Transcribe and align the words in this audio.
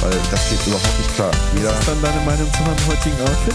weil 0.00 0.12
das 0.30 0.48
geht 0.50 0.66
überhaupt 0.66 0.98
nicht 0.98 1.14
klar. 1.14 1.30
Jeder 1.56 1.70
Was 1.70 1.78
ist 1.80 1.88
dann 1.88 2.02
deine 2.02 2.20
Meinung 2.24 2.52
zu 2.52 2.62
meinem 2.62 2.86
heutigen 2.86 3.20
Outfit? 3.22 3.54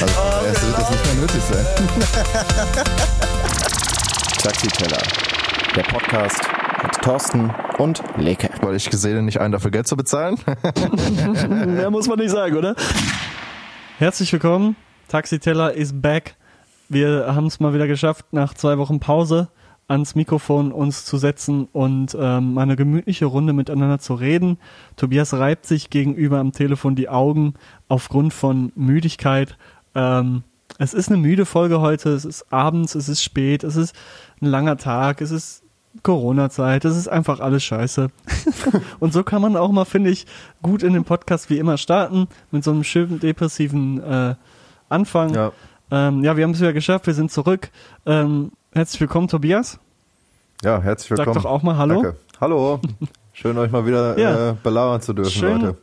Also 0.00 0.14
oh, 0.18 0.46
erst 0.46 0.66
wird 0.66 0.78
das 0.78 0.90
nicht 0.90 1.04
mehr 1.06 1.14
nötig 1.14 1.42
sein. 1.50 1.66
Taxiteller, 4.42 5.02
der 5.76 5.82
Podcast 5.82 6.40
mit 6.82 6.92
Thorsten 7.02 7.54
und 7.78 8.02
Leke. 8.16 8.50
Weil 8.60 8.74
ich 8.74 8.90
gesehen 8.90 9.24
nicht 9.24 9.40
einen 9.40 9.52
dafür 9.52 9.70
Geld 9.70 9.86
zu 9.86 9.96
bezahlen. 9.96 10.38
Mehr 11.66 11.90
muss 11.90 12.08
man 12.08 12.18
nicht 12.18 12.30
sagen, 12.30 12.56
oder? 12.56 12.74
Herzlich 13.98 14.32
willkommen. 14.32 14.76
Taxiteller 15.08 15.74
is 15.74 15.92
back. 15.94 16.36
Wir 16.88 17.32
haben 17.34 17.46
es 17.46 17.60
mal 17.60 17.74
wieder 17.74 17.86
geschafft, 17.86 18.26
nach 18.32 18.54
zwei 18.54 18.78
Wochen 18.78 18.98
Pause 19.00 19.48
ans 19.92 20.14
Mikrofon 20.14 20.72
uns 20.72 21.04
zu 21.04 21.18
setzen 21.18 21.68
und 21.72 22.16
ähm, 22.18 22.56
eine 22.58 22.76
gemütliche 22.76 23.26
Runde 23.26 23.52
miteinander 23.52 23.98
zu 23.98 24.14
reden. 24.14 24.58
Tobias 24.96 25.34
reibt 25.34 25.66
sich 25.66 25.90
gegenüber 25.90 26.38
am 26.38 26.52
Telefon 26.52 26.96
die 26.96 27.08
Augen 27.08 27.54
aufgrund 27.88 28.32
von 28.32 28.72
Müdigkeit. 28.74 29.56
Ähm, 29.94 30.42
es 30.78 30.94
ist 30.94 31.10
eine 31.10 31.18
müde 31.18 31.44
Folge 31.44 31.80
heute. 31.80 32.08
Es 32.10 32.24
ist 32.24 32.50
abends, 32.50 32.94
es 32.94 33.08
ist 33.08 33.22
spät, 33.22 33.64
es 33.64 33.76
ist 33.76 33.94
ein 34.40 34.46
langer 34.46 34.78
Tag, 34.78 35.20
es 35.20 35.30
ist 35.30 35.62
Corona-Zeit, 36.02 36.86
es 36.86 36.96
ist 36.96 37.08
einfach 37.08 37.40
alles 37.40 37.62
scheiße. 37.62 38.08
und 38.98 39.12
so 39.12 39.22
kann 39.22 39.42
man 39.42 39.56
auch 39.56 39.70
mal, 39.70 39.84
finde 39.84 40.08
ich, 40.08 40.26
gut 40.62 40.82
in 40.82 40.94
den 40.94 41.04
Podcast 41.04 41.50
wie 41.50 41.58
immer 41.58 41.76
starten, 41.76 42.28
mit 42.50 42.64
so 42.64 42.70
einem 42.70 42.82
schönen 42.82 43.20
depressiven 43.20 44.02
äh, 44.02 44.34
Anfang. 44.88 45.34
Ja. 45.34 45.52
Ähm, 45.92 46.24
ja, 46.24 46.34
wir 46.38 46.44
haben 46.44 46.52
es 46.52 46.60
wieder 46.60 46.72
geschafft, 46.72 47.06
wir 47.06 47.12
sind 47.12 47.30
zurück. 47.30 47.68
Ähm, 48.06 48.52
herzlich 48.72 48.98
willkommen, 48.98 49.28
Tobias. 49.28 49.78
Ja, 50.64 50.80
herzlich 50.80 51.10
willkommen. 51.10 51.34
Sag 51.34 51.42
doch 51.42 51.50
auch 51.50 51.62
mal 51.62 51.76
Hallo. 51.76 52.02
Danke. 52.02 52.18
Hallo. 52.40 52.80
Schön, 53.34 53.58
euch 53.58 53.70
mal 53.70 53.84
wieder 53.84 54.18
ja. 54.18 54.50
äh, 54.50 54.54
belauern 54.62 55.02
zu 55.02 55.12
dürfen, 55.12 55.30
schön, 55.30 55.60
Leute. 55.60 55.78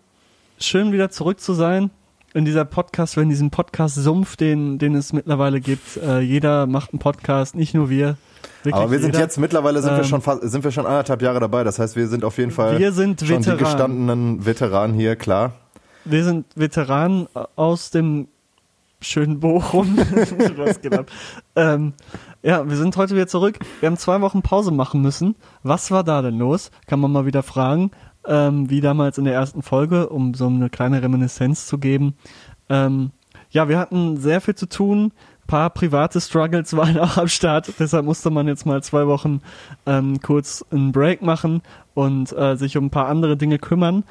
Schön, 0.59 0.91
wieder 0.91 1.11
zurück 1.11 1.39
zu 1.39 1.53
sein 1.53 1.91
in 2.33 2.45
dieser 2.45 2.65
Podcast, 2.65 3.17
in 3.17 3.29
diesem 3.29 3.51
Podcast-Sumpf, 3.51 4.35
den, 4.35 4.79
den 4.79 4.95
es 4.95 5.13
mittlerweile 5.13 5.61
gibt. 5.61 5.97
Äh, 5.97 6.21
jeder 6.21 6.65
macht 6.65 6.91
einen 6.91 6.99
Podcast, 6.99 7.55
nicht 7.55 7.75
nur 7.75 7.89
wir. 7.89 8.17
Wirklich 8.63 8.81
Aber 8.81 8.91
wir 8.91 8.99
sind 8.99 9.15
jetzt 9.15 9.37
mittlerweile 9.37 9.81
sind 9.81 9.91
ähm, 9.91 9.97
wir 9.97 10.03
schon 10.05 10.21
fast, 10.21 10.41
sind 10.41 10.63
wir 10.63 10.71
schon 10.71 10.87
anderthalb 10.87 11.21
Jahre 11.21 11.39
dabei. 11.39 11.63
Das 11.63 11.77
heißt, 11.77 11.95
wir 11.95 12.07
sind 12.07 12.23
auf 12.23 12.37
jeden 12.39 12.51
Fall 12.51 12.79
wir 12.79 12.91
sind 12.93 13.19
schon 13.19 13.29
Veteran. 13.29 13.57
die 13.57 13.63
gestandenen 13.63 14.45
Veteranen 14.45 14.95
hier, 14.95 15.15
klar. 15.15 15.53
Wir 16.03 16.23
sind 16.23 16.47
Veteranen 16.55 17.27
aus 17.55 17.91
dem 17.91 18.27
schönen 19.01 19.39
Bochum. 19.39 19.97
Ähm, 21.55 21.93
ja, 22.41 22.69
wir 22.69 22.77
sind 22.77 22.95
heute 22.95 23.15
wieder 23.15 23.27
zurück. 23.27 23.59
Wir 23.79 23.87
haben 23.87 23.97
zwei 23.97 24.21
Wochen 24.21 24.41
Pause 24.41 24.71
machen 24.71 25.01
müssen. 25.01 25.35
Was 25.63 25.91
war 25.91 26.03
da 26.03 26.21
denn 26.21 26.37
los? 26.37 26.71
Kann 26.87 26.99
man 26.99 27.11
mal 27.11 27.25
wieder 27.25 27.43
fragen. 27.43 27.91
Ähm, 28.25 28.69
wie 28.69 28.81
damals 28.81 29.17
in 29.17 29.25
der 29.25 29.33
ersten 29.33 29.61
Folge, 29.61 30.09
um 30.09 30.33
so 30.33 30.47
eine 30.47 30.69
kleine 30.69 31.01
Reminiszenz 31.01 31.67
zu 31.67 31.77
geben. 31.77 32.15
Ähm, 32.69 33.11
ja, 33.49 33.67
wir 33.67 33.79
hatten 33.79 34.17
sehr 34.17 34.41
viel 34.41 34.55
zu 34.55 34.67
tun 34.67 35.11
paar 35.49 35.71
private 35.71 36.21
Struggles 36.21 36.73
waren 36.77 36.97
auch 36.97 37.17
am 37.17 37.27
Start. 37.27 37.73
Deshalb 37.79 38.05
musste 38.05 38.29
man 38.29 38.47
jetzt 38.47 38.65
mal 38.65 38.81
zwei 38.81 39.07
Wochen 39.07 39.41
ähm, 39.85 40.21
kurz 40.21 40.63
einen 40.71 40.93
Break 40.93 41.21
machen 41.21 41.61
und 41.95 42.31
äh, 42.31 42.55
sich 42.55 42.77
um 42.77 42.85
ein 42.85 42.89
paar 42.91 43.07
andere 43.07 43.35
Dinge 43.35 43.57
kümmern, 43.57 44.03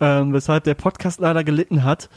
ähm, 0.00 0.32
weshalb 0.32 0.64
der 0.64 0.74
Podcast 0.74 1.20
leider 1.20 1.44
gelitten 1.44 1.84
hat. 1.84 2.08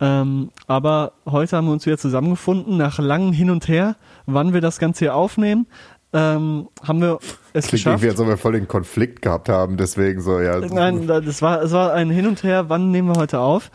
Ähm, 0.00 0.50
aber 0.66 1.12
heute 1.26 1.56
haben 1.56 1.66
wir 1.66 1.72
uns 1.72 1.86
wieder 1.86 1.98
zusammengefunden, 1.98 2.76
nach 2.76 2.98
langem 2.98 3.32
Hin 3.32 3.50
und 3.50 3.68
Her, 3.68 3.96
wann 4.26 4.52
wir 4.52 4.60
das 4.60 4.78
Ganze 4.78 5.06
hier 5.06 5.14
aufnehmen. 5.14 5.66
Ähm, 6.12 6.68
haben 6.86 7.00
wir 7.02 7.18
es 7.52 7.66
Klingt 7.66 7.70
geschafft. 7.70 7.86
irgendwie, 7.86 8.10
als 8.10 8.20
ob 8.20 8.28
wir 8.28 8.36
voll 8.38 8.52
den 8.52 8.68
Konflikt 8.68 9.20
gehabt 9.20 9.48
haben, 9.48 9.76
deswegen 9.76 10.22
so, 10.22 10.40
ja. 10.40 10.58
Nein, 10.60 11.06
das 11.06 11.42
war, 11.42 11.62
es 11.62 11.72
war 11.72 11.92
ein 11.92 12.10
Hin 12.10 12.26
und 12.26 12.42
Her, 12.42 12.68
wann 12.68 12.90
nehmen 12.90 13.08
wir 13.08 13.20
heute 13.20 13.40
auf. 13.40 13.70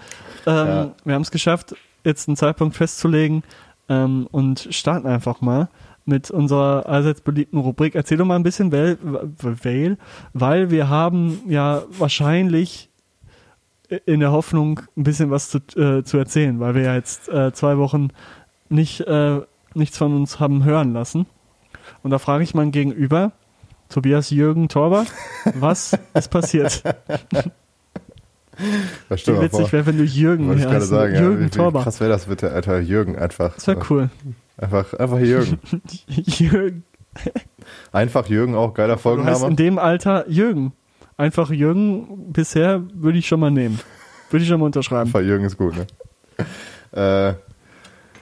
Ähm, 0.47 0.67
ja. 0.67 0.91
Wir 1.03 1.15
haben 1.15 1.21
es 1.21 1.31
geschafft, 1.31 1.75
jetzt 2.03 2.27
einen 2.27 2.37
Zeitpunkt 2.37 2.75
festzulegen, 2.75 3.43
ähm, 3.89 4.27
und 4.31 4.67
starten 4.71 5.07
einfach 5.07 5.41
mal 5.41 5.69
mit 6.05 6.31
unserer 6.31 6.85
allseits 6.87 7.21
beliebten 7.21 7.57
Rubrik. 7.57 7.95
Erzähl 7.95 8.17
doch 8.17 8.25
mal 8.25 8.35
ein 8.35 8.43
bisschen, 8.43 8.71
weil, 8.71 8.97
weil, 9.01 9.97
weil 10.33 10.71
wir 10.71 10.89
haben 10.89 11.39
ja 11.47 11.83
wahrscheinlich 11.97 12.89
in 14.05 14.19
der 14.19 14.31
Hoffnung 14.31 14.81
ein 14.97 15.03
bisschen 15.03 15.31
was 15.31 15.49
zu, 15.49 15.57
äh, 15.77 16.03
zu 16.03 16.17
erzählen, 16.17 16.59
weil 16.59 16.75
wir 16.75 16.83
ja 16.83 16.95
jetzt 16.95 17.29
äh, 17.29 17.51
zwei 17.53 17.77
Wochen 17.77 18.09
nicht, 18.69 19.01
äh, 19.01 19.41
nichts 19.73 19.97
von 19.97 20.15
uns 20.15 20.39
haben 20.39 20.63
hören 20.63 20.93
lassen. 20.93 21.25
Und 22.01 22.11
da 22.11 22.19
frage 22.19 22.43
ich 22.43 22.53
mal 22.53 22.69
gegenüber, 22.69 23.31
Tobias 23.89 24.29
Jürgen 24.29 24.69
Torber, 24.69 25.05
was 25.55 25.97
ist 26.13 26.31
passiert? 26.31 26.83
Das 29.09 29.21
stimmt 29.21 29.39
Wie 29.39 29.43
witzig 29.43 29.73
wäre, 29.73 29.85
wenn 29.85 29.97
du 29.97 30.03
Jürgen 30.03 30.47
Wollte 30.47 30.61
ich 30.61 30.67
gerade 30.67 30.85
sagen, 30.85 31.15
Jürgen 31.15 31.41
ja, 31.41 31.45
wie, 31.45 31.49
Torber. 31.49 31.79
Wie 31.79 31.83
krass 31.83 31.99
wäre 31.99 32.11
das 32.11 32.25
bitte, 32.25 32.51
Alter, 32.51 32.79
Jürgen 32.79 33.17
einfach. 33.17 33.55
Das 33.55 33.67
wäre 33.67 33.79
cool. 33.89 34.09
Einfach, 34.57 34.93
einfach 34.93 35.19
Jürgen. 35.19 35.59
Jürgen. 36.07 36.83
Einfach 37.91 38.27
Jürgen 38.27 38.55
auch, 38.55 38.73
geiler 38.73 38.97
Folgenname. 38.97 39.39
Du 39.39 39.45
in 39.47 39.55
dem 39.55 39.77
Alter 39.77 40.29
Jürgen. 40.29 40.73
Einfach 41.17 41.49
Jürgen 41.51 42.31
bisher 42.31 42.81
würde 42.93 43.17
ich 43.17 43.27
schon 43.27 43.39
mal 43.39 43.51
nehmen. 43.51 43.79
Würde 44.29 44.43
ich 44.43 44.49
schon 44.49 44.59
mal 44.59 44.65
unterschreiben. 44.65 45.07
Einfach 45.09 45.21
Jürgen 45.21 45.45
ist 45.45 45.57
gut, 45.57 45.75
ne? 45.75 45.85
äh, 46.91 47.33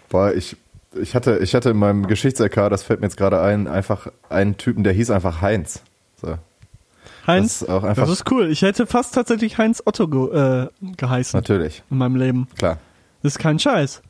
boah, 0.10 0.34
ich, 0.34 0.58
ich 1.00 1.16
hatte, 1.16 1.40
ich 1.42 1.56
hatte 1.56 1.70
in 1.70 1.78
meinem 1.78 2.08
Geschichts-LK, 2.08 2.70
das 2.70 2.84
fällt 2.84 3.00
mir 3.00 3.08
jetzt 3.08 3.18
gerade 3.18 3.42
ein, 3.42 3.68
einfach 3.68 4.08
einen 4.30 4.58
Typen, 4.58 4.84
der 4.84 4.94
hieß 4.94 5.10
einfach 5.12 5.42
Heinz. 5.42 5.82
So. 6.22 6.38
Heinz, 7.28 7.60
das 7.60 7.62
ist, 7.62 7.70
auch 7.70 7.84
einfach 7.84 8.04
das 8.04 8.12
ist 8.12 8.32
cool. 8.32 8.50
Ich 8.50 8.62
hätte 8.62 8.88
fast 8.88 9.14
tatsächlich 9.14 9.58
Heinz 9.58 9.82
Otto 9.86 10.08
ge 10.08 10.66
äh, 10.66 10.68
geheißen. 10.98 11.38
Natürlich. 11.38 11.84
In 11.90 11.98
meinem 11.98 12.16
Leben. 12.16 12.48
Klar. 12.58 12.78
Das 13.22 13.34
ist 13.34 13.40
kein 13.40 13.60
Scheiß. 13.60 14.02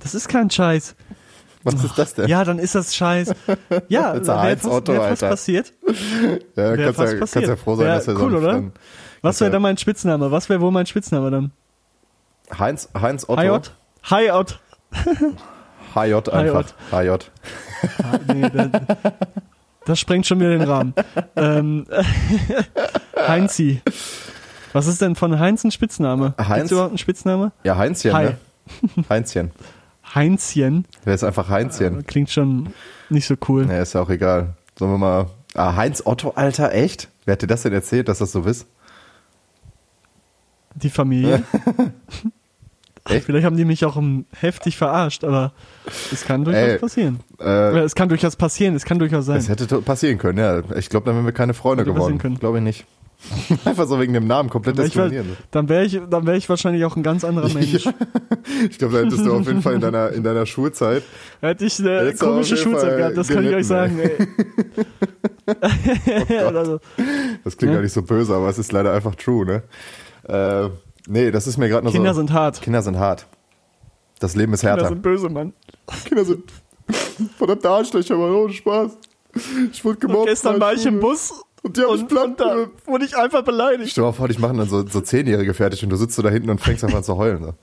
Das 0.00 0.14
ist 0.14 0.28
kein 0.28 0.50
Scheiß. 0.50 0.94
Was 1.64 1.82
ist 1.82 1.98
das 1.98 2.14
denn? 2.14 2.28
Ja, 2.28 2.44
dann 2.44 2.58
ist 2.58 2.74
das 2.74 2.94
Scheiß. 2.94 3.34
Ja, 3.88 4.14
wäre 4.26 4.40
Heinz 4.40 4.62
fast, 4.62 4.74
Otto, 4.74 4.92
wär 4.92 5.02
fast 5.08 5.22
passiert. 5.22 5.72
Ja, 6.54 6.76
kannst, 6.76 6.96
fast 6.96 7.12
ja, 7.12 7.18
passiert. 7.18 7.20
kannst 7.32 7.48
ja 7.48 7.56
froh 7.56 7.74
sein, 7.76 7.86
wär 7.86 7.94
dass 7.96 8.08
er 8.08 8.14
cool, 8.16 8.30
so 8.30 8.36
oder? 8.38 8.52
Dann, 8.52 8.72
Was 9.22 9.40
wäre 9.40 9.50
dann 9.50 9.62
mein 9.62 9.76
Spitzname? 9.76 10.30
Was 10.30 10.48
wäre 10.48 10.60
wohl 10.60 10.70
mein 10.70 10.86
Spitzname 10.86 11.30
dann? 11.30 11.52
Heinz, 12.58 12.88
Heinz 12.98 13.24
Otto. 13.28 13.40
Hayot? 13.40 13.72
Hayot. 14.08 14.60
Hayot 15.94 16.28
einfach. 16.28 16.66
Hayot. 16.92 17.30
nee, 18.32 18.48
das, 18.50 18.68
das 19.84 19.98
sprengt 20.00 20.26
schon 20.26 20.40
wieder 20.40 20.50
den 20.50 20.62
Rahmen. 20.62 20.94
ähm, 21.36 21.86
Heinzi. 23.26 23.82
Was 24.72 24.86
ist 24.86 25.00
denn 25.02 25.16
von 25.16 25.38
Heinz 25.38 25.64
ein 25.64 25.70
Spitzname? 25.70 26.34
Heinz? 26.38 26.54
Gibt's 26.54 26.70
überhaupt 26.72 26.90
einen 26.90 26.98
Spitzname? 26.98 27.52
Ja, 27.64 27.76
Heinzchen, 27.76 28.12
Hi. 28.12 28.24
ne? 28.24 28.38
Heinzchen. 29.10 29.50
Heinzchen. 30.18 30.84
Der 31.06 31.14
ist 31.14 31.22
einfach 31.22 31.48
Heinzchen. 31.48 32.04
Klingt 32.06 32.30
schon 32.30 32.74
nicht 33.08 33.26
so 33.26 33.36
cool. 33.48 33.66
Ja, 33.68 33.80
ist 33.80 33.94
ja 33.94 34.02
auch 34.02 34.10
egal. 34.10 34.54
Sollen 34.76 34.90
wir 34.92 34.98
mal. 34.98 35.26
Ah, 35.54 35.76
Heinz 35.76 36.02
Otto, 36.04 36.30
Alter, 36.30 36.72
echt? 36.72 37.08
Wer 37.24 37.32
hat 37.32 37.42
dir 37.42 37.46
das 37.46 37.62
denn 37.62 37.72
erzählt, 37.72 38.08
dass 38.08 38.18
das 38.18 38.32
so 38.32 38.42
ist? 38.42 38.66
Die 40.74 40.90
Familie. 40.90 41.42
Echt? 43.08 43.24
Vielleicht 43.24 43.46
haben 43.46 43.56
die 43.56 43.64
mich 43.64 43.86
auch 43.86 44.00
heftig 44.38 44.76
verarscht, 44.76 45.24
aber 45.24 45.52
es 46.12 46.26
kann 46.26 46.44
durchaus 46.44 46.62
Ey, 46.62 46.78
passieren. 46.78 47.20
Äh, 47.40 47.78
es 47.78 47.94
kann 47.94 48.10
durchaus 48.10 48.36
passieren, 48.36 48.74
es 48.74 48.84
kann 48.84 48.98
durchaus 48.98 49.24
sein. 49.24 49.38
Es 49.38 49.48
hätte 49.48 49.80
passieren 49.80 50.18
können, 50.18 50.38
ja. 50.38 50.62
Ich 50.76 50.90
glaube, 50.90 51.06
dann 51.06 51.14
wären 51.14 51.24
wir 51.24 51.32
keine 51.32 51.54
Freunde 51.54 51.84
hätte 51.84 51.94
geworden. 51.94 52.18
Glaube 52.38 52.58
ich 52.58 52.64
nicht. 52.64 52.84
Einfach 53.64 53.86
so 53.86 53.98
wegen 53.98 54.12
dem 54.12 54.26
Namen 54.26 54.48
komplett 54.48 54.78
diskriminieren. 54.78 55.36
Dann 55.50 55.68
wäre 55.68 55.84
ich, 55.84 56.00
dann 56.08 56.26
wäre 56.26 56.36
ich 56.36 56.48
wahrscheinlich 56.48 56.84
auch 56.84 56.96
ein 56.96 57.02
ganz 57.02 57.24
anderer 57.24 57.48
Mensch. 57.54 57.84
Ja. 57.84 57.92
Ich 58.70 58.78
glaube, 58.78 58.94
da 58.94 59.04
hättest 59.04 59.26
du 59.26 59.34
auf 59.34 59.46
jeden 59.46 59.62
Fall 59.62 59.74
in 59.74 59.80
deiner, 59.80 60.10
in 60.10 60.22
deiner 60.22 60.46
Schulzeit. 60.46 61.02
Hätte 61.40 61.64
ich 61.64 61.80
eine 61.80 62.14
komische 62.14 62.56
Schulzeit 62.56 62.96
gehabt, 62.96 63.16
das 63.16 63.28
kann 63.28 63.44
ich 63.44 63.54
euch 63.54 63.66
sagen, 63.66 63.98
ey. 63.98 64.16
oh 66.44 66.56
also, 66.56 66.80
das 67.42 67.56
klingt 67.56 67.72
ja? 67.72 67.78
gar 67.78 67.82
nicht 67.82 67.92
so 67.92 68.02
böse, 68.02 68.34
aber 68.34 68.48
es 68.48 68.58
ist 68.58 68.70
leider 68.70 68.92
einfach 68.92 69.14
true, 69.16 69.44
ne? 69.44 69.62
Äh, 70.28 70.68
nee, 71.08 71.30
das 71.30 71.46
ist 71.46 71.56
mir 71.56 71.68
gerade 71.68 71.84
nur 71.84 71.92
Kinder 71.92 72.14
so. 72.14 72.20
Kinder 72.20 72.32
sind 72.32 72.32
hart. 72.32 72.60
Kinder 72.60 72.82
sind 72.82 72.98
hart. 72.98 73.26
Das 74.20 74.36
Leben 74.36 74.52
ist 74.52 74.62
härter. 74.62 74.88
Kinder 74.88 74.88
sind 74.90 75.02
böse, 75.02 75.28
Mann. 75.28 75.52
Kinder 76.04 76.24
sind 76.24 76.44
verdammte 77.36 77.68
Arschlöcher, 77.68 78.14
aber 78.14 78.44
ohne 78.44 78.52
Spaß. 78.52 78.96
Ich 79.72 79.84
wurde 79.84 79.98
gemobbt. 79.98 80.20
Und 80.20 80.26
gestern 80.26 80.60
war 80.60 80.72
ich 80.72 80.86
im 80.86 81.00
Bus 81.00 81.44
Und 81.62 81.76
die 81.76 81.82
haben 81.82 81.92
mich 81.92 82.02
Und, 82.02 82.08
platt 82.08 82.24
und 82.26 82.40
da 82.40 82.56
wurde 82.86 83.04
ich 83.04 83.16
einfach 83.16 83.42
beleidigt. 83.42 83.90
Stell 83.90 84.02
dir 84.02 84.08
mal 84.08 84.12
vor, 84.12 84.28
dich 84.28 84.38
machen 84.38 84.58
dann 84.58 84.68
so, 84.68 84.86
so 84.86 85.00
Zehnjährige 85.00 85.54
fertig 85.54 85.82
und 85.82 85.90
du 85.90 85.96
sitzt 85.96 86.14
so 86.14 86.22
da 86.22 86.28
hinten 86.30 86.50
und 86.50 86.60
fängst 86.60 86.84
einfach 86.84 86.98
an 86.98 87.04
zu 87.04 87.16
heulen. 87.16 87.42
So. 87.42 87.54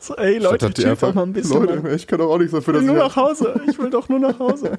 So, 0.00 0.16
ey 0.16 0.38
Leute, 0.38 0.66
Statt 0.66 0.74
chill 0.76 0.94
doch 0.94 1.14
mal 1.14 1.22
ein 1.22 1.32
bisschen. 1.32 1.60
Leute, 1.60 1.80
Mann. 1.82 1.94
ich 1.94 2.06
kann 2.06 2.18
doch 2.20 2.30
auch 2.30 2.38
nichts 2.38 2.52
dafür, 2.52 2.74
Ich 2.74 2.80
will 2.80 2.86
dass 2.86 2.94
nur 2.94 3.04
ich 3.06 3.08
nach 3.08 3.16
Hause. 3.16 3.60
Ich 3.68 3.78
will 3.78 3.90
doch 3.90 4.08
nur 4.08 4.20
nach 4.20 4.38
Hause. 4.38 4.78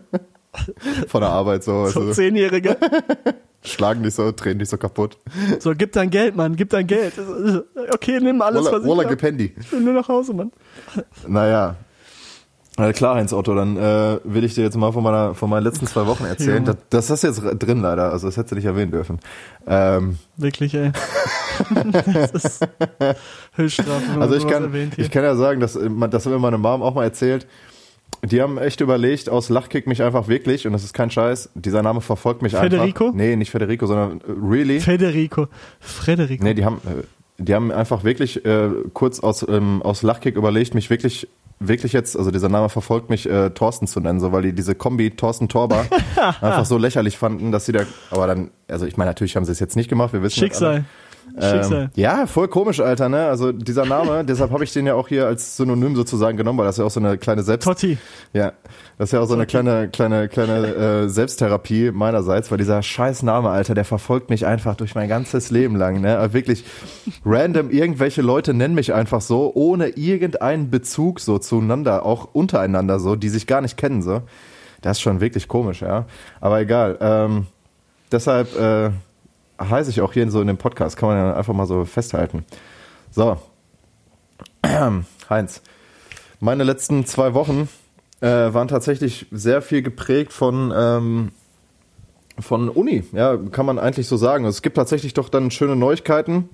von 1.08 1.22
der 1.22 1.30
Arbeit 1.30 1.64
so, 1.64 1.88
So 1.88 2.00
also, 2.00 2.14
Zehnjährige. 2.14 2.78
schlagen 3.62 4.04
dich 4.04 4.14
so, 4.16 4.32
drehen 4.32 4.60
dich 4.60 4.70
so 4.70 4.78
kaputt. 4.78 5.18
So, 5.60 5.74
gib 5.76 5.92
dein 5.92 6.10
Geld, 6.10 6.36
Mann, 6.36 6.56
gib 6.56 6.70
dein 6.70 6.88
Geld. 6.88 7.14
Okay, 7.94 8.20
nimm 8.22 8.42
alles, 8.42 8.64
Walla, 8.66 8.78
was 8.78 8.84
ich 8.84 8.90
Walla, 8.90 9.04
hab. 9.04 9.10
gib 9.10 9.22
Handy. 9.22 9.54
Ich 9.60 9.72
will 9.72 9.82
nur 9.82 9.94
nach 9.94 10.08
Hause, 10.08 10.34
Mann. 10.34 10.52
Naja. 11.28 11.76
Na 12.80 12.94
klar, 12.94 13.16
Heinz 13.16 13.34
Otto, 13.34 13.54
dann 13.54 13.76
äh, 13.76 14.20
will 14.24 14.46
ich 14.46 14.56
dir 14.56 14.64
jetzt 14.64 14.78
mal 14.78 14.94
von 14.94 15.04
meiner 15.04 15.36
von 15.36 15.50
meinen 15.50 15.64
letzten 15.64 15.86
zwei 15.86 16.08
Wochen 16.08 16.24
erzählen. 16.24 16.66
Junge. 16.66 16.78
Das, 16.90 17.08
das 17.08 17.24
ist 17.24 17.42
jetzt 17.42 17.62
drin 17.62 17.82
leider, 17.82 18.12
also 18.14 18.28
das 18.28 18.38
hättest 18.38 18.54
du 18.54 18.56
nicht 18.56 18.66
erwähnen 18.66 18.92
dürfen. 18.92 19.20
Ähm, 19.68 20.18
Wirklich, 20.38 20.74
ey. 20.74 20.92
das 21.92 22.32
ist 22.32 22.68
Höchststrafe, 23.56 24.22
also 24.22 24.34
ich 24.36 24.48
kann, 24.48 24.92
ich 24.96 25.12
kann 25.12 25.24
ja 25.24 25.36
sagen, 25.36 25.60
dass, 25.60 25.74
das 25.74 26.26
hat 26.26 26.32
mir 26.32 26.40
meine 26.40 26.58
Mom 26.58 26.82
auch 26.82 26.94
mal 26.94 27.04
erzählt. 27.04 27.48
Die 28.24 28.42
haben 28.42 28.58
echt 28.58 28.80
überlegt, 28.80 29.30
aus 29.30 29.50
Lachkick 29.50 29.86
mich 29.86 30.02
einfach 30.02 30.30
wirklich, 30.30 30.66
und 30.66 30.74
das 30.74 30.84
ist 30.84 30.94
kein 30.94 31.12
Scheiß, 31.12 31.50
dieser 31.56 31.82
Name 31.82 32.00
verfolgt 32.00 32.42
mich 32.42 32.54
Federico? 32.54 33.08
einfach. 33.08 33.18
Nee, 33.18 33.36
nicht 33.36 33.52
Federico, 33.52 33.88
sondern 33.88 34.22
äh, 34.22 34.24
really. 34.42 34.80
Federico. 34.80 35.48
Frederico. 35.82 36.44
Nee, 36.44 36.54
die 36.54 36.64
haben, 36.64 36.78
äh, 36.86 37.04
die 37.38 37.54
haben 37.54 37.72
einfach 37.72 38.06
wirklich 38.06 38.46
äh, 38.46 38.70
kurz 38.94 39.20
aus, 39.20 39.46
ähm, 39.48 39.82
aus 39.82 40.02
Lachkick 40.02 40.36
überlegt, 40.36 40.76
mich 40.76 40.90
wirklich, 40.90 41.28
wirklich 41.60 41.94
jetzt, 41.94 42.18
also 42.18 42.32
dieser 42.32 42.50
Name 42.50 42.70
verfolgt 42.70 43.10
mich, 43.10 43.30
äh, 43.30 43.50
Thorsten 43.52 43.88
zu 43.88 44.00
nennen, 44.00 44.20
so 44.20 44.32
weil 44.32 44.44
die 44.44 44.54
diese 44.54 44.76
Kombi 44.76 45.12
Thorsten 45.12 45.50
Torber 45.50 45.86
einfach 46.16 46.66
so 46.66 46.78
lächerlich 46.78 47.18
fanden, 47.18 47.52
dass 47.52 47.66
sie 47.66 47.74
da, 47.74 47.82
aber 48.12 48.28
dann, 48.28 48.52
also 48.68 48.86
ich 48.86 48.98
meine, 48.98 49.10
natürlich 49.10 49.36
haben 49.36 49.46
sie 49.46 49.52
es 49.52 49.60
jetzt 49.60 49.76
nicht 49.76 49.90
gemacht, 49.90 50.14
wir 50.14 50.22
wissen. 50.22 50.40
Schicksal. 50.40 50.86
Schicksal. 51.34 51.84
Ähm, 51.84 51.90
ja, 51.96 52.26
voll 52.28 52.48
komisch, 52.48 52.80
Alter, 52.80 53.10
ne? 53.10 53.28
Also 53.28 53.52
dieser 53.52 53.86
Name, 53.86 54.24
deshalb 54.28 54.52
habe 54.52 54.64
ich 54.64 54.74
den 54.74 54.86
ja 54.88 54.96
auch 54.96 55.08
hier 55.08 55.28
als 55.28 55.58
Synonym 55.58 55.96
sozusagen 55.96 56.38
genommen, 56.38 56.60
weil 56.60 56.66
das 56.66 56.78
ja 56.78 56.86
auch 56.86 56.92
so 56.92 57.00
eine 57.00 57.18
kleine 57.18 57.44
Selbst... 57.44 57.66
Totti. 57.66 57.98
Ja, 58.34 58.54
das 58.98 59.10
ist 59.10 59.14
ja 59.14 59.22
auch 59.22 59.28
so 59.28 59.34
eine 59.34 59.46
kleine, 59.46 59.90
kleine, 59.90 60.28
kleine 60.28 60.68
äh, 60.68 61.10
Selbsttherapie 61.10 61.92
meinerseits, 61.92 62.52
weil 62.52 62.58
dieser 62.58 62.82
scheiß 62.82 63.24
Name, 63.24 63.50
Alter, 63.50 63.74
der 63.74 63.86
verfolgt 63.86 64.30
mich 64.30 64.46
einfach 64.46 64.76
durch 64.76 64.96
mein 64.96 65.10
ganzes 65.10 65.52
Leben 65.52 65.76
lang, 65.76 66.02
ne? 66.02 66.18
Aber 66.18 66.34
Wirklich 66.34 66.64
random, 67.26 67.70
irgendwelche 67.70 68.22
Leute 68.22 68.54
nennen 68.54 68.76
mich 68.76 68.94
einfach 68.94 69.22
so, 69.22 69.52
ohne 69.56 69.90
irgendeinen 69.90 70.70
Bezug 70.70 71.20
so 71.20 71.40
zueinander, 71.40 72.06
auch 72.06 72.30
untereinander 72.34 73.00
so, 73.00 73.16
die 73.16 73.30
sich 73.30 73.48
gar 73.48 73.62
nicht 73.62 73.78
kennen, 73.78 74.02
so. 74.02 74.22
Das 74.82 74.98
ist 74.98 75.02
schon 75.02 75.20
wirklich 75.22 75.48
komisch, 75.48 75.82
ja. 75.82 76.06
Aber 76.40 76.62
egal. 76.62 76.98
Ähm, 77.02 77.48
deshalb 78.12 78.56
äh, 78.58 78.92
heiße 79.60 79.90
ich 79.90 80.02
auch 80.02 80.14
hier 80.14 80.30
so 80.32 80.42
in 80.42 80.48
dem 80.48 80.58
Podcast, 80.58 80.98
kann 80.98 81.10
man 81.10 81.18
ja 81.18 81.34
einfach 81.36 81.54
mal 81.54 81.66
so 81.66 81.86
festhalten. 81.86 82.46
So. 83.12 83.38
Heinz, 85.30 85.62
meine 86.40 86.64
letzten 86.64 87.06
zwei 87.06 87.34
Wochen 87.34 87.70
äh, 88.22 88.28
waren 88.28 88.68
tatsächlich 88.68 89.28
sehr 89.32 89.62
viel 89.62 89.82
geprägt 89.82 90.34
von, 90.34 90.74
ähm, 90.76 91.32
von 92.40 92.70
Uni. 92.70 93.04
Ja, 93.12 93.38
kann 93.38 93.66
man 93.66 93.80
eigentlich 93.80 94.08
so 94.08 94.18
sagen. 94.18 94.46
Es 94.46 94.62
gibt 94.62 94.78
tatsächlich 94.78 95.14
doch 95.14 95.30
dann 95.30 95.52
schöne 95.52 95.76
Neuigkeiten. 95.76 96.50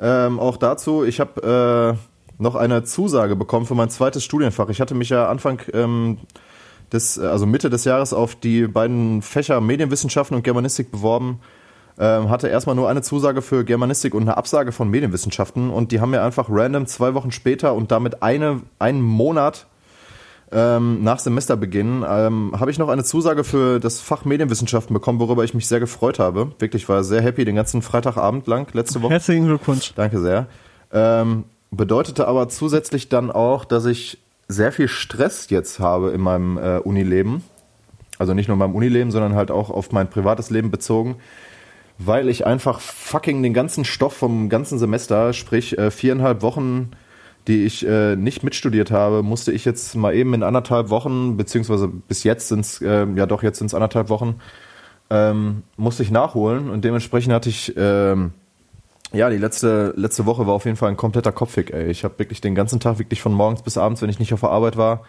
Ähm, 0.00 0.40
auch 0.40 0.56
dazu, 0.56 1.04
ich 1.04 1.20
habe 1.20 1.96
äh, 1.98 2.42
noch 2.42 2.54
eine 2.56 2.84
Zusage 2.84 3.36
bekommen 3.36 3.66
für 3.66 3.74
mein 3.74 3.90
zweites 3.90 4.24
Studienfach. 4.24 4.68
Ich 4.68 4.80
hatte 4.80 4.94
mich 4.94 5.08
ja 5.08 5.28
Anfang 5.28 5.60
ähm, 5.72 6.18
des, 6.92 7.18
also 7.18 7.46
Mitte 7.46 7.70
des 7.70 7.84
Jahres 7.84 8.12
auf 8.12 8.34
die 8.34 8.66
beiden 8.66 9.22
Fächer 9.22 9.60
Medienwissenschaften 9.60 10.36
und 10.36 10.42
Germanistik 10.42 10.90
beworben. 10.90 11.40
Ähm, 11.96 12.28
hatte 12.28 12.48
erstmal 12.48 12.74
nur 12.74 12.88
eine 12.88 13.02
Zusage 13.02 13.40
für 13.40 13.64
Germanistik 13.64 14.14
und 14.14 14.22
eine 14.22 14.36
Absage 14.36 14.72
von 14.72 14.90
Medienwissenschaften 14.90 15.70
und 15.70 15.92
die 15.92 16.00
haben 16.00 16.10
mir 16.10 16.22
einfach 16.22 16.48
random 16.50 16.86
zwei 16.86 17.14
Wochen 17.14 17.30
später 17.30 17.74
und 17.74 17.92
damit 17.92 18.22
eine, 18.22 18.62
einen 18.80 19.00
Monat 19.00 19.66
ähm, 20.54 21.02
nach 21.02 21.18
Semesterbeginn 21.18 22.04
ähm, 22.08 22.52
habe 22.58 22.70
ich 22.70 22.78
noch 22.78 22.88
eine 22.88 23.02
Zusage 23.02 23.44
für 23.44 23.80
das 23.80 24.00
Fach 24.00 24.24
Medienwissenschaften 24.24 24.94
bekommen, 24.94 25.18
worüber 25.18 25.42
ich 25.42 25.54
mich 25.54 25.66
sehr 25.66 25.80
gefreut 25.80 26.18
habe. 26.18 26.52
Wirklich 26.58 26.88
war 26.88 27.02
sehr 27.02 27.22
happy 27.22 27.44
den 27.44 27.56
ganzen 27.56 27.82
Freitagabend 27.82 28.46
lang 28.46 28.72
letzte 28.72 29.02
Woche. 29.02 29.14
Herzlichen 29.14 29.46
Glückwunsch. 29.46 29.94
Danke 29.94 30.20
sehr. 30.20 30.46
Ähm, 30.92 31.44
bedeutete 31.72 32.28
aber 32.28 32.48
zusätzlich 32.48 33.08
dann 33.08 33.32
auch, 33.32 33.64
dass 33.64 33.84
ich 33.84 34.18
sehr 34.46 34.70
viel 34.70 34.88
Stress 34.88 35.50
jetzt 35.50 35.80
habe 35.80 36.10
in 36.10 36.20
meinem 36.20 36.58
äh, 36.58 36.78
Unileben. 36.78 37.42
Also 38.18 38.32
nicht 38.32 38.46
nur 38.46 38.54
in 38.54 38.60
meinem 38.60 38.76
Unileben, 38.76 39.10
sondern 39.10 39.34
halt 39.34 39.50
auch 39.50 39.70
auf 39.70 39.90
mein 39.90 40.08
privates 40.08 40.50
Leben 40.50 40.70
bezogen. 40.70 41.16
Weil 41.98 42.28
ich 42.28 42.46
einfach 42.46 42.80
fucking 42.80 43.42
den 43.42 43.54
ganzen 43.54 43.84
Stoff 43.84 44.14
vom 44.14 44.48
ganzen 44.48 44.78
Semester, 44.78 45.32
sprich 45.32 45.78
äh, 45.78 45.90
viereinhalb 45.90 46.42
Wochen, 46.42 46.90
die 47.46 47.64
ich 47.64 47.86
äh, 47.86 48.16
nicht 48.16 48.42
mitstudiert 48.42 48.90
habe, 48.90 49.22
musste 49.22 49.52
ich 49.52 49.64
jetzt 49.64 49.94
mal 49.94 50.14
eben 50.14 50.34
in 50.34 50.42
anderthalb 50.42 50.90
Wochen, 50.90 51.36
beziehungsweise 51.36 51.88
bis 51.88 52.24
jetzt 52.24 52.48
sind 52.48 52.60
es, 52.60 52.80
äh, 52.80 53.06
ja 53.14 53.26
doch, 53.26 53.42
jetzt 53.42 53.58
sind 53.58 53.66
es 53.66 53.74
anderthalb 53.74 54.08
Wochen, 54.08 54.40
ähm, 55.10 55.62
musste 55.76 56.02
ich 56.02 56.10
nachholen 56.10 56.70
und 56.70 56.84
dementsprechend 56.84 57.34
hatte 57.34 57.50
ich 57.50 57.74
ähm, 57.76 58.32
ja, 59.14 59.30
die 59.30 59.36
letzte, 59.36 59.94
letzte 59.96 60.26
Woche 60.26 60.46
war 60.46 60.54
auf 60.54 60.64
jeden 60.64 60.76
Fall 60.76 60.90
ein 60.90 60.96
kompletter 60.96 61.30
Kopfhick, 61.30 61.72
ey. 61.72 61.88
Ich 61.88 62.02
habe 62.02 62.18
wirklich 62.18 62.40
den 62.40 62.54
ganzen 62.54 62.80
Tag, 62.80 62.98
wirklich 62.98 63.22
von 63.22 63.32
morgens 63.32 63.62
bis 63.62 63.78
abends, 63.78 64.02
wenn 64.02 64.10
ich 64.10 64.18
nicht 64.18 64.34
auf 64.34 64.40
der 64.40 64.50
Arbeit 64.50 64.76
war, 64.76 65.04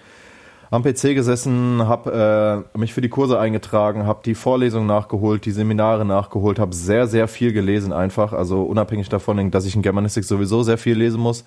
am 0.72 0.84
PC 0.84 1.14
gesessen, 1.14 1.88
habe 1.88 2.66
äh, 2.74 2.78
mich 2.78 2.94
für 2.94 3.02
die 3.02 3.10
Kurse 3.10 3.40
eingetragen, 3.40 4.06
habe 4.06 4.22
die 4.26 4.36
Vorlesungen 4.36 4.88
nachgeholt, 4.88 5.46
die 5.46 5.52
Seminare 5.52 6.06
nachgeholt, 6.06 6.60
habe 6.60 6.74
sehr, 6.74 7.08
sehr 7.08 7.28
viel 7.28 7.54
gelesen 7.54 7.94
einfach. 7.94 8.34
Also 8.34 8.64
unabhängig 8.64 9.10
davon, 9.10 9.52
dass 9.52 9.66
ich 9.66 9.76
in 9.76 9.82
Germanistik 9.82 10.24
sowieso 10.24 10.64
sehr 10.64 10.78
viel 10.78 10.98
lesen 10.98 11.20
muss, 11.20 11.46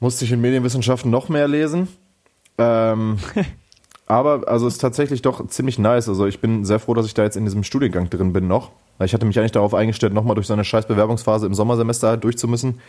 musste 0.00 0.24
ich 0.24 0.32
in 0.32 0.40
Medienwissenschaften 0.40 1.10
noch 1.10 1.28
mehr 1.28 1.48
lesen. 1.48 1.88
Ähm, 2.58 3.18
aber 4.06 4.48
also 4.48 4.66
es 4.66 4.74
ist 4.74 4.80
tatsächlich 4.80 5.22
doch 5.22 5.46
ziemlich 5.46 5.78
nice. 5.78 6.08
Also 6.08 6.26
ich 6.26 6.40
bin 6.40 6.64
sehr 6.64 6.80
froh, 6.80 6.94
dass 6.94 7.06
ich 7.06 7.14
da 7.14 7.22
jetzt 7.22 7.36
in 7.36 7.44
diesem 7.44 7.62
Studiengang 7.62 8.10
drin 8.10 8.32
bin 8.32 8.48
noch. 8.48 8.70
Ich 9.00 9.14
hatte 9.14 9.26
mich 9.26 9.38
eigentlich 9.38 9.52
darauf 9.52 9.74
eingestellt, 9.74 10.12
nochmal 10.12 10.34
durch 10.34 10.46
so 10.46 10.52
eine 10.52 10.64
scheiß 10.64 10.86
Bewerbungsphase 10.86 11.46
im 11.46 11.54
Sommersemester 11.54 12.16
durchzumüssen. 12.16 12.80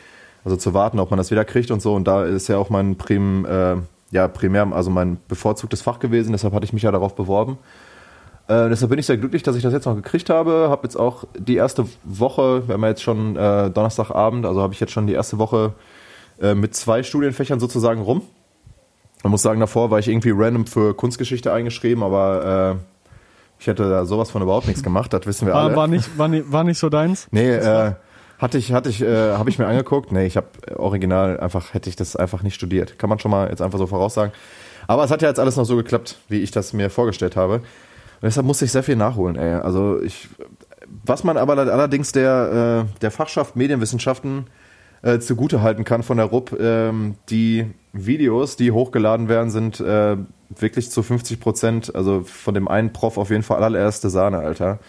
Also 0.45 0.57
zu 0.57 0.73
warten, 0.73 0.99
ob 0.99 1.09
man 1.09 1.17
das 1.17 1.31
wieder 1.31 1.45
kriegt 1.45 1.71
und 1.71 1.81
so. 1.81 1.93
Und 1.93 2.05
da 2.05 2.25
ist 2.25 2.49
ja 2.49 2.57
auch 2.57 2.69
mein 2.69 2.97
Prim, 2.97 3.45
äh, 3.45 3.77
ja, 4.13 4.27
primär, 4.27 4.71
also 4.71 4.91
mein 4.91 5.17
bevorzugtes 5.27 5.81
Fach 5.81 5.97
gewesen. 5.97 6.31
Deshalb 6.31 6.53
hatte 6.53 6.65
ich 6.65 6.71
mich 6.71 6.83
ja 6.83 6.91
darauf 6.91 7.15
beworben. 7.15 7.57
Äh, 8.47 8.69
deshalb 8.69 8.91
bin 8.91 8.99
ich 8.99 9.07
sehr 9.07 9.17
glücklich, 9.17 9.41
dass 9.41 9.55
ich 9.55 9.63
das 9.63 9.73
jetzt 9.73 9.85
noch 9.85 9.95
gekriegt 9.95 10.29
habe. 10.29 10.67
Habe 10.69 10.83
jetzt 10.83 10.95
auch 10.95 11.23
die 11.35 11.55
erste 11.55 11.87
Woche, 12.03 12.67
wir 12.67 12.75
haben 12.75 12.83
ja 12.83 12.89
jetzt 12.89 13.01
schon 13.01 13.35
äh, 13.35 13.71
Donnerstagabend, 13.71 14.45
also 14.45 14.61
habe 14.61 14.71
ich 14.71 14.79
jetzt 14.79 14.91
schon 14.91 15.07
die 15.07 15.13
erste 15.13 15.39
Woche 15.39 15.73
äh, 16.39 16.53
mit 16.53 16.75
zwei 16.75 17.01
Studienfächern 17.01 17.59
sozusagen 17.59 18.01
rum. 18.01 18.21
Man 19.23 19.31
muss 19.31 19.41
sagen, 19.41 19.59
davor 19.59 19.89
war 19.89 19.97
ich 19.97 20.07
irgendwie 20.07 20.31
random 20.31 20.67
für 20.67 20.93
Kunstgeschichte 20.93 21.51
eingeschrieben, 21.51 22.03
aber 22.03 22.77
äh, 22.77 22.83
ich 23.59 23.65
hätte 23.65 23.89
da 23.89 24.05
sowas 24.05 24.29
von 24.29 24.43
überhaupt 24.43 24.67
nichts 24.67 24.83
gemacht, 24.83 25.11
das 25.11 25.25
wissen 25.25 25.47
wir 25.47 25.55
alle. 25.55 25.69
War, 25.69 25.75
war, 25.75 25.87
nicht, 25.87 26.17
war, 26.19 26.27
nicht, 26.27 26.51
war 26.51 26.63
nicht 26.63 26.77
so 26.77 26.89
deins? 26.89 27.27
Nee, 27.31 27.49
äh, 27.49 27.93
hatte 28.39 28.57
ich, 28.57 28.73
hatte 28.73 28.89
ich, 28.89 29.01
äh, 29.01 29.33
habe 29.33 29.49
ich 29.49 29.59
mir 29.59 29.67
angeguckt. 29.67 30.11
Nee, 30.11 30.25
ich 30.25 30.37
habe 30.37 30.47
original 30.75 31.39
einfach, 31.39 31.73
hätte 31.73 31.89
ich 31.89 31.95
das 31.95 32.15
einfach 32.15 32.43
nicht 32.43 32.55
studiert. 32.55 32.99
Kann 32.99 33.09
man 33.09 33.19
schon 33.19 33.31
mal 33.31 33.49
jetzt 33.49 33.61
einfach 33.61 33.79
so 33.79 33.87
voraussagen. 33.87 34.33
Aber 34.87 35.03
es 35.03 35.11
hat 35.11 35.21
ja 35.21 35.29
jetzt 35.29 35.39
alles 35.39 35.55
noch 35.55 35.65
so 35.65 35.75
geklappt, 35.75 36.17
wie 36.27 36.41
ich 36.41 36.51
das 36.51 36.73
mir 36.73 36.89
vorgestellt 36.89 37.35
habe. 37.35 37.55
Und 37.55 37.63
deshalb 38.21 38.45
musste 38.45 38.65
ich 38.65 38.71
sehr 38.71 38.83
viel 38.83 38.95
nachholen, 38.95 39.35
ey. 39.35 39.53
Also 39.53 40.01
ich, 40.01 40.29
was 41.05 41.23
man 41.23 41.37
aber 41.37 41.57
allerdings 41.57 42.11
der, 42.11 42.85
äh, 42.87 42.99
der 43.01 43.11
Fachschaft 43.11 43.55
Medienwissenschaften 43.55 44.47
äh, 45.01 45.19
zugute 45.19 45.61
halten 45.61 45.83
kann 45.83 46.03
von 46.03 46.17
der 46.17 46.27
RUP, 46.27 46.57
ähm, 46.59 47.15
die 47.29 47.71
Videos, 47.91 48.55
die 48.55 48.71
hochgeladen 48.71 49.29
werden, 49.29 49.51
sind 49.51 49.79
äh, 49.79 50.17
wirklich 50.49 50.89
zu 50.89 51.03
50 51.03 51.39
Prozent, 51.39 51.95
also 51.95 52.21
von 52.21 52.53
dem 52.53 52.67
einen 52.67 52.93
Prof 52.93 53.17
auf 53.17 53.29
jeden 53.29 53.43
Fall 53.43 53.63
allererste 53.63 54.09
Sahne, 54.09 54.39
Alter. 54.39 54.79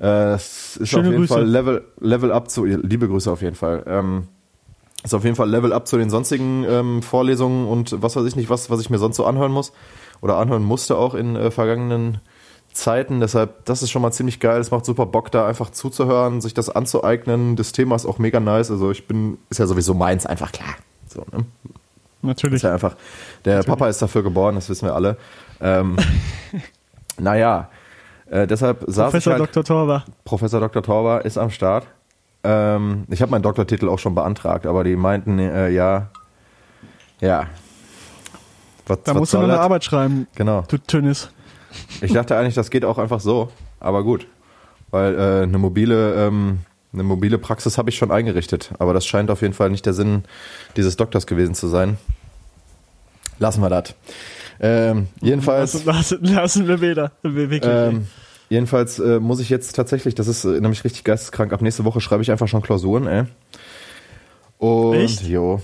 Äh, 0.00 0.34
es 0.34 0.76
ist 0.76 0.88
Schöne 0.88 1.02
auf 1.02 1.06
jeden 1.06 1.20
Grüße. 1.20 1.34
Fall 1.34 1.44
Level, 1.44 1.84
Level 2.00 2.32
up 2.32 2.50
zu, 2.50 2.64
liebe 2.64 3.08
Grüße 3.08 3.30
auf 3.30 3.42
jeden 3.42 3.56
Fall. 3.56 3.84
Ähm, 3.86 4.28
ist 5.02 5.14
auf 5.14 5.24
jeden 5.24 5.36
Fall 5.36 5.50
Level 5.50 5.72
up 5.72 5.86
zu 5.86 5.98
den 5.98 6.10
sonstigen 6.10 6.64
ähm, 6.68 7.02
Vorlesungen 7.02 7.68
und 7.68 8.02
was 8.02 8.16
weiß 8.16 8.24
ich 8.24 8.36
nicht, 8.36 8.48
was, 8.48 8.70
was 8.70 8.80
ich 8.80 8.90
mir 8.90 8.98
sonst 8.98 9.16
so 9.16 9.26
anhören 9.26 9.52
muss 9.52 9.72
oder 10.22 10.38
anhören 10.38 10.64
musste 10.64 10.96
auch 10.96 11.14
in 11.14 11.36
äh, 11.36 11.50
vergangenen 11.50 12.20
Zeiten. 12.72 13.20
Deshalb, 13.20 13.64
das 13.66 13.82
ist 13.82 13.90
schon 13.90 14.02
mal 14.02 14.12
ziemlich 14.12 14.40
geil. 14.40 14.60
Es 14.60 14.70
macht 14.70 14.84
super 14.84 15.06
Bock, 15.06 15.30
da 15.30 15.46
einfach 15.46 15.70
zuzuhören, 15.70 16.40
sich 16.40 16.54
das 16.54 16.70
anzueignen. 16.70 17.54
Das 17.56 17.72
Thema 17.72 17.94
ist 17.96 18.06
auch 18.06 18.18
mega 18.18 18.40
nice. 18.40 18.70
Also 18.70 18.90
ich 18.90 19.06
bin, 19.06 19.38
ist 19.50 19.58
ja 19.58 19.66
sowieso 19.66 19.94
meins, 19.94 20.26
einfach 20.26 20.52
klar. 20.52 20.74
So, 21.06 21.24
ne? 21.32 21.44
Natürlich. 22.22 22.56
Ist 22.56 22.62
ja 22.62 22.72
einfach, 22.72 22.96
der 23.44 23.62
Papa 23.62 23.88
ist 23.88 24.00
dafür 24.00 24.22
geboren, 24.22 24.54
das 24.54 24.68
wissen 24.70 24.88
wir 24.88 24.94
alle. 24.94 25.18
Ähm, 25.60 25.96
naja, 27.18 27.68
äh, 28.30 28.46
deshalb 28.46 28.84
saß 28.86 29.10
Professor 29.10 29.34
ich 29.34 29.40
halt, 29.40 29.50
Dr. 29.56 29.64
Torber. 29.64 30.04
Professor 30.24 30.60
Dr. 30.60 30.82
Torber 30.82 31.24
ist 31.24 31.38
am 31.38 31.50
Start. 31.50 31.86
Ähm, 32.42 33.04
ich 33.10 33.22
habe 33.22 33.30
meinen 33.30 33.42
Doktortitel 33.42 33.88
auch 33.88 33.98
schon 33.98 34.14
beantragt, 34.14 34.66
aber 34.66 34.84
die 34.84 34.96
meinten, 34.96 35.38
äh, 35.38 35.70
ja, 35.70 36.08
ja. 37.20 37.46
Was, 38.86 39.02
Da 39.02 39.12
was 39.14 39.18
musst 39.20 39.32
du 39.34 39.38
noch 39.38 39.44
eine? 39.44 39.58
Arbeit 39.60 39.84
schreiben, 39.84 40.26
Genau. 40.34 40.62
du 40.68 40.76
Tünnis. 40.78 41.30
Ich 42.02 42.12
dachte 42.12 42.36
eigentlich, 42.36 42.54
das 42.54 42.70
geht 42.70 42.84
auch 42.84 42.98
einfach 42.98 43.20
so, 43.20 43.50
aber 43.80 44.04
gut. 44.04 44.26
weil 44.90 45.14
äh, 45.18 45.42
eine 45.44 45.58
mobile 45.58 46.14
ähm, 46.26 46.58
eine 46.92 47.02
mobile 47.02 47.38
Praxis 47.38 47.78
habe 47.78 47.90
ich 47.90 47.96
schon 47.96 48.12
eingerichtet, 48.12 48.70
aber 48.78 48.94
das 48.94 49.04
scheint 49.06 49.28
auf 49.30 49.42
jeden 49.42 49.54
Fall 49.54 49.68
nicht 49.70 49.84
der 49.86 49.94
Sinn 49.94 50.22
dieses 50.76 50.94
Doktors 50.96 51.26
gewesen 51.26 51.54
zu 51.56 51.66
sein. 51.66 51.98
Lassen 53.40 53.60
wir 53.62 53.70
das. 53.70 53.94
Ähm, 54.60 55.08
jedenfalls. 55.20 55.84
Lassen, 55.84 56.24
lassen, 56.24 56.64
lassen 56.64 56.68
wir 56.68 56.80
wieder. 56.80 57.12
Ähm, 57.24 58.06
jedenfalls 58.48 58.98
äh, 58.98 59.20
muss 59.20 59.40
ich 59.40 59.50
jetzt 59.50 59.74
tatsächlich, 59.74 60.14
das 60.14 60.28
ist 60.28 60.44
äh, 60.44 60.60
nämlich 60.60 60.84
richtig 60.84 61.04
geisteskrank, 61.04 61.52
ab 61.52 61.62
nächste 61.62 61.84
Woche 61.84 62.00
schreibe 62.00 62.22
ich 62.22 62.30
einfach 62.30 62.48
schon 62.48 62.62
Klausuren, 62.62 63.06
ey. 63.06 63.24
Und 64.58 64.94
Echt? 64.94 65.22
jo. 65.22 65.60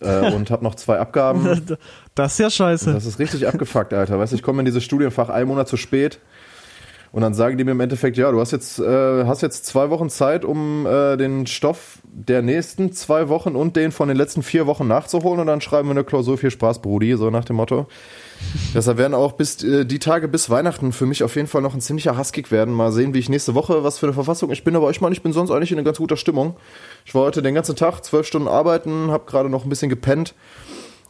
Äh, 0.00 0.32
und 0.32 0.50
habe 0.50 0.64
noch 0.64 0.74
zwei 0.76 0.98
Abgaben. 0.98 1.44
das 2.14 2.32
ist 2.32 2.38
ja 2.38 2.50
scheiße. 2.50 2.92
Das 2.92 3.04
ist 3.04 3.18
richtig 3.18 3.46
abgefuckt, 3.46 3.92
Alter. 3.92 4.18
Weißt 4.18 4.32
du, 4.32 4.36
ich 4.36 4.42
komme 4.42 4.60
in 4.60 4.64
dieses 4.64 4.82
Studienfach 4.82 5.28
einen 5.28 5.48
Monat 5.48 5.68
zu 5.68 5.76
spät. 5.76 6.20
Und 7.12 7.22
dann 7.22 7.34
sagen 7.34 7.58
die 7.58 7.64
mir 7.64 7.72
im 7.72 7.80
Endeffekt, 7.80 8.16
ja, 8.16 8.30
du 8.30 8.38
hast 8.38 8.52
jetzt, 8.52 8.78
äh, 8.78 9.24
hast 9.24 9.42
jetzt 9.42 9.66
zwei 9.66 9.90
Wochen 9.90 10.08
Zeit, 10.10 10.44
um 10.44 10.86
äh, 10.86 11.16
den 11.16 11.46
Stoff 11.48 11.98
der 12.04 12.40
nächsten 12.40 12.92
zwei 12.92 13.28
Wochen 13.28 13.56
und 13.56 13.74
den 13.74 13.90
von 13.90 14.06
den 14.06 14.16
letzten 14.16 14.44
vier 14.44 14.68
Wochen 14.68 14.86
nachzuholen 14.86 15.40
und 15.40 15.48
dann 15.48 15.60
schreiben 15.60 15.88
wir 15.88 15.92
eine 15.92 16.04
Klausur. 16.04 16.38
Viel 16.38 16.52
Spaß, 16.52 16.82
Brudi, 16.82 17.16
so 17.16 17.30
nach 17.30 17.44
dem 17.44 17.56
Motto. 17.56 17.86
Deshalb 18.74 18.98
werden 18.98 19.14
auch 19.14 19.32
bis 19.32 19.62
äh, 19.64 19.84
die 19.84 19.98
Tage 19.98 20.28
bis 20.28 20.50
Weihnachten 20.50 20.92
für 20.92 21.06
mich 21.06 21.24
auf 21.24 21.34
jeden 21.34 21.48
Fall 21.48 21.62
noch 21.62 21.74
ein 21.74 21.80
ziemlicher 21.80 22.16
Hasskick 22.16 22.52
werden. 22.52 22.72
Mal 22.72 22.92
sehen, 22.92 23.12
wie 23.12 23.18
ich 23.18 23.28
nächste 23.28 23.56
Woche, 23.56 23.82
was 23.82 23.98
für 23.98 24.06
eine 24.06 24.12
Verfassung 24.12 24.50
ich 24.52 24.62
bin. 24.62 24.76
Aber 24.76 24.88
ich 24.90 25.00
meine, 25.00 25.12
ich 25.12 25.22
bin 25.22 25.32
sonst 25.32 25.50
eigentlich 25.50 25.72
in 25.72 25.78
einer 25.78 25.84
ganz 25.84 25.98
guter 25.98 26.16
Stimmung. 26.16 26.56
Ich 27.04 27.14
war 27.16 27.22
heute 27.22 27.42
den 27.42 27.56
ganzen 27.56 27.74
Tag 27.74 28.02
zwölf 28.04 28.26
Stunden 28.26 28.46
arbeiten, 28.46 29.10
habe 29.10 29.24
gerade 29.26 29.50
noch 29.50 29.64
ein 29.64 29.68
bisschen 29.68 29.88
gepennt. 29.88 30.34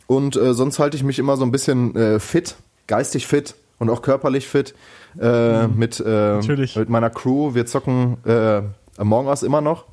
Und 0.07 0.35
äh, 0.37 0.55
sonst 0.55 0.79
halte 0.79 0.97
ich 0.97 1.05
mich 1.05 1.19
immer 1.19 1.37
so 1.37 1.45
ein 1.45 1.53
bisschen 1.53 1.95
äh, 1.95 2.21
fit, 2.21 2.57
geistig 2.87 3.27
fit 3.27 3.55
und 3.81 3.91
auch 3.91 4.03
körperlich 4.03 4.47
fit 4.47 4.75
äh, 5.21 5.67
mit, 5.67 5.99
äh, 6.07 6.37
mit 6.37 6.89
meiner 6.89 7.11
Crew. 7.11 7.55
Wir 7.55 7.67
zocken 7.67 8.19
äh, 8.25 8.63
Among 8.97 9.27
Us 9.27 9.43
immer 9.43 9.61
noch. 9.61 9.87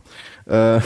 Äh, 0.45 0.81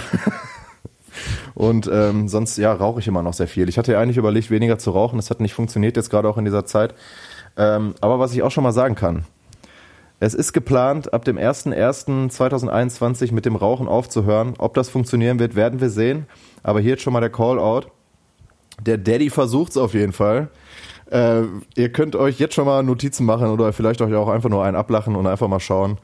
und 1.56 1.90
ähm, 1.92 2.30
sonst, 2.30 2.58
ja, 2.58 2.72
rauche 2.72 3.02
ich 3.02 3.08
immer 3.08 3.24
noch 3.24 3.34
sehr 3.34 3.48
viel. 3.48 3.68
Ich 3.68 3.78
hatte 3.78 3.92
ja 3.92 4.00
eigentlich 4.00 4.18
überlegt, 4.18 4.50
weniger 4.52 4.78
zu 4.78 4.92
rauchen. 4.92 5.18
Das 5.18 5.30
hat 5.30 5.42
nicht 5.42 5.54
funktioniert, 5.54 5.98
jetzt 5.98 6.10
gerade 6.10 6.30
auch 6.30 6.38
in 6.38 6.46
dieser 6.46 6.66
Zeit. 6.66 6.94
Ähm, 7.58 7.96
aber 8.00 8.20
was 8.20 8.34
ich 8.34 8.44
auch 8.44 8.52
schon 8.52 8.64
mal 8.64 8.72
sagen 8.72 8.96
kann, 8.96 9.26
es 10.20 10.36
ist 10.36 10.54
geplant, 10.54 11.12
ab 11.14 11.26
dem 11.26 11.38
01.01.2021 11.40 13.34
mit 13.34 13.46
dem 13.46 13.56
Rauchen 13.56 13.88
aufzuhören. 13.88 14.54
Ob 14.60 14.76
das 14.76 14.90
funktionieren 14.90 15.40
wird, 15.40 15.56
werden 15.56 15.82
wir 15.82 15.90
sehen. 15.90 16.28
Aber 16.62 16.80
hier 16.80 16.92
jetzt 16.92 17.02
schon 17.02 17.14
mal 17.14 17.22
der 17.22 17.32
Call-out. 17.32 17.88
Der 18.80 19.00
Daddy 19.00 19.32
versucht's 19.32 19.78
auf 19.78 19.96
jeden 19.96 20.14
Fall. 20.14 20.50
Äh, 21.12 21.44
ihr 21.76 21.92
könnt 21.92 22.16
euch 22.16 22.40
jetzt 22.40 22.56
schon 22.56 22.66
mal 22.66 22.82
Notizen 22.84 23.26
machen 23.26 23.48
oder 23.48 23.74
vielleicht 23.74 24.02
euch 24.02 24.14
auch 24.16 24.30
einfach 24.30 24.50
nur 24.50 24.64
einen 24.64 24.78
ablachen 24.78 25.16
und 25.18 25.28
einfach 25.28 25.50
mal 25.50 25.60
schauen. 25.60 25.98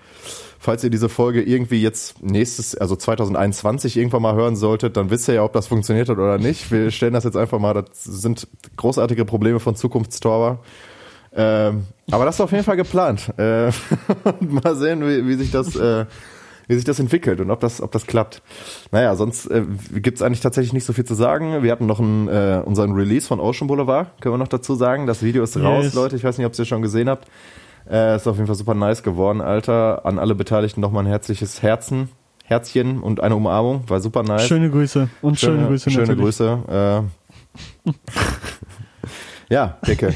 Falls 0.59 0.83
ihr 0.83 0.89
diese 0.89 1.07
Folge 1.07 1.41
irgendwie 1.41 1.81
jetzt 1.81 2.21
nächstes, 2.21 2.75
also 2.75 2.95
2021 2.95 3.95
irgendwann 3.95 4.21
mal 4.21 4.35
hören 4.35 4.57
solltet, 4.57 4.97
dann 4.97 5.09
wisst 5.09 5.29
ihr 5.29 5.35
ja, 5.35 5.43
ob 5.43 5.53
das 5.53 5.67
funktioniert 5.67 6.09
hat 6.09 6.17
oder 6.17 6.37
nicht. 6.39 6.71
Wir 6.71 6.91
stellen 6.91 7.13
das 7.13 7.23
jetzt 7.23 7.37
einfach 7.37 7.59
mal, 7.59 7.73
das 7.73 8.03
sind 8.03 8.47
großartige 8.75 9.23
Probleme 9.23 9.61
von 9.61 9.75
Zukunftstorber. 9.75 10.59
Ähm, 11.33 11.85
aber 12.11 12.25
das 12.25 12.35
ist 12.35 12.41
auf 12.41 12.51
jeden 12.51 12.63
Fall 12.65 12.77
geplant. 12.77 13.31
Äh, 13.37 13.71
mal 14.41 14.75
sehen, 14.75 15.07
wie, 15.07 15.25
wie 15.25 15.35
sich 15.35 15.51
das, 15.51 15.75
äh, 15.77 16.05
wie 16.67 16.75
sich 16.75 16.83
das 16.83 16.99
entwickelt 16.99 17.39
und 17.39 17.49
ob 17.51 17.59
das, 17.59 17.81
ob 17.81 17.91
das 17.91 18.05
klappt. 18.07 18.41
Naja, 18.91 19.15
sonst 19.15 19.45
äh, 19.47 19.63
gibt 19.93 20.17
es 20.17 20.21
eigentlich 20.21 20.41
tatsächlich 20.41 20.73
nicht 20.73 20.85
so 20.85 20.93
viel 20.93 21.05
zu 21.05 21.13
sagen. 21.15 21.63
Wir 21.63 21.71
hatten 21.71 21.85
noch 21.85 21.99
einen, 21.99 22.27
äh, 22.27 22.61
unseren 22.65 22.91
Release 22.93 23.27
von 23.27 23.39
Ocean 23.39 23.67
Boulevard, 23.67 24.19
können 24.21 24.33
wir 24.33 24.39
noch 24.39 24.47
dazu 24.47 24.75
sagen. 24.75 25.07
Das 25.07 25.23
Video 25.23 25.43
ist 25.43 25.57
raus, 25.57 25.85
Yes. 25.85 25.93
Leute. 25.93 26.15
Ich 26.15 26.23
weiß 26.23 26.37
nicht, 26.37 26.45
ob 26.45 26.53
ihr 26.53 26.59
es 26.59 26.67
schon 26.67 26.81
gesehen 26.81 27.09
habt. 27.09 27.27
Äh, 27.89 28.17
ist 28.17 28.27
auf 28.27 28.35
jeden 28.35 28.47
Fall 28.47 28.55
super 28.55 28.73
nice 28.73 29.01
geworden, 29.01 29.39
Alter. 29.41 30.05
An 30.05 30.19
alle 30.19 30.35
Beteiligten 30.35 30.81
nochmal 30.81 31.03
ein 31.03 31.07
herzliches 31.07 31.61
Herzen, 31.61 32.09
Herzchen 32.43 32.99
und 33.01 33.21
eine 33.21 33.35
Umarmung. 33.35 33.83
War 33.87 34.01
super 34.01 34.23
nice. 34.23 34.45
Schöne 34.45 34.69
Grüße. 34.69 35.07
Und 35.21 35.39
schöne, 35.39 35.67
Grüße 35.67 35.89
schöne 35.89 36.07
natürlich. 36.07 36.23
Grüße. 36.37 37.05
Äh, 37.87 37.93
ja, 39.53 39.77
Dicke. 39.87 40.13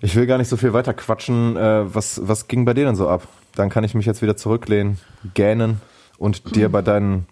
Ich 0.00 0.14
will 0.16 0.26
gar 0.26 0.38
nicht 0.38 0.48
so 0.48 0.56
viel 0.56 0.72
weiter 0.72 0.94
quatschen. 0.94 1.56
Äh, 1.56 1.94
was, 1.94 2.20
was 2.24 2.46
ging 2.48 2.64
bei 2.64 2.74
dir 2.74 2.84
denn 2.84 2.94
so 2.96 3.08
ab? 3.08 3.26
Dann 3.54 3.68
kann 3.68 3.84
ich 3.84 3.94
mich 3.94 4.06
jetzt 4.06 4.22
wieder 4.22 4.36
zurücklehnen, 4.36 4.98
gähnen 5.34 5.80
und 6.18 6.54
dir 6.56 6.68
bei 6.68 6.82
deinen 6.82 7.26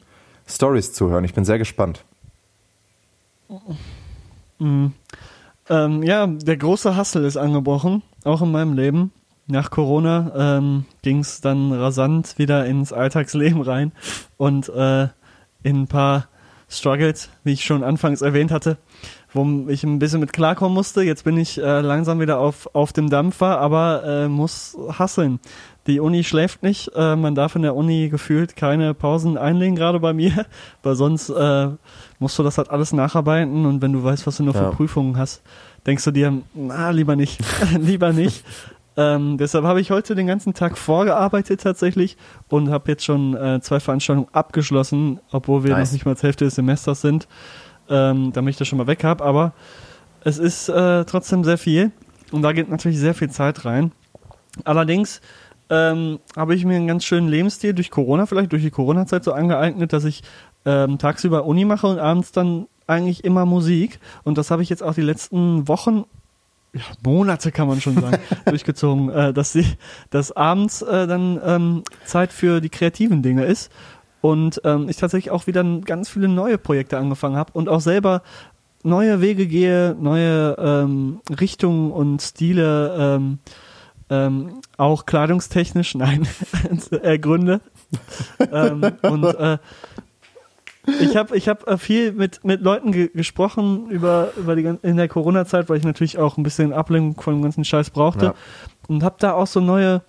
Stories 0.47 0.93
zuhören. 0.93 1.25
Ich 1.25 1.35
bin 1.35 1.45
sehr 1.45 1.59
gespannt. 1.59 2.05
Mhm. 4.59 4.93
Ähm, 5.69 6.03
ja, 6.03 6.27
der 6.27 6.57
große 6.57 6.97
Hassel 6.97 7.25
ist 7.25 7.37
angebrochen, 7.37 8.03
auch 8.25 8.43
in 8.43 8.51
meinem 8.51 8.73
Leben. 8.73 9.13
Nach 9.47 9.71
Corona 9.71 10.59
ähm, 10.59 10.85
ging 11.03 11.21
es 11.21 11.41
dann 11.41 11.73
rasant 11.73 12.39
wieder 12.39 12.67
ins 12.67 12.93
Alltagsleben 12.93 13.63
rein 13.63 13.93
und 14.37 14.69
äh, 14.69 15.09
in 15.63 15.83
ein 15.83 15.89
paar 15.89 16.29
Struggles, 16.69 17.31
wie 17.45 17.53
ich 17.53 17.65
schon 17.65 17.83
anfangs 17.83 18.21
erwähnt 18.21 18.51
hatte, 18.51 18.77
wo 19.33 19.67
ich 19.69 19.85
ein 19.85 19.99
bisschen 19.99 20.21
mit 20.21 20.35
klarkommen 20.35 20.75
musste. 20.75 21.03
Jetzt 21.03 21.25
bin 21.25 21.39
ich 21.39 21.59
äh, 21.59 21.81
langsam 21.81 22.21
wieder 22.21 22.39
auf, 22.39 22.75
auf 22.75 22.93
dem 22.93 23.09
Dampfer, 23.09 23.59
aber 23.59 24.05
äh, 24.05 24.29
muss 24.29 24.77
hasseln. 24.99 25.41
Die 25.89 26.01
Uni 26.01 26.23
schläft 26.23 26.63
nicht. 26.63 26.91
Äh, 26.95 27.17
man 27.17 27.35
darf 27.35 27.57
in 27.57 27.63
der 27.63 27.75
Uni 27.75 28.09
gefühlt 28.11 28.55
keine 28.57 28.93
Pausen 28.95 29.37
einlegen, 29.39 29.75
gerade 29.75 29.99
bei 29.99 30.13
mir, 30.13 30.45
weil 30.83 30.95
sonst 30.95 31.31
äh, 31.31 31.69
musst 32.19 32.39
du 32.39 32.43
das 32.43 32.59
halt 32.59 32.71
alles 32.71 32.93
nacharbeiten 32.93 33.65
und 33.67 33.81
wenn 33.83 33.93
du 33.95 34.05
weißt, 34.05 34.27
was 34.27 34.37
du 34.37 34.45
noch 34.45 34.55
Ja. 34.55 34.71
für 34.71 34.77
Prüfungen 34.77 35.17
hast, 35.17 35.43
denkst 35.87 36.05
du 36.05 36.11
dir, 36.11 36.33
na, 36.55 36.91
lieber 36.91 37.17
nicht, 37.17 37.41
lieber 37.81 38.13
nicht. 38.13 38.45
Ähm, 38.99 39.39
deshalb 39.39 39.65
habe 39.65 39.81
ich 39.81 39.91
heute 39.91 40.15
den 40.15 40.27
ganzen 40.27 40.55
Tag 40.55 40.77
vorgearbeitet 40.77 41.61
tatsächlich 41.63 42.17
und 42.49 42.69
habe 42.71 42.91
jetzt 42.91 43.05
schon 43.05 43.35
äh, 43.37 43.61
zwei 43.63 43.81
Veranstaltungen 43.81 44.29
abgeschlossen, 44.33 45.21
obwohl 45.31 45.63
wir 45.65 45.71
Nice. 45.71 45.89
noch 45.89 45.93
nicht 45.95 46.05
mal 46.05 46.17
zur 46.17 46.27
Hälfte 46.27 46.45
des 46.45 46.57
Semesters 46.57 47.01
sind, 47.01 47.29
ähm, 47.89 48.33
damit 48.35 48.51
ich 48.55 48.59
das 48.59 48.69
schon 48.69 48.77
mal 48.79 48.89
weg 48.89 49.05
habe. 49.05 49.25
Aber 49.25 49.53
es 50.25 50.39
ist 50.39 50.69
äh, 50.69 51.05
trotzdem 51.05 51.45
sehr 51.45 51.59
viel 51.59 51.93
und 52.33 52.43
da 52.43 52.53
geht 52.53 52.69
natürlich 52.69 52.99
sehr 52.99 53.15
viel 53.15 53.31
Zeit 53.31 53.65
rein. 53.65 53.93
Allerdings 54.65 55.21
ähm, 55.71 56.19
habe 56.37 56.55
ich 56.55 56.65
mir 56.65 56.77
einen 56.77 56.87
ganz 56.87 57.05
schönen 57.05 57.29
Lebensstil 57.29 57.75
durch 57.75 57.91
Corona, 57.91 58.27
vielleicht 58.27 58.53
durch 58.53 58.63
die 58.63 58.71
Corona-Zeit 58.71 59.25
so 59.25 59.33
angeeignet, 59.33 59.93
dass 59.93 60.05
ich 60.05 60.23
ähm, 60.65 60.99
tagsüber 60.99 61.45
Uni 61.45 61.65
mache 61.65 61.87
und 61.87 61.99
abends 61.99 62.33
dann 62.33 62.67
eigentlich 62.87 63.25
immer 63.25 63.47
Musik. 63.47 64.01
Und 64.25 64.39
das 64.39 64.51
habe 64.51 64.63
ich 64.63 64.69
jetzt 64.69 64.83
auch 64.83 64.95
die 64.95 65.03
letzten 65.03 65.69
Wochen, 65.69 66.05
ja, 66.73 66.83
Monate 67.03 67.53
kann 67.53 67.69
man 67.69 67.81
schon 67.81 68.01
sagen, 68.01 68.19
durchgezogen, 68.47 69.11
äh, 69.11 69.33
dass, 69.33 69.53
sie, 69.53 69.67
dass 70.11 70.33
abends 70.33 70.83
äh, 70.83 71.07
dann 71.07 71.41
ähm, 71.45 71.83
Zeit 72.05 72.33
für 72.33 72.61
die 72.61 72.71
kreativen 72.71 73.23
Dinge 73.23 73.45
ist. 73.45 73.71
Und 74.21 74.61
ähm, 74.65 74.89
ich 74.89 74.97
tatsächlich 74.97 75.31
auch 75.31 75.47
wieder 75.47 75.63
ganz 75.81 76.09
viele 76.09 76.29
neue 76.29 76.59
Projekte 76.59 76.99
angefangen 76.99 77.37
habe 77.37 77.53
und 77.53 77.69
auch 77.69 77.81
selber 77.81 78.23
neue 78.83 79.21
Wege 79.21 79.47
gehe, 79.47 79.97
neue 80.01 80.57
ähm, 80.59 81.21
Richtungen 81.39 81.93
und 81.93 82.21
Stile 82.21 82.97
ähm, 82.99 83.39
ähm, 84.11 84.61
auch 84.77 85.07
kleidungstechnisch, 85.07 85.95
nein, 85.97 86.27
ergründe. 87.03 87.61
ähm, 88.53 88.93
und 89.03 89.25
äh, 89.25 89.59
ich 91.01 91.17
habe 91.17 91.37
ich 91.37 91.49
hab 91.49 91.67
äh, 91.69 91.77
viel 91.77 92.13
mit, 92.13 92.45
mit 92.45 92.63
Leuten 92.63 92.93
ge 92.93 93.11
gesprochen 93.13 93.91
über, 93.91 94.31
über 94.37 94.57
die, 94.57 94.75
in 94.83 94.97
der 94.97 95.09
Corona-Zeit, 95.09 95.69
weil 95.69 95.77
ich 95.77 95.85
natürlich 95.85 96.17
auch 96.19 96.39
ein 96.39 96.43
bisschen 96.43 96.73
Ablenkung 96.73 97.21
von 97.23 97.35
dem 97.35 97.43
ganzen 97.43 97.65
Scheiß 97.65 97.91
brauchte. 97.91 98.25
Ja. 98.27 98.35
Und 98.89 99.03
habe 99.03 99.17
da 99.19 99.35
auch 99.35 99.47
so 99.47 99.61
neue, 99.61 100.01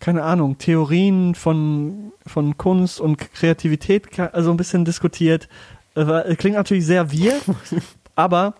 keine 0.00 0.22
Ahnung, 0.22 0.56
Theorien 0.56 1.34
von, 1.34 2.12
von 2.26 2.56
Kunst 2.56 2.98
und 2.98 3.18
Kreativität, 3.18 4.18
also 4.32 4.50
ein 4.50 4.56
bisschen 4.56 4.86
diskutiert. 4.86 5.48
Äh, 5.94 6.06
war- 6.06 6.22
Klingt 6.36 6.56
natürlich 6.56 6.86
sehr 6.86 7.10
wir, 7.12 7.34
aber 8.16 8.54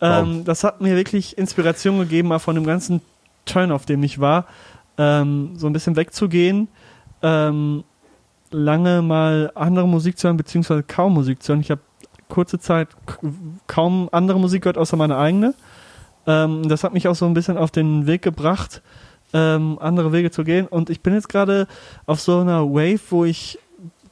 ähm, 0.00 0.10
Warum? 0.10 0.44
das 0.44 0.64
hat 0.64 0.80
mir 0.80 0.96
wirklich 0.96 1.36
Inspiration 1.36 1.98
gegeben, 1.98 2.28
mal 2.28 2.38
von 2.38 2.54
dem 2.54 2.64
ganzen 2.64 3.02
Turn, 3.48 3.72
auf 3.72 3.86
dem 3.86 4.02
ich 4.02 4.20
war, 4.20 4.46
ähm, 4.96 5.52
so 5.56 5.66
ein 5.66 5.72
bisschen 5.72 5.96
wegzugehen, 5.96 6.68
ähm, 7.22 7.84
lange 8.50 9.02
mal 9.02 9.50
andere 9.54 9.88
Musik 9.88 10.18
zu 10.18 10.28
hören, 10.28 10.36
beziehungsweise 10.36 10.82
kaum 10.82 11.14
Musik 11.14 11.42
zu 11.42 11.52
hören. 11.52 11.60
Ich 11.60 11.70
habe 11.70 11.80
kurze 12.28 12.58
Zeit 12.58 12.88
kaum 13.66 14.08
andere 14.12 14.38
Musik 14.38 14.62
gehört, 14.62 14.78
außer 14.78 14.96
meine 14.96 15.16
eigene. 15.16 15.54
Ähm, 16.26 16.68
das 16.68 16.84
hat 16.84 16.92
mich 16.92 17.08
auch 17.08 17.14
so 17.14 17.26
ein 17.26 17.34
bisschen 17.34 17.56
auf 17.56 17.70
den 17.70 18.06
Weg 18.06 18.22
gebracht, 18.22 18.82
ähm, 19.32 19.78
andere 19.80 20.12
Wege 20.12 20.30
zu 20.30 20.44
gehen. 20.44 20.66
Und 20.66 20.90
ich 20.90 21.00
bin 21.00 21.14
jetzt 21.14 21.28
gerade 21.28 21.66
auf 22.06 22.20
so 22.20 22.40
einer 22.40 22.68
Wave, 22.68 23.00
wo 23.10 23.24
ich 23.24 23.58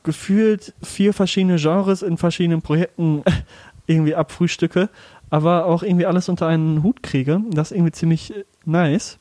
gefühlt 0.03 0.73
vier 0.83 1.13
verschiedene 1.13 1.57
Genres 1.57 2.03
in 2.03 2.17
verschiedenen 2.17 2.63
Projekten 2.63 3.23
irgendwie 3.87 4.15
abfrühstücke, 4.15 4.89
aber 5.31 5.67
auch 5.67 5.83
irgendwie 5.83 6.07
alles 6.07 6.29
unter 6.29 6.47
einen 6.47 6.83
Hut 6.83 7.03
kriege. 7.03 7.43
Das 7.51 7.71
ist 7.71 7.77
irgendwie 7.77 7.93
ziemlich 7.93 8.35
äh, 8.35 8.45
nice. 8.65 9.19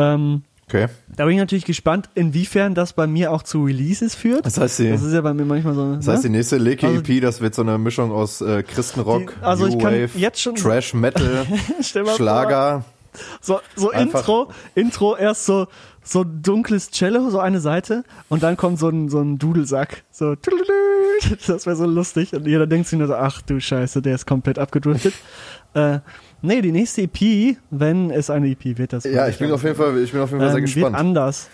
Ähm, 0.00 0.42
Okay. 0.68 0.86
da 1.16 1.24
bin 1.24 1.34
ich 1.34 1.40
natürlich 1.40 1.64
gespannt, 1.64 2.08
inwiefern 2.14 2.76
das 2.76 2.92
bei 2.92 3.08
mir 3.08 3.32
auch 3.32 3.42
zu 3.42 3.64
Releases 3.64 4.14
führt. 4.14 4.46
Das 4.46 4.56
heißt, 4.56 4.78
die, 4.78 4.88
Das 4.90 5.02
ist 5.02 5.12
ja 5.12 5.20
bei 5.20 5.34
mir 5.34 5.44
manchmal 5.44 5.74
so. 5.74 5.96
das 5.96 6.06
heißt, 6.06 6.22
die 6.24 6.28
ne? 6.28 6.36
nächste 6.36 6.58
Leke-EP, 6.58 7.08
Also- 7.10 7.20
das 7.20 7.40
wird 7.40 7.54
so 7.56 7.62
eine 7.62 7.76
Mischung 7.76 8.12
aus 8.12 8.40
äh, 8.40 8.62
Christenrock, 8.62 9.34
Die- 9.36 9.44
also 9.44 9.66
New 9.66 9.78
ich 9.78 9.82
Wave, 9.84 10.10
jetzt 10.14 10.40
schon- 10.40 10.54
Trash 10.54 10.94
Metal, 10.94 11.44
Schlager. 12.16 12.84
So, 13.40 13.58
so 13.74 13.90
Einfach- 13.90 14.20
Intro, 14.20 14.50
Intro 14.76 15.16
erst 15.16 15.44
so, 15.46 15.66
so 16.04 16.22
dunkles 16.24 16.92
Cello, 16.92 17.30
so 17.30 17.40
eine 17.40 17.60
Seite 17.60 18.04
und 18.28 18.44
dann 18.44 18.56
kommt 18.56 18.78
so 18.78 18.88
ein, 18.88 19.08
so 19.08 19.20
ein 19.20 19.38
Dudelsack. 19.38 20.04
So, 20.12 20.36
das 21.48 21.66
wäre 21.66 21.74
so 21.76 21.86
lustig 21.86 22.32
und 22.32 22.46
jeder 22.46 22.68
denkt 22.68 22.86
sich 22.86 22.96
nur 22.98 23.08
so, 23.08 23.14
ach 23.16 23.42
du 23.42 23.60
Scheiße, 23.60 24.02
der 24.02 24.14
ist 24.14 24.26
komplett 24.26 24.58
abgedriftet. 24.60 25.14
äh, 25.74 25.98
nee, 26.42 26.60
die 26.60 26.72
nächste 26.72 27.02
EP, 27.02 27.56
wenn 27.70 28.10
es 28.10 28.30
eine 28.30 28.48
EP 28.48 28.78
wird, 28.78 28.92
das 28.92 29.04
Ja, 29.04 29.28
ich 29.28 29.38
bin 29.38 29.50
auf 29.52 29.62
jeden 29.62 29.76
Fall, 29.76 29.98
ich 29.98 30.12
bin 30.12 30.20
auf 30.20 30.30
jeden 30.30 30.40
Fall 30.40 30.50
sehr 30.50 30.58
ähm, 30.58 30.64
wird 30.64 30.74
gespannt. 30.74 30.96
anders. 30.96 31.50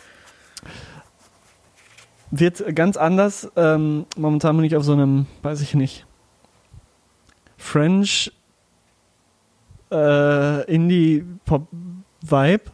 Wird 2.31 2.75
ganz 2.75 2.97
anders. 2.97 3.51
Ähm, 3.57 4.07
momentan 4.17 4.57
bin 4.57 4.65
ich 4.65 4.77
auf 4.77 4.85
so 4.85 4.93
einem, 4.93 5.27
weiß 5.43 5.61
ich 5.61 5.75
nicht, 5.75 6.07
French 7.57 8.33
äh, 9.91 10.65
Indie-Pop-Vibe. 10.73 12.65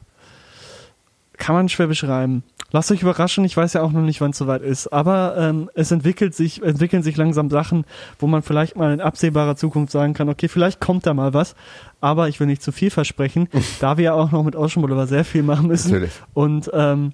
Kann 1.36 1.54
man 1.54 1.68
schwer 1.68 1.86
beschreiben. 1.86 2.44
Lasst 2.72 2.90
euch 2.90 3.02
überraschen, 3.02 3.44
ich 3.44 3.56
weiß 3.56 3.74
ja 3.74 3.82
auch 3.82 3.92
noch 3.92 4.00
nicht, 4.00 4.22
wann 4.22 4.30
es 4.30 4.38
soweit 4.38 4.62
ist. 4.62 4.88
Aber 4.88 5.36
ähm, 5.36 5.70
es 5.74 5.90
entwickelt 5.90 6.34
sich, 6.34 6.62
entwickeln 6.62 7.02
sich 7.02 7.18
langsam 7.18 7.50
Sachen, 7.50 7.84
wo 8.18 8.26
man 8.26 8.42
vielleicht 8.42 8.76
mal 8.76 8.92
in 8.94 9.00
absehbarer 9.02 9.56
Zukunft 9.56 9.92
sagen 9.92 10.14
kann, 10.14 10.30
okay, 10.30 10.48
vielleicht 10.48 10.80
kommt 10.80 11.06
da 11.06 11.12
mal 11.12 11.34
was. 11.34 11.54
Aber 12.00 12.28
ich 12.28 12.40
will 12.40 12.46
nicht 12.46 12.62
zu 12.62 12.72
viel 12.72 12.90
versprechen, 12.90 13.48
da 13.80 13.98
wir 13.98 14.04
ja 14.04 14.12
auch 14.14 14.32
noch 14.32 14.42
mit 14.42 14.56
Ocean 14.56 14.80
Boulevard 14.80 15.08
sehr 15.08 15.24
viel 15.24 15.42
machen 15.42 15.66
müssen. 15.66 15.92
Natürlich. 15.92 16.12
Und 16.32 16.70
ähm, 16.72 17.12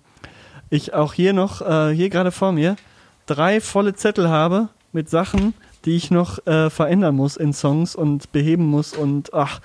ich 0.70 0.94
auch 0.94 1.12
hier 1.12 1.32
noch, 1.32 1.60
äh, 1.60 1.92
hier 1.92 2.08
gerade 2.08 2.30
vor 2.30 2.52
mir, 2.52 2.76
drei 3.26 3.60
volle 3.60 3.94
Zettel 3.94 4.28
habe 4.28 4.68
mit 4.92 5.10
Sachen, 5.10 5.54
die 5.84 5.96
ich 5.96 6.10
noch 6.10 6.44
äh, 6.46 6.70
verändern 6.70 7.16
muss 7.16 7.36
in 7.36 7.52
Songs 7.52 7.96
und 7.96 8.30
beheben 8.30 8.66
muss. 8.66 8.92
Und 8.92 9.34
ach, 9.34 9.60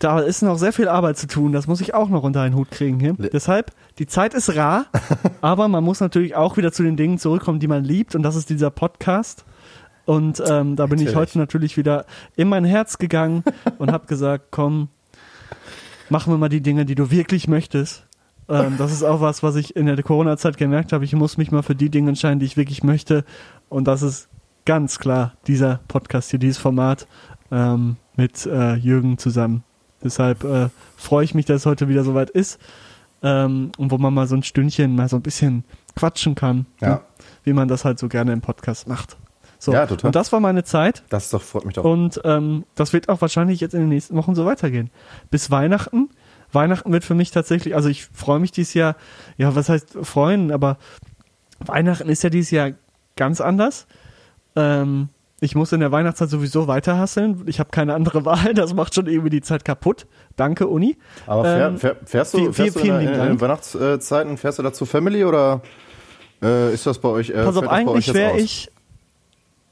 da 0.00 0.18
ist 0.18 0.42
noch 0.42 0.58
sehr 0.58 0.72
viel 0.72 0.88
Arbeit 0.88 1.16
zu 1.18 1.28
tun. 1.28 1.52
Das 1.52 1.66
muss 1.68 1.80
ich 1.80 1.94
auch 1.94 2.08
noch 2.08 2.22
unter 2.24 2.40
einen 2.40 2.56
Hut 2.56 2.70
kriegen 2.70 2.98
hier. 2.98 3.14
Le- 3.16 3.30
Deshalb, 3.30 3.70
die 3.98 4.06
Zeit 4.06 4.34
ist 4.34 4.56
rar, 4.56 4.86
aber 5.40 5.68
man 5.68 5.84
muss 5.84 6.00
natürlich 6.00 6.34
auch 6.34 6.56
wieder 6.56 6.72
zu 6.72 6.82
den 6.82 6.96
Dingen 6.96 7.18
zurückkommen, 7.18 7.60
die 7.60 7.68
man 7.68 7.84
liebt. 7.84 8.14
Und 8.16 8.22
das 8.22 8.34
ist 8.34 8.50
dieser 8.50 8.70
Podcast. 8.70 9.44
Und 10.06 10.42
ähm, 10.48 10.74
da 10.74 10.86
bin 10.86 10.98
ich 10.98 11.04
Natürlich. 11.04 11.14
heute 11.16 11.38
natürlich 11.38 11.76
wieder 11.76 12.06
in 12.34 12.48
mein 12.48 12.64
Herz 12.64 12.98
gegangen 12.98 13.44
und 13.78 13.92
habe 13.92 14.06
gesagt, 14.06 14.46
komm, 14.50 14.88
machen 16.08 16.32
wir 16.32 16.38
mal 16.38 16.48
die 16.48 16.62
Dinge, 16.62 16.84
die 16.84 16.94
du 16.96 17.10
wirklich 17.10 17.46
möchtest. 17.46 18.06
Ähm, 18.48 18.74
das 18.78 18.90
ist 18.92 19.04
auch 19.04 19.20
was, 19.20 19.42
was 19.42 19.54
ich 19.54 19.76
in 19.76 19.86
der 19.86 20.02
Corona-Zeit 20.02 20.56
gemerkt 20.56 20.92
habe. 20.92 21.04
Ich 21.04 21.12
muss 21.14 21.36
mich 21.36 21.52
mal 21.52 21.62
für 21.62 21.76
die 21.76 21.90
Dinge 21.90 22.08
entscheiden, 22.08 22.40
die 22.40 22.46
ich 22.46 22.56
wirklich 22.56 22.82
möchte. 22.82 23.24
Und 23.68 23.86
das 23.86 24.02
ist 24.02 24.28
ganz 24.64 24.98
klar 24.98 25.34
dieser 25.46 25.80
Podcast 25.86 26.30
hier, 26.30 26.40
dieses 26.40 26.58
Format 26.58 27.06
ähm, 27.52 27.96
mit 28.16 28.46
äh, 28.46 28.74
Jürgen 28.74 29.18
zusammen. 29.18 29.62
Deshalb 30.02 30.44
äh, 30.44 30.68
freue 30.96 31.24
ich 31.24 31.34
mich, 31.34 31.46
dass 31.46 31.62
es 31.62 31.66
heute 31.66 31.88
wieder 31.88 32.04
soweit 32.04 32.30
ist. 32.30 32.58
Ähm, 33.22 33.72
und 33.76 33.90
wo 33.90 33.98
man 33.98 34.14
mal 34.14 34.26
so 34.26 34.34
ein 34.34 34.42
Stündchen 34.42 34.96
mal 34.96 35.08
so 35.08 35.16
ein 35.16 35.22
bisschen 35.22 35.64
quatschen 35.94 36.34
kann. 36.34 36.66
Ja. 36.80 36.88
ne? 36.88 37.00
Wie 37.44 37.52
man 37.52 37.68
das 37.68 37.84
halt 37.84 37.98
so 37.98 38.08
gerne 38.08 38.32
im 38.32 38.40
Podcast 38.40 38.88
macht. 38.88 39.16
So. 39.58 39.74
Ja, 39.74 39.86
total. 39.86 40.08
Und 40.08 40.16
das 40.16 40.32
war 40.32 40.40
meine 40.40 40.64
Zeit. 40.64 41.02
Das 41.10 41.28
doch, 41.28 41.42
freut 41.42 41.66
mich 41.66 41.74
doch. 41.74 41.84
Und 41.84 42.20
ähm, 42.24 42.64
das 42.74 42.94
wird 42.94 43.10
auch 43.10 43.20
wahrscheinlich 43.20 43.60
jetzt 43.60 43.74
in 43.74 43.80
den 43.80 43.90
nächsten 43.90 44.16
Wochen 44.16 44.34
so 44.34 44.46
weitergehen. 44.46 44.90
Bis 45.30 45.50
Weihnachten. 45.50 46.08
Weihnachten 46.50 46.90
wird 46.92 47.04
für 47.04 47.14
mich 47.14 47.30
tatsächlich, 47.30 47.74
also 47.74 47.88
ich 47.88 48.06
freue 48.06 48.40
mich 48.40 48.52
dieses 48.52 48.74
Jahr, 48.74 48.96
ja, 49.36 49.54
was 49.54 49.68
heißt 49.68 49.98
freuen, 50.02 50.50
aber 50.50 50.78
Weihnachten 51.60 52.08
ist 52.08 52.24
ja 52.24 52.30
dieses 52.30 52.50
Jahr 52.50 52.72
ganz 53.16 53.40
anders. 53.40 53.86
Ähm, 54.56 55.10
ich 55.40 55.54
muss 55.54 55.72
in 55.72 55.80
der 55.80 55.90
Weihnachtszeit 55.90 56.28
sowieso 56.30 56.66
weiter 56.68 56.98
hasseln. 56.98 57.42
Ich 57.46 57.58
habe 57.60 57.70
keine 57.70 57.94
andere 57.94 58.24
Wahl. 58.26 58.54
Das 58.54 58.74
macht 58.74 58.94
schon 58.94 59.06
irgendwie 59.06 59.30
die 59.30 59.40
Zeit 59.40 59.64
kaputt. 59.64 60.06
Danke, 60.36 60.66
Uni. 60.68 60.96
Aber 61.26 61.44
fähr, 61.44 61.66
ähm, 61.68 61.78
fähr, 61.78 61.96
fährst 62.04 62.34
du, 62.34 62.38
viel- 62.38 62.52
fährst 62.52 62.76
du 62.76 62.80
in, 62.80 63.00
in, 63.00 63.14
in. 63.14 63.40
Weihnachtszeiten, 63.40 64.36
fährst 64.36 64.58
du 64.58 64.62
dazu 64.62 64.84
Family 64.86 65.24
oder 65.24 65.62
äh, 66.42 66.72
ist 66.74 66.86
das 66.86 66.98
bei 66.98 67.08
euch? 67.08 67.30
Äh, 67.30 67.44
Pass 67.44 67.56
auf, 67.56 67.68
eigentlich 67.68 68.12
wäre 68.14 68.38
ich, 68.38 68.70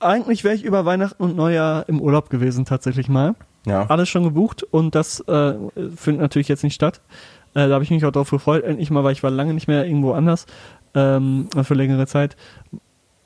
eigentlich 0.00 0.44
wäre 0.44 0.54
ich 0.54 0.64
über 0.64 0.84
Weihnachten 0.84 1.22
und 1.22 1.36
Neujahr 1.36 1.88
im 1.88 2.00
Urlaub 2.00 2.30
gewesen, 2.30 2.64
tatsächlich 2.64 3.08
mal. 3.08 3.34
Ja. 3.66 3.84
alles 3.88 4.08
schon 4.08 4.22
gebucht 4.22 4.62
und 4.62 4.94
das 4.94 5.20
äh, 5.28 5.54
findet 5.96 6.22
natürlich 6.22 6.48
jetzt 6.48 6.62
nicht 6.62 6.74
statt. 6.74 7.02
Äh, 7.54 7.68
da 7.68 7.74
habe 7.74 7.84
ich 7.84 7.90
mich 7.90 8.02
auch 8.06 8.12
darauf 8.12 8.30
gefreut, 8.30 8.64
endlich 8.64 8.90
mal, 8.90 9.04
weil 9.04 9.12
ich 9.12 9.22
war 9.22 9.30
lange 9.30 9.52
nicht 9.52 9.68
mehr 9.68 9.84
irgendwo 9.84 10.12
anders 10.12 10.46
ähm, 10.94 11.48
für 11.64 11.74
längere 11.74 12.06
Zeit, 12.06 12.36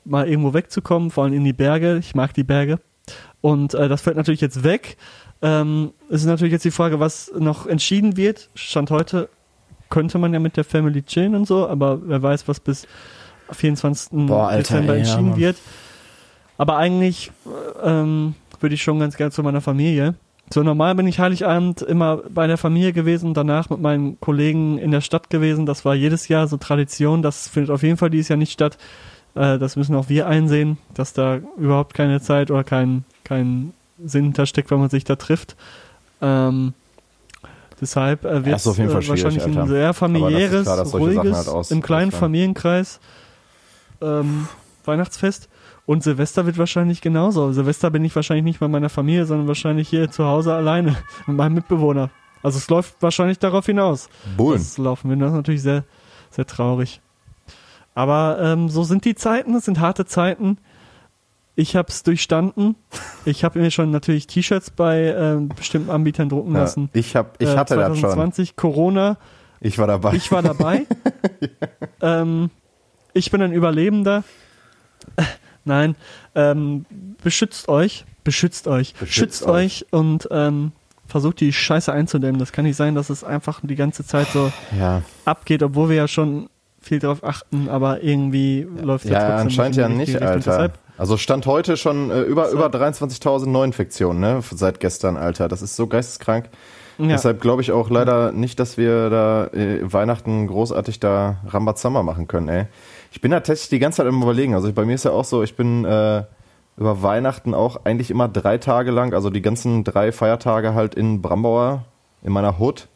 mal 0.05 0.27
irgendwo 0.27 0.53
wegzukommen, 0.53 1.11
vor 1.11 1.23
allem 1.23 1.33
in 1.33 1.43
die 1.43 1.53
Berge. 1.53 1.97
Ich 1.97 2.15
mag 2.15 2.33
die 2.33 2.43
Berge. 2.43 2.79
Und 3.41 3.73
äh, 3.73 3.89
das 3.89 4.01
fällt 4.01 4.15
natürlich 4.15 4.41
jetzt 4.41 4.63
weg. 4.63 4.97
Ähm, 5.41 5.91
es 6.09 6.21
ist 6.21 6.27
natürlich 6.27 6.53
jetzt 6.53 6.65
die 6.65 6.71
Frage, 6.71 6.99
was 6.99 7.31
noch 7.37 7.67
entschieden 7.67 8.15
wird. 8.15 8.49
Stand 8.55 8.91
heute 8.91 9.29
könnte 9.89 10.17
man 10.17 10.33
ja 10.33 10.39
mit 10.39 10.57
der 10.57 10.63
Family 10.63 11.03
chillen 11.03 11.35
und 11.35 11.45
so, 11.45 11.67
aber 11.67 11.99
wer 12.07 12.23
weiß, 12.23 12.47
was 12.47 12.59
bis 12.59 12.87
24. 13.51 14.27
Boah, 14.27 14.47
Alter, 14.47 14.57
Dezember 14.57 14.93
ja, 14.93 14.99
entschieden 14.99 15.29
Mann. 15.31 15.37
wird. 15.37 15.57
Aber 16.57 16.77
eigentlich 16.77 17.31
äh, 17.45 17.89
ähm, 17.89 18.35
würde 18.59 18.75
ich 18.75 18.81
schon 18.81 18.99
ganz 18.99 19.17
gerne 19.17 19.31
zu 19.31 19.43
meiner 19.43 19.61
Familie. 19.61 20.15
So 20.51 20.63
normal 20.63 20.95
bin 20.95 21.07
ich 21.07 21.19
Heiligabend 21.19 21.81
immer 21.81 22.17
bei 22.29 22.47
der 22.47 22.57
Familie 22.57 22.93
gewesen, 22.93 23.33
danach 23.33 23.69
mit 23.69 23.81
meinen 23.81 24.19
Kollegen 24.19 24.77
in 24.77 24.91
der 24.91 25.01
Stadt 25.01 25.29
gewesen. 25.29 25.65
Das 25.65 25.85
war 25.85 25.95
jedes 25.95 26.27
Jahr 26.27 26.47
so 26.47 26.57
Tradition. 26.57 27.21
Das 27.21 27.47
findet 27.47 27.71
auf 27.71 27.83
jeden 27.83 27.97
Fall 27.97 28.09
dieses 28.09 28.29
Jahr 28.29 28.37
nicht 28.37 28.51
statt. 28.51 28.77
Äh, 29.35 29.57
das 29.59 29.75
müssen 29.75 29.95
auch 29.95 30.09
wir 30.09 30.27
einsehen, 30.27 30.77
dass 30.93 31.13
da 31.13 31.39
überhaupt 31.57 31.93
keine 31.93 32.21
Zeit 32.21 32.51
oder 32.51 32.63
kein, 32.63 33.03
kein 33.23 33.73
Sinn 34.03 34.25
hintersteckt, 34.25 34.69
wenn 34.71 34.79
man 34.79 34.89
sich 34.89 35.03
da 35.03 35.15
trifft. 35.15 35.55
Ähm, 36.21 36.73
deshalb 37.81 38.25
äh, 38.25 38.45
wird 38.45 38.57
ist 38.57 38.67
auf 38.67 38.77
jeden 38.77 38.89
Fall 38.91 39.03
äh, 39.03 39.07
wahrscheinlich 39.09 39.43
ein 39.43 39.57
Alter. 39.57 39.67
sehr 39.67 39.85
Aber 39.89 39.93
familiäres, 39.93 40.63
klar, 40.63 40.85
Sachen 40.85 40.99
ruhiges, 40.99 41.35
halt 41.37 41.47
aus- 41.47 41.71
im 41.71 41.81
kleinen. 41.81 42.11
Familienkreis 42.11 42.99
ähm, 44.01 44.47
Weihnachtsfest. 44.85 45.49
Und 45.85 46.01
Silvester 46.01 46.45
wird 46.45 46.57
wahrscheinlich 46.57 47.01
genauso. 47.01 47.51
Silvester 47.51 47.89
bin 47.91 48.05
ich 48.05 48.15
wahrscheinlich 48.15 48.45
nicht 48.45 48.59
bei 48.61 48.69
meiner 48.69 48.87
Familie, 48.89 49.25
sondern 49.25 49.47
wahrscheinlich 49.49 49.89
hier 49.89 50.09
zu 50.09 50.23
Hause 50.25 50.53
alleine 50.53 50.95
mit 51.27 51.35
meinem 51.35 51.55
Mitbewohner. 51.55 52.09
Also 52.41 52.57
es 52.57 52.69
läuft 52.69 52.95
wahrscheinlich 53.01 53.39
darauf 53.39 53.65
hinaus. 53.65 54.07
Bullen. 54.37 54.59
Das 54.59 54.77
laufen 54.77 55.09
wir. 55.09 55.17
Das 55.17 55.29
ist 55.31 55.35
natürlich 55.35 55.61
sehr, 55.61 55.83
sehr 56.31 56.45
traurig. 56.45 57.01
Aber 57.95 58.39
ähm, 58.41 58.69
so 58.69 58.83
sind 58.83 59.05
die 59.05 59.15
Zeiten, 59.15 59.53
es 59.55 59.65
sind 59.65 59.79
harte 59.79 60.05
Zeiten. 60.05 60.57
Ich 61.55 61.75
habe 61.75 61.89
es 61.89 62.01
durchstanden. 62.01 62.75
Ich 63.25 63.43
habe 63.43 63.59
mir 63.59 63.69
schon 63.69 63.91
natürlich 63.91 64.25
T-Shirts 64.25 64.71
bei 64.71 65.13
ähm, 65.15 65.49
bestimmten 65.49 65.91
Anbietern 65.91 66.27
drucken 66.29 66.53
Ja, 66.53 66.61
lassen. 66.61 66.89
ich 66.93 67.15
hab, 67.15 67.39
ich 67.39 67.49
Äh, 67.49 67.55
hatte 67.57 67.75
das 67.75 67.89
schon. 67.89 68.09
2020, 68.09 68.55
Corona, 68.55 69.17
Ich 69.59 69.77
war 69.77 69.85
dabei. 69.85 70.15
ich 70.15 70.31
war 70.31 70.41
dabei. 70.41 70.87
ähm, 72.01 72.49
ich 73.13 73.29
bin 73.29 73.41
ein 73.43 73.53
Überlebender. 73.53 74.23
Nein, 75.65 75.95
ähm, 76.33 76.85
beschützt 77.23 77.69
euch, 77.69 78.05
beschützt 78.23 78.67
euch, 78.67 78.93
Beschützt 78.95 79.13
schützt 79.15 79.45
euch 79.45 79.85
und 79.91 80.27
ähm, 80.31 80.71
versucht 81.07 81.39
die 81.39 81.53
Scheiße 81.53 81.93
einzudämmen. 81.93 82.39
Das 82.39 82.51
kann 82.51 82.65
nicht 82.65 82.75
sein, 82.75 82.95
dass 82.95 83.09
es 83.11 83.23
einfach 83.23 83.61
die 83.61 83.75
ganze 83.75 84.03
Zeit 84.05 84.27
so 84.29 84.51
ja, 84.77 85.03
abgeht, 85.25 85.61
obwohl 85.61 85.89
wir 85.89 85.95
ja 85.97 86.07
schon 86.07 86.49
viel 86.85 86.99
drauf 86.99 87.23
achten, 87.23 87.69
aber 87.69 88.03
irgendwie 88.03 88.67
läuft 88.81 89.05
ja 89.05 89.19
trotzdem 89.19 89.37
anscheinend 89.47 89.77
in 89.77 89.81
ja 89.81 89.89
nicht. 89.89 90.21
Alter. 90.21 90.71
Also 90.97 91.17
stand 91.17 91.45
heute 91.47 91.75
schon 91.77 92.11
äh, 92.11 92.21
über, 92.21 92.49
So. 92.49 92.57
über 92.57 92.67
23.000 92.67 93.47
Neuinfektionen, 93.47 94.19
ne? 94.21 94.39
Seit 94.51 94.79
gestern, 94.79 95.17
Alter. 95.17 95.47
Das 95.47 95.61
ist 95.61 95.75
so 95.75 95.87
geisteskrank. 95.87 96.49
ja, 96.99 97.07
Deshalb 97.07 97.41
glaube 97.41 97.61
ich 97.63 97.71
auch 97.71 97.89
leider 97.89 98.31
nicht, 98.31 98.59
dass 98.59 98.77
wir 98.77 99.09
da 99.09 99.47
äh, 99.47 99.79
Weihnachten 99.81 100.45
großartig 100.47 100.99
da 100.99 101.37
Rambazamba 101.47 102.03
machen 102.03 102.27
können, 102.27 102.47
ey. 102.49 102.65
Ich 103.11 103.21
bin 103.21 103.31
da 103.31 103.37
tatsächlich 103.39 103.69
die 103.69 103.79
ganze 103.79 103.97
Zeit 103.97 104.07
im 104.07 104.21
Überlegen. 104.21 104.53
Also 104.53 104.71
bei 104.71 104.85
mir 104.85 104.95
ist 104.95 105.05
ja 105.05 105.11
auch 105.11 105.25
so, 105.25 105.41
ich 105.43 105.55
bin 105.55 105.83
äh, 105.85 106.23
über 106.77 107.01
Weihnachten 107.03 107.53
auch 107.53 107.85
eigentlich 107.85 108.09
immer 108.11 108.27
drei 108.27 108.57
Tage 108.57 108.91
lang, 108.91 109.13
also 109.13 109.29
die 109.29 109.41
ganzen 109.41 109.83
drei 109.83 110.11
Feiertage 110.11 110.73
halt 110.73 110.95
in 110.95 111.21
Brambauer, 111.21 111.85
in 112.23 112.31
meiner 112.33 112.59
Hut. 112.59 112.87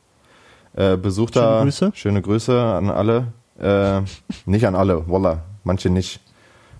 Äh, 0.75 0.97
besucht 0.97 1.33
Schöne 1.33 1.45
da. 1.45 1.61
Grüße. 1.63 1.91
Schöne 1.95 2.21
Grüße 2.21 2.61
an 2.61 2.91
alle. 2.91 3.27
Äh, 3.59 4.01
nicht 4.45 4.67
an 4.67 4.75
alle, 4.75 5.07
voila. 5.07 5.43
Manche 5.63 5.89
nicht. 5.89 6.21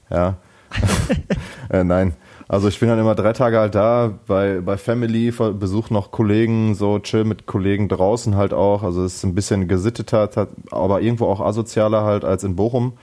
Ja. 0.10 0.38
äh, 1.70 1.84
nein. 1.84 2.14
Also 2.50 2.70
ich 2.70 2.80
bin 2.80 2.88
dann 2.88 3.00
immer 3.00 3.16
drei 3.16 3.34
Tage 3.34 3.60
halt 3.60 3.76
da 3.76 4.14
bei, 4.26 4.62
bei 4.62 4.78
Family, 4.78 5.32
besuche 5.32 5.94
noch 5.94 6.12
Kollegen, 6.12 6.76
so 6.76 7.00
chill 7.00 7.26
mit 7.26 7.46
Kollegen 7.46 7.90
draußen 7.90 8.38
halt 8.38 8.54
auch. 8.54 8.84
Also 8.84 9.04
es 9.04 9.16
ist 9.16 9.24
ein 9.26 9.36
bisschen 9.36 9.68
gesitteter, 9.68 10.48
aber 10.72 11.02
irgendwo 11.02 11.26
auch 11.26 11.42
asozialer 11.42 12.04
halt 12.04 12.24
als 12.24 12.46
in 12.46 12.56
Bochum. 12.56 12.94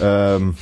Ähm, 0.00 0.56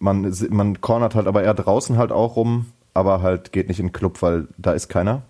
man, 0.00 0.34
man 0.50 0.80
cornert 0.80 1.14
halt 1.14 1.28
aber 1.28 1.44
eher 1.44 1.54
draußen 1.54 1.96
halt 1.96 2.10
auch 2.10 2.34
rum, 2.34 2.66
aber 2.94 3.22
halt 3.22 3.52
geht 3.52 3.68
nicht 3.68 3.78
in 3.78 3.86
den 3.86 3.92
Club, 3.92 4.20
weil 4.20 4.48
da 4.58 4.72
ist 4.72 4.88
keiner. 4.88 5.22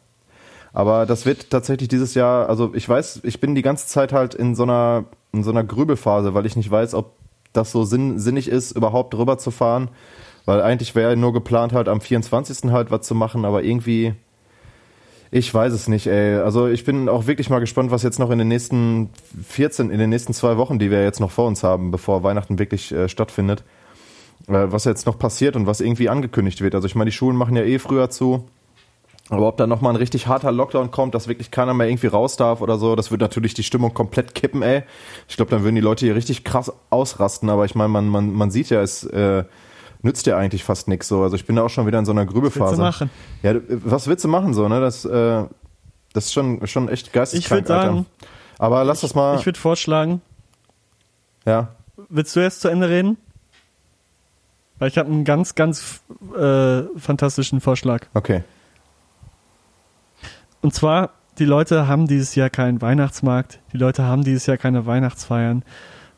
Aber 0.73 1.07
das 1.07 1.27
wird 1.27 1.51
tatsächlich 1.51 1.89
dieses 1.89 2.15
Jahr, 2.15 2.49
also 2.49 2.73
ich 2.75 2.89
weiß, 2.89 3.21
ich 3.25 3.41
bin 3.41 3.55
die 3.55 3.63
ganze 3.63 3.87
Zeit 3.87 4.13
halt 4.13 4.35
in 4.35 4.55
so 4.55 4.63
einer, 4.63 5.05
in 5.33 5.43
so 5.43 5.51
einer 5.51 5.65
Grübelphase, 5.65 6.35
weil 6.35 6.47
ich 6.47 6.57
nicht 6.57 6.71
weiß, 6.71 6.95
ob 6.95 7.13
das 7.53 7.73
so 7.73 7.85
sinn, 7.85 8.19
sinnig 8.19 8.49
ist, 8.49 8.73
überhaupt 8.73 9.15
rüber 9.15 9.37
zu 9.39 9.51
fahren. 9.51 9.91
Weil 10.47 10.63
eigentlich 10.63 10.95
wäre 10.95 11.17
nur 11.17 11.33
geplant, 11.33 11.73
halt 11.73 11.89
am 11.89 12.01
24. 12.01 12.71
halt 12.73 12.91
was 12.91 13.07
zu 13.07 13.15
machen, 13.15 13.45
aber 13.45 13.63
irgendwie, 13.63 14.15
Ich 15.35 15.53
weiß 15.53 15.73
es 15.73 15.89
nicht, 15.89 16.07
ey. 16.09 16.37
Also 16.37 16.69
ich 16.69 16.85
bin 16.85 17.09
auch 17.09 17.27
wirklich 17.27 17.49
mal 17.49 17.59
gespannt, 17.59 17.91
was 17.91 18.03
jetzt 18.03 18.19
noch 18.19 18.31
in 18.31 18.39
den 18.39 18.49
nächsten 18.49 19.09
14, 19.49 19.91
in 19.91 19.99
den 19.99 20.11
nächsten 20.11 20.35
zwei 20.35 20.59
Wochen, 20.59 20.79
die 20.79 20.91
wir 20.91 21.03
jetzt 21.03 21.21
noch 21.21 21.31
vor 21.31 21.47
uns 21.47 21.63
haben, 21.63 21.91
bevor 21.91 22.23
Weihnachten 22.23 22.59
wirklich 22.59 22.93
äh, 22.93 23.09
stattfindet, 23.09 23.65
äh, 24.49 24.67
was 24.67 24.85
jetzt 24.85 25.07
noch 25.07 25.19
passiert 25.19 25.57
und 25.57 25.67
was 25.67 25.81
irgendwie 25.81 26.11
angekündigt 26.11 26.61
wird. 26.61 26.75
Also 26.75 26.87
ich 26.87 26.95
meine, 26.95 27.11
die 27.11 27.17
Schulen 27.17 27.37
machen 27.37 27.57
ja 27.57 27.63
eh 27.63 27.79
früher 27.79 28.11
zu. 28.11 28.45
Aber 29.33 29.49
ob 29.49 29.57
da 29.57 29.66
nochmal 29.66 29.95
ein 29.95 29.97
richtig 29.97 30.27
harter 30.27 30.53
Lockdown 30.53 30.90
kommt, 30.90 31.14
dass 31.14 31.27
wirklich 31.27 31.51
keiner 31.51 31.73
mehr 31.73 31.88
irgendwie 31.88 32.09
raus 32.09 32.37
darf 32.37 32.61
oder 32.61 32.77
so, 32.77 32.95
das 32.97 33.11
wird 33.11 33.23
natürlich 33.23 33.55
die 33.55 33.62
Stimmung 33.62 33.95
komplett 33.95 34.35
kippen, 34.35 34.61
ey. 34.61 34.83
Ich 35.27 35.37
glaube, 35.37 35.51
dann 35.51 35.62
würden 35.62 35.75
die 35.75 35.81
Leute 35.81 36.05
hier 36.05 36.14
richtig 36.14 36.45
krass 36.45 36.71
ausrasten. 36.90 37.49
Aber 37.49 37.64
ich 37.64 37.75
meine, 37.75 37.88
man, 37.88 38.09
man, 38.09 38.31
man 38.31 38.51
sieht 38.51 38.68
ja, 38.68 38.83
es 38.83 39.05
äh, 39.05 39.45
nützt 40.03 40.27
ja 40.27 40.37
eigentlich 40.37 40.64
fast 40.64 40.87
nichts 40.87 41.09
so. 41.09 41.23
Also 41.23 41.35
ich 41.37 41.47
bin 41.47 41.57
da 41.57 41.62
auch 41.62 41.71
schon 41.71 41.87
wieder 41.87 41.99
in 41.99 42.05
so 42.05 42.12
einer 42.12 42.27
Grübephase. 42.27 42.77
Was 42.77 43.01
willst 43.01 43.01
du 43.01 43.05
machen? 43.07 43.11
Ja, 43.42 43.55
was 43.85 44.07
willst 44.07 44.23
du 44.25 44.29
machen 44.29 44.53
so, 44.53 44.68
ne? 44.68 44.81
Das, 44.83 45.07
äh, 45.07 45.45
das 46.12 46.27
ist 46.27 46.35
schon, 46.35 46.66
schon 46.66 46.90
echt 46.90 47.14
geisteskrank, 47.14 47.62
Ich 47.62 47.68
würd 47.71 47.83
sagen- 47.83 47.97
Alter. 48.01 48.07
Aber 48.59 48.85
lass 48.85 49.01
das 49.01 49.14
mal. 49.14 49.38
Ich 49.38 49.47
würde 49.47 49.59
vorschlagen, 49.59 50.21
ja. 51.47 51.68
willst 52.11 52.37
du 52.37 52.40
erst 52.40 52.61
zu 52.61 52.68
Ende 52.68 52.90
reden? 52.90 53.16
Weil 54.79 54.88
ich 54.88 54.99
habe 54.99 55.09
einen 55.11 55.25
ganz, 55.25 55.55
ganz 55.55 56.03
äh, 56.38 56.83
fantastischen 56.99 57.62
Vorschlag. 57.62 58.09
Okay. 58.12 58.42
Und 60.62 60.75
zwar, 60.75 61.11
die 61.38 61.44
Leute 61.44 61.87
haben 61.87 62.07
dieses 62.07 62.35
Jahr 62.35 62.48
keinen 62.51 62.81
Weihnachtsmarkt, 62.81 63.61
die 63.72 63.79
Leute 63.79 64.05
haben 64.05 64.25
dieses 64.25 64.46
Jahr 64.46 64.57
keine 64.57 64.87
Weihnachtsfeiern, 64.87 65.64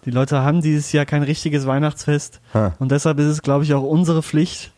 die 0.04 0.10
Leute 0.10 0.42
haben 0.42 0.60
dieses 0.60 0.92
Jahr 0.92 1.06
kein 1.06 1.22
richtiges 1.22 1.66
Weihnachtsfest. 1.66 2.40
Ha. 2.52 2.74
Und 2.78 2.92
deshalb 2.92 3.18
ist 3.18 3.26
es, 3.26 3.42
glaube 3.42 3.64
ich, 3.64 3.72
auch 3.74 3.82
unsere 3.82 4.22
Pflicht, 4.22 4.72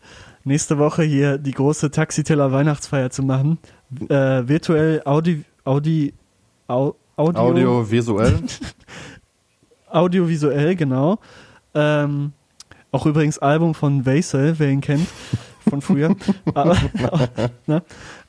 nächste 0.45 0.77
Woche 0.77 1.03
hier 1.03 1.37
die 1.37 1.51
große 1.51 1.91
Taxiteller 1.91 2.51
Weihnachtsfeier 2.51 3.09
zu 3.09 3.23
machen. 3.23 3.59
Äh, 4.09 4.47
virtuell 4.47 5.01
Audi, 5.03 5.43
Audi, 5.65 6.13
Au, 6.67 6.95
Audio, 7.17 7.41
Audiovisuell. 7.41 8.39
audiovisuell, 9.89 10.75
genau. 10.75 11.19
Ähm, 11.73 12.33
auch 12.91 13.05
übrigens 13.05 13.39
Album 13.39 13.73
von 13.73 14.05
Vaisel, 14.05 14.57
wer 14.59 14.69
ihn 14.69 14.81
kennt, 14.81 15.07
von 15.69 15.81
früher. 15.81 16.15
Aber, 16.53 16.77
ne? 17.65 17.83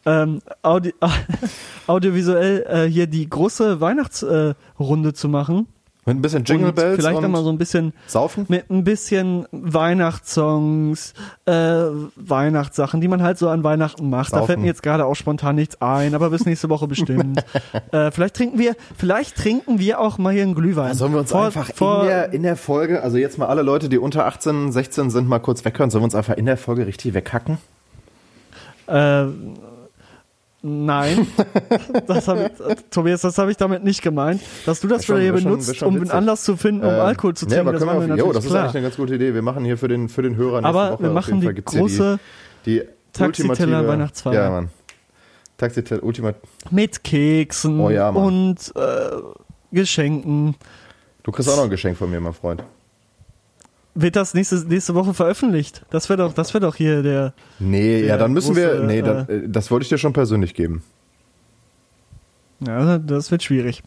Ähm, 0.09 0.41
Audi 0.63 0.95
audiovisuell 1.87 2.65
äh, 2.69 2.91
hier 2.91 3.07
die 3.07 3.29
große 3.29 3.81
Weihnachtsrunde 3.81 5.09
äh, 5.09 5.13
zu 5.13 5.29
machen. 5.29 5.67
Mit 6.07 6.17
ein 6.17 6.23
bisschen 6.23 6.45
Jingle 6.45 6.69
und 6.69 6.75
Bells 6.75 6.97
vielleicht 6.97 7.17
und 7.19 7.23
nochmal 7.23 7.43
so 7.45 7.51
ein 7.51 7.59
bisschen 7.59 7.93
Saufen. 8.07 8.47
mit 8.49 8.71
ein 8.71 8.83
bisschen 8.83 9.45
Weihnachtssongs, 9.53 11.13
äh, 11.45 11.53
Weihnachtssachen, 12.17 13.03
die 13.03 13.09
man 13.09 13.23
halt 13.23 13.37
so 13.37 13.51
an 13.51 13.63
Weihnachten 13.63 14.09
macht. 14.09 14.33
Da 14.33 14.39
Saufen. 14.39 14.47
fällt 14.47 14.61
mir 14.61 14.69
jetzt 14.69 14.83
gerade 14.83 15.05
auch 15.05 15.15
spontan 15.17 15.57
nichts 15.57 15.83
ein, 15.83 16.15
aber 16.15 16.31
bis 16.31 16.47
nächste 16.47 16.71
Woche 16.71 16.87
bestimmt. 16.89 17.45
äh, 17.93 18.11
vielleicht 18.11 18.37
trinken 18.37 18.59
wir, 18.59 18.75
vielleicht 18.97 19.37
trinken 19.37 19.79
wir 19.79 20.01
auch 20.01 20.17
mal 20.17 20.33
hier 20.33 20.45
einen 20.45 20.55
Glühwein. 20.55 20.95
Sollen 20.95 21.13
wir 21.13 21.21
uns 21.21 21.31
Vor- 21.31 21.45
einfach 21.45 21.71
vor, 21.75 22.01
in, 22.01 22.09
der, 22.09 22.33
in 22.33 22.43
der 22.43 22.57
Folge, 22.57 23.03
also 23.03 23.19
jetzt 23.19 23.37
mal 23.37 23.47
alle 23.49 23.61
Leute, 23.61 23.91
die 23.91 23.99
unter 23.99 24.25
18, 24.25 24.73
16 24.73 25.11
sind, 25.11 25.29
mal 25.29 25.41
kurz 25.41 25.63
weghören, 25.67 25.91
sollen 25.91 26.01
wir 26.01 26.07
uns 26.07 26.15
einfach 26.15 26.39
in 26.39 26.47
der 26.47 26.57
Folge 26.57 26.87
richtig 26.87 27.13
weghacken? 27.13 27.59
Äh, 28.87 29.27
nein, 30.63 31.27
das 32.07 32.29
ich, 32.29 32.51
Tobias, 32.91 33.21
das 33.23 33.39
habe 33.39 33.51
ich 33.51 33.57
damit 33.57 33.85
nicht 33.85 34.03
gemeint. 34.03 34.41
Dass 34.67 34.81
du 34.81 34.89
das 34.89 35.05
Schon- 35.05 35.21
hier 35.21 35.33
benutzt, 35.33 35.77
schon 35.77 35.89
um 35.89 35.95
einen. 35.97 36.11
Anlass 36.11 36.43
zu 36.45 36.57
finden, 36.57 36.85
um 36.85 36.93
Ähm, 36.93 37.01
Alkohol 37.01 37.35
zu 37.35 37.47
nee, 37.47 37.51
trinken, 37.55 37.69
aber 37.69 37.79
das 37.79 37.87
wir, 37.87 37.95
natürlich 37.95 38.19
jo, 38.19 38.33
das 38.33 38.45
ist 38.45 38.51
klar. 38.51 38.63
eigentlich 38.65 38.75
eine 38.77 38.83
ganz 38.85 38.97
gute 38.97 39.15
Idee. 39.15 39.35
Wir 39.35 39.43
machen 39.43 39.65
hier 39.65 39.79
für 39.79 39.89
den, 39.89 40.09
für 40.09 40.23
den 40.23 40.37
Hörer 40.37 40.61
nächste 40.61 40.69
Aber 40.69 40.93
Woche 40.95 41.03
wir 41.03 41.11
machen 41.11 41.41
die 41.41 41.55
große 41.55 42.19
die, 42.67 42.81
die 42.81 42.83
Taxiteller 43.13 43.87
Weihnachtsfeier. 43.87 44.35
Ja, 44.35 44.51
Mann. 44.51 44.69
Taxiteller 45.57 46.03
Ultimat. 46.03 46.37
mit 46.71 47.03
Keksen 47.03 47.81
Oh 47.81 47.91
ja, 47.91 48.11
und 48.11 48.57
äh, 48.77 49.11
Geschenken. 49.73 50.55
Du 51.25 51.33
kriegst 51.33 51.51
auch 51.51 51.57
noch 51.57 51.65
ein 51.65 51.71
Geschenk 51.71 51.97
von 51.99 52.11
mir, 52.11 52.21
mein 52.21 52.33
Freund. 52.33 52.63
Wird 53.95 54.15
das 54.17 54.35
nächste, 54.35 54.57
nächste 54.69 54.95
Woche 54.95 55.13
veröffentlicht? 55.15 55.85
Das 55.91 56.09
wäre 56.09 56.19
doch, 56.19 56.33
das 56.33 56.55
wäre 56.55 56.63
doch 56.65 56.77
hier 56.77 57.03
der. 57.03 57.33
Nee, 57.59 57.99
Der 58.01 58.09
ja, 58.11 58.17
dann 58.17 58.33
müssen 58.33 58.55
wir. 58.55 58.69
große, 58.71 58.85
Nee, 58.85 59.03
dann, 59.03 59.29
äh, 59.29 59.49
das 59.49 59.71
wollte 59.71 59.83
ich 59.85 59.89
dir 59.89 59.99
schon 59.99 60.13
persönlich 60.13 60.55
geben. 60.55 60.83
Ja, 62.61 62.99
das 62.99 63.31
wird 63.31 63.43
schwierig. 63.43 63.83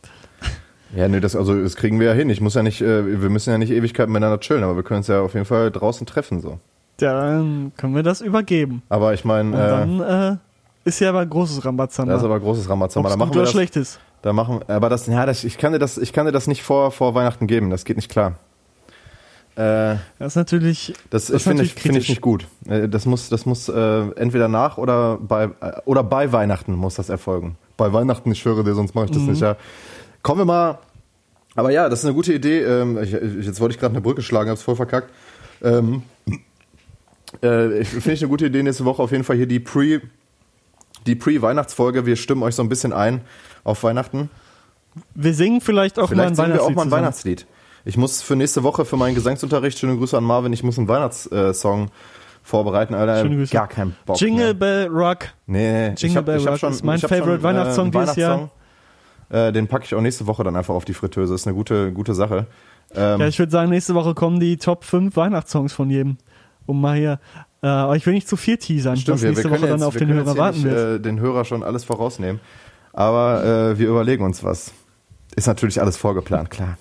Ja, 0.96 1.08
nee, 1.08 1.20
das, 1.22 1.36
also, 1.36 1.62
das 1.62 1.76
kriegen 1.78 2.00
wir 2.00 2.08
ja 2.08 2.14
hin. 2.14 2.30
Ich 2.30 2.42
muss 2.42 2.56
ja 2.56 2.64
nicht, 2.64 2.82
äh, 2.82 3.22
wir 3.22 3.30
müssen 3.30 3.50
ja 3.52 3.58
nicht 3.58 3.72
Ewigkeiten 3.72 4.12
miteinander 4.12 4.40
chillen, 4.42 4.64
aber 4.64 4.76
wir 4.76 4.84
können 4.84 4.98
uns 5.00 5.08
ja 5.08 5.22
auf 5.22 5.34
jeden 5.34 5.46
Fall 5.46 5.72
draußen 5.72 6.06
treffen, 6.06 6.42
so. 6.42 6.60
Dann 6.98 7.72
können 7.78 7.96
wir 7.96 8.04
das 8.04 8.20
übergeben. 8.22 8.84
Aber 8.90 9.14
ich 9.14 9.24
meine, 9.24 9.56
äh, 9.56 9.70
dann 9.70 10.00
äh, 10.02 10.38
ist 10.84 11.00
ja 11.00 11.10
aber 11.10 11.26
großes 11.26 11.64
Rambazamba. 11.64 12.12
das 12.14 12.22
ist 12.22 12.26
aber 12.26 12.40
großes 12.40 12.70
Ramazamba. 12.70 13.08
Ob's 13.10 13.14
Da 13.14 13.18
machen 13.18 13.30
gut 13.30 13.36
wir 13.36 13.40
oder 13.42 13.46
das, 13.46 13.52
schlecht 13.52 13.76
ist. 13.78 14.00
da 14.22 14.34
machen, 14.34 14.60
aber 14.68 14.90
das, 14.90 15.08
ja, 15.08 15.26
das, 15.26 15.44
ich 15.46 15.58
kann 15.58 15.72
dir 15.74 15.80
das, 15.80 15.98
ich 15.98 16.12
kann 16.14 16.26
dir 16.26 16.32
das 16.34 16.48
nicht 16.48 16.64
vor, 16.64 16.92
vor 16.92 17.16
Weihnachten 17.16 17.48
geben. 17.48 17.70
Das 17.70 17.86
geht 17.86 17.96
nicht 17.96 18.10
klar. 18.12 18.36
Äh, 19.56 19.96
Das 20.20 20.34
ist 20.34 20.36
natürlich. 20.36 20.94
das 21.10 21.28
Das 21.28 21.44
finde 21.44 21.64
ich, 21.64 21.74
finde 21.74 22.00
ich 22.00 22.10
nicht 22.10 22.22
gut. 22.22 22.48
Äh, 22.68 22.88
Das 22.88 23.06
muss, 23.06 23.30
das 23.30 23.46
muss 23.46 23.68
äh, 23.70 23.74
entweder 24.16 24.48
nach 24.48 24.78
oder 24.78 25.18
bei 25.18 25.46
äh, 25.46 25.50
oder 25.86 26.04
bei 26.04 26.32
Weihnachten 26.32 26.74
muss 26.74 26.96
das 26.96 27.10
erfolgen. 27.10 27.58
Bei 27.78 27.92
Weihnachten, 27.92 28.32
ich 28.32 28.40
schwöre 28.40 28.64
dir, 28.64 28.74
sonst 28.76 28.96
mache 28.96 29.06
ich 29.06 29.12
das 29.12 29.22
Mhm. 29.24 29.30
nicht. 29.32 29.42
Ja. 29.42 29.58
Kommen 30.24 30.40
wir 30.42 30.46
mal. 30.46 30.80
Aber 31.56 31.72
ja, 31.72 31.90
das 31.90 32.00
ist 32.00 32.06
eine 32.06 32.14
gute 32.14 32.34
Idee. 32.34 32.62
Ähm, 32.64 32.98
ich, 33.04 33.12
jetzt 33.12 33.60
wollte 33.60 33.74
ich 33.76 33.80
gerade 33.80 33.94
eine 33.94 34.02
Brücke 34.02 34.22
schlagen, 34.22 34.50
hab's 34.50 34.62
voll 34.62 34.76
verkackt. 34.78 35.10
Ähm, 35.62 36.04
äh, 37.42 37.84
Finde 37.84 38.14
ich 38.14 38.22
eine 38.22 38.30
gute 38.30 38.46
Idee, 38.46 38.64
nächste 38.64 38.86
Woche 38.86 39.02
auf 39.02 39.12
jeden 39.12 39.24
Fall 39.24 39.36
hier 39.36 39.48
die 39.48 39.60
Pre, 39.60 40.02
die 41.08 41.16
Pre-Weihnachtsfolge. 41.16 42.06
Wir 42.06 42.16
stimmen 42.16 42.44
euch 42.44 42.56
so 42.56 42.64
ein 42.64 42.70
bisschen 42.70 42.94
ein 42.94 43.22
auf 43.64 43.84
Weihnachten. 43.84 44.30
Wir 45.16 45.34
singen 45.34 45.62
vielleicht 45.62 46.00
auch 46.00 46.10
Vielleicht 46.10 46.36
mal 46.38 46.44
ein 46.46 46.52
singen 46.52 46.54
wir 46.54 46.62
auch 46.64 46.70
mal 46.70 46.84
ein 46.84 46.88
zusammen. 46.88 46.92
Weihnachtslied. 46.92 47.46
Ich 47.86 47.98
muss 47.98 48.22
für 48.22 48.36
nächste 48.36 48.64
Woche 48.64 48.86
für 48.86 48.98
meinen 48.98 49.16
Gesangsunterricht, 49.16 49.78
schöne 49.80 49.98
Grüße 49.98 50.18
an 50.18 50.24
Marvin, 50.24 50.54
ich 50.54 50.64
muss 50.64 50.78
einen 50.78 50.88
Weihnachtssong 50.88 51.90
vorbereiten, 52.44 52.94
Alter. 52.94 53.22
Schöne 53.22 53.38
Grüße. 53.38 53.52
Gar 53.54 53.68
keinen 53.68 53.96
Bock. 54.06 54.20
Jingle 54.20 54.46
mehr. 54.46 54.54
Bell 54.54 54.88
Rock. 54.88 55.26
Nee, 55.48 55.90
nee. 55.90 55.96
Jingle 55.98 56.24
Bell 56.24 56.48
Rock 56.48 56.64
ist 56.64 56.84
mein 56.84 56.98
ich 56.98 57.04
hab 57.04 57.10
favorite 57.10 57.36
schon, 57.36 57.44
Weihnachtssong 57.44 57.86
einen 57.86 57.92
dieses 57.92 58.16
Jahr. 58.16 58.32
Weihnachtssong. 58.38 59.48
Äh, 59.48 59.52
den 59.54 59.68
packe 59.68 59.86
ich 59.86 59.96
auch 59.96 60.02
nächste 60.02 60.28
Woche 60.28 60.44
dann 60.44 60.56
einfach 60.56 60.74
auf 60.74 60.86
die 60.86 60.94
Fritteuse. 60.94 61.34
Ist 61.34 61.48
eine 61.48 61.56
gute, 61.56 61.92
gute 61.94 62.14
Sache. 62.14 62.48
Ähm, 62.94 63.20
Ja, 63.22 63.28
ich 63.28 63.40
würde 63.40 63.52
sagen, 63.52 63.70
nächste 63.70 63.96
Woche 63.96 64.14
kommen 64.14 64.40
die 64.40 64.58
Top 64.58 64.84
5 64.84 65.16
Weihnachtssongs 65.16 65.72
von 65.74 65.90
jedem. 65.90 66.18
Um 66.66 66.82
mal 66.82 66.98
hier. 66.98 67.20
Äh, 67.64 67.68
aber 67.68 67.96
ich 67.96 68.06
will 68.06 68.14
nicht 68.14 68.28
zu 68.28 68.36
viel 68.38 68.58
teasern, 68.58 68.98
stimmt, 68.98 69.16
was 69.16 69.22
wir, 69.22 69.30
wir 69.30 69.32
nächste 69.32 69.50
können 69.50 69.62
Woche 69.62 69.70
jetzt, 69.70 69.80
dann 69.82 69.88
auf 69.88 69.94
wir 69.94 70.00
den 70.06 70.14
Hörer 70.14 70.38
warten 70.38 70.64
wird. 70.64 71.00
äh, 71.00 71.02
den 71.02 71.20
Hörer 71.20 71.46
schon 71.46 71.64
alles 71.64 71.84
vorausnehmen. 71.86 72.40
Aber 72.94 73.44
äh, 73.72 73.80
wir 73.80 73.88
überlegen 73.88 74.24
uns 74.26 74.44
was. 74.44 74.72
Ist 75.36 75.48
natürlich 75.48 75.80
alles 75.80 75.96
vorgeplant, 75.96 76.50
klar. 76.52 76.78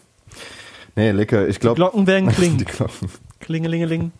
Nee, 1.00 1.12
Licke, 1.12 1.46
ich 1.46 1.60
glaube. 1.60 1.76
Glocken 1.76 2.06
werden 2.06 2.28
Die 2.28 2.34
klingen. 2.34 2.58
Glocken. 2.58 3.08
Klingelingeling. 3.40 4.12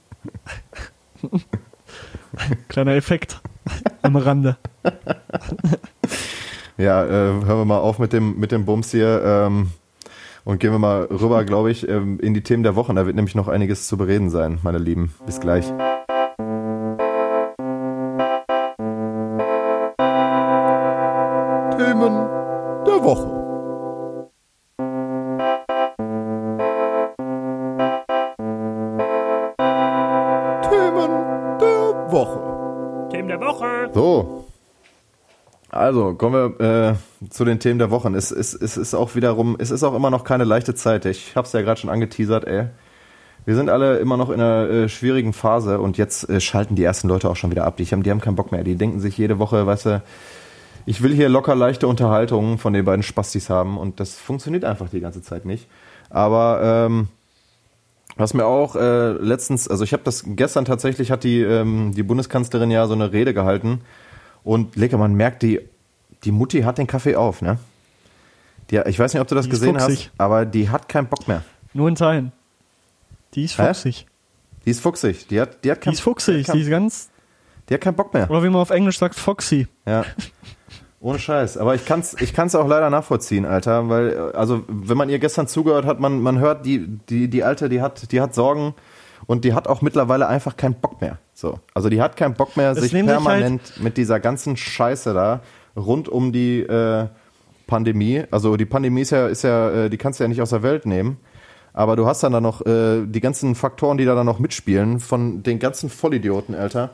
Kleiner 2.68 2.94
Effekt 2.94 3.42
am 4.00 4.16
Rande. 4.16 4.56
Ja, 6.78 7.04
äh, 7.04 7.08
hören 7.10 7.46
wir 7.46 7.64
mal 7.66 7.80
auf 7.80 7.98
mit 7.98 8.14
dem, 8.14 8.40
mit 8.40 8.50
dem 8.50 8.64
Bums 8.64 8.92
hier 8.92 9.22
ähm, 9.22 9.72
und 10.44 10.58
gehen 10.60 10.72
wir 10.72 10.78
mal 10.78 11.02
rüber, 11.02 11.44
glaube 11.44 11.70
ich, 11.70 11.86
ähm, 11.86 12.18
in 12.18 12.32
die 12.32 12.42
Themen 12.42 12.62
der 12.62 12.76
Woche. 12.76 12.94
Da 12.94 13.04
wird 13.04 13.14
nämlich 13.14 13.34
noch 13.34 13.48
einiges 13.48 13.86
zu 13.86 13.98
bereden 13.98 14.30
sein, 14.30 14.58
meine 14.62 14.78
Lieben. 14.78 15.12
Bis 15.26 15.38
gleich. 15.38 15.70
Also, 35.90 36.14
kommen 36.14 36.57
wir 36.57 36.94
äh, 37.20 37.31
zu 37.31 37.44
den 37.44 37.59
Themen 37.59 37.81
der 37.81 37.90
Wochen. 37.90 38.14
Es, 38.14 38.31
es, 38.31 38.55
es 38.55 38.76
ist 38.76 38.94
auch 38.94 39.16
wiederum, 39.16 39.57
es 39.59 39.72
ist 39.72 39.83
auch 39.83 39.92
immer 39.92 40.09
noch 40.09 40.22
keine 40.22 40.44
leichte 40.44 40.76
Zeit. 40.76 41.05
Ich 41.05 41.35
hab's 41.35 41.53
ja 41.53 41.62
gerade 41.62 41.81
schon 41.81 41.90
angeteasert, 41.90 42.44
ey. 42.44 42.66
Wir 43.44 43.57
sind 43.57 43.68
alle 43.68 43.96
immer 43.98 44.16
noch 44.16 44.31
in 44.31 44.40
einer 44.40 44.70
äh, 44.70 44.88
schwierigen 44.88 45.33
Phase 45.33 45.81
und 45.81 45.98
jetzt 45.98 46.31
äh, 46.31 46.40
schalten 46.40 46.76
die 46.76 46.85
ersten 46.85 47.09
Leute 47.09 47.29
auch 47.29 47.35
schon 47.35 47.50
wieder 47.50 47.64
ab. 47.64 47.76
Die 47.76 47.87
haben, 47.87 48.05
die 48.05 48.11
haben 48.12 48.20
keinen 48.20 48.37
Bock 48.37 48.53
mehr. 48.53 48.62
Die 48.62 48.76
denken 48.76 49.00
sich 49.00 49.18
jede 49.18 49.40
Woche, 49.40 49.66
weißt 49.66 49.87
du, 49.87 50.03
ich 50.87 51.03
will 51.03 51.12
hier 51.12 51.29
locker 51.29 51.57
leichte 51.57 51.88
Unterhaltungen 51.88 52.59
von 52.59 52.72
den 52.72 52.85
beiden 52.85 53.03
Spastis 53.03 53.50
haben 53.50 53.76
und 53.76 53.98
das 53.98 54.14
funktioniert 54.14 54.64
einfach 54.64 54.90
die 54.90 55.00
ganze 55.00 55.22
Zeit 55.22 55.44
nicht. 55.44 55.66
Aber 56.09 56.61
ähm, 56.62 57.09
was 58.14 58.33
mir 58.33 58.46
auch 58.46 58.76
äh, 58.76 59.11
letztens, 59.14 59.66
also 59.66 59.83
ich 59.83 59.92
habe 59.92 60.05
das 60.05 60.22
gestern 60.24 60.64
tatsächlich 60.64 61.11
hat 61.11 61.24
die 61.24 61.40
ähm, 61.40 61.94
die 61.96 62.05
Bundeskanzlerin 62.05 62.70
ja 62.70 62.87
so 62.87 62.94
eine 62.94 63.12
Rede 63.12 63.35
gehalten 63.35 63.81
und 64.44 64.76
Lecker, 64.76 64.98
man 64.98 65.14
merkt 65.14 65.42
die 65.42 65.61
die 66.24 66.33
Mutti 66.33 66.62
hat 66.62 66.78
den 66.78 66.87
Kaffee 66.87 67.16
auf, 67.16 67.42
ne? 67.42 67.59
Die, 68.70 68.76
ich 68.87 68.98
weiß 68.98 69.14
nicht, 69.14 69.20
ob 69.20 69.28
du 69.28 69.35
das 69.35 69.46
Die 69.46 69.50
gesehen 69.50 69.78
hast, 69.80 70.11
aber 70.18 70.44
die 70.46 70.68
hat 70.70 70.88
keinen 70.88 71.06
Bock 71.09 71.26
mehr. 71.26 71.42
Nur 71.74 71.88
in 71.88 71.94
Teilen. 71.94 72.33
Die 73.35 73.44
ist 73.44 73.59
Hä? 73.59 73.66
fuchsig. 73.68 74.06
Die 74.64 74.70
ist 74.70 74.80
fuchsig. 74.80 75.26
Die 75.28 75.40
hat 75.40 75.64
die 75.64 75.70
hat 75.70 75.78
Die 75.78 75.85
keinen 75.85 75.94
ist 75.94 76.00
fuchsig. 76.00 76.46
Die 76.46 76.52
Die 76.52 76.61
ist 76.62 76.70
ganz, 76.70 77.11
die 77.68 77.74
hat 77.74 77.80
keinen 77.80 77.94
Bock 77.96 78.12
mehr. 78.14 78.30
oder 78.30 78.42
wie 78.42 78.48
man 78.48 78.61
auf 78.61 78.70
Englisch 78.70 78.98
sagt, 78.98 79.14
foxy. 79.14 79.66
Ja. 79.87 80.04
Ohne 81.02 81.18
Scheiß. 81.18 81.56
Aber 81.56 81.74
ich 81.74 81.87
kann's, 81.87 82.14
ich 82.20 82.35
kann's 82.35 82.54
auch 82.54 82.68
leider 82.68 82.90
nachvollziehen, 82.90 83.46
Alter, 83.46 83.88
weil, 83.88 84.33
also, 84.33 84.64
wenn 84.68 84.98
man 84.98 85.09
ihr 85.09 85.18
gestern 85.18 85.48
zugehört 85.48 85.87
hat, 85.87 85.98
man, 85.98 86.20
man 86.20 86.38
hört, 86.38 86.66
die, 86.66 86.87
die, 87.09 87.28
die 87.28 87.42
Alte, 87.42 87.70
die 87.70 87.80
hat, 87.80 88.12
die 88.12 88.20
hat 88.20 88.35
Sorgen 88.35 88.74
und 89.26 89.46
die 89.46 89.54
hat 89.54 89.66
auch 89.66 89.80
mittlerweile 89.80 90.28
einfach 90.28 90.59
keinen 90.59 90.74
Bock 90.74 91.00
mehr. 91.00 91.16
So. 91.33 91.59
Also, 91.72 91.88
die 91.88 92.02
hat 92.02 92.16
keinen 92.18 92.35
Bock 92.35 92.54
mehr, 92.59 92.72
Es 92.72 92.80
sich 92.83 92.90
sich 92.90 93.04
permanent 93.06 93.80
mit 93.80 93.96
dieser 93.96 94.20
ganzen 94.20 94.59
Scheiße 94.59 95.14
da 95.14 95.40
rund 95.76 96.09
um 96.09 96.33
die, 96.33 96.61
äh, 96.61 97.06
Pandemie. 97.66 98.24
Also, 98.33 98.56
die 98.56 98.66
Pandemie 98.66 99.02
ist 99.02 99.11
ja, 99.11 99.28
ist 99.28 99.42
ja, 99.42 99.70
äh, 99.85 99.90
die 99.90 99.96
kannst 99.96 100.18
du 100.18 100.24
ja 100.24 100.28
nicht 100.28 100.42
aus 100.42 100.50
der 100.50 100.62
Welt 100.64 100.87
nehmen. 100.87 101.18
Aber 101.72 101.94
du 101.94 102.04
hast 102.04 102.20
dann 102.24 102.33
da 102.33 102.40
noch 102.40 102.66
äh, 102.66 103.06
die 103.06 103.20
ganzen 103.20 103.54
Faktoren, 103.54 103.96
die 103.96 104.04
da 104.04 104.16
dann 104.16 104.26
noch 104.26 104.40
mitspielen, 104.40 104.98
von 104.98 105.44
den 105.44 105.61
ganzen 105.61 105.88
Vollidioten, 105.88 106.56
Alter. 106.56 106.90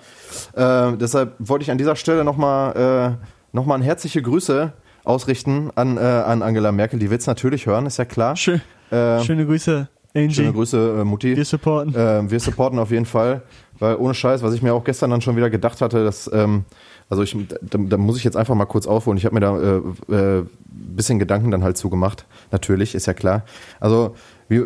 Äh, 0.54 0.98
deshalb 0.98 1.32
wollte 1.38 1.62
ich 1.62 1.70
an 1.70 1.78
dieser 1.78 1.96
Stelle 1.96 2.24
nochmal 2.24 3.16
äh, 3.16 3.26
noch 3.56 3.64
mal 3.64 3.82
herzliche 3.82 4.20
Grüße 4.20 4.74
ausrichten 5.02 5.70
an, 5.76 5.96
äh, 5.96 6.00
an 6.00 6.42
Angela 6.42 6.72
Merkel. 6.72 6.98
Die 6.98 7.08
wird's 7.10 7.26
natürlich 7.26 7.64
hören, 7.64 7.86
ist 7.86 7.96
ja 7.96 8.04
klar. 8.04 8.36
Schön, 8.36 8.60
Äh, 8.90 9.20
schöne 9.22 9.46
Grüße, 9.46 9.88
Angie. 10.14 10.34
schöne 10.34 10.52
Grüße, 10.52 10.98
äh, 11.00 11.04
Mutti. 11.04 11.34
Wir 11.36 11.44
supporten. 11.46 11.94
Äh, 11.94 12.30
wir 12.30 12.38
supporten 12.38 12.78
auf 12.78 12.90
jeden 12.90 13.06
Fall, 13.06 13.42
weil 13.78 13.96
ohne 13.96 14.12
Scheiß, 14.12 14.42
was 14.42 14.52
ich 14.52 14.60
mir 14.60 14.74
auch 14.74 14.84
gestern 14.84 15.08
dann 15.10 15.22
schon 15.22 15.36
wieder 15.36 15.48
gedacht 15.48 15.80
hatte, 15.80 16.04
dass, 16.04 16.30
ähm, 16.34 16.64
also 17.08 17.22
ich, 17.22 17.36
da, 17.48 17.78
da 17.78 17.96
muss 17.96 18.16
ich 18.16 18.24
jetzt 18.24 18.36
einfach 18.36 18.54
mal 18.54 18.64
kurz 18.66 18.86
aufholen. 18.86 19.16
Ich 19.16 19.24
habe 19.24 19.34
mir 19.34 19.40
da 19.40 19.58
äh, 19.58 20.40
äh, 20.40 20.46
bisschen 20.68 21.18
Gedanken 21.18 21.50
dann 21.50 21.62
halt 21.62 21.76
zugemacht. 21.76 22.26
Natürlich, 22.50 22.94
ist 22.94 23.06
ja 23.06 23.14
klar. 23.14 23.44
Also 23.78 24.16
wie, 24.48 24.62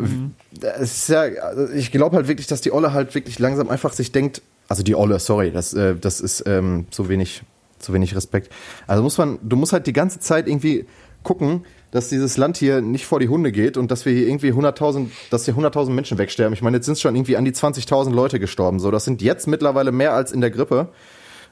das 0.59 0.81
ist 0.81 1.09
ja, 1.09 1.21
also 1.21 1.71
ich 1.73 1.91
glaube 1.91 2.15
halt 2.15 2.27
wirklich, 2.27 2.47
dass 2.47 2.61
die 2.61 2.71
Olle 2.71 2.93
halt 2.93 3.13
wirklich 3.15 3.37
langsam 3.39 3.69
einfach 3.69 3.93
sich 3.93 4.11
denkt, 4.11 4.41
also 4.67 4.83
die 4.83 4.95
Olle, 4.95 5.19
sorry, 5.19 5.51
das, 5.51 5.73
äh, 5.73 5.95
das 5.95 6.21
ist 6.21 6.43
ähm, 6.47 6.85
so 6.91 7.09
wenig, 7.09 7.43
so 7.79 7.93
wenig 7.93 8.15
Respekt. 8.15 8.51
Also 8.87 9.03
muss 9.03 9.17
man, 9.17 9.37
du 9.43 9.55
musst 9.55 9.73
halt 9.73 9.85
die 9.85 9.93
ganze 9.93 10.19
Zeit 10.19 10.47
irgendwie 10.47 10.85
gucken, 11.23 11.65
dass 11.91 12.09
dieses 12.09 12.37
Land 12.37 12.57
hier 12.57 12.81
nicht 12.81 13.05
vor 13.05 13.19
die 13.19 13.27
Hunde 13.27 13.51
geht 13.51 13.77
und 13.77 13.91
dass 13.91 14.05
wir 14.05 14.13
hier 14.13 14.27
irgendwie 14.27 14.51
100.000, 14.51 15.07
dass 15.29 15.45
hier 15.45 15.55
100.000 15.55 15.89
Menschen 15.89 16.17
wegsterben. 16.17 16.53
Ich 16.53 16.61
meine, 16.61 16.77
jetzt 16.77 16.85
sind 16.85 16.97
schon 16.97 17.15
irgendwie 17.15 17.37
an 17.37 17.45
die 17.45 17.51
20.000 17.51 18.11
Leute 18.11 18.39
gestorben. 18.39 18.79
So, 18.79 18.91
das 18.91 19.03
sind 19.03 19.21
jetzt 19.21 19.45
mittlerweile 19.45 19.91
mehr 19.91 20.13
als 20.13 20.31
in 20.31 20.41
der 20.41 20.51
Grippe 20.51 20.89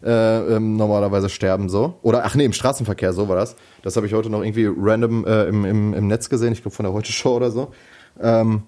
äh, 0.03 0.55
ähm, 0.55 0.77
normalerweise 0.77 1.29
sterben 1.29 1.69
so. 1.69 1.95
Oder 2.01 2.25
ach 2.25 2.35
nee, 2.35 2.45
im 2.45 2.53
Straßenverkehr, 2.53 3.13
so 3.13 3.27
war 3.27 3.35
das. 3.35 3.55
Das 3.83 3.95
habe 3.95 4.07
ich 4.07 4.13
heute 4.13 4.29
noch 4.29 4.41
irgendwie 4.43 4.69
random 4.75 5.25
äh, 5.25 5.45
im, 5.45 5.65
im, 5.65 5.93
im 5.93 6.07
Netz 6.07 6.29
gesehen, 6.29 6.53
ich 6.53 6.61
glaube 6.61 6.75
von 6.75 6.85
der 6.85 6.93
Heute 6.93 7.11
Show 7.11 7.35
oder 7.35 7.51
so. 7.51 7.71
Ähm, 8.19 8.63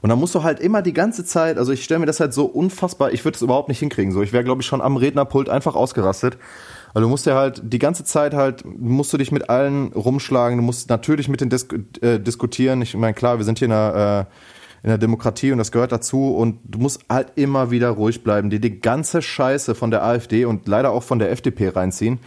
und 0.00 0.10
dann 0.10 0.18
musst 0.18 0.34
du 0.34 0.42
halt 0.42 0.60
immer 0.60 0.82
die 0.82 0.92
ganze 0.92 1.24
Zeit, 1.24 1.58
also 1.58 1.72
ich 1.72 1.82
stelle 1.82 2.00
mir 2.00 2.06
das 2.06 2.20
halt 2.20 2.32
so 2.32 2.44
unfassbar, 2.44 3.12
ich 3.12 3.24
würde 3.24 3.36
es 3.36 3.42
überhaupt 3.42 3.68
nicht 3.68 3.80
hinkriegen. 3.80 4.12
So, 4.12 4.22
ich 4.22 4.32
wäre, 4.32 4.44
glaube 4.44 4.62
ich, 4.62 4.66
schon 4.66 4.80
am 4.80 4.96
Rednerpult 4.96 5.48
einfach 5.48 5.74
ausgerastet. 5.74 6.38
Weil 6.92 7.02
du 7.02 7.08
musst 7.08 7.26
ja 7.26 7.34
halt 7.34 7.60
die 7.62 7.78
ganze 7.78 8.04
Zeit 8.04 8.32
halt, 8.32 8.64
musst 8.64 9.12
du 9.12 9.18
dich 9.18 9.30
mit 9.30 9.50
allen 9.50 9.92
rumschlagen, 9.92 10.56
du 10.56 10.64
musst 10.64 10.88
natürlich 10.88 11.28
mit 11.28 11.40
den 11.40 11.50
Dis 11.50 11.66
äh, 12.00 12.18
diskutieren. 12.18 12.80
Ich 12.80 12.96
meine, 12.96 13.14
klar, 13.14 13.38
wir 13.38 13.44
sind 13.44 13.58
hier 13.58 13.66
in 13.66 13.72
einer, 13.72 14.26
äh, 14.30 14.32
in 14.82 14.88
der 14.88 14.98
Demokratie 14.98 15.52
und 15.52 15.58
das 15.58 15.72
gehört 15.72 15.92
dazu 15.92 16.34
und 16.36 16.58
du 16.64 16.78
musst 16.78 17.00
halt 17.08 17.32
immer 17.36 17.70
wieder 17.70 17.90
ruhig 17.90 18.22
bleiben, 18.22 18.50
dir 18.50 18.60
die 18.60 18.80
ganze 18.80 19.22
Scheiße 19.22 19.74
von 19.74 19.90
der 19.90 20.04
AfD 20.04 20.44
und 20.44 20.68
leider 20.68 20.90
auch 20.92 21.02
von 21.02 21.18
der 21.18 21.30
FDP 21.30 21.68
reinziehen 21.70 22.18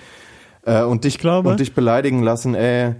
äh, 0.65 0.83
und 0.83 1.03
dich 1.03 1.19
glaube- 1.19 1.49
und 1.49 1.59
dich 1.59 1.73
beleidigen 1.73 2.21
lassen, 2.23 2.55
ey. 2.55 2.95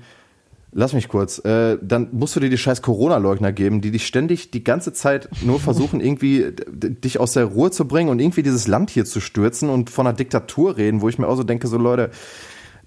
Lass 0.72 0.94
mich 0.94 1.08
kurz. 1.08 1.44
Äh, 1.44 1.80
dann 1.82 2.10
musst 2.12 2.36
du 2.36 2.40
dir 2.40 2.52
die 2.52 2.58
scheiß 2.60 2.84
Corona-Leugner 2.84 3.52
geben, 3.52 3.82
die 3.82 3.90
dich 3.90 4.06
ständig 4.06 4.52
die 4.52 4.64
ganze 4.64 4.94
Zeit 4.94 5.28
nur 5.42 5.60
versuchen, 5.60 6.00
irgendwie 6.06 6.52
d- 6.52 6.92
dich 6.92 7.20
aus 7.20 7.34
der 7.34 7.46
Ruhe 7.46 7.72
zu 7.72 7.88
bringen 7.88 8.10
und 8.10 8.20
irgendwie 8.20 8.44
dieses 8.44 8.68
Land 8.68 8.92
hier 8.92 9.04
zu 9.06 9.20
stürzen 9.20 9.68
und 9.72 9.90
von 9.90 10.06
einer 10.06 10.16
Diktatur 10.16 10.78
reden, 10.78 11.02
wo 11.02 11.10
ich 11.10 11.18
mir 11.18 11.28
auch 11.28 11.36
so 11.38 11.42
denke, 11.42 11.66
so 11.66 11.80
Leute, 11.80 12.12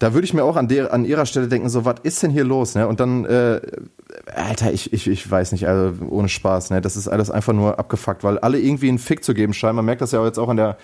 da 0.02 0.14
würde 0.14 0.24
ich 0.24 0.34
mir 0.34 0.42
auch 0.42 0.56
an, 0.56 0.66
der, 0.66 0.92
an 0.92 1.04
ihrer 1.04 1.26
Stelle 1.26 1.46
denken, 1.46 1.68
so, 1.68 1.84
was 1.84 1.96
ist 2.02 2.22
denn 2.24 2.32
hier 2.32 2.42
los? 2.42 2.74
Ne? 2.74 2.88
Und 2.88 2.98
dann, 2.98 3.24
äh, 3.24 3.60
Alter, 4.34 4.72
ich, 4.72 4.92
ich, 4.92 5.06
ich 5.06 5.30
weiß 5.30 5.52
nicht, 5.52 5.68
also 5.68 5.94
ohne 6.08 6.28
Spaß, 6.28 6.70
ne? 6.70 6.80
Das 6.80 6.96
ist 6.96 7.06
alles 7.06 7.30
einfach 7.30 7.52
nur 7.52 7.78
abgefuckt, 7.78 8.24
weil 8.24 8.38
alle 8.38 8.58
irgendwie 8.58 8.88
einen 8.88 8.98
Fick 8.98 9.22
zu 9.22 9.32
geben 9.32 9.54
scheinen. 9.54 9.76
Man 9.76 9.84
merkt 9.84 10.00
das 10.00 10.10
ja 10.10 10.24
jetzt 10.24 10.38
auch 10.38 10.48
an 10.48 10.56
der 10.56 10.76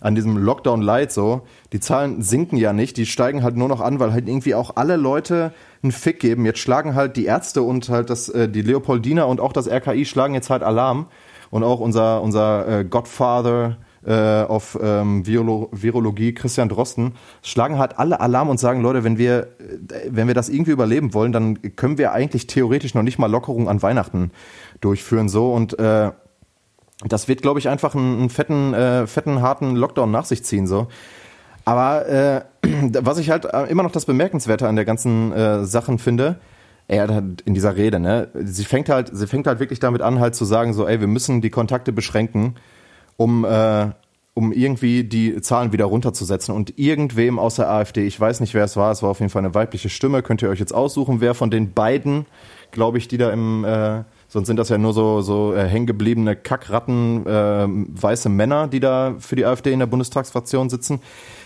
an 0.00 0.16
diesem 0.16 0.36
Lockdown 0.36 0.82
Light 0.82 1.12
so. 1.12 1.42
Die 1.72 1.78
Zahlen 1.78 2.22
sinken 2.22 2.56
ja 2.56 2.72
nicht, 2.72 2.96
die 2.96 3.06
steigen 3.06 3.44
halt 3.44 3.56
nur 3.56 3.68
noch 3.68 3.80
an, 3.80 4.00
weil 4.00 4.12
halt 4.12 4.26
irgendwie 4.26 4.54
auch 4.56 4.72
alle 4.74 4.96
Leute 4.96 5.52
einen 5.82 5.92
Fick 5.92 6.18
geben. 6.18 6.44
Jetzt 6.44 6.58
schlagen 6.58 6.96
halt 6.96 7.16
die 7.16 7.26
Ärzte 7.26 7.62
und 7.62 7.88
halt 7.88 8.10
das, 8.10 8.28
äh, 8.30 8.48
die 8.48 8.62
Leopoldina 8.62 9.24
und 9.24 9.40
auch 9.40 9.52
das 9.52 9.68
RKI 9.68 10.04
schlagen 10.04 10.34
jetzt 10.34 10.50
halt 10.50 10.62
Alarm. 10.62 11.06
Und 11.50 11.62
auch 11.62 11.80
unser, 11.80 12.22
unser 12.22 12.80
äh, 12.80 12.84
Godfather 12.84 13.76
äh, 14.04 14.42
auf 14.42 14.78
ähm, 14.82 15.26
Virolo 15.26 15.68
Virologie, 15.72 16.34
Christian 16.34 16.68
Drosten, 16.68 17.14
schlagen 17.42 17.78
halt 17.78 17.98
alle 17.98 18.20
Alarm 18.20 18.48
und 18.48 18.58
sagen, 18.58 18.82
Leute, 18.82 19.04
wenn 19.04 19.18
wir, 19.18 19.48
äh, 19.58 20.08
wenn 20.10 20.26
wir 20.26 20.34
das 20.34 20.48
irgendwie 20.48 20.72
überleben 20.72 21.14
wollen, 21.14 21.32
dann 21.32 21.76
können 21.76 21.98
wir 21.98 22.12
eigentlich 22.12 22.46
theoretisch 22.46 22.94
noch 22.94 23.02
nicht 23.02 23.18
mal 23.18 23.30
Lockerung 23.30 23.68
an 23.68 23.82
Weihnachten 23.82 24.30
durchführen. 24.80 25.28
So 25.28 25.52
und 25.52 25.78
äh, 25.78 26.10
das 27.04 27.28
wird, 27.28 27.42
glaube 27.42 27.58
ich, 27.58 27.68
einfach 27.68 27.94
einen, 27.94 28.30
fetten, 28.30 28.74
äh, 28.74 29.06
fetten, 29.06 29.42
harten 29.42 29.76
Lockdown 29.76 30.10
nach 30.10 30.24
sich 30.24 30.44
ziehen. 30.44 30.66
so. 30.66 30.88
Aber 31.64 32.08
äh, 32.08 32.42
was 33.00 33.18
ich 33.18 33.30
halt 33.30 33.44
äh, 33.44 33.64
immer 33.64 33.82
noch 33.82 33.92
das 33.92 34.04
Bemerkenswerte 34.04 34.68
an 34.68 34.76
der 34.76 34.84
ganzen 34.84 35.32
äh, 35.32 35.64
Sachen 35.64 35.98
finde, 35.98 36.36
er 36.88 37.22
in 37.44 37.54
dieser 37.54 37.76
Rede, 37.76 38.00
ne, 38.00 38.28
sie 38.34 38.64
fängt 38.64 38.88
halt, 38.88 39.10
sie 39.12 39.26
fängt 39.26 39.46
halt 39.46 39.60
wirklich 39.60 39.78
damit 39.78 40.02
an, 40.02 40.18
halt 40.18 40.34
zu 40.34 40.44
sagen, 40.44 40.74
so, 40.74 40.86
ey, 40.86 41.00
wir 41.00 41.06
müssen 41.06 41.40
die 41.40 41.50
Kontakte 41.50 41.92
beschränken, 41.92 42.56
um, 43.16 43.44
äh, 43.44 43.90
um 44.34 44.52
irgendwie 44.52 45.04
die 45.04 45.40
Zahlen 45.40 45.72
wieder 45.72 45.84
runterzusetzen. 45.84 46.54
Und 46.54 46.78
irgendwem 46.78 47.38
aus 47.38 47.56
der 47.56 47.70
AfD, 47.70 48.06
ich 48.06 48.18
weiß 48.18 48.40
nicht, 48.40 48.54
wer 48.54 48.64
es 48.64 48.76
war, 48.76 48.90
es 48.90 49.02
war 49.02 49.10
auf 49.10 49.20
jeden 49.20 49.30
Fall 49.30 49.44
eine 49.44 49.54
weibliche 49.54 49.88
Stimme, 49.88 50.22
könnt 50.22 50.42
ihr 50.42 50.48
euch 50.48 50.60
jetzt 50.60 50.74
aussuchen, 50.74 51.20
wer 51.20 51.34
von 51.34 51.50
den 51.50 51.72
beiden, 51.72 52.26
glaube 52.70 52.98
ich, 52.98 53.08
die 53.08 53.18
da 53.18 53.30
im, 53.30 53.64
äh, 53.64 54.04
sonst 54.28 54.46
sind 54.46 54.56
das 54.56 54.70
ja 54.70 54.78
nur 54.78 54.94
so, 54.94 55.20
so 55.20 55.54
äh, 55.54 55.68
hängengebliebene 55.68 56.36
Kackratten, 56.36 57.26
äh, 57.26 57.66
weiße 57.68 58.30
Männer, 58.30 58.68
die 58.68 58.80
da 58.80 59.16
für 59.18 59.36
die 59.36 59.44
AfD 59.44 59.72
in 59.72 59.78
der 59.78 59.86
Bundestagsfraktion 59.86 60.70
sitzen. 60.70 61.00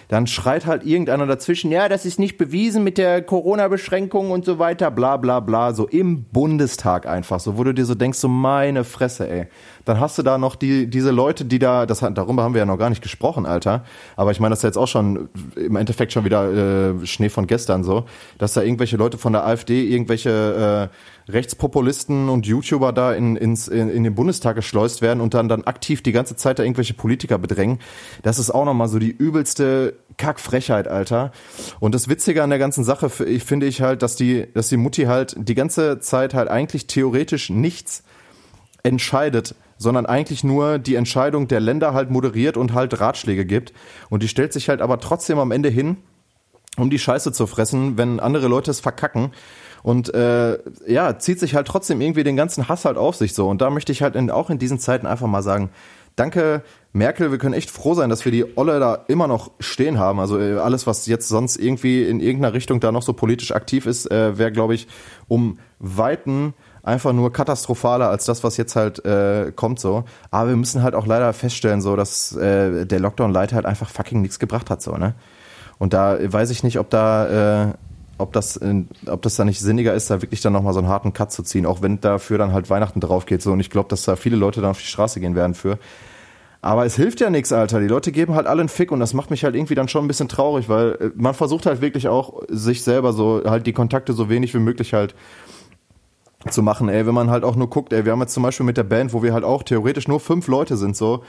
Dann 0.08 0.26
schreit 0.26 0.66
halt 0.66 0.84
irgendeiner 0.86 1.26
dazwischen, 1.26 1.72
ja, 1.72 1.88
das 1.88 2.04
ist 2.06 2.18
nicht 2.18 2.38
bewiesen 2.38 2.84
mit 2.84 2.96
der 2.96 3.22
Corona-Beschränkung 3.22 4.30
und 4.30 4.44
so 4.44 4.58
weiter, 4.58 4.90
bla 4.90 5.16
bla 5.16 5.40
bla, 5.40 5.72
so 5.74 5.86
im 5.88 6.22
Bundestag 6.24 7.06
einfach, 7.06 7.40
so 7.40 7.58
wo 7.58 7.64
du 7.64 7.74
dir 7.74 7.84
so 7.84 7.94
denkst, 7.94 8.18
so 8.18 8.28
meine 8.28 8.84
Fresse, 8.84 9.28
ey. 9.28 9.46
Dann 9.84 9.98
hast 10.00 10.18
du 10.18 10.22
da 10.22 10.38
noch 10.38 10.56
die, 10.56 10.88
diese 10.88 11.10
Leute, 11.10 11.44
die 11.44 11.58
da, 11.58 11.86
das, 11.86 12.02
hat- 12.02 12.16
darüber 12.18 12.42
haben 12.42 12.54
wir 12.54 12.60
ja 12.60 12.66
noch 12.66 12.78
gar 12.78 12.90
nicht 12.90 13.02
gesprochen, 13.02 13.46
Alter. 13.46 13.84
Aber 14.16 14.30
ich 14.30 14.40
meine, 14.40 14.50
das 14.50 14.60
ist 14.60 14.64
jetzt 14.64 14.78
auch 14.78 14.88
schon 14.88 15.28
im 15.54 15.76
Endeffekt 15.76 16.12
schon 16.12 16.24
wieder 16.24 16.52
äh, 17.00 17.06
Schnee 17.06 17.28
von 17.28 17.46
gestern 17.46 17.84
so, 17.84 18.04
dass 18.38 18.52
da 18.54 18.62
irgendwelche 18.62 18.96
Leute 18.96 19.16
von 19.18 19.32
der 19.32 19.46
AfD, 19.46 19.84
irgendwelche 19.84 20.90
äh, 20.90 21.15
Rechtspopulisten 21.28 22.28
und 22.28 22.46
YouTuber 22.46 22.92
da 22.92 23.12
in, 23.12 23.36
ins, 23.36 23.66
in, 23.66 23.88
in 23.88 24.04
den 24.04 24.14
Bundestag 24.14 24.54
geschleust 24.54 25.02
werden 25.02 25.20
und 25.20 25.34
dann, 25.34 25.48
dann 25.48 25.64
aktiv 25.64 26.02
die 26.02 26.12
ganze 26.12 26.36
Zeit 26.36 26.58
da 26.58 26.62
irgendwelche 26.62 26.94
Politiker 26.94 27.38
bedrängen. 27.38 27.80
Das 28.22 28.38
ist 28.38 28.50
auch 28.50 28.64
nochmal 28.64 28.88
so 28.88 28.98
die 28.98 29.10
übelste 29.10 29.94
Kackfrechheit, 30.18 30.86
Alter. 30.86 31.32
Und 31.80 31.94
das 31.94 32.08
Witzige 32.08 32.42
an 32.42 32.50
der 32.50 32.60
ganzen 32.60 32.84
Sache 32.84 33.10
finde 33.10 33.66
ich 33.66 33.80
halt, 33.80 34.02
dass 34.02 34.14
die, 34.14 34.46
dass 34.54 34.68
die 34.68 34.76
Mutti 34.76 35.04
halt 35.04 35.36
die 35.36 35.54
ganze 35.54 35.98
Zeit 35.98 36.32
halt 36.32 36.48
eigentlich 36.48 36.86
theoretisch 36.86 37.50
nichts 37.50 38.04
entscheidet, 38.84 39.56
sondern 39.78 40.06
eigentlich 40.06 40.44
nur 40.44 40.78
die 40.78 40.94
Entscheidung 40.94 41.48
der 41.48 41.60
Länder 41.60 41.92
halt 41.92 42.10
moderiert 42.10 42.56
und 42.56 42.72
halt 42.72 43.00
Ratschläge 43.00 43.44
gibt. 43.44 43.72
Und 44.10 44.22
die 44.22 44.28
stellt 44.28 44.52
sich 44.52 44.68
halt 44.68 44.80
aber 44.80 45.00
trotzdem 45.00 45.38
am 45.38 45.50
Ende 45.50 45.68
hin, 45.68 45.98
um 46.76 46.88
die 46.88 46.98
Scheiße 46.98 47.32
zu 47.32 47.46
fressen, 47.46 47.98
wenn 47.98 48.20
andere 48.20 48.48
Leute 48.48 48.70
es 48.70 48.80
verkacken. 48.80 49.32
Und 49.86 50.12
äh, 50.14 50.58
ja, 50.88 51.16
zieht 51.16 51.38
sich 51.38 51.54
halt 51.54 51.68
trotzdem 51.68 52.00
irgendwie 52.00 52.24
den 52.24 52.34
ganzen 52.34 52.68
Hass 52.68 52.84
halt 52.84 52.96
auf 52.96 53.14
sich 53.14 53.34
so. 53.34 53.48
Und 53.48 53.60
da 53.60 53.70
möchte 53.70 53.92
ich 53.92 54.02
halt 54.02 54.16
in, 54.16 54.32
auch 54.32 54.50
in 54.50 54.58
diesen 54.58 54.80
Zeiten 54.80 55.06
einfach 55.06 55.28
mal 55.28 55.44
sagen, 55.44 55.70
danke 56.16 56.62
Merkel, 56.92 57.30
wir 57.30 57.38
können 57.38 57.54
echt 57.54 57.70
froh 57.70 57.94
sein, 57.94 58.10
dass 58.10 58.24
wir 58.24 58.32
die 58.32 58.58
Olle 58.58 58.80
da 58.80 59.04
immer 59.06 59.28
noch 59.28 59.52
stehen 59.60 60.00
haben. 60.00 60.18
Also 60.18 60.40
äh, 60.40 60.58
alles, 60.58 60.88
was 60.88 61.06
jetzt 61.06 61.28
sonst 61.28 61.56
irgendwie 61.56 62.02
in 62.02 62.18
irgendeiner 62.18 62.52
Richtung 62.52 62.80
da 62.80 62.90
noch 62.90 63.02
so 63.02 63.12
politisch 63.12 63.52
aktiv 63.52 63.86
ist, 63.86 64.10
äh, 64.10 64.36
wäre, 64.36 64.50
glaube 64.50 64.74
ich, 64.74 64.88
um 65.28 65.60
Weiten 65.78 66.54
einfach 66.82 67.12
nur 67.12 67.32
katastrophaler 67.32 68.10
als 68.10 68.24
das, 68.24 68.42
was 68.42 68.56
jetzt 68.56 68.74
halt 68.74 69.04
äh, 69.04 69.52
kommt 69.54 69.78
so. 69.78 70.02
Aber 70.32 70.48
wir 70.48 70.56
müssen 70.56 70.82
halt 70.82 70.96
auch 70.96 71.06
leider 71.06 71.32
feststellen, 71.32 71.80
so, 71.80 71.94
dass 71.94 72.34
äh, 72.34 72.86
der 72.86 72.98
Lockdown 72.98 73.32
Light 73.32 73.52
halt 73.52 73.66
einfach 73.66 73.90
fucking 73.90 74.20
nichts 74.20 74.40
gebracht 74.40 74.68
hat, 74.68 74.82
so, 74.82 74.96
ne? 74.96 75.14
Und 75.78 75.92
da 75.92 76.18
weiß 76.20 76.50
ich 76.50 76.64
nicht, 76.64 76.80
ob 76.80 76.90
da, 76.90 77.68
äh, 77.68 77.74
ob 78.18 78.32
das, 78.32 78.60
ob 79.06 79.22
das 79.22 79.36
da 79.36 79.44
nicht 79.44 79.60
sinniger 79.60 79.94
ist, 79.94 80.10
da 80.10 80.22
wirklich 80.22 80.40
dann 80.40 80.52
nochmal 80.52 80.72
so 80.72 80.78
einen 80.78 80.88
harten 80.88 81.12
Cut 81.12 81.32
zu 81.32 81.42
ziehen, 81.42 81.66
auch 81.66 81.82
wenn 81.82 82.00
dafür 82.00 82.38
dann 82.38 82.52
halt 82.52 82.70
Weihnachten 82.70 83.00
drauf 83.00 83.26
geht. 83.26 83.42
So, 83.42 83.52
und 83.52 83.60
ich 83.60 83.70
glaube, 83.70 83.88
dass 83.88 84.04
da 84.04 84.16
viele 84.16 84.36
Leute 84.36 84.60
dann 84.60 84.70
auf 84.70 84.78
die 84.78 84.86
Straße 84.86 85.20
gehen 85.20 85.34
werden 85.34 85.54
für. 85.54 85.78
Aber 86.62 86.84
es 86.84 86.96
hilft 86.96 87.20
ja 87.20 87.30
nichts, 87.30 87.52
Alter. 87.52 87.80
Die 87.80 87.86
Leute 87.86 88.10
geben 88.10 88.34
halt 88.34 88.46
alle 88.46 88.60
einen 88.60 88.68
Fick 88.68 88.90
und 88.90 88.98
das 88.98 89.14
macht 89.14 89.30
mich 89.30 89.44
halt 89.44 89.54
irgendwie 89.54 89.74
dann 89.74 89.88
schon 89.88 90.04
ein 90.04 90.08
bisschen 90.08 90.28
traurig, 90.28 90.68
weil 90.68 90.92
äh, 90.92 91.10
man 91.14 91.34
versucht 91.34 91.66
halt 91.66 91.80
wirklich 91.80 92.08
auch 92.08 92.42
sich 92.48 92.82
selber 92.82 93.12
so 93.12 93.42
halt 93.44 93.66
die 93.66 93.72
Kontakte 93.72 94.12
so 94.14 94.28
wenig 94.28 94.52
wie 94.54 94.58
möglich 94.58 94.92
halt 94.92 95.14
zu 96.50 96.62
machen, 96.62 96.88
ey, 96.88 97.06
wenn 97.06 97.14
man 97.14 97.30
halt 97.30 97.44
auch 97.44 97.56
nur 97.56 97.70
guckt, 97.70 97.92
ey, 97.92 98.04
wir 98.04 98.12
haben 98.12 98.20
jetzt 98.20 98.34
zum 98.34 98.42
Beispiel 98.42 98.66
mit 98.66 98.76
der 98.76 98.84
Band, 98.84 99.12
wo 99.12 99.22
wir 99.22 99.32
halt 99.32 99.44
auch 99.44 99.62
theoretisch 99.62 100.08
nur 100.08 100.20
fünf 100.20 100.46
Leute 100.48 100.76
sind, 100.76 100.96
so, 100.96 101.24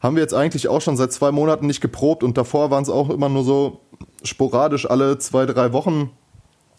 haben 0.00 0.16
wir 0.16 0.22
jetzt 0.22 0.34
eigentlich 0.34 0.68
auch 0.68 0.80
schon 0.80 0.96
seit 0.96 1.12
zwei 1.12 1.30
Monaten 1.30 1.66
nicht 1.66 1.80
geprobt 1.80 2.24
und 2.24 2.36
davor 2.38 2.70
waren 2.70 2.82
es 2.82 2.88
auch 2.88 3.10
immer 3.10 3.28
nur 3.28 3.44
so 3.44 3.80
sporadisch 4.24 4.88
alle 4.88 5.18
zwei, 5.18 5.46
drei 5.46 5.72
Wochen, 5.72 6.10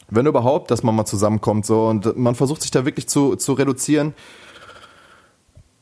wenn 0.09 0.25
überhaupt, 0.25 0.71
dass 0.71 0.83
man 0.83 0.95
mal 0.95 1.05
zusammenkommt 1.05 1.65
so 1.65 1.87
und 1.87 2.17
man 2.17 2.35
versucht 2.35 2.61
sich 2.61 2.71
da 2.71 2.85
wirklich 2.85 3.07
zu, 3.07 3.35
zu 3.35 3.53
reduzieren. 3.53 4.13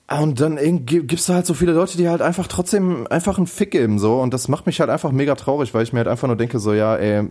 Und 0.09 0.41
dann 0.41 0.85
gibt's 0.85 1.27
da 1.27 1.35
halt 1.35 1.45
so 1.45 1.53
viele 1.53 1.73
Leute, 1.73 1.95
die 1.95 2.09
halt 2.09 2.23
einfach 2.23 2.47
trotzdem 2.47 3.05
einfach 3.07 3.37
einen 3.37 3.45
Fick 3.45 3.71
geben, 3.71 3.99
so. 3.99 4.19
Und 4.19 4.33
das 4.33 4.47
macht 4.47 4.65
mich 4.65 4.79
halt 4.79 4.89
einfach 4.89 5.11
mega 5.11 5.35
traurig, 5.35 5.73
weil 5.75 5.83
ich 5.83 5.93
mir 5.93 5.99
halt 5.99 6.07
einfach 6.07 6.27
nur 6.27 6.35
denke, 6.35 6.57
so, 6.57 6.73
ja, 6.73 6.95
ey, 6.95 7.29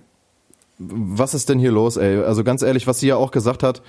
was 0.79 1.35
ist 1.35 1.49
denn 1.49 1.59
hier 1.59 1.73
los, 1.73 1.97
ey? 1.97 2.23
Also 2.23 2.45
ganz 2.45 2.63
ehrlich, 2.63 2.87
was 2.87 3.01
sie 3.01 3.09
ja 3.09 3.17
auch 3.17 3.33
gesagt 3.33 3.65
hat, 3.65 3.83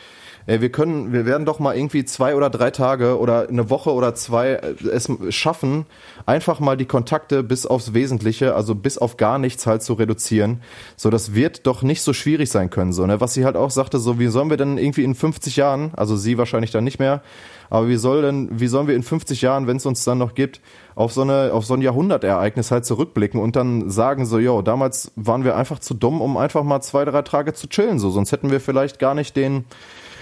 ey, 0.49 0.61
wir 0.61 0.71
können, 0.71 1.13
wir 1.13 1.27
werden 1.27 1.45
doch 1.45 1.59
mal 1.59 1.77
irgendwie 1.77 2.03
zwei 2.05 2.35
oder 2.35 2.49
drei 2.49 2.71
Tage 2.71 3.19
oder 3.19 3.47
eine 3.47 3.69
Woche 3.69 3.93
oder 3.93 4.15
zwei 4.15 4.53
äh, 4.53 4.73
es 4.91 5.07
schaffen, 5.29 5.85
einfach 6.25 6.59
mal 6.59 6.75
die 6.75 6.85
Kontakte 6.85 7.43
bis 7.43 7.67
aufs 7.67 7.93
Wesentliche, 7.93 8.55
also 8.55 8.73
bis 8.73 8.97
auf 8.97 9.17
gar 9.17 9.37
nichts 9.37 9.67
halt 9.67 9.83
zu 9.83 9.93
reduzieren. 9.93 10.61
So, 10.95 11.11
das 11.11 11.35
wird 11.35 11.67
doch 11.67 11.83
nicht 11.83 12.01
so 12.01 12.13
schwierig 12.13 12.49
sein 12.49 12.71
können, 12.71 12.93
so, 12.93 13.05
ne? 13.05 13.21
Was 13.21 13.35
sie 13.35 13.45
halt 13.45 13.55
auch 13.55 13.69
sagte, 13.69 13.99
so, 13.99 14.17
wie 14.17 14.27
sollen 14.27 14.49
wir 14.49 14.57
denn 14.57 14.79
irgendwie 14.79 15.03
in 15.03 15.13
50 15.13 15.55
Jahren, 15.55 15.91
also 15.95 16.15
sie 16.15 16.39
wahrscheinlich 16.39 16.71
dann 16.71 16.83
nicht 16.83 16.97
mehr, 16.97 17.21
aber 17.69 17.87
wie 17.87 17.97
soll 17.97 18.23
denn, 18.23 18.49
wie 18.59 18.67
sollen 18.67 18.87
wir 18.87 18.95
in 18.95 19.03
50 19.03 19.43
Jahren, 19.43 19.67
wenn 19.67 19.77
es 19.77 19.85
uns 19.85 20.03
dann 20.03 20.17
noch 20.17 20.33
gibt, 20.33 20.61
auf 20.95 21.13
so 21.13 21.21
eine, 21.21 21.51
auf 21.53 21.65
so 21.65 21.75
ein 21.75 21.81
Jahrhundertereignis 21.81 22.71
halt 22.71 22.85
zurückblicken 22.85 23.39
und 23.39 23.55
dann 23.55 23.91
sagen 23.91 24.25
so, 24.25 24.39
yo, 24.39 24.63
damals 24.63 25.11
waren 25.15 25.43
wir 25.43 25.55
einfach 25.55 25.77
zu 25.77 25.93
dumm, 25.93 26.21
um 26.21 26.37
einfach 26.37 26.63
mal 26.63 26.81
zwei, 26.81 27.05
drei 27.05 27.21
Tage 27.21 27.53
zu 27.53 27.67
chillen, 27.67 27.99
so, 27.99 28.09
sonst 28.09 28.31
hätten 28.31 28.49
wir 28.49 28.59
vielleicht 28.59 28.97
gar 28.97 29.13
nicht 29.13 29.35
den, 29.35 29.65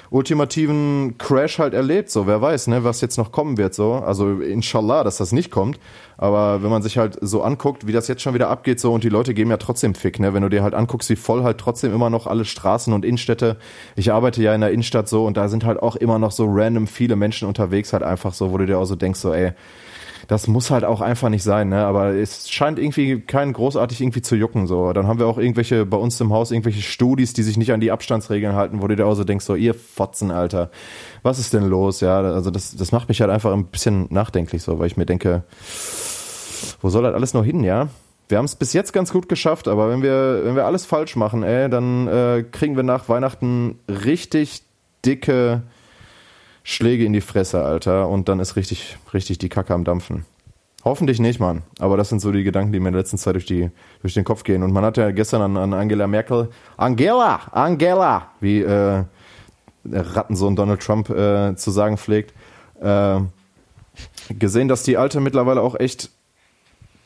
ultimativen 0.09 1.17
Crash 1.17 1.59
halt 1.59 1.73
erlebt, 1.73 2.09
so 2.09 2.27
wer 2.27 2.41
weiß, 2.41 2.67
ne, 2.67 2.83
was 2.83 3.01
jetzt 3.01 3.17
noch 3.17 3.31
kommen 3.31 3.57
wird, 3.57 3.73
so. 3.73 3.93
Also 3.93 4.39
inshallah, 4.39 5.03
dass 5.03 5.17
das 5.17 5.31
nicht 5.31 5.51
kommt. 5.51 5.79
Aber 6.17 6.63
wenn 6.63 6.69
man 6.69 6.81
sich 6.81 6.97
halt 6.97 7.17
so 7.21 7.43
anguckt, 7.43 7.85
wie 7.85 7.91
das 7.91 8.07
jetzt 8.07 8.21
schon 8.21 8.33
wieder 8.33 8.49
abgeht, 8.49 8.79
so 8.79 8.93
und 8.93 9.03
die 9.03 9.09
Leute 9.09 9.33
geben 9.33 9.51
ja 9.51 9.57
trotzdem 9.57 9.93
Fick, 9.93 10.19
ne? 10.19 10.33
Wenn 10.33 10.41
du 10.41 10.49
dir 10.49 10.63
halt 10.63 10.73
anguckst, 10.73 11.09
wie 11.09 11.15
voll 11.15 11.43
halt 11.43 11.59
trotzdem 11.59 11.93
immer 11.93 12.09
noch 12.09 12.25
alle 12.25 12.45
Straßen 12.45 12.93
und 12.93 13.05
Innenstädte. 13.05 13.57
Ich 13.95 14.11
arbeite 14.11 14.41
ja 14.41 14.55
in 14.55 14.61
der 14.61 14.71
Innenstadt 14.71 15.07
so 15.07 15.25
und 15.25 15.37
da 15.37 15.47
sind 15.47 15.63
halt 15.63 15.79
auch 15.79 15.95
immer 15.95 16.17
noch 16.17 16.31
so 16.31 16.45
random 16.49 16.87
viele 16.87 17.15
Menschen 17.15 17.47
unterwegs, 17.47 17.93
halt 17.93 18.03
einfach 18.03 18.33
so, 18.33 18.51
wo 18.51 18.57
du 18.57 18.65
dir 18.65 18.79
auch 18.79 18.85
so 18.85 18.95
denkst, 18.95 19.19
so, 19.19 19.33
ey, 19.33 19.51
das 20.27 20.47
muss 20.47 20.71
halt 20.71 20.83
auch 20.83 20.99
einfach 20.99 21.29
nicht 21.29 21.43
sein, 21.43 21.69
ne? 21.69 21.85
Aber 21.85 22.13
es 22.13 22.49
scheint 22.49 22.79
irgendwie 22.79 23.21
keinen 23.21 23.53
großartig 23.53 24.01
irgendwie 24.01 24.21
zu 24.21 24.35
jucken. 24.35 24.67
So, 24.67 24.91
dann 24.91 25.07
haben 25.07 25.19
wir 25.19 25.27
auch 25.27 25.37
irgendwelche 25.37 25.85
bei 25.85 25.95
uns 25.95 26.19
im 26.19 26.33
Haus 26.33 26.51
irgendwelche 26.51 26.81
Studis, 26.81 27.33
die 27.33 27.43
sich 27.43 27.55
nicht 27.55 27.71
an 27.71 27.79
die 27.79 27.91
Abstandsregeln 27.91 28.53
halten, 28.53 28.81
wo 28.81 28.87
du 28.87 28.95
dir 28.97 29.05
auch 29.05 29.15
so 29.15 29.23
denkst, 29.23 29.45
so 29.45 29.55
ihr 29.55 29.73
Fotzen, 29.73 30.29
Alter, 30.29 30.69
was 31.23 31.39
ist 31.39 31.53
denn 31.53 31.67
los? 31.67 32.01
Ja, 32.01 32.19
also 32.19 32.51
das, 32.51 32.75
das 32.75 32.91
macht 32.91 33.07
mich 33.07 33.21
halt 33.21 33.31
einfach 33.31 33.53
ein 33.53 33.65
bisschen 33.65 34.07
nachdenklich, 34.09 34.63
so, 34.63 34.79
weil 34.79 34.87
ich 34.87 34.97
mir 34.97 35.05
denke, 35.05 35.43
wo 36.81 36.89
soll 36.89 37.03
das 37.03 37.13
alles 37.13 37.33
noch 37.33 37.45
hin, 37.45 37.63
ja? 37.63 37.87
Wir 38.29 38.37
haben 38.37 38.45
es 38.45 38.55
bis 38.55 38.73
jetzt 38.73 38.91
ganz 38.91 39.13
gut 39.13 39.29
geschafft, 39.29 39.69
aber 39.69 39.89
wenn 39.89 40.01
wir, 40.03 40.41
wenn 40.43 40.57
wir 40.57 40.65
alles 40.65 40.85
falsch 40.85 41.15
machen, 41.15 41.43
ey, 41.43 41.69
dann 41.69 42.09
äh, 42.09 42.43
kriegen 42.51 42.75
wir 42.75 42.83
nach 42.83 43.07
Weihnachten 43.07 43.79
richtig 43.87 44.63
dicke 45.05 45.63
Schläge 46.69 47.05
in 47.05 47.13
die 47.13 47.21
Fresse, 47.21 47.63
Alter, 47.63 48.09
und 48.09 48.27
dann 48.27 48.41
ist 48.41 48.57
richtig, 48.57 48.97
richtig 49.13 49.37
die 49.37 49.47
Kacke 49.47 49.73
am 49.73 49.85
Dampfen. 49.85 50.25
Hoffentlich 50.83 51.17
nicht, 51.17 51.39
Mann. 51.39 51.61
Aber 51.79 51.95
das 51.95 52.09
sind 52.09 52.19
so 52.19 52.33
die 52.33 52.43
Gedanken, 52.43 52.73
die 52.73 52.81
mir 52.81 52.89
in 52.89 52.93
der 52.93 53.03
letzten 53.03 53.17
Zeit 53.17 53.35
durch, 53.35 53.45
die, 53.45 53.71
durch 54.01 54.13
den 54.15 54.25
Kopf 54.25 54.43
gehen. 54.43 54.63
Und 54.63 54.73
man 54.73 54.83
hat 54.83 54.97
ja 54.97 55.11
gestern 55.11 55.41
an, 55.41 55.55
an 55.55 55.73
Angela 55.73 56.07
Merkel, 56.07 56.49
Angela, 56.75 57.39
Angela, 57.53 58.31
wie 58.41 58.59
äh, 58.59 59.05
der 59.85 60.15
Rattensohn 60.15 60.57
Donald 60.57 60.81
Trump 60.81 61.09
äh, 61.09 61.55
zu 61.55 61.71
sagen 61.71 61.97
pflegt, 61.97 62.33
äh, 62.81 63.21
gesehen, 64.37 64.67
dass 64.67 64.83
die 64.83 64.97
Alte 64.97 65.21
mittlerweile 65.21 65.61
auch 65.61 65.79
echt 65.79 66.09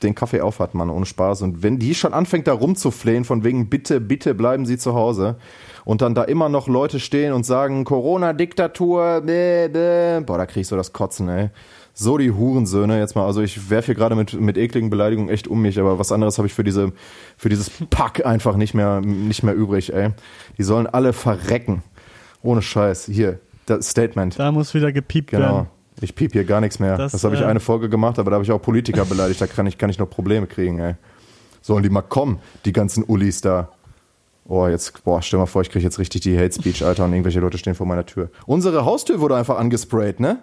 den 0.03 0.15
Kaffee 0.15 0.41
aufhat, 0.41 0.73
Mann, 0.73 0.89
ohne 0.89 1.05
Spaß. 1.05 1.41
Und 1.41 1.63
wenn 1.63 1.79
die 1.79 1.95
schon 1.95 2.13
anfängt, 2.13 2.47
da 2.47 2.53
rumzuflehen, 2.53 3.25
von 3.25 3.43
wegen, 3.43 3.69
bitte, 3.69 4.01
bitte 4.01 4.33
bleiben 4.33 4.65
Sie 4.65 4.77
zu 4.77 4.93
Hause, 4.93 5.37
und 5.85 6.01
dann 6.01 6.15
da 6.15 6.23
immer 6.23 6.49
noch 6.49 6.67
Leute 6.67 6.99
stehen 6.99 7.33
und 7.33 7.45
sagen, 7.45 7.83
Corona-Diktatur, 7.85 9.21
boah, 9.21 10.37
da 10.37 10.45
krieg 10.45 10.61
ich 10.61 10.67
so 10.67 10.75
das 10.75 10.93
Kotzen, 10.93 11.29
ey. 11.29 11.49
So 11.93 12.17
die 12.17 12.31
Hurensöhne 12.31 12.99
jetzt 12.99 13.15
mal. 13.15 13.25
Also 13.25 13.41
ich 13.41 13.69
werfe 13.69 13.87
hier 13.87 13.95
gerade 13.95 14.15
mit, 14.15 14.39
mit 14.39 14.57
ekligen 14.57 14.89
Beleidigungen 14.89 15.29
echt 15.29 15.47
um 15.47 15.61
mich, 15.61 15.77
aber 15.77 15.99
was 15.99 16.11
anderes 16.11 16.37
habe 16.37 16.47
ich 16.47 16.53
für 16.53 16.63
diese, 16.63 16.93
für 17.35 17.49
dieses 17.49 17.69
Pack 17.89 18.25
einfach 18.25 18.55
nicht 18.55 18.73
mehr, 18.73 19.01
nicht 19.01 19.43
mehr 19.43 19.53
übrig, 19.53 19.93
ey. 19.93 20.11
Die 20.57 20.63
sollen 20.63 20.87
alle 20.87 21.11
verrecken. 21.13 21.83
Ohne 22.43 22.61
Scheiß. 22.61 23.05
Hier, 23.05 23.39
das 23.65 23.89
Statement. 23.89 24.39
Da 24.39 24.51
muss 24.51 24.73
wieder 24.73 24.91
gepiept 24.91 25.31
genau. 25.31 25.43
werden. 25.43 25.67
Ich 25.99 26.15
piep 26.15 26.33
hier 26.33 26.45
gar 26.45 26.61
nichts 26.61 26.79
mehr. 26.79 26.97
Das, 26.97 27.11
das 27.11 27.23
habe 27.23 27.35
ich 27.35 27.41
äh, 27.41 27.45
eine 27.45 27.59
Folge 27.59 27.89
gemacht, 27.89 28.17
aber 28.17 28.31
da 28.31 28.35
habe 28.35 28.45
ich 28.45 28.51
auch 28.51 28.61
Politiker 28.61 29.05
beleidigt. 29.05 29.41
Da 29.41 29.47
kann 29.47 29.67
ich, 29.67 29.77
kann 29.77 29.89
ich 29.89 29.99
noch 29.99 30.09
Probleme 30.09 30.47
kriegen, 30.47 30.79
ey. 30.79 30.95
Sollen 31.61 31.83
die 31.83 31.89
mal 31.89 32.01
kommen, 32.01 32.39
die 32.65 32.73
ganzen 32.73 33.03
Ullis 33.03 33.41
da. 33.41 33.69
Oh, 34.47 34.67
jetzt, 34.67 35.03
boah, 35.03 35.21
stell 35.21 35.37
mal 35.37 35.45
vor, 35.45 35.61
ich 35.61 35.69
kriege 35.69 35.83
jetzt 35.83 35.99
richtig 35.99 36.21
die 36.21 36.37
Hate 36.37 36.53
Speech, 36.53 36.83
Alter, 36.83 37.05
und 37.05 37.13
irgendwelche 37.13 37.39
Leute 37.39 37.57
stehen 37.57 37.75
vor 37.75 37.85
meiner 37.85 38.05
Tür. 38.05 38.31
Unsere 38.47 38.85
Haustür 38.85 39.19
wurde 39.19 39.35
einfach 39.35 39.57
angesprayt, 39.57 40.19
ne? 40.19 40.39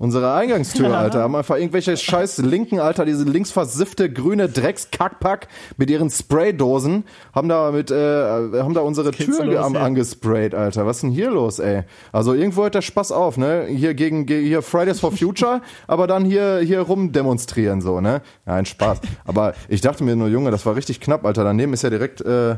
Unsere 0.00 0.32
Eingangstür, 0.32 0.96
Alter, 0.96 1.22
haben 1.22 1.34
einfach 1.34 1.56
irgendwelche 1.56 1.96
scheiß 1.96 2.38
Linken, 2.38 2.78
Alter, 2.78 3.04
diese 3.04 3.24
linksversiffte 3.24 4.08
grüne 4.08 4.48
Dreckskackpack 4.48 5.48
mit 5.76 5.90
ihren 5.90 6.08
Spraydosen, 6.08 7.02
haben 7.34 7.48
da 7.48 7.72
mit, 7.72 7.90
äh, 7.90 7.96
haben 7.96 8.74
da 8.74 8.80
unsere 8.82 9.10
Tür 9.10 9.44
ja. 9.46 9.62
angesprayt, 9.62 10.54
Alter. 10.54 10.86
Was 10.86 10.98
ist 10.98 11.02
denn 11.02 11.10
hier 11.10 11.32
los, 11.32 11.58
ey? 11.58 11.82
Also 12.12 12.32
irgendwo 12.32 12.62
hört 12.62 12.76
der 12.76 12.82
Spaß 12.82 13.10
auf, 13.10 13.38
ne? 13.38 13.66
Hier 13.68 13.94
gegen, 13.94 14.28
hier 14.28 14.62
Fridays 14.62 15.00
for 15.00 15.10
Future, 15.10 15.62
aber 15.88 16.06
dann 16.06 16.24
hier, 16.24 16.60
hier 16.60 16.82
rumdemonstrieren, 16.82 17.80
so, 17.80 18.00
ne? 18.00 18.22
Nein, 18.46 18.66
Spaß. 18.66 19.00
Aber 19.24 19.54
ich 19.68 19.80
dachte 19.80 20.04
mir 20.04 20.14
nur, 20.14 20.28
Junge, 20.28 20.52
das 20.52 20.64
war 20.64 20.76
richtig 20.76 21.00
knapp, 21.00 21.26
Alter. 21.26 21.42
Daneben 21.42 21.72
ist 21.72 21.82
ja 21.82 21.90
direkt, 21.90 22.20
äh, 22.20 22.56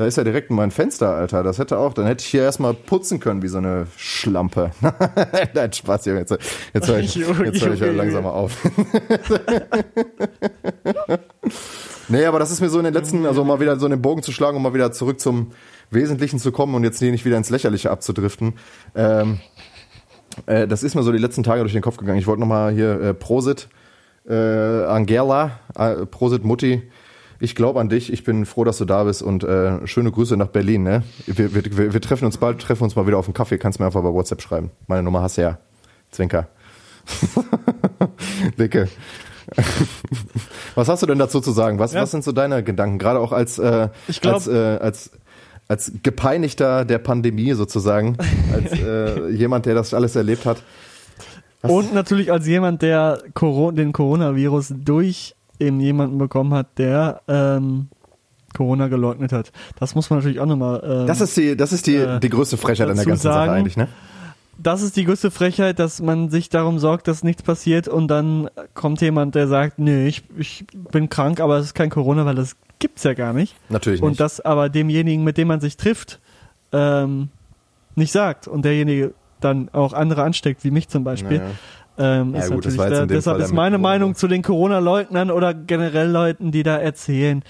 da 0.00 0.06
ist 0.06 0.16
ja 0.16 0.24
direkt 0.24 0.50
mein 0.50 0.70
Fenster, 0.70 1.14
Alter. 1.14 1.42
Das 1.42 1.58
hätte 1.58 1.76
auch, 1.76 1.92
dann 1.92 2.06
hätte 2.06 2.22
ich 2.24 2.30
hier 2.30 2.40
erstmal 2.42 2.72
putzen 2.72 3.20
können 3.20 3.42
wie 3.42 3.48
so 3.48 3.58
eine 3.58 3.86
Schlampe. 3.98 4.70
Nein, 5.54 5.74
Spaß, 5.74 6.06
Junge. 6.06 6.20
Jetzt, 6.20 6.38
jetzt 6.72 6.88
höre 6.88 7.00
ich, 7.00 7.14
jetzt 7.16 7.36
hör 7.36 7.74
ich 7.74 7.80
ja 7.80 7.92
langsam 7.92 8.24
mal 8.24 8.30
auf. 8.30 8.56
nee, 12.08 12.24
aber 12.24 12.38
das 12.38 12.50
ist 12.50 12.62
mir 12.62 12.70
so 12.70 12.78
in 12.78 12.86
den 12.86 12.94
letzten, 12.94 13.26
also 13.26 13.44
mal 13.44 13.60
wieder 13.60 13.78
so 13.78 13.84
einen 13.84 14.00
Bogen 14.00 14.22
zu 14.22 14.32
schlagen, 14.32 14.56
um 14.56 14.62
mal 14.62 14.72
wieder 14.72 14.90
zurück 14.90 15.20
zum 15.20 15.52
Wesentlichen 15.90 16.38
zu 16.38 16.50
kommen 16.50 16.74
und 16.74 16.82
jetzt 16.82 16.98
hier 16.98 17.10
nicht 17.10 17.26
wieder 17.26 17.36
ins 17.36 17.50
Lächerliche 17.50 17.90
abzudriften. 17.90 18.54
Ähm, 18.94 19.38
äh, 20.46 20.66
das 20.66 20.82
ist 20.82 20.94
mir 20.94 21.02
so 21.02 21.12
die 21.12 21.18
letzten 21.18 21.42
Tage 21.42 21.60
durch 21.60 21.74
den 21.74 21.82
Kopf 21.82 21.98
gegangen. 21.98 22.18
Ich 22.18 22.26
wollte 22.26 22.40
nochmal 22.40 22.72
hier 22.72 22.98
äh, 23.02 23.12
Prosit, 23.12 23.68
äh, 24.26 24.34
Angela, 24.34 25.60
äh, 25.76 26.06
Prosit 26.06 26.42
Mutti, 26.42 26.90
ich 27.40 27.54
glaube 27.54 27.80
an 27.80 27.88
dich. 27.88 28.12
Ich 28.12 28.22
bin 28.22 28.44
froh, 28.44 28.64
dass 28.64 28.78
du 28.78 28.84
da 28.84 29.04
bist 29.04 29.22
und 29.22 29.42
äh, 29.44 29.86
schöne 29.86 30.12
Grüße 30.12 30.36
nach 30.36 30.48
Berlin. 30.48 30.82
Ne? 30.82 31.02
Wir, 31.26 31.54
wir, 31.54 31.92
wir 31.94 32.00
treffen 32.00 32.26
uns 32.26 32.36
bald, 32.36 32.60
treffen 32.60 32.84
uns 32.84 32.94
mal 32.94 33.06
wieder 33.06 33.18
auf 33.18 33.26
einen 33.26 33.34
Kaffee. 33.34 33.58
Kannst 33.58 33.80
mir 33.80 33.86
einfach 33.86 34.02
bei 34.02 34.12
WhatsApp 34.12 34.42
schreiben. 34.42 34.70
Meine 34.86 35.02
Nummer 35.02 35.22
hast 35.22 35.38
du 35.38 35.42
ja. 35.42 35.58
Zwinker. 36.10 36.48
Dicke. 38.58 38.88
was 40.74 40.88
hast 40.88 41.02
du 41.02 41.06
denn 41.06 41.18
dazu 41.18 41.40
zu 41.40 41.52
sagen? 41.52 41.78
Was, 41.78 41.94
ja. 41.94 42.02
was 42.02 42.10
sind 42.10 42.24
so 42.24 42.32
deine 42.32 42.62
Gedanken? 42.62 42.98
Gerade 42.98 43.18
auch 43.18 43.32
als, 43.32 43.58
äh, 43.58 43.88
glaub, 44.20 44.34
als, 44.34 44.46
äh, 44.46 44.78
als, 44.80 45.10
als 45.66 45.92
Gepeinigter 46.02 46.84
der 46.84 46.98
Pandemie 46.98 47.52
sozusagen, 47.54 48.16
als 48.52 48.72
äh, 48.72 49.28
jemand, 49.30 49.66
der 49.66 49.74
das 49.74 49.94
alles 49.94 50.14
erlebt 50.14 50.44
hat. 50.44 50.62
Was? 51.62 51.70
Und 51.70 51.94
natürlich 51.94 52.32
als 52.32 52.46
jemand, 52.46 52.82
der 52.82 53.22
Corona, 53.34 53.76
den 53.76 53.92
Coronavirus 53.92 54.74
durch 54.76 55.34
eben 55.60 55.80
jemanden 55.80 56.18
bekommen 56.18 56.54
hat, 56.54 56.78
der 56.78 57.22
ähm, 57.28 57.88
Corona 58.54 58.88
geleugnet 58.88 59.32
hat. 59.32 59.52
Das 59.78 59.94
muss 59.94 60.10
man 60.10 60.18
natürlich 60.18 60.40
auch 60.40 60.46
nochmal. 60.46 60.82
Ähm, 60.84 61.06
das 61.06 61.20
ist 61.20 61.36
die, 61.36 61.56
das 61.56 61.72
ist 61.72 61.86
die, 61.86 61.96
äh, 61.96 62.20
die 62.20 62.28
größte 62.30 62.56
Frechheit 62.56 62.88
an 62.88 62.96
der 62.96 63.04
ganzen 63.04 63.22
sagen, 63.22 63.46
Sache 63.46 63.50
eigentlich, 63.56 63.76
ne? 63.76 63.88
Das 64.58 64.82
ist 64.82 64.96
die 64.96 65.04
größte 65.04 65.30
Frechheit, 65.30 65.78
dass 65.78 66.02
man 66.02 66.28
sich 66.28 66.50
darum 66.50 66.78
sorgt, 66.78 67.08
dass 67.08 67.24
nichts 67.24 67.42
passiert 67.42 67.88
und 67.88 68.08
dann 68.08 68.50
kommt 68.74 69.00
jemand, 69.00 69.34
der 69.34 69.48
sagt, 69.48 69.78
nee, 69.78 70.06
ich, 70.06 70.22
ich 70.36 70.66
bin 70.92 71.08
krank, 71.08 71.40
aber 71.40 71.56
es 71.56 71.66
ist 71.66 71.74
kein 71.74 71.88
Corona, 71.88 72.26
weil 72.26 72.34
das 72.34 72.56
gibt's 72.78 73.02
ja 73.04 73.14
gar 73.14 73.32
nicht. 73.32 73.56
Natürlich 73.70 74.02
nicht. 74.02 74.06
Und 74.06 74.20
das 74.20 74.40
aber 74.40 74.68
demjenigen, 74.68 75.24
mit 75.24 75.38
dem 75.38 75.48
man 75.48 75.60
sich 75.60 75.78
trifft, 75.78 76.20
ähm, 76.72 77.28
nicht 77.94 78.12
sagt 78.12 78.48
und 78.48 78.64
derjenige 78.66 79.14
dann 79.40 79.70
auch 79.72 79.94
andere 79.94 80.22
ansteckt, 80.22 80.62
wie 80.64 80.70
mich 80.70 80.88
zum 80.88 81.04
Beispiel. 81.04 81.38
Naja. 81.38 81.50
Ähm, 82.02 82.34
ja, 82.34 82.40
ist 82.40 82.50
gut, 82.50 82.64
natürlich 82.64 82.78
da, 82.78 83.04
deshalb 83.04 83.36
Fall 83.36 83.44
ist 83.44 83.52
meine 83.52 83.76
Meinung 83.76 84.14
zu 84.14 84.26
den 84.26 84.40
Corona-Leugnern 84.40 85.30
oder 85.30 85.52
generell 85.52 86.08
Leuten, 86.08 86.50
die 86.50 86.62
da 86.62 86.78
erzählen, 86.78 87.42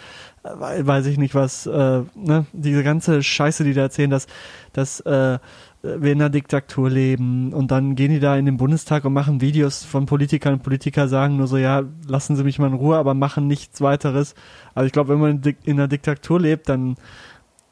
äh, 0.43 0.85
weiß 0.85 1.07
ich 1.07 1.19
nicht 1.19 1.37
was, 1.37 1.67
äh, 1.67 2.03
ne, 2.17 2.47
diese 2.53 2.83
ganze 2.83 3.23
Scheiße, 3.23 3.63
die 3.63 3.75
da 3.75 3.83
erzählen, 3.83 4.11
dass, 4.11 4.27
dass 4.73 4.99
äh, 5.01 5.39
wir 5.83 6.13
in 6.13 6.21
einer 6.21 6.31
Diktatur 6.31 6.91
leben 6.91 7.53
und 7.53 7.71
dann 7.71 7.95
gehen 7.95 8.11
die 8.11 8.19
da 8.19 8.37
in 8.37 8.45
den 8.45 8.57
Bundestag 8.57 9.05
und 9.05 9.13
machen 9.13 9.41
Videos 9.41 9.85
von 9.85 10.07
Politikern 10.07 10.55
und 10.55 10.65
Politiker 10.65 11.07
sagen 11.07 11.37
nur 11.37 11.47
so, 11.47 11.57
ja, 11.57 11.85
lassen 12.09 12.35
Sie 12.35 12.43
mich 12.43 12.59
mal 12.59 12.67
in 12.67 12.75
Ruhe, 12.75 12.97
aber 12.97 13.15
machen 13.15 13.47
nichts 13.47 13.81
weiteres. 13.81 14.35
Also 14.75 14.87
ich 14.87 14.93
glaube, 14.93 15.11
wenn 15.11 15.21
man 15.21 15.43
in 15.63 15.79
einer 15.79 15.87
Diktatur 15.87 16.41
lebt, 16.41 16.69
dann 16.69 16.97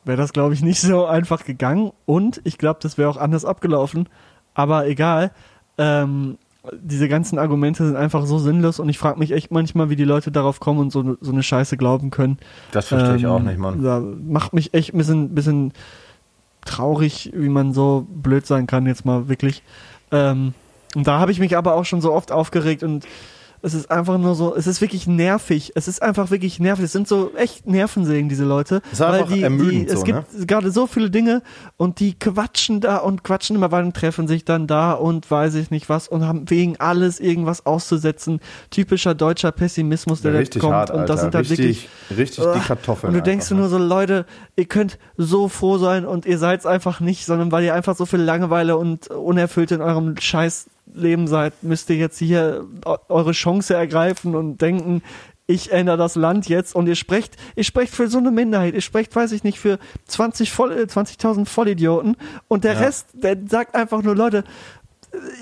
wäre 0.05 0.17
das, 0.17 0.33
glaube 0.33 0.55
ich, 0.55 0.63
nicht 0.63 0.81
so 0.81 1.07
einfach 1.07 1.45
gegangen 1.45 1.91
und 2.07 2.41
ich 2.45 2.57
glaube, 2.57 2.79
das 2.81 2.99
wäre 2.99 3.11
auch 3.11 3.17
anders 3.17 3.45
abgelaufen, 3.45 4.09
aber 4.55 4.87
egal. 4.87 5.33
Ähm, 5.77 6.39
diese 6.73 7.09
ganzen 7.09 7.39
Argumente 7.39 7.87
sind 7.87 7.97
einfach 7.97 8.27
so 8.27 8.39
sinnlos 8.39 8.81
und 8.81 8.89
ich 8.89 8.99
frage 8.99 9.19
mich 9.19 9.31
echt 9.33 9.51
manchmal, 9.51 9.91
wie 9.91 9.97
die 9.97 10.05
Leute 10.05 10.31
darauf 10.31 10.61
kommen 10.61 10.81
und 10.81 10.93
so, 10.93 11.17
so 11.21 11.33
eine 11.33 11.43
Scheiße 11.43 11.77
glauben 11.77 12.11
können. 12.11 12.39
Das 12.73 12.89
verstehe 12.89 13.17
ich 13.17 13.27
auch 13.27 13.41
nicht, 13.41 13.59
Mann. 13.59 13.83
Da 13.83 14.01
macht 14.01 14.53
mich 14.53 14.75
echt 14.75 14.93
ein 14.93 14.99
bisschen, 14.99 15.35
bisschen 15.35 15.73
traurig, 16.65 17.33
wie 17.35 17.49
man 17.49 17.73
so 17.73 18.07
blöd 18.09 18.47
sein 18.47 18.67
kann, 18.67 18.87
jetzt 18.87 19.05
mal 19.05 19.29
wirklich. 19.29 19.63
Ähm, 20.11 20.53
und 20.95 21.07
da 21.07 21.19
habe 21.19 21.33
ich 21.33 21.39
mich 21.39 21.57
aber 21.57 21.75
auch 21.75 21.85
schon 21.85 22.01
so 22.01 22.13
oft 22.13 22.33
aufgeregt 22.33 22.83
und 22.83 23.07
es 23.63 23.75
ist 23.75 23.91
einfach 23.91 24.19
nur 24.19 24.35
so, 24.35 24.55
es 24.55 24.67
ist 24.67 24.81
wirklich 24.81 25.07
nervig. 25.07 25.73
Es 25.75 25.89
ist 25.89 26.03
einfach 26.03 26.31
wirklich 26.31 26.61
nervig. 26.61 26.85
Es 26.85 26.93
sind 26.93 27.09
so 27.09 27.33
echt 27.37 27.67
Nervensägen, 27.67 28.29
diese 28.29 28.45
Leute. 28.45 28.83
Es 28.87 28.95
ist 28.95 29.03
einfach 29.03 29.33
die, 29.33 29.43
ermüdend 29.43 29.89
die, 29.89 29.93
es 29.93 30.01
so, 30.01 30.05
gibt 30.05 30.39
ne? 30.39 30.47
gerade 30.47 30.71
so 30.71 30.87
viele 30.87 31.11
Dinge 31.11 31.43
und 31.77 32.01
die 32.01 32.19
quatschen 32.19 32.81
da 32.81 32.99
und 32.99 33.25
quatschen 33.25 33.57
immer 33.57 33.73
weiter 33.73 33.87
und 33.87 33.97
treffen 33.97 34.29
sich 34.29 34.45
dann 34.45 34.67
da 34.67 34.93
und 34.93 35.31
weiß 35.31 35.55
ich 35.55 35.71
nicht 35.71 35.89
was 35.89 36.09
und 36.09 36.25
haben 36.25 36.49
wegen 36.51 36.77
alles 36.79 37.21
irgendwas 37.21 37.67
auszusetzen. 37.67 38.41
Typischer 38.71 39.15
deutscher 39.15 39.53
Pessimismus, 39.53 40.23
der 40.23 40.33
da 40.33 40.39
richtig 40.39 40.63
kommt. 40.63 40.75
hart, 40.75 40.91
und 40.91 41.09
das 41.09 41.21
sind 41.21 41.35
dann 41.35 41.41
richtig, 41.41 41.89
wirklich 42.09 42.19
richtig 42.19 42.45
die 42.45 42.59
Ugh. 42.59 42.65
Kartoffeln. 42.67 43.13
und 43.13 43.19
du 43.19 43.23
denkst 43.23 43.47
einfach, 43.47 43.57
nur 43.57 43.69
so, 43.69 43.79
Leute, 43.79 44.27
ihr 44.57 44.67
könnt 44.67 44.99
so 45.17 45.49
froh 45.49 45.79
sein 45.79 46.07
und 46.07 46.27
ihr 46.27 46.39
seid's 46.39 46.67
einfach 46.67 47.01
nicht, 47.01 47.27
sondern 47.27 47.51
weil 47.53 47.65
ihr 47.65 47.75
einfach 47.75 47.97
so 47.97 48.07
viel 48.07 48.21
Langeweile 48.21 48.77
und 48.77 49.09
Unerfüllt 49.09 49.73
in 49.73 49.81
eurem 49.81 50.17
Scheißleben 50.95 51.27
seid, 51.27 51.63
müsst 51.63 51.91
ihr 51.91 51.97
jetzt 51.97 52.19
hier 52.19 52.67
eu- 52.85 52.97
eure 53.09 53.33
Chance 53.33 53.75
ergreifen 53.75 54.35
und 54.35 54.61
denken, 54.61 55.03
ich 55.47 55.73
ändere 55.73 55.97
das 55.97 56.15
Land 56.15 56.49
jetzt 56.49 56.75
und 56.75 56.87
ihr 56.89 56.95
sprecht, 56.95 57.37
ihr 57.57 57.65
sprecht 57.65 57.95
für 57.95 58.09
so 58.09 58.19
eine 58.19 58.31
Minderheit, 58.31 58.75
ihr 58.75 58.83
sprecht, 58.83 59.17
weiß 59.17 59.33
ich 59.33 59.45
nicht, 59.45 59.59
für 59.59 59.79
20 60.07 60.53
voll, 60.53 60.73
äh, 60.73 60.87
20.000 60.87 61.49
Vollidioten 61.49 62.17
und 62.49 62.65
der 62.65 62.75
Ja. 62.75 62.81
Rest, 62.81 63.07
der 63.15 63.37
sagt 63.49 63.75
einfach 63.75 64.03
nur, 64.03 64.15
Leute, 64.15 64.45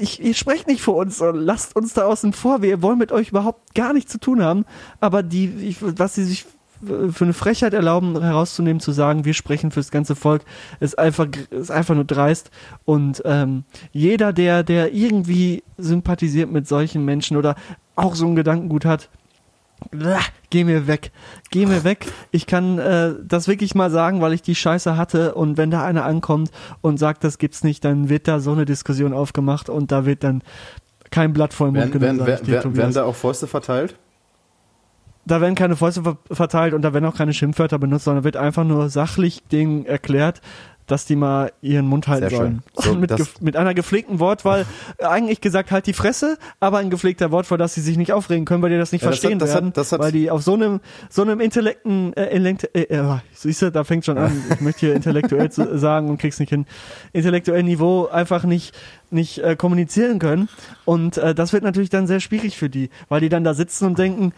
ich, 0.00 0.22
ihr 0.22 0.34
sprecht 0.34 0.68
nicht 0.68 0.80
für 0.80 0.92
uns, 0.92 1.18
so, 1.18 1.26
lasst 1.32 1.74
uns 1.74 1.92
da 1.92 2.04
außen 2.06 2.32
vor. 2.32 2.62
Wir 2.62 2.82
wollen 2.82 2.98
mit 2.98 3.10
euch 3.10 3.30
überhaupt 3.30 3.74
gar 3.74 3.92
nichts 3.92 4.12
zu 4.12 4.18
tun 4.20 4.40
haben. 4.40 4.64
Aber 5.00 5.24
die, 5.24 5.46
ich, 5.48 5.78
was 5.80 6.14
sie 6.14 6.22
sich 6.22 6.46
für 6.82 7.24
eine 7.24 7.32
Frechheit 7.32 7.74
erlauben, 7.74 8.20
herauszunehmen, 8.20 8.80
zu 8.80 8.92
sagen, 8.92 9.24
wir 9.24 9.34
sprechen 9.34 9.70
fürs 9.70 9.90
ganze 9.90 10.16
Volk, 10.16 10.42
ist 10.80 10.98
einfach, 10.98 11.26
ist 11.50 11.70
einfach 11.70 11.94
nur 11.94 12.04
dreist. 12.04 12.50
Und 12.84 13.22
ähm, 13.24 13.64
jeder, 13.92 14.32
der, 14.32 14.62
der 14.62 14.92
irgendwie 14.92 15.62
sympathisiert 15.78 16.50
mit 16.50 16.68
solchen 16.68 17.04
Menschen 17.04 17.36
oder 17.36 17.54
auch 17.94 18.14
so 18.14 18.26
ein 18.26 18.36
Gedankengut 18.36 18.84
hat, 18.84 19.08
Blah, 19.90 20.20
Geh 20.48 20.64
mir 20.64 20.86
weg. 20.86 21.10
Geh 21.50 21.66
mir 21.66 21.84
weg. 21.84 22.06
Ich 22.30 22.46
kann 22.46 22.78
äh, 22.78 23.14
das 23.22 23.46
wirklich 23.46 23.74
mal 23.74 23.90
sagen, 23.90 24.20
weil 24.20 24.32
ich 24.32 24.42
die 24.42 24.54
Scheiße 24.54 24.96
hatte 24.96 25.34
und 25.34 25.58
wenn 25.58 25.70
da 25.70 25.84
einer 25.84 26.04
ankommt 26.04 26.50
und 26.80 26.98
sagt, 26.98 27.24
das 27.24 27.38
gibt's 27.38 27.62
nicht, 27.62 27.84
dann 27.84 28.08
wird 28.08 28.26
da 28.26 28.40
so 28.40 28.52
eine 28.52 28.64
Diskussion 28.64 29.12
aufgemacht 29.12 29.68
und 29.68 29.92
da 29.92 30.06
wird 30.06 30.24
dann 30.24 30.42
kein 31.10 31.32
Blatt 31.32 31.52
vor 31.52 31.66
den 31.66 31.74
Mund 31.74 31.92
Werden, 31.92 32.00
genommen, 32.00 32.26
werden, 32.26 32.46
werden, 32.46 32.76
werden 32.76 32.94
da 32.94 33.04
auch 33.04 33.14
Fäuste 33.14 33.46
verteilt? 33.46 33.96
Da 35.28 35.40
werden 35.40 35.54
keine 35.56 35.76
Fäuste 35.76 36.02
ver 36.04 36.16
verteilt 36.30 36.72
und 36.72 36.82
da 36.82 36.94
werden 36.94 37.04
auch 37.04 37.16
keine 37.16 37.34
Schimpfwörter 37.34 37.78
benutzt, 37.78 38.04
sondern 38.04 38.22
wird 38.24 38.36
einfach 38.36 38.64
nur 38.64 38.88
sachlich 38.88 39.42
denen 39.50 39.84
erklärt, 39.84 40.40
dass 40.86 41.04
die 41.04 41.16
mal 41.16 41.50
ihren 41.62 41.88
Mund 41.88 42.06
halten 42.06 42.28
Sehr 42.28 42.38
sollen. 42.38 42.62
So, 42.76 42.94
mit, 43.00 43.10
das- 43.10 43.40
mit 43.40 43.56
einer 43.56 43.74
gepflegten 43.74 44.20
Wortwahl, 44.20 44.64
eigentlich 45.02 45.40
gesagt 45.40 45.72
halt 45.72 45.88
die 45.88 45.94
Fresse, 45.94 46.38
aber 46.60 46.78
ein 46.78 46.90
gepflegter 46.90 47.32
Wortwahl, 47.32 47.58
dass 47.58 47.74
sie 47.74 47.80
sich 47.80 47.96
nicht 47.96 48.12
aufregen 48.12 48.44
können, 48.44 48.62
weil 48.62 48.70
die 48.70 48.78
das 48.78 48.92
nicht 48.92 49.02
Ja, 49.02 49.10
das 49.10 49.18
verstehen 49.18 49.40
hat- 49.40 49.42
das 49.42 49.50
hat- 49.50 49.62
werden, 49.62 49.72
das 49.72 49.90
hat- 49.90 49.98
weil 49.98 50.12
die 50.12 50.30
auf 50.30 50.44
so 50.44 50.54
einem 50.54 50.78
so 51.10 51.22
einem 51.22 51.40
Intellekten, 51.40 52.12
äh, 52.12 52.26
äh, 52.38 52.82
äh, 52.82 53.16
siehst 53.32 53.62
du, 53.62 53.72
da 53.72 53.82
fängt 53.82 54.04
schon 54.04 54.16
an, 54.16 54.30
ich 54.54 54.60
möchte 54.60 54.86
hier 54.86 54.94
intellektuell 54.94 55.50
zu 55.50 55.76
sagen 55.76 56.08
und 56.08 56.18
krieg's 56.20 56.38
nicht 56.38 56.50
hin, 56.50 56.66
intellektuellen 57.12 57.66
Niveau 57.66 58.06
einfach 58.06 58.44
nicht 58.44 58.72
nicht 59.10 59.38
äh, 59.38 59.56
kommunizieren 59.56 60.20
können. 60.20 60.48
Und 60.84 61.16
äh, 61.18 61.34
das 61.34 61.52
wird 61.52 61.64
natürlich 61.64 61.90
dann 61.90 62.06
sehr 62.06 62.20
schwierig 62.20 62.56
für 62.56 62.68
die, 62.70 62.90
weil 63.08 63.20
die 63.20 63.28
dann 63.28 63.42
da 63.42 63.54
sitzen 63.54 63.86
und 63.86 63.98
denken, 63.98 64.32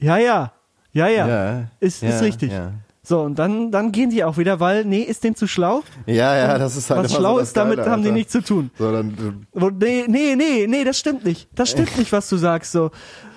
ja, 0.00 0.16
ja, 0.18 0.52
ja, 0.92 1.08
ja, 1.08 1.64
ist, 1.80 2.02
ist 2.02 2.22
richtig. 2.22 2.52
Ja. 2.52 2.72
So, 3.02 3.22
und 3.22 3.38
dann, 3.38 3.70
dann 3.72 3.92
gehen 3.92 4.10
die 4.10 4.22
auch 4.24 4.36
wieder, 4.36 4.60
weil, 4.60 4.84
nee, 4.84 5.00
ist 5.00 5.24
denen 5.24 5.34
zu 5.34 5.46
schlau. 5.46 5.82
ja, 6.06 6.36
ja, 6.36 6.58
das 6.58 6.76
ist 6.76 6.90
halt 6.90 7.04
Was 7.04 7.14
schlau 7.14 7.34
so 7.36 7.40
ist, 7.40 7.56
damit 7.56 7.78
Geile, 7.78 7.90
haben 7.90 8.02
die 8.02 8.08
Alter. 8.08 8.18
nichts 8.18 8.32
zu 8.32 8.42
tun. 8.42 8.70
So, 8.78 8.92
dann, 8.92 9.46
Wo, 9.52 9.70
nee, 9.70 10.04
nee, 10.06 10.36
nee, 10.36 10.66
nee, 10.68 10.84
das 10.84 10.98
stimmt 10.98 11.24
nicht. 11.24 11.48
Das 11.54 11.70
stimmt 11.72 11.96
nicht, 11.98 12.12
was 12.12 12.28
du 12.28 12.36
sagst. 12.36 12.72
So. 12.72 12.90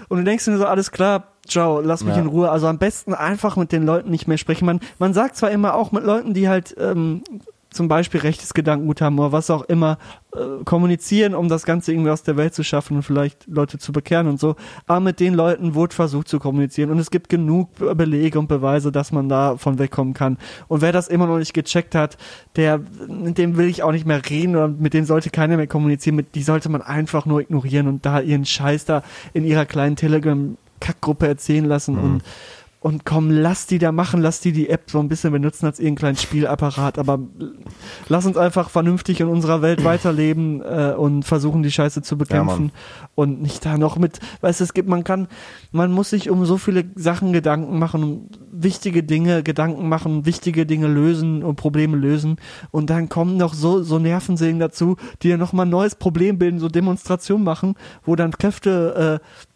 Und 0.10 0.18
du 0.20 0.24
denkst 0.26 0.46
dir 0.46 0.58
so, 0.58 0.66
alles 0.68 0.92
klar, 0.92 1.30
ciao, 1.48 1.80
lass 1.80 2.04
mich 2.04 2.16
Ja. 2.16 2.22
in 2.22 2.28
Ruhe. 2.28 2.52
Also 2.52 2.68
am 2.68 2.78
besten 2.78 3.14
einfach 3.14 3.56
mit 3.56 3.72
den 3.72 3.86
Leuten 3.86 4.12
nicht 4.12 4.28
mehr 4.28 4.38
sprechen. 4.38 4.66
Man, 4.66 4.80
man 5.00 5.14
sagt 5.14 5.38
zwar 5.38 5.50
immer 5.52 5.76
auch 5.76 5.92
mit 5.92 6.04
Leuten, 6.04 6.34
die 6.34 6.50
halt 6.50 6.76
ähm, 6.80 7.24
zum 7.74 7.88
Beispiel 7.88 8.22
rechtes 8.22 8.54
Gedankengut 8.54 9.02
haben 9.02 9.20
oder 9.20 9.32
was 9.32 9.50
auch 9.50 9.64
immer, 9.64 9.98
äh, 10.36 10.64
kommunizieren, 10.64 11.36
um 11.36 11.50
das 11.50 11.66
Ganze 11.66 11.92
irgendwie 11.92 12.10
aus 12.12 12.24
der 12.24 12.38
Welt 12.38 12.54
zu 12.54 12.64
schaffen 12.64 12.98
und 12.98 13.04
vielleicht 13.04 13.48
Leute 13.48 13.78
zu 13.78 13.92
bekehren 13.92 14.28
und 14.28 14.40
so. 14.40 14.56
Aber 14.88 15.00
mit 15.00 15.20
den 15.20 15.34
Leuten 15.34 15.76
wurde 15.76 15.94
versucht 15.96 16.28
zu 16.28 16.40
kommunizieren 16.40 16.90
und 16.92 17.00
es 17.00 17.12
gibt 17.12 17.30
genug 17.30 17.76
Be- 17.76 17.94
Belege 17.96 18.40
und 18.40 18.48
Beweise, 18.48 18.92
dass 18.92 19.12
man 19.12 19.30
da 19.30 19.58
von 19.58 19.80
wegkommen 19.80 20.14
kann. 20.14 20.38
Und 20.68 20.82
wer 20.82 20.92
das 20.92 21.08
immer 21.08 21.28
noch 21.28 21.38
nicht 21.38 21.54
gecheckt 21.54 21.96
hat, 21.96 22.18
der, 22.56 22.80
mit 23.08 23.38
dem 23.38 23.58
will 23.58 23.68
ich 23.68 23.84
auch 23.84 23.92
nicht 23.92 24.06
mehr 24.06 24.22
reden 24.30 24.56
oder 24.56 24.68
mit 24.68 24.94
dem 24.94 25.06
sollte 25.06 25.30
keiner 25.30 25.58
mehr 25.58 25.68
kommunizieren, 25.68 26.16
mit 26.16 26.36
die 26.36 26.44
sollte 26.44 26.70
man 26.70 26.82
einfach 26.82 27.26
nur 27.26 27.42
ignorieren 27.42 27.88
und 27.88 28.06
da 28.06 28.20
ihren 28.20 28.46
Scheiß 28.46 28.86
da 28.86 29.04
in 29.34 29.46
ihrer 29.46 29.66
kleinen 29.66 29.96
Telegram-Kackgruppe 29.96 31.28
erzählen 31.28 31.66
lassen 31.66 31.98
und 31.98 32.24
und 32.84 33.06
komm, 33.06 33.32
lass 33.32 33.66
die 33.66 33.80
da 33.80 33.94
machen, 33.94 34.22
lass 34.22 34.42
die 34.42 34.52
die 34.52 34.68
App 34.68 34.92
so 34.92 35.00
ein 35.00 35.08
bisschen 35.08 35.32
benutzen 35.32 35.66
als 35.66 35.80
ihren 35.80 35.96
kleinen 35.96 36.18
Spielapparat, 36.18 37.00
aber 37.00 37.18
lass 38.10 38.26
uns 38.26 38.36
einfach 38.36 38.70
vernünftig 38.70 39.22
in 39.22 39.30
unserer 39.30 39.62
Welt 39.62 39.84
weiterleben 39.86 40.62
äh, 40.62 40.94
und 40.98 41.24
versuchen 41.24 41.64
die 41.64 41.72
Scheiße 41.72 42.02
zu 42.02 42.18
bekämpfen. 42.18 42.74
Und 43.16 43.42
nicht 43.42 43.66
da 43.66 43.78
noch 43.78 43.98
mit, 43.98 44.20
weißt 44.42 44.60
du, 44.60 44.66
es 44.66 44.74
gibt, 44.74 44.90
man 44.90 45.06
kann, 45.06 45.30
man 45.72 45.94
muss 45.94 46.10
sich 46.10 46.30
um 46.30 46.46
so 46.46 46.58
viele 46.58 46.84
Sachen 46.96 47.32
Gedanken 47.32 47.80
machen, 47.80 48.04
um 48.04 48.28
wichtige 48.52 49.02
Dinge 49.02 49.44
Gedanken 49.44 49.88
machen, 49.88 50.26
wichtige 50.26 50.66
Dinge 50.66 50.88
lösen 50.88 51.42
und 51.42 51.56
Probleme 51.56 51.96
lösen. 51.96 52.36
Und 52.72 52.90
dann 52.90 53.08
kommen 53.08 53.38
noch 53.38 53.54
so, 53.54 53.82
so 53.82 53.98
Nervensägen 53.98 54.60
dazu, 54.60 54.98
die 55.22 55.30
ja 55.30 55.38
nochmal 55.38 55.68
ein 55.68 55.70
neues 55.70 55.96
Problem 55.96 56.38
bilden, 56.38 56.60
so 56.60 56.68
Demonstrationen 56.68 57.46
machen, 57.46 57.76
wo 58.04 58.18
dann 58.18 58.32
Kräfte 58.32 59.22
äh, 59.22 59.53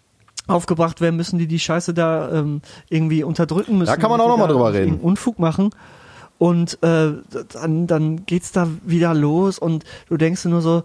aufgebracht 0.47 1.01
werden 1.01 1.15
müssen, 1.17 1.37
die 1.39 1.47
die 1.47 1.59
Scheiße 1.59 1.93
da 1.93 2.31
ähm, 2.31 2.61
irgendwie 2.89 3.23
unterdrücken 3.23 3.77
müssen. 3.77 3.87
Da 3.91 3.97
kann 3.97 4.09
man 4.09 4.19
auch 4.21 4.25
und 4.25 4.31
die 4.35 4.37
noch 4.39 4.47
mal 4.47 4.47
da 4.47 4.53
drüber 4.53 4.73
reden. 4.73 4.99
Unfug 4.99 5.39
machen. 5.39 5.69
Und 6.39 6.81
äh, 6.83 7.13
dann, 7.53 7.87
dann 7.87 8.25
geht's 8.25 8.51
da 8.51 8.67
wieder 8.85 9.13
los 9.13 9.57
und 9.57 9.83
du 10.07 10.17
denkst 10.17 10.43
dir 10.43 10.49
nur 10.49 10.61
so, 10.61 10.83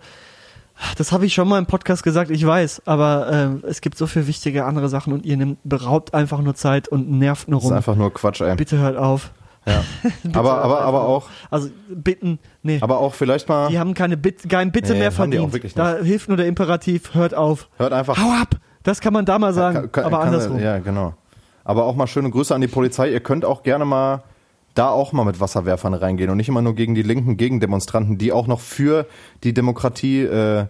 das 0.96 1.12
habe 1.12 1.26
ich 1.26 1.34
schon 1.34 1.46
mal 1.46 1.58
im 1.58 1.66
Podcast 1.66 2.02
gesagt, 2.02 2.30
ich 2.30 2.44
weiß, 2.44 2.82
aber 2.86 3.60
äh, 3.62 3.66
es 3.66 3.82
gibt 3.82 3.98
so 3.98 4.06
viel 4.06 4.26
wichtige 4.26 4.64
andere 4.64 4.88
Sachen 4.88 5.12
und 5.12 5.26
ihr 5.26 5.36
nimmt, 5.36 5.58
beraubt 5.62 6.14
einfach 6.14 6.40
nur 6.40 6.54
Zeit 6.54 6.88
und 6.88 7.10
nervt 7.10 7.48
nur 7.48 7.58
Das 7.58 7.64
ist 7.64 7.70
rum. 7.70 7.76
einfach 7.76 7.96
nur 7.96 8.12
Quatsch, 8.14 8.40
ey. 8.40 8.56
Bitte 8.56 8.78
hört 8.78 8.96
auf. 8.96 9.30
Ja. 9.66 9.84
Bitte 10.22 10.38
aber, 10.38 10.62
aber, 10.64 10.80
aber 10.80 11.06
auch, 11.06 11.28
Also 11.50 11.68
bitten, 11.88 12.38
nee. 12.62 12.78
aber 12.80 12.98
auch 12.98 13.14
vielleicht 13.14 13.48
mal, 13.48 13.68
die 13.68 13.78
haben 13.78 13.92
keine 13.94 14.16
Bit, 14.16 14.48
kein 14.48 14.72
Bitte 14.72 14.94
Nee, 14.94 15.00
mehr 15.00 15.12
verdient. 15.12 15.54
Da 15.76 15.98
hilft 15.98 16.28
nur 16.28 16.36
der 16.38 16.46
Imperativ, 16.46 17.14
hört 17.14 17.34
auf. 17.34 17.68
hört 17.76 17.92
einfach, 17.92 18.16
Hau 18.18 18.30
ab! 18.30 18.56
Das 18.82 19.00
kann 19.00 19.12
man 19.12 19.24
da 19.24 19.38
mal 19.38 19.52
sagen, 19.52 19.74
Kann- 19.76 19.92
kann- 19.92 20.04
aber 20.04 20.18
kann- 20.18 20.28
andersrum. 20.28 20.58
Ja, 20.58 20.78
genau. 20.78 21.14
Aber 21.64 21.84
auch 21.84 21.94
mal 21.94 22.06
schöne 22.06 22.30
Grüße 22.30 22.54
an 22.54 22.60
die 22.60 22.66
Polizei. 22.68 23.10
Ihr 23.10 23.20
könnt 23.20 23.44
auch 23.44 23.62
gerne 23.62 23.84
mal 23.84 24.22
da 24.74 24.88
auch 24.88 25.12
mal 25.12 25.24
mit 25.24 25.38
Wasserwerfern 25.38 25.94
reingehen 25.94 26.30
und 26.30 26.36
nicht 26.38 26.48
immer 26.48 26.62
nur 26.62 26.74
gegen 26.74 26.94
die 26.94 27.02
linken 27.02 27.36
Gegendemonstranten, 27.36 28.18
die 28.18 28.32
auch 28.32 28.46
noch 28.46 28.60
für 28.60 29.06
die 29.44 29.52
Demokratie 29.54 30.22
äh, 30.22 30.64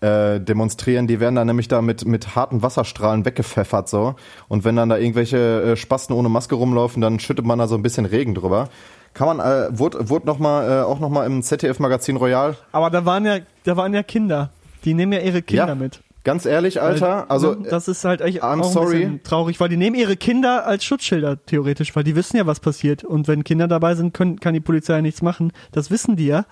äh, 0.00 0.38
demonstrieren. 0.38 1.06
Die 1.08 1.18
werden 1.18 1.34
dann 1.34 1.46
nämlich 1.48 1.66
da 1.66 1.82
mit, 1.82 2.04
mit 2.04 2.36
harten 2.36 2.62
Wasserstrahlen 2.62 3.24
weggepfeffert 3.24 3.88
so. 3.88 4.14
Und 4.46 4.64
wenn 4.64 4.76
dann 4.76 4.90
da 4.90 4.96
irgendwelche 4.98 5.62
äh, 5.72 5.76
Spasten 5.76 6.14
ohne 6.14 6.28
Maske 6.28 6.54
rumlaufen, 6.54 7.00
dann 7.02 7.18
schüttet 7.18 7.44
man 7.46 7.58
da 7.58 7.66
so 7.66 7.74
ein 7.74 7.82
bisschen 7.82 8.04
Regen 8.04 8.34
drüber. 8.34 8.68
Kann 9.14 9.38
man, 9.38 9.40
äh, 9.40 9.76
wurde, 9.76 10.08
wurde 10.08 10.26
noch 10.26 10.38
mal, 10.38 10.70
äh, 10.70 10.82
auch 10.84 11.00
noch 11.00 11.08
mal 11.08 11.24
im 11.26 11.42
ZDF-Magazin 11.42 12.16
Royal. 12.16 12.54
Aber 12.70 12.90
da 12.90 13.04
waren 13.04 13.24
ja, 13.24 13.38
da 13.64 13.76
waren 13.76 13.92
ja 13.94 14.04
Kinder. 14.04 14.50
Die 14.84 14.94
nehmen 14.94 15.12
ja 15.14 15.20
ihre 15.20 15.42
Kinder 15.42 15.68
Ja, 15.68 15.74
mit. 15.74 16.00
Ganz 16.28 16.44
ehrlich, 16.44 16.82
Alter, 16.82 17.20
Weil, 17.20 17.24
also 17.28 17.54
ne, 17.54 17.68
das 17.70 17.88
ist 17.88 18.04
halt 18.04 18.20
echt 18.20 18.42
I'm 18.44 18.60
auch 18.60 18.70
sorry. 18.70 19.18
traurig, 19.24 19.58
weil 19.60 19.70
die 19.70 19.78
nehmen 19.78 19.96
ihre 19.96 20.16
Kinder 20.18 20.66
als 20.66 20.84
Schutzschilder 20.84 21.42
theoretisch, 21.46 21.96
weil 21.96 22.04
die 22.04 22.14
wissen 22.16 22.36
ja, 22.36 22.46
was 22.46 22.60
passiert. 22.60 23.02
Und 23.02 23.28
wenn 23.28 23.44
Kinder 23.44 23.66
dabei 23.66 23.94
sind, 23.94 24.12
können, 24.12 24.38
kann 24.38 24.52
die 24.52 24.60
Polizei 24.60 24.96
ja 24.96 25.00
nichts 25.00 25.22
machen. 25.22 25.52
Das 25.72 25.90
wissen 25.90 26.16
die 26.16 26.26
ja. 26.26 26.44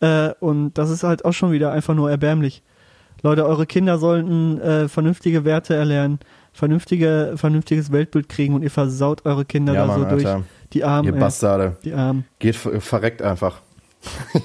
Äh, 0.00 0.30
und 0.40 0.74
das 0.76 0.90
ist 0.90 1.04
halt 1.04 1.24
auch 1.24 1.32
schon 1.32 1.52
wieder 1.52 1.70
einfach 1.70 1.94
nur 1.94 2.10
erbärmlich. 2.10 2.64
Leute, 3.22 3.46
eure 3.46 3.66
Kinder 3.66 3.98
sollten 3.98 4.60
äh, 4.60 4.88
vernünftige 4.88 5.44
Werte 5.44 5.74
erlernen, 5.76 6.18
vernünftige, 6.52 7.34
vernünftiges 7.36 7.92
Weltbild 7.92 8.28
kriegen 8.28 8.54
und 8.54 8.62
ihr 8.62 8.70
versaut 8.72 9.24
eure 9.24 9.44
Kinder 9.44 9.74
Ja, 9.74 9.86
da 9.86 9.94
so 9.94 10.00
Mann, 10.00 10.08
durch. 10.10 10.26
Alter. 10.26 10.42
Die 10.72 10.82
Armen, 10.82 11.06
ihr 11.08 11.14
ey. 11.14 11.20
Bastarde. 11.20 11.76
Die 11.84 11.92
Armen. 11.92 12.24
Geht 12.40 12.56
ver- 12.56 12.80
verreckt 12.80 13.22
einfach. 13.22 13.60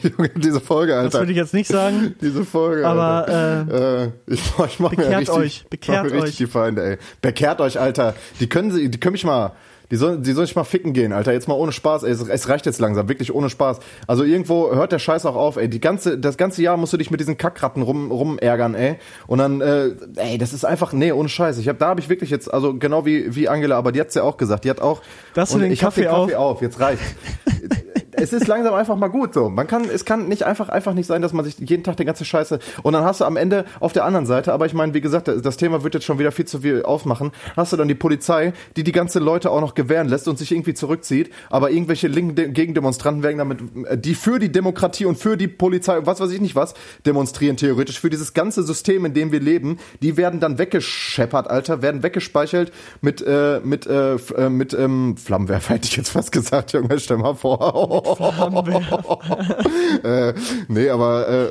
Junge, 0.03 0.29
Diese 0.35 0.59
Folge, 0.59 0.93
Das 0.93 1.03
Alter. 1.05 1.19
würde 1.19 1.31
ich 1.31 1.37
jetzt 1.37 1.53
nicht 1.53 1.67
sagen. 1.67 2.15
Diese 2.21 2.45
Folge, 2.45 2.85
Aber, 2.87 3.27
Alter. 3.27 4.03
Äh, 4.03 4.33
ich, 4.33 4.51
boah, 4.51 4.65
ich 4.67 4.79
mach 4.79 4.91
mir 4.91 4.97
bekehrt 4.97 5.19
richtig, 5.21 5.35
euch, 5.37 5.65
bekehrt 5.69 5.97
ich 5.97 6.03
mach 6.03 6.17
mir 6.19 6.23
richtig 6.23 6.33
euch. 6.33 6.37
die 6.37 6.47
Feinde, 6.47 6.83
ey. 6.83 6.97
Bekehrt 7.21 7.61
euch, 7.61 7.79
Alter. 7.79 8.13
Die 8.39 8.47
können 8.49 8.71
sie, 8.71 8.89
die 8.89 8.99
können 8.99 9.13
mich 9.13 9.25
mal, 9.25 9.53
Die 9.89 9.95
sollen, 9.95 10.21
die 10.21 10.33
sollen 10.33 10.45
sich 10.47 10.55
mal 10.57 10.65
ficken 10.65 10.91
gehen, 10.93 11.13
Alter. 11.13 11.31
Jetzt 11.31 11.47
mal 11.47 11.53
ohne 11.55 11.71
Spaß, 11.71 12.03
ey. 12.03 12.11
Es, 12.11 12.21
es 12.21 12.49
reicht 12.49 12.65
jetzt 12.65 12.79
langsam, 12.79 13.07
wirklich 13.07 13.33
ohne 13.33 13.49
Spaß. 13.49 13.79
Also 14.05 14.25
irgendwo 14.25 14.75
hört 14.75 14.91
der 14.91 14.99
Scheiß 14.99 15.25
auch 15.25 15.35
auf, 15.37 15.55
ey. 15.55 15.69
Die 15.69 15.79
ganze, 15.79 16.17
das 16.19 16.35
ganze 16.37 16.61
Jahr 16.61 16.75
musst 16.77 16.91
du 16.93 16.97
dich 16.97 17.09
mit 17.09 17.19
diesen 17.21 17.37
Kackratten 17.37 17.81
rum, 17.83 18.11
rumärgern, 18.11 18.75
ey. 18.75 18.97
Und 19.27 19.39
dann, 19.39 19.61
äh, 19.61 19.91
ey, 20.17 20.37
das 20.37 20.51
ist 20.53 20.65
einfach, 20.65 20.91
nee, 20.93 21.11
ohne 21.13 21.29
Scheiß. 21.29 21.57
Ich 21.57 21.67
hab, 21.69 21.79
da 21.79 21.87
habe 21.87 22.01
ich 22.01 22.09
wirklich 22.09 22.29
jetzt, 22.29 22.53
also 22.53 22.73
genau 22.75 23.05
wie, 23.05 23.33
wie 23.33 23.47
Angela, 23.47 23.77
aber 23.77 23.91
die 23.93 24.01
hat's 24.01 24.13
ja 24.13 24.23
auch 24.23 24.35
gesagt. 24.37 24.65
Die 24.65 24.69
hat 24.69 24.81
auch. 24.81 25.01
Dass 25.33 25.51
du 25.51 25.59
den 25.59 25.71
ich 25.71 25.81
hab 25.83 25.91
Kaffee 25.95 26.01
den 26.01 26.11
Kaffee 26.11 26.35
auf. 26.35 26.61
Jetzt 26.61 26.79
reicht. 26.79 27.01
es 28.17 28.33
ist 28.33 28.47
langsam 28.47 28.73
einfach 28.73 28.95
mal 28.95 29.07
gut 29.07 29.33
so. 29.33 29.49
Man 29.49 29.67
kann, 29.67 29.85
es 29.89 30.05
kann 30.05 30.27
nicht 30.27 30.43
einfach, 30.43 30.69
einfach 30.69 30.93
nicht 30.93 31.07
sein, 31.07 31.21
dass 31.21 31.33
man 31.33 31.45
sich 31.45 31.57
jeden 31.59 31.83
Tag 31.83 31.97
die 31.97 32.05
ganze 32.05 32.25
Scheiße 32.25 32.59
und 32.83 32.93
dann 32.93 33.03
hast 33.03 33.21
du 33.21 33.25
am 33.25 33.37
Ende 33.37 33.65
auf 33.79 33.93
der 33.93 34.05
anderen 34.05 34.25
Seite, 34.25 34.53
aber 34.53 34.65
ich 34.65 34.73
meine, 34.73 34.93
wie 34.93 35.01
gesagt, 35.01 35.27
das 35.27 35.57
Thema 35.57 35.83
wird 35.83 35.93
jetzt 35.93 36.05
schon 36.05 36.19
wieder 36.19 36.31
viel 36.31 36.45
zu 36.45 36.59
viel 36.59 36.83
aufmachen, 36.83 37.31
hast 37.55 37.73
du 37.73 37.77
dann 37.77 37.87
die 37.87 37.95
Polizei, 37.95 38.53
die 38.75 38.83
die 38.83 38.91
ganze 38.91 39.19
Leute 39.19 39.51
auch 39.51 39.61
noch 39.61 39.75
gewähren 39.75 40.07
lässt 40.07 40.27
und 40.27 40.37
sich 40.37 40.51
irgendwie 40.51 40.73
zurückzieht, 40.73 41.31
aber 41.49 41.71
irgendwelche 41.71 42.07
linken 42.07 42.53
Gegendemonstranten 42.53 43.23
werden 43.23 43.37
damit, 43.37 44.05
die 44.05 44.15
für 44.15 44.39
die 44.39 44.51
Demokratie 44.51 45.05
und 45.05 45.17
für 45.17 45.37
die 45.37 45.47
Polizei 45.47 45.97
und 45.99 46.05
was 46.05 46.19
weiß 46.19 46.31
ich 46.31 46.41
nicht 46.41 46.55
was 46.55 46.73
demonstrieren 47.05 47.57
theoretisch, 47.57 47.99
für 47.99 48.09
dieses 48.09 48.33
ganze 48.33 48.63
System, 48.63 49.05
in 49.05 49.13
dem 49.13 49.31
wir 49.31 49.39
leben, 49.39 49.77
die 50.01 50.17
werden 50.17 50.39
dann 50.39 50.57
weggescheppert, 50.57 51.49
Alter, 51.49 51.81
werden 51.81 52.03
weggespeichert 52.03 52.71
mit, 53.01 53.21
äh, 53.21 53.59
mit, 53.63 53.85
äh, 53.85 54.15
äh, 54.15 54.49
mit 54.49 54.73
ähm, 54.73 55.15
Flammenwerfer, 55.17 55.75
hätte 55.75 55.87
ich 55.87 55.95
jetzt 55.95 56.09
fast 56.09 56.31
gesagt, 56.31 56.73
Junge, 56.73 56.99
stell 56.99 57.17
mal 57.17 57.35
vor. 57.35 58.06
äh, 60.03 60.33
nee, 60.67 60.89
aber 60.89 61.27
äh, 61.27 61.49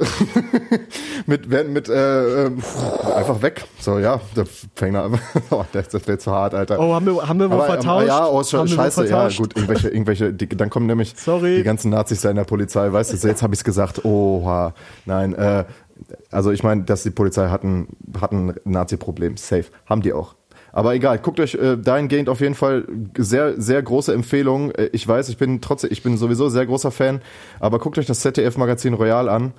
mit, 1.27 1.51
werden 1.51 1.73
mit 1.73 1.89
äh, 1.89 2.47
äh, 2.47 2.51
einfach 3.15 3.43
weg. 3.43 3.65
So, 3.79 3.99
ja, 3.99 4.21
der 4.35 4.47
Fänger, 4.75 5.11
oh, 5.51 5.65
das, 5.73 5.93
wäre 6.07 6.19
zu 6.19 6.33
hart, 6.33 6.55
Alter. 6.55 6.79
Oh, 6.79 6.95
haben 6.95 7.07
wir, 7.07 7.29
haben 7.29 7.41
wir 7.41 7.51
wohl 7.51 7.59
aber, 7.59 7.67
vertauscht? 7.67 8.03
Ähm, 8.03 8.09
ja, 8.09 8.27
oh, 8.27 8.43
sch 8.43 8.55
haben 8.55 8.69
scheiße, 8.69 9.09
ja, 9.09 9.29
gut, 9.29 9.57
irgendwelche, 9.57 9.89
irgendwelche, 9.89 10.33
die, 10.33 10.49
dann 10.49 10.71
kommen 10.71 10.87
nämlich 10.87 11.15
Sorry. 11.17 11.57
die 11.57 11.63
ganzen 11.63 11.91
Nazis 11.91 12.21
da 12.21 12.31
in 12.31 12.37
der 12.37 12.45
Polizei, 12.45 12.93
weißt 12.93 13.13
du, 13.13 13.29
jetzt 13.29 13.43
habe 13.43 13.55
ich 13.55 13.61
es 13.61 13.65
gesagt, 13.65 14.05
oha, 14.05 14.75
nein, 15.05 15.35
äh, 15.35 15.65
also 16.31 16.51
ich 16.53 16.63
meine, 16.63 16.83
dass 16.85 17.03
die 17.03 17.11
Polizei 17.11 17.49
hatten, 17.49 17.89
hatten 18.21 18.51
ein 18.51 18.61
Nazi-Problem, 18.65 19.37
safe, 19.37 19.67
haben 19.87 20.03
die 20.03 20.13
auch. 20.13 20.36
Aber 20.77 20.95
egal, 20.95 21.19
guckt 21.21 21.41
euch 21.41 21.55
äh, 21.55 21.79
dahingehend 21.79 22.29
auf 22.29 22.43
jeden 22.43 22.55
Fall 22.55 22.85
sehr, 23.17 23.59
sehr 23.59 23.83
große 23.83 24.13
Empfehlung. 24.13 24.73
Äh, 24.73 24.91
ich 24.93 25.09
weiß, 25.09 25.31
ich 25.31 25.39
bin 25.39 25.63
trotzdem, 25.63 25.91
ich 25.91 26.03
bin 26.03 26.19
sowieso 26.19 26.51
sehr 26.51 26.67
großer 26.67 26.91
Fan, 26.91 27.23
aber 27.61 27.79
guckt 27.79 27.97
euch 27.97 28.05
das 28.05 28.21
ZDF-Magazin 28.21 28.93
Royal 28.93 29.31
an. 29.31 29.55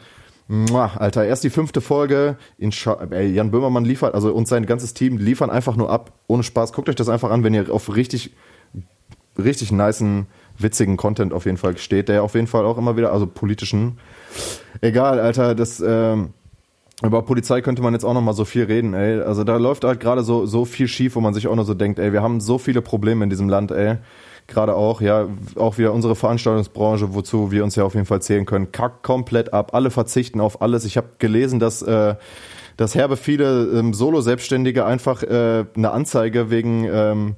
Mua, 0.48 0.92
Alter, 0.96 1.26
erst 1.26 1.44
die 1.44 1.50
fünfte 1.50 1.82
Folge. 1.82 2.38
In 2.60 2.72
ey, 3.10 3.34
Jan 3.34 3.50
Böhmermann 3.50 3.84
liefert, 3.84 4.14
also 4.14 4.32
und 4.32 4.48
sein 4.48 4.68
ganzes 4.68 4.94
Team 4.94 5.18
liefern 5.18 5.50
einfach 5.50 5.76
nur 5.76 5.90
ab, 5.90 6.12
ohne 6.28 6.44
Spaß. 6.44 6.72
Guckt 6.72 6.88
euch 6.88 6.96
das 6.96 7.10
einfach 7.10 7.32
an, 7.32 7.44
wenn 7.44 7.56
ihr 7.56 7.74
auf 7.74 7.96
richtig, 7.96 8.36
richtig 9.40 9.72
niceen, 9.72 10.28
witzigen 10.60 10.98
Content 10.98 11.34
auf 11.34 11.46
jeden 11.46 11.58
Fall 11.58 11.80
steht, 11.80 12.10
der 12.10 12.22
auf 12.22 12.36
jeden 12.36 12.46
Fall 12.46 12.64
auch 12.64 12.78
immer 12.78 12.96
wieder, 12.96 13.12
also 13.12 13.26
politischen. 13.26 13.98
Egal, 14.82 15.20
Alter, 15.20 15.56
das, 15.56 15.84
ähm, 15.84 16.36
über 17.04 17.22
Polizei 17.22 17.62
könnte 17.62 17.82
man 17.82 17.94
jetzt 17.94 18.04
auch 18.04 18.14
noch 18.14 18.22
mal 18.22 18.34
so 18.34 18.44
viel 18.44 18.64
reden, 18.64 18.94
ey. 18.94 19.22
Also 19.22 19.44
da 19.44 19.58
läuft 19.58 19.84
halt 19.84 20.00
gerade 20.00 20.24
so 20.24 20.46
so 20.46 20.66
viel 20.66 20.88
schief, 20.88 21.16
wo 21.16 21.22
man 21.22 21.34
sich 21.34 21.48
auch 21.48 21.56
nur 21.56 21.66
so 21.66 21.76
denkt, 21.76 22.00
ey, 22.00 22.12
wir 22.12 22.24
haben 22.24 22.42
so 22.42 22.58
viele 22.58 22.82
Probleme 22.82 23.24
in 23.24 23.30
diesem 23.30 23.50
Land, 23.50 23.72
ey. 23.72 23.98
Gerade 24.48 24.76
auch, 24.76 25.02
ja, 25.02 25.28
auch 25.58 25.78
wieder 25.78 25.94
unsere 25.94 26.16
Veranstaltungsbranche, 26.16 27.14
wozu 27.14 27.52
wir 27.52 27.66
uns 27.66 27.76
ja 27.76 27.84
auf 27.84 27.96
jeden 27.96 28.06
Fall 28.06 28.22
zählen 28.22 28.46
können, 28.46 28.72
kackt 28.72 29.04
komplett 29.04 29.54
ab. 29.54 29.74
Alle 29.74 29.92
verzichten 29.92 30.40
auf 30.40 30.62
alles. 30.62 30.86
Ich 30.86 30.96
habe 30.96 31.10
gelesen, 31.20 31.60
dass 31.60 31.82
äh, 31.82 32.16
dass 32.78 32.94
herbe 32.96 33.18
viele 33.18 33.66
ähm, 33.74 33.94
Solo-Selbstständige 33.94 34.86
einfach 34.86 35.24
äh, 35.24 35.66
eine 35.76 35.92
Anzeige 35.92 36.50
wegen 36.52 36.86
ähm, 36.86 37.36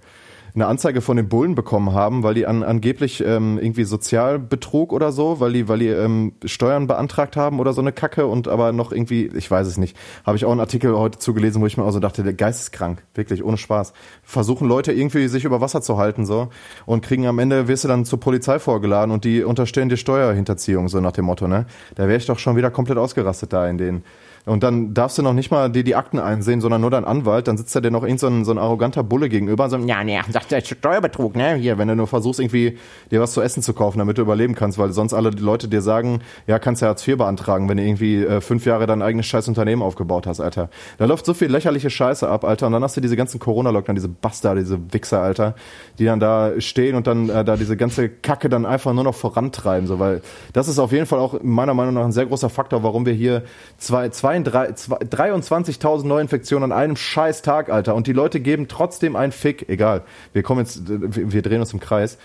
eine 0.56 0.68
Anzeige 0.68 1.02
von 1.02 1.18
den 1.18 1.30
Bullen 1.30 1.56
bekommen 1.56 1.94
haben, 1.94 2.24
weil 2.24 2.34
die 2.34 2.46
an, 2.46 2.64
angeblich 2.64 3.24
ähm, 3.26 3.60
irgendwie 3.62 3.84
Sozialbetrug 3.84 4.94
oder 4.94 5.12
so, 5.12 5.40
weil 5.40 5.54
die, 5.54 5.68
weil 5.68 5.80
die 5.80 5.88
ähm, 5.88 6.34
Steuern 6.46 6.88
beantragt 6.88 7.38
haben 7.38 7.60
oder 7.60 7.74
so 7.74 7.82
eine 7.82 7.92
Kacke 7.92 8.28
und 8.28 8.48
aber 8.48 8.72
noch 8.72 8.92
irgendwie, 8.92 9.28
ich 9.28 9.50
weiß 9.50 9.68
es 9.68 9.78
nicht, 9.78 9.98
habe 10.26 10.38
ich 10.38 10.46
auch 10.46 10.52
einen 10.52 10.60
Artikel 10.60 10.98
heute 10.98 11.20
zugelesen, 11.20 11.62
wo 11.62 11.66
ich 11.66 11.78
mir 11.78 11.84
auch 11.84 11.92
so 11.92 12.00
dachte, 12.00 12.24
der 12.24 12.34
Geist 12.34 12.62
ist 12.62 12.72
krank, 12.72 13.04
wirklich, 13.14 13.44
ohne 13.44 13.58
Spaß. 13.58 13.94
Versuchen 14.24 14.68
Leute 14.68 14.92
irgendwie 14.92 15.28
sich 15.28 15.46
über 15.46 15.62
Wasser 15.62 15.82
zu 15.82 15.98
halten 15.98 16.26
so 16.26 16.50
und 16.86 17.04
kriegen 17.04 17.28
am 17.28 17.40
Ende, 17.40 17.68
wirst 17.68 17.84
du 17.84 17.88
dann 17.88 18.06
zur 18.06 18.20
Polizei 18.20 18.60
vorgeladen 18.60 19.12
und 19.12 19.26
die 19.26 19.44
unterstellen 19.44 19.90
dir 19.90 19.98
Steuerhinterziehung, 19.98 20.90
so 20.90 21.00
nach 21.00 21.12
dem 21.12 21.26
Motto, 21.26 21.48
ne? 21.48 21.66
Da 21.96 22.08
wäre 22.08 22.18
ich 22.18 22.26
doch 22.26 22.40
schon 22.40 22.56
wieder 22.56 22.72
komplett 22.72 22.98
ausgerastet 22.98 23.54
da 23.54 23.68
in 23.68 23.78
den 23.78 24.04
und 24.46 24.64
dann 24.64 24.94
darfst 24.94 25.18
du 25.18 25.22
noch 25.22 25.34
nicht 25.34 25.52
mal 25.52 25.70
dir 25.70 25.84
die 25.84 25.96
Akten 25.96 26.20
einsehen, 26.20 26.62
sondern 26.62 26.82
nur 26.82 26.92
dein 26.92 27.06
Anwalt. 27.06 27.48
Dann 27.48 27.58
sitzt 27.58 27.76
da 27.76 27.82
dir 27.82 27.92
noch 27.92 28.04
irgend 28.04 28.20
so 28.20 28.28
ein, 28.28 28.46
so 28.46 28.52
ein 28.52 28.58
arroganter 28.58 29.04
Bulle 29.04 29.30
gegenüber 29.30 29.66
und 29.66 29.70
so, 29.70 29.78
ja, 29.78 30.04
nee, 30.04 30.20
sagt 30.30 30.52
der 30.52 30.62
Steuerbetrug, 30.62 31.36
ne? 31.36 31.56
Hier, 31.56 31.78
wenn 31.78 31.88
du 31.88 31.96
nur 31.96 32.08
versuchst, 32.08 32.40
irgendwie 32.40 32.78
dir 33.12 33.22
was 33.22 33.34
zu 33.34 33.42
essen 33.42 33.62
zu 33.64 33.74
kaufen, 33.74 34.00
damit 34.00 34.18
du 34.18 34.22
überleben 34.22 34.56
kannst, 34.56 34.78
weil 34.78 34.92
sonst 34.92 35.14
alle 35.14 35.30
Leute 35.30 35.68
dir 35.68 35.82
sagen, 35.82 36.22
ja, 36.48 36.60
kannst 36.60 36.82
ja 36.82 36.90
Hartz 36.90 37.08
IV 37.08 37.18
beantragen, 37.18 37.70
wenn 37.70 37.78
du 37.78 37.84
irgendwie 37.84 38.24
äh, 38.24 38.42
fünf 38.42 38.66
Jahre 38.66 38.88
dein 38.88 39.02
eigenes 39.02 39.26
scheiß 39.26 39.48
Unternehmen 39.48 39.82
aufgebaut 39.82 40.28
hast, 40.28 40.40
Alter. 40.40 40.70
Da 40.98 41.06
läuft 41.06 41.26
so 41.26 41.34
viel 41.34 41.50
lächerliche 41.52 41.90
Scheiße 41.90 42.28
ab, 42.28 42.44
Alter. 42.44 42.68
Und 42.68 42.74
dann 42.74 42.84
hast 42.84 42.98
du 42.98 43.02
diese 43.02 43.16
ganzen 43.16 43.40
Corona-Lockdown, 43.40 43.96
diese 43.96 44.10
Bastarde, 44.10 44.62
diese 44.62 44.80
Wichser, 44.94 45.22
Alter, 45.22 45.56
die 45.98 46.06
dann 46.06 46.20
da 46.20 46.60
stehen 46.60 46.96
und 46.96 47.08
dann 47.08 47.30
äh, 47.30 47.44
da 47.44 47.58
diese 47.58 47.78
ganze 47.78 48.10
Kacke 48.10 48.50
dann 48.50 48.66
einfach 48.66 48.94
nur 48.94 49.04
noch 49.04 49.16
vorantreiben, 49.16 49.88
so, 49.88 50.00
weil 50.00 50.22
das 50.54 50.68
ist 50.68 50.80
auf 50.80 50.92
jeden 50.92 51.06
Fall 51.06 51.20
auch 51.20 51.42
meiner 51.42 51.74
Meinung 51.74 51.94
nach 51.94 52.06
ein 52.06 52.12
sehr 52.12 52.26
großer 52.26 52.50
Faktor, 52.50 52.84
warum 52.84 53.06
wir 53.06 53.14
hier 53.14 53.44
zwei, 53.78 54.10
zwei 54.10 54.29
23.000 54.38 56.06
Neuinfektionen 56.06 56.72
an 56.72 56.78
einem 56.78 56.96
scheiß 56.96 57.42
Tag, 57.42 57.70
Alter. 57.70 57.96
Und 57.96 58.08
die 58.08 58.14
Leute 58.14 58.40
geben 58.40 58.68
trotzdem 58.68 59.16
einen 59.16 59.32
Fick. 59.32 59.68
Egal. 59.70 60.04
Wir 60.34 60.44
kommen 60.44 60.62
jetzt, 60.62 60.84
wir 60.88 61.42
drehen 61.42 61.60
uns 61.60 61.74
im 61.74 61.80
Kreis. 61.80 62.18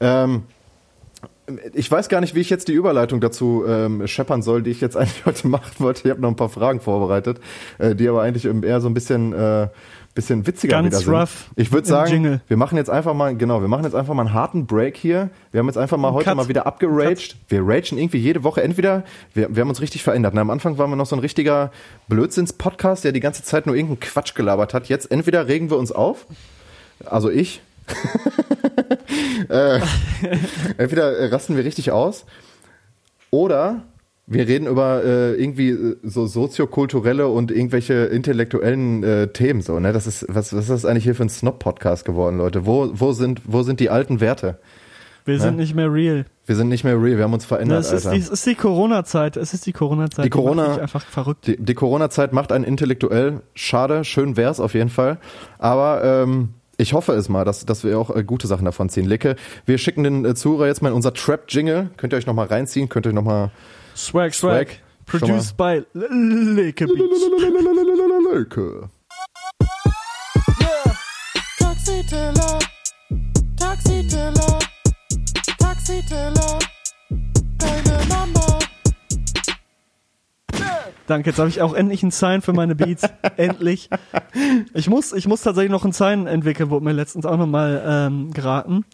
Ähm, 0.00 0.44
ich 1.74 1.90
weiß 1.90 2.08
gar 2.08 2.20
nicht, 2.20 2.34
wie 2.34 2.40
ich 2.40 2.50
jetzt 2.50 2.68
die 2.68 2.72
Überleitung 2.72 3.20
dazu 3.20 3.64
ähm, 3.66 4.06
scheppern 4.06 4.42
soll, 4.42 4.62
die 4.62 4.70
ich 4.70 4.80
jetzt 4.80 4.96
eigentlich 4.96 5.26
heute 5.26 5.48
machen 5.48 5.72
wollte. 5.78 6.02
Ich 6.04 6.10
habe 6.10 6.20
noch 6.20 6.30
ein 6.30 6.36
paar 6.36 6.48
Fragen 6.48 6.80
vorbereitet, 6.80 7.40
äh, 7.78 7.94
die 7.94 8.08
aber 8.08 8.22
eigentlich 8.22 8.44
eher 8.44 8.80
so 8.80 8.88
ein 8.88 8.94
bisschen 8.94 9.32
äh, 9.32 9.68
bisschen 10.14 10.46
witziger 10.46 10.76
Ganz 10.76 10.86
wieder 10.86 10.98
sind. 10.98 11.12
rough 11.12 11.50
ich 11.56 11.72
würde 11.72 11.88
sagen, 11.88 12.10
Jingle. 12.10 12.40
wir 12.46 12.56
machen 12.56 12.76
jetzt 12.78 12.88
einfach 12.90 13.14
mal, 13.14 13.36
genau, 13.36 13.60
wir 13.60 13.68
machen 13.68 13.84
jetzt 13.84 13.94
einfach 13.94 14.14
mal 14.14 14.22
einen 14.26 14.32
harten 14.32 14.66
Break 14.66 14.96
hier. 14.96 15.30
Wir 15.50 15.58
haben 15.58 15.66
jetzt 15.66 15.76
einfach 15.76 15.96
mal 15.96 16.08
Ein 16.08 16.14
heute 16.14 16.24
Cut. 16.26 16.36
mal 16.36 16.48
wieder 16.48 16.66
abgeraged. 16.66 17.36
Wir 17.48 17.62
ragen 17.62 17.98
irgendwie 17.98 18.18
jede 18.18 18.44
Woche 18.44 18.62
entweder, 18.62 19.04
wir, 19.34 19.54
wir 19.54 19.60
haben 19.60 19.68
uns 19.68 19.80
richtig 19.80 20.02
verändert. 20.04 20.34
Na, 20.34 20.40
am 20.40 20.50
Anfang 20.50 20.78
waren 20.78 20.90
wir 20.90 20.96
noch 20.96 21.06
so 21.06 21.16
ein 21.16 21.20
richtiger 21.20 21.72
Blödsinns-Podcast, 22.08 23.04
der 23.04 23.12
die 23.12 23.20
ganze 23.20 23.42
Zeit 23.42 23.66
nur 23.66 23.74
irgendeinen 23.74 24.00
Quatsch 24.00 24.34
gelabert 24.34 24.72
hat. 24.72 24.88
Jetzt 24.88 25.10
entweder 25.10 25.48
regen 25.48 25.70
wir 25.70 25.78
uns 25.78 25.90
auf, 25.90 26.26
also 27.04 27.28
ich, 27.30 27.60
äh, 29.48 29.80
entweder 30.78 31.32
rasten 31.32 31.56
wir 31.56 31.64
richtig 31.64 31.90
aus 31.90 32.24
oder 33.30 33.82
wir 34.26 34.48
reden 34.48 34.66
über 34.66 35.04
äh, 35.04 35.34
irgendwie 35.34 35.70
äh, 35.70 35.96
so 36.02 36.26
soziokulturelle 36.26 37.28
und 37.28 37.50
irgendwelche 37.50 37.94
intellektuellen 38.04 39.02
äh, 39.02 39.28
Themen 39.28 39.60
so, 39.60 39.78
ne? 39.80 39.92
Das 39.92 40.06
ist 40.06 40.24
was, 40.28 40.52
was 40.54 40.62
ist 40.64 40.70
das 40.70 40.84
eigentlich 40.84 41.04
hier 41.04 41.14
für 41.14 41.24
ein 41.24 41.28
Snob-Podcast 41.28 42.04
geworden, 42.04 42.38
Leute? 42.38 42.64
Wo, 42.66 42.90
wo 42.94 43.12
sind, 43.12 43.42
wo 43.44 43.62
sind 43.62 43.80
die 43.80 43.90
alten 43.90 44.20
Werte? 44.20 44.58
Wir 45.26 45.40
sind 45.40 45.56
nicht 45.56 45.74
mehr 45.74 45.90
real. 45.90 46.26
Wir 46.44 46.54
sind 46.54 46.68
nicht 46.68 46.84
mehr 46.84 47.00
real, 47.00 47.16
wir 47.16 47.24
haben 47.24 47.32
uns 47.32 47.46
verändert, 47.46 47.78
Das 47.78 47.92
ist 47.92 48.10
die, 48.10 48.18
es 48.18 48.28
ist 48.28 48.44
die 48.44 48.54
Corona-Zeit. 48.54 49.38
Es 49.38 49.54
ist 49.54 49.64
die 49.64 49.72
Corona-Zeit. 49.72 50.26
Die 50.26 50.30
Corona- 50.30 50.74
dich 50.74 50.82
einfach 50.82 51.04
verrückt. 51.06 51.46
Die, 51.46 51.56
die 51.56 51.74
Corona-Zeit 51.74 52.34
macht 52.34 52.52
einen 52.52 52.64
intellektuell 52.64 53.40
schade, 53.54 54.04
schön 54.04 54.36
wär's 54.36 54.60
auf 54.60 54.74
jeden 54.74 54.90
Fall. 54.90 55.18
Aber 55.58 56.04
ähm, 56.04 56.50
ich 56.76 56.92
hoffe 56.92 57.12
es 57.12 57.30
mal, 57.30 57.46
dass, 57.46 57.64
dass 57.64 57.84
wir 57.84 57.98
auch 57.98 58.14
äh, 58.14 58.22
gute 58.22 58.46
Sachen 58.46 58.66
davon 58.66 58.90
ziehen. 58.90 59.06
Licke, 59.06 59.36
wir 59.64 59.78
schicken 59.78 60.04
den 60.04 60.24
äh, 60.26 60.34
Zuhörer 60.34 60.66
jetzt 60.66 60.82
mal 60.82 60.90
in 60.90 60.94
unser 60.94 61.14
Trap-Jingle. 61.14 61.90
Könnt 61.96 62.12
ihr 62.12 62.18
euch 62.18 62.26
noch 62.26 62.34
mal 62.34 62.46
reinziehen, 62.46 62.90
könnt 62.90 63.06
ihr 63.06 63.10
euch 63.10 63.14
noch 63.14 63.24
mal 63.24 63.50
Swag, 63.96 64.34
Swag. 64.34 64.68
swag. 64.68 64.80
Produced 65.06 65.56
by 65.56 65.84
Leke 65.94 66.86
deine 77.58 78.04
Mama. 78.08 78.58
Danke, 81.06 81.30
jetzt 81.30 81.38
habe 81.38 81.48
ich 81.50 81.60
auch 81.60 81.74
endlich 81.74 82.02
einen 82.02 82.10
Sign 82.10 82.40
für 82.40 82.52
meine 82.52 82.74
Beats. 82.74 83.02
endlich. 83.36 83.90
Ich 84.72 84.88
muss, 84.88 85.12
ich 85.12 85.28
muss 85.28 85.42
tatsächlich 85.42 85.70
noch 85.70 85.84
einen 85.84 85.92
Sign 85.92 86.26
entwickeln, 86.26 86.70
wurde 86.70 86.84
mir 86.84 86.92
letztens 86.92 87.26
auch 87.26 87.36
nochmal 87.36 87.82
ähm, 87.86 88.32
geraten. 88.32 88.84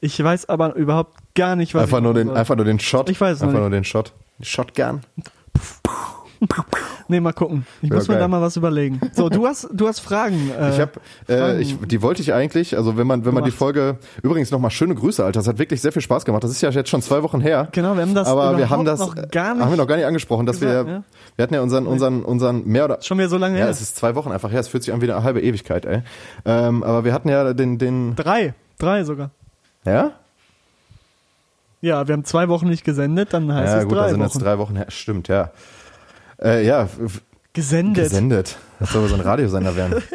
Ich 0.00 0.22
weiß 0.22 0.48
aber 0.48 0.74
überhaupt 0.74 1.16
gar 1.34 1.56
nicht, 1.56 1.74
was 1.74 1.84
Einfach 1.84 1.98
ich 1.98 2.04
nur, 2.04 2.14
den, 2.14 2.30
einfach 2.30 2.56
nur 2.56 2.64
den 2.64 2.80
Shot. 2.80 3.08
Ich 3.08 3.20
weiß 3.20 3.42
Einfach 3.42 3.54
nicht. 3.54 3.60
nur 3.60 3.70
den 3.70 3.84
Shot. 3.84 4.12
Shotgun. 4.42 5.00
Nee, 7.08 7.20
mal 7.20 7.32
gucken. 7.32 7.66
Ich 7.82 7.90
Ja, 7.90 7.96
muss 7.96 8.08
mir 8.08 8.14
geil. 8.14 8.20
da 8.22 8.28
mal 8.28 8.40
was 8.40 8.56
überlegen. 8.56 8.98
So, 9.12 9.28
du 9.28 9.46
hast, 9.46 9.68
du 9.72 9.86
hast 9.86 10.00
Fragen. 10.00 10.50
Äh, 10.58 10.70
Ich 10.70 10.80
habe, 10.80 10.92
äh, 11.28 11.60
ich, 11.60 11.76
die 11.86 12.00
wollte 12.00 12.22
ich 12.22 12.32
eigentlich, 12.32 12.76
also 12.76 12.96
wenn 12.96 13.06
man, 13.06 13.26
wenn 13.26 13.34
man 13.34 13.44
die. 13.44 13.50
Folge, 13.50 13.98
übrigens 14.22 14.50
nochmal 14.50 14.70
schöne 14.70 14.94
Grüße, 14.94 15.22
Alter, 15.22 15.40
das 15.40 15.48
hat 15.48 15.58
wirklich 15.58 15.82
sehr 15.82 15.92
viel 15.92 16.00
Spaß 16.00 16.24
gemacht. 16.24 16.42
Das 16.42 16.50
ist 16.50 16.62
ja 16.62 16.70
jetzt 16.70 16.88
schon 16.88 17.02
zwei 17.02 17.22
Wochen 17.22 17.40
her. 17.40 17.68
Genau, 17.72 17.94
wir 17.94 18.02
haben 18.02 18.14
das 18.14 18.26
aber 18.28 18.56
wir 18.56 18.70
haben 18.70 18.84
das, 18.86 19.00
noch 19.00 19.14
gar 19.30 19.54
nicht 19.54 19.62
haben 19.62 19.70
wir 19.70 19.76
noch 19.76 19.86
gar 19.86 19.96
nicht 19.96 20.06
angesprochen, 20.06 20.46
dass 20.46 20.60
gesagt, 20.60 20.86
wir, 20.86 20.92
ja. 20.94 21.02
wir 21.36 21.42
hatten 21.42 21.54
ja 21.54 21.60
unseren, 21.60 21.86
unseren, 21.86 22.22
unseren 22.22 22.64
mehr 22.64 22.86
oder 22.86 23.02
schon 23.02 23.18
wieder 23.18 23.28
so 23.28 23.36
lange 23.36 23.58
ja, 23.58 23.64
her. 23.64 23.70
es 23.70 23.82
ist 23.82 23.96
zwei 23.96 24.14
Wochen 24.14 24.32
einfach 24.32 24.50
her. 24.50 24.60
Es 24.60 24.68
fühlt 24.68 24.82
sich 24.82 24.94
an 24.94 25.02
wie 25.02 25.10
eine 25.12 25.22
halbe 25.22 25.42
Ewigkeit, 25.42 25.84
ey. 25.84 26.02
Ähm, 26.46 26.82
aber 26.84 27.04
wir 27.04 27.12
hatten 27.12 27.28
ja 27.28 27.52
den, 27.52 27.76
den, 27.76 28.16
Drei. 28.16 28.54
Drei 28.78 29.04
sogar. 29.04 29.30
Ja? 29.84 30.12
Ja, 31.80 32.06
wir 32.06 32.12
haben 32.12 32.24
zwei 32.24 32.48
Wochen 32.48 32.68
nicht 32.68 32.84
gesendet, 32.84 33.32
dann 33.32 33.52
heißt 33.52 33.72
Ja, 33.72 33.78
es 33.80 33.84
gut, 33.84 33.94
drei 33.96 34.02
da 34.02 34.08
sind 34.10 34.18
Wochen. 34.20 34.28
jetzt 34.28 34.42
drei 34.42 34.58
Wochen 34.58 34.76
her. 34.76 34.86
Stimmt, 34.88 35.28
ja. 35.28 35.50
Äh, 36.42 36.66
ja, 36.66 36.88
Gesendet. 37.52 38.04
gesendet. 38.04 38.58
Das 38.78 38.92
soll 38.92 39.08
so 39.08 39.14
ein 39.14 39.20
Radiosender 39.20 39.74
werden. 39.76 40.02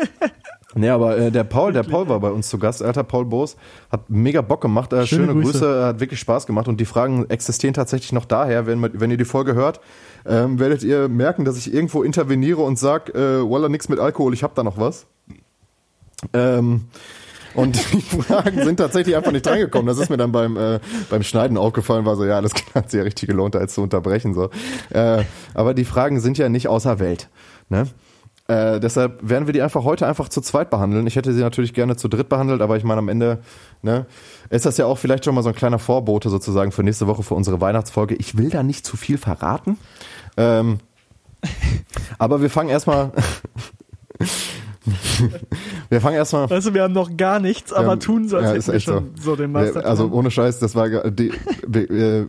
Nee, 0.77 0.89
aber 0.89 1.17
äh, 1.17 1.31
der 1.31 1.45
Paul, 1.45 1.71
der 1.71 1.83
Paul 1.83 2.09
war 2.09 2.19
bei 2.19 2.29
uns 2.29 2.49
zu 2.49 2.59
Gast, 2.59 2.83
alter 2.83 3.05
Paul 3.05 3.23
Boos, 3.23 3.55
hat 3.89 4.09
mega 4.09 4.41
Bock 4.41 4.59
gemacht, 4.59 4.91
äh, 4.91 5.07
Schöne 5.07 5.27
schöne, 5.27 5.41
Grüße. 5.41 5.59
Grüße. 5.59 5.85
hat 5.85 5.99
wirklich 6.01 6.19
Spaß 6.19 6.45
gemacht 6.45 6.67
und 6.67 6.81
die 6.81 6.85
Fragen 6.85 7.29
existieren 7.29 7.73
tatsächlich 7.73 8.11
noch 8.11 8.25
daher, 8.25 8.67
wenn, 8.67 8.81
wenn 8.99 9.09
ihr 9.09 9.15
die 9.15 9.23
Folge 9.23 9.53
hört, 9.53 9.79
ähm, 10.25 10.59
werdet 10.59 10.83
ihr 10.83 11.07
merken, 11.07 11.45
dass 11.45 11.55
ich 11.55 11.73
irgendwo 11.73 12.03
interveniere 12.03 12.61
und 12.61 12.77
sag, 12.77 13.15
äh, 13.15 13.49
Walla, 13.49 13.69
nix 13.69 13.87
mit 13.87 13.99
Alkohol, 13.99 14.33
ich 14.33 14.43
hab 14.43 14.53
da 14.55 14.63
noch 14.63 14.77
was. 14.77 15.05
Ähm, 16.33 16.87
und 17.55 17.93
die 17.93 18.01
Fragen 18.21 18.63
sind 18.63 18.77
tatsächlich 18.77 19.15
einfach 19.15 19.31
nicht 19.31 19.45
drangekommen. 19.45 19.87
Das 19.87 19.97
ist 19.97 20.09
mir 20.09 20.17
dann 20.17 20.31
beim, 20.31 20.57
äh, 20.57 20.79
beim 21.09 21.23
Schneiden 21.23 21.57
aufgefallen, 21.57 22.05
war 22.05 22.15
so, 22.15 22.25
ja, 22.25 22.41
das 22.41 22.51
hat 22.75 22.91
sich 22.91 22.97
ja 22.97 23.03
richtig 23.03 23.29
gelohnt, 23.29 23.55
da 23.55 23.61
jetzt 23.61 23.75
zu 23.75 23.81
unterbrechen. 23.81 24.33
So. 24.33 24.49
Äh, 24.91 25.23
aber 25.53 25.73
die 25.73 25.85
Fragen 25.85 26.19
sind 26.19 26.37
ja 26.37 26.49
nicht 26.49 26.67
außer 26.67 26.99
Welt. 26.99 27.29
Ne? 27.69 27.87
Äh, 28.47 28.79
deshalb 28.79 29.27
werden 29.27 29.47
wir 29.47 29.53
die 29.53 29.61
einfach 29.61 29.83
heute 29.83 30.05
einfach 30.05 30.29
zu 30.29 30.41
zweit 30.41 30.69
behandeln. 30.69 31.07
Ich 31.07 31.15
hätte 31.15 31.33
sie 31.33 31.41
natürlich 31.41 31.73
gerne 31.73 31.95
zu 31.95 32.07
dritt 32.07 32.29
behandelt, 32.29 32.61
aber 32.61 32.77
ich 32.77 32.83
meine, 32.83 32.99
am 32.99 33.09
Ende 33.09 33.39
ne, 33.81 34.05
ist 34.49 34.65
das 34.65 34.77
ja 34.77 34.85
auch 34.85 34.97
vielleicht 34.97 35.25
schon 35.25 35.33
mal 35.33 35.41
so 35.41 35.49
ein 35.49 35.55
kleiner 35.55 35.79
Vorbote 35.79 36.29
sozusagen 36.29 36.71
für 36.71 36.83
nächste 36.83 37.07
Woche 37.07 37.23
für 37.23 37.33
unsere 37.33 37.59
Weihnachtsfolge. 37.59 38.15
Ich 38.15 38.37
will 38.37 38.49
da 38.49 38.61
nicht 38.61 38.85
zu 38.85 38.97
viel 38.97 39.17
verraten. 39.17 39.77
Ähm, 40.37 40.77
aber 42.19 42.41
wir 42.41 42.49
fangen 42.49 42.69
erstmal. 42.69 43.11
wir 45.89 46.01
fangen 46.01 46.15
erstmal. 46.17 46.49
Weißt 46.49 46.67
du, 46.67 46.73
wir 46.73 46.83
haben 46.83 46.93
noch 46.93 47.15
gar 47.17 47.39
nichts, 47.39 47.73
aber 47.73 47.93
Ähm, 47.93 47.99
tun 47.99 48.27
so, 48.27 48.37
als 48.37 48.43
ja, 48.45 48.49
hätten 48.49 48.59
ist 48.59 48.67
wir 48.71 48.79
schon 48.79 49.11
so, 49.19 49.35
den 49.35 49.51
Master. 49.51 49.85
Also 49.85 50.09
ohne 50.11 50.31
Scheiß, 50.31 50.59
das 50.59 50.75
war 50.75 50.89
die, 51.11 51.31
wir- 51.67 51.89
äh, 51.89 52.25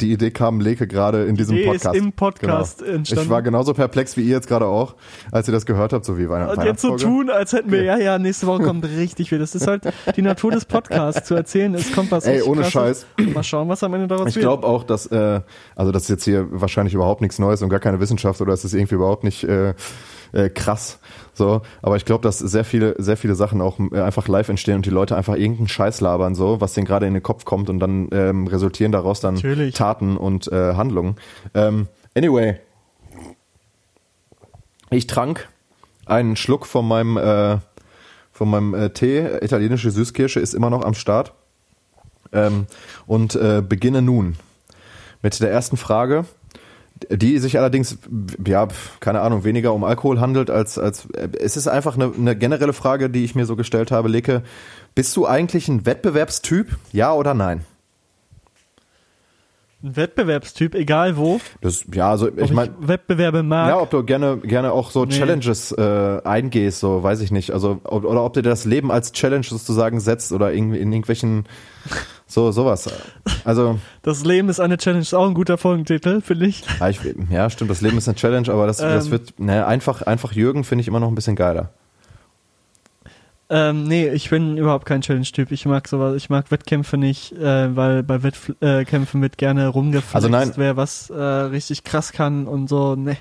die 0.00 0.12
Idee 0.12 0.30
kam 0.30 0.60
Leke 0.60 0.86
gerade 0.86 1.24
in 1.26 1.36
diesem 1.36 1.56
Idee 1.56 1.64
ist 1.74 1.82
Podcast. 1.84 1.96
im 1.96 2.12
Podcast 2.14 2.78
genau. 2.78 2.92
entstanden. 2.94 3.24
Ich 3.24 3.30
war 3.30 3.42
genauso 3.42 3.74
perplex 3.74 4.16
wie 4.16 4.22
ihr 4.22 4.30
jetzt 4.30 4.48
gerade 4.48 4.64
auch, 4.64 4.94
als 5.30 5.46
ihr 5.46 5.52
das 5.52 5.66
gehört 5.66 5.92
habt, 5.92 6.06
so 6.06 6.16
wie 6.16 6.26
Weihnachten. 6.30 6.58
Und 6.58 6.64
jetzt 6.64 6.80
so 6.80 6.96
tun, 6.96 7.28
als 7.28 7.52
hätten 7.52 7.70
wir, 7.70 7.82
ja, 7.82 7.98
ja, 7.98 8.18
nächste 8.18 8.46
Woche 8.46 8.62
kommt 8.62 8.84
richtig 8.86 9.28
viel. 9.28 9.38
Das 9.38 9.54
ist 9.54 9.66
halt 9.66 9.82
die 10.16 10.22
Natur 10.22 10.52
des 10.52 10.64
Podcasts, 10.64 11.28
zu 11.28 11.34
erzählen, 11.34 11.74
es 11.74 11.92
kommt 11.92 12.10
was 12.12 12.24
Ey, 12.24 12.40
ohne 12.42 12.62
Krasses. 12.62 13.04
Mal 13.34 13.42
schauen, 13.42 13.68
was 13.68 13.82
am 13.82 13.92
Ende 13.92 14.06
daraus 14.08 14.28
Ich 14.28 14.36
wird. 14.36 14.44
glaube 14.44 14.66
auch, 14.66 14.84
dass, 14.84 15.04
äh, 15.06 15.42
also 15.76 15.92
das 15.92 16.04
ist 16.04 16.08
jetzt 16.08 16.24
hier 16.24 16.46
wahrscheinlich 16.50 16.94
überhaupt 16.94 17.20
nichts 17.20 17.38
Neues 17.38 17.60
und 17.60 17.68
gar 17.68 17.80
keine 17.80 18.00
Wissenschaft 18.00 18.40
oder 18.40 18.54
es 18.54 18.64
ist 18.64 18.72
irgendwie 18.72 18.94
überhaupt 18.94 19.22
nicht 19.22 19.44
äh, 19.44 19.74
äh, 20.34 20.50
krass. 20.50 20.98
So, 21.32 21.62
aber 21.82 21.96
ich 21.96 22.04
glaube, 22.04 22.22
dass 22.22 22.38
sehr 22.38 22.64
viele, 22.64 22.94
sehr 22.98 23.16
viele 23.16 23.34
Sachen 23.34 23.60
auch 23.60 23.78
äh, 23.92 24.00
einfach 24.00 24.28
live 24.28 24.48
entstehen 24.48 24.76
und 24.76 24.86
die 24.86 24.90
Leute 24.90 25.16
einfach 25.16 25.36
irgendeinen 25.36 25.68
Scheiß 25.68 26.00
labern, 26.00 26.34
so, 26.34 26.60
was 26.60 26.74
denen 26.74 26.86
gerade 26.86 27.06
in 27.06 27.14
den 27.14 27.22
Kopf 27.22 27.44
kommt 27.44 27.70
und 27.70 27.80
dann 27.80 28.08
ähm, 28.12 28.46
resultieren 28.46 28.92
daraus 28.92 29.20
dann 29.20 29.34
Natürlich. 29.34 29.74
Taten 29.74 30.16
und 30.16 30.48
äh, 30.48 30.74
Handlungen. 30.74 31.16
Ähm, 31.54 31.88
anyway, 32.14 32.56
ich 34.90 35.06
trank 35.06 35.48
einen 36.06 36.36
Schluck 36.36 36.66
von 36.66 36.86
meinem 36.86 37.16
äh, 37.16 37.58
von 38.32 38.50
meinem 38.50 38.74
äh, 38.74 38.90
Tee. 38.90 39.20
Italienische 39.40 39.90
Süßkirsche 39.90 40.40
ist 40.40 40.54
immer 40.54 40.68
noch 40.68 40.84
am 40.84 40.94
Start. 40.94 41.32
Ähm, 42.32 42.66
und 43.06 43.36
äh, 43.36 43.62
beginne 43.66 44.02
nun 44.02 44.36
mit 45.22 45.40
der 45.40 45.50
ersten 45.50 45.76
Frage, 45.76 46.26
die 47.10 47.38
sich 47.38 47.58
allerdings, 47.58 47.98
ja, 48.46 48.68
keine 49.00 49.20
Ahnung, 49.20 49.44
weniger 49.44 49.72
um 49.72 49.84
Alkohol 49.84 50.20
handelt, 50.20 50.50
als, 50.50 50.78
als 50.78 51.08
es 51.38 51.56
ist 51.56 51.68
einfach 51.68 51.96
eine, 51.96 52.12
eine 52.12 52.36
generelle 52.36 52.72
Frage, 52.72 53.10
die 53.10 53.24
ich 53.24 53.34
mir 53.34 53.46
so 53.46 53.56
gestellt 53.56 53.90
habe, 53.90 54.08
Leke. 54.08 54.42
Bist 54.94 55.16
du 55.16 55.26
eigentlich 55.26 55.68
ein 55.68 55.86
Wettbewerbstyp? 55.86 56.76
Ja 56.92 57.12
oder 57.12 57.34
nein? 57.34 57.64
Ein 59.84 59.96
Wettbewerbstyp, 59.96 60.74
egal 60.74 61.18
wo. 61.18 61.40
Das, 61.60 61.84
ja, 61.92 62.08
also 62.10 62.34
ich 62.34 62.52
meine, 62.52 62.72
Wettbewerbe 62.80 63.42
mag. 63.42 63.68
ja, 63.68 63.78
ob 63.78 63.90
du 63.90 64.02
gerne, 64.02 64.38
gerne 64.38 64.72
auch 64.72 64.90
so 64.90 65.04
Nee. 65.04 65.10
Challenges 65.12 65.72
äh, 65.72 66.20
eingehst, 66.24 66.80
so 66.80 67.02
weiß 67.02 67.20
ich 67.20 67.30
nicht. 67.30 67.50
Also 67.50 67.80
ob, 67.84 68.04
oder 68.04 68.24
ob 68.24 68.32
dir 68.32 68.40
das 68.42 68.64
Leben 68.64 68.90
als 68.90 69.12
Challenge 69.12 69.44
sozusagen 69.44 70.00
setzt 70.00 70.32
oder 70.32 70.54
irgendwie 70.54 70.78
in 70.78 70.90
irgendwelchen 70.90 71.44
so 72.26 72.50
sowas. 72.50 72.88
Also 73.44 73.78
Das 74.00 74.24
Leben 74.24 74.48
ist 74.48 74.58
eine 74.58 74.78
Challenge, 74.78 75.02
ist 75.02 75.12
auch 75.12 75.26
ein 75.28 75.34
guter 75.34 75.58
Folgentitel, 75.58 76.22
finde 76.22 76.46
ich. 76.46 76.64
Ja, 76.80 76.88
ich, 76.88 77.00
ja, 77.28 77.50
stimmt, 77.50 77.70
das 77.70 77.82
Leben 77.82 77.98
ist 77.98 78.08
eine 78.08 78.14
Challenge, 78.16 78.48
aber 78.50 78.66
das, 78.66 78.78
das 78.78 79.06
Ähm. 79.06 79.12
wird, 79.12 79.38
ne, 79.38 79.66
einfach, 79.66 80.00
einfach 80.00 80.32
Jürgen 80.32 80.64
finde 80.64 80.80
ich 80.80 80.88
immer 80.88 81.00
noch 81.00 81.08
ein 81.08 81.14
bisschen 81.14 81.36
geiler. 81.36 81.70
Ähm, 83.50 83.84
nee, 83.84 84.08
ich 84.08 84.30
bin 84.30 84.56
überhaupt 84.56 84.86
kein 84.86 85.02
Challenge-Typ. 85.02 85.52
Ich 85.52 85.66
mag 85.66 85.86
sowas, 85.86 86.14
ich 86.16 86.30
mag 86.30 86.50
Wettkämpfe 86.50 86.96
nicht, 86.96 87.32
äh, 87.32 87.76
weil 87.76 88.02
bei 88.02 88.22
Wettkämpfen 88.22 89.20
wird 89.20 89.36
gerne 89.36 89.68
rumgeflext, 89.68 90.14
Also 90.14 90.28
nein. 90.28 90.52
wer 90.56 90.76
was 90.76 91.10
äh, 91.10 91.14
richtig 91.22 91.84
krass 91.84 92.12
kann 92.12 92.46
und 92.46 92.68
so, 92.68 92.96
ne. 92.96 93.16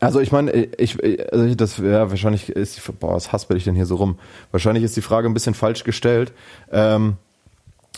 Also 0.00 0.20
ich 0.20 0.32
meine, 0.32 0.50
ich, 0.52 0.98
also 1.32 1.54
das, 1.54 1.78
ja, 1.78 2.10
wahrscheinlich 2.10 2.48
ist, 2.48 2.76
die- 2.88 2.92
boah, 2.92 3.14
was 3.14 3.32
haspel 3.32 3.56
ich 3.56 3.64
denn 3.64 3.74
hier 3.76 3.86
so 3.86 3.96
rum? 3.96 4.18
Wahrscheinlich 4.50 4.82
ist 4.82 4.96
die 4.96 5.02
Frage 5.02 5.28
ein 5.28 5.34
bisschen 5.34 5.54
falsch 5.54 5.84
gestellt. 5.84 6.32
Ähm, 6.72 7.16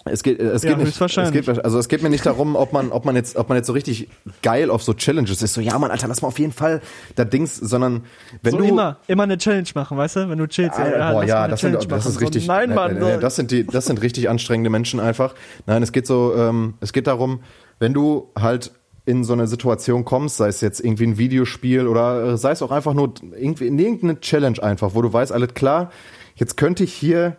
es 0.07 0.23
geht, 0.23 0.39
es 0.39 0.63
Ja, 0.63 0.75
geht 0.75 0.87
nicht, 0.87 1.01
es 1.01 1.33
geht, 1.33 1.65
also 1.65 1.79
es 1.79 1.89
geht 1.89 2.03
mir 2.03 2.11
nicht 2.11 2.27
darum, 2.27 2.57
ob 2.57 2.73
man, 2.75 2.93
ob 2.93 3.07
man 3.07 3.17
jetzt, 3.17 3.37
ob 3.37 3.49
man 3.49 3.57
jetzt 3.57 3.67
so 3.67 3.73
richtig 3.73 4.09
geil 4.43 4.71
auf 4.71 4.83
so 4.83 4.93
Challenges 4.93 5.41
ist, 5.43 5.55
so, 5.55 5.63
ja, 5.63 5.79
Mann, 5.79 5.91
Alter, 5.91 6.09
lass 6.09 6.21
mal 6.21 6.29
auf 6.29 6.39
jeden 6.39 6.53
Fall 6.53 6.83
da 7.15 7.25
Dings, 7.25 7.57
sondern 7.57 8.03
wenn 8.43 8.53
so 8.53 8.59
du, 8.59 8.65
immer, 8.65 8.99
immer 9.07 9.23
eine 9.23 9.39
Challenge 9.39 9.69
machen, 9.75 9.97
weißt 9.97 10.17
du, 10.17 10.29
wenn 10.29 10.39
du 10.39 10.47
chillst. 10.47 10.79
Ah, 10.79 10.89
ja, 10.89 11.13
boah, 11.13 11.25
ja, 11.25 11.49
das, 11.49 11.61
sind, 11.61 11.91
das 11.91 12.07
ist 12.07 12.21
richtig. 12.21 12.45
So, 12.45 12.53
nein, 12.53 12.75
Mann. 12.75 12.99
nee, 12.99 13.15
nee, 13.15 13.19
das 13.19 13.37
sind 13.37 13.51
die, 13.51 13.67
das 13.67 13.87
sind 13.87 14.03
richtig 14.03 14.29
anstrengende 14.29 14.69
Menschen 14.69 15.01
einfach. 15.01 15.35
Nein, 15.67 15.83
es 15.83 15.93
geht 15.93 16.07
so, 16.07 16.35
ähm, 16.37 16.75
es 16.81 16.93
geht 16.93 17.07
darum, 17.07 17.41
wenn 17.79 17.95
du 17.95 18.31
halt 18.39 18.73
in 19.07 19.25
so 19.25 19.33
eine 19.33 19.47
Situation 19.47 20.05
kommst, 20.05 20.37
sei 20.37 20.49
es 20.49 20.61
jetzt 20.61 20.81
irgendwie 20.81 21.07
ein 21.07 21.19
Videospiel 21.19 21.87
oder 21.87 22.37
sei 22.37 22.53
es 22.53 22.63
auch 22.63 22.71
einfach 22.71 22.95
nur 22.95 23.15
irgendwie 23.39 23.67
in 23.67 23.79
irgendeine 23.79 24.21
Challenge 24.21 24.63
einfach, 24.63 24.95
wo 24.95 25.03
du 25.03 25.13
weißt, 25.13 25.33
alles 25.33 25.55
klar, 25.55 25.91
jetzt 26.37 26.57
könnte 26.57 26.85
ich 26.85 26.93
hier 26.93 27.37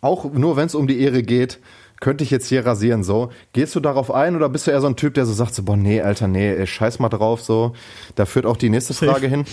auch 0.00 0.24
nur 0.32 0.56
wenn 0.56 0.66
es 0.66 0.74
um 0.74 0.86
die 0.86 1.00
Ehre 1.00 1.22
geht, 1.22 1.58
könnte 2.00 2.24
ich 2.24 2.30
jetzt 2.30 2.48
hier 2.48 2.64
rasieren 2.64 3.04
so. 3.04 3.30
Gehst 3.52 3.74
du 3.74 3.80
darauf 3.80 4.10
ein 4.10 4.34
oder 4.34 4.48
bist 4.48 4.66
du 4.66 4.70
eher 4.70 4.80
so 4.80 4.86
ein 4.86 4.96
Typ, 4.96 5.14
der 5.14 5.26
so 5.26 5.32
sagt 5.34 5.54
so, 5.54 5.62
boah, 5.62 5.76
nee, 5.76 6.00
Alter, 6.00 6.28
nee, 6.28 6.66
scheiß 6.66 6.98
mal 6.98 7.10
drauf 7.10 7.42
so. 7.42 7.74
Da 8.14 8.24
führt 8.24 8.46
auch 8.46 8.56
die 8.56 8.70
nächste. 8.70 8.94
Frage 8.94 9.28
hin. 9.28 9.44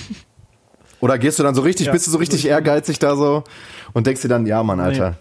Oder 1.00 1.18
gehst 1.20 1.38
du 1.40 1.44
dann 1.44 1.54
so 1.54 1.62
richtig, 1.62 1.88
Ja, 1.88 1.92
bist 1.92 2.08
du 2.08 2.12
so 2.12 2.18
richtig 2.18 2.48
ehrgeizig 2.48 3.00
da 3.00 3.16
so 3.16 3.44
und 3.94 4.08
denkst 4.08 4.22
dir 4.22 4.30
dann, 4.30 4.46
ja, 4.48 4.64
Mann, 4.64 4.80
Alter. 4.80 5.18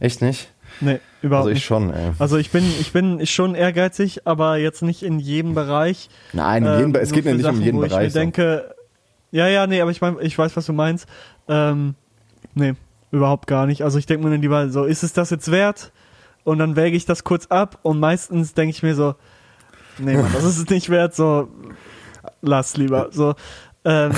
Echt 0.00 0.22
nicht? 0.22 0.52
nee, 0.80 1.00
überhaupt 1.22 1.46
Also 1.46 1.50
ich 1.50 1.54
nicht. 1.56 1.64
schon, 1.64 1.92
ey. 1.92 2.12
Also 2.20 2.36
ich 2.36 2.50
bin, 2.50 2.64
ich 2.80 2.92
bin 2.92 3.26
schon 3.26 3.56
ehrgeizig, 3.56 4.26
aber 4.26 4.56
jetzt 4.58 4.82
nicht 4.82 5.02
in 5.02 5.18
jedem 5.18 5.54
Bereich. 5.54 6.08
Nein, 6.32 6.64
in 6.64 6.72
jedem, 6.78 6.94
Ähm, 6.94 7.00
es 7.02 7.10
geht 7.12 7.24
mir 7.24 7.32
nicht 7.34 7.44
um 7.44 7.54
Sachen, 7.56 7.62
jeden 7.64 7.78
wo 7.78 7.82
Bereich. 7.82 8.08
Ich 8.08 8.14
mir 8.14 8.20
denke, 8.20 8.74
ja, 9.32 9.48
ja, 9.48 9.66
nee, 9.66 9.80
aber 9.80 9.90
ich 9.90 10.00
mein, 10.00 10.16
ich 10.20 10.38
weiß, 10.38 10.56
was 10.56 10.64
du 10.66 10.72
meinst. 10.72 11.06
Ähm, 11.48 11.94
nee, 12.54 12.74
überhaupt 13.10 13.46
gar 13.46 13.66
nicht. 13.66 13.82
Also 13.82 13.98
ich 13.98 14.06
denke 14.06 14.24
mir 14.24 14.30
dann 14.30 14.42
lieber 14.42 14.68
so, 14.70 14.84
ist 14.84 15.02
es 15.02 15.12
das 15.12 15.30
jetzt 15.30 15.50
wert? 15.50 15.92
Und 16.44 16.58
dann 16.58 16.76
wäge 16.76 16.96
ich 16.96 17.04
das 17.04 17.24
kurz 17.24 17.46
ab 17.46 17.78
und 17.82 18.00
meistens 18.00 18.54
denke 18.54 18.70
ich 18.70 18.82
mir 18.82 18.94
so, 18.94 19.14
nee, 19.98 20.16
Mann, 20.16 20.32
das 20.32 20.44
ist 20.44 20.58
es 20.58 20.68
nicht 20.70 20.88
wert, 20.88 21.14
so, 21.14 21.48
lass 22.40 22.76
lieber, 22.76 23.08
so, 23.10 23.34
ähm, 23.84 24.12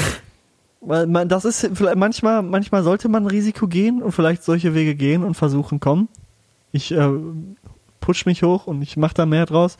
man, 0.80 1.28
das 1.28 1.44
ist 1.44 1.68
vielleicht 1.74 1.96
manchmal, 1.96 2.42
manchmal 2.42 2.82
sollte 2.82 3.08
man 3.08 3.26
Risiko 3.26 3.66
gehen 3.66 4.02
und 4.02 4.12
vielleicht 4.12 4.42
solche 4.42 4.74
Wege 4.74 4.94
gehen 4.94 5.24
und 5.24 5.34
versuchen, 5.34 5.80
kommen. 5.80 6.08
Ich 6.72 6.92
äh, 6.92 7.08
push 8.00 8.26
mich 8.26 8.42
hoch 8.42 8.66
und 8.66 8.80
ich 8.82 8.96
mache 8.96 9.14
da 9.14 9.26
mehr 9.26 9.46
draus. 9.46 9.76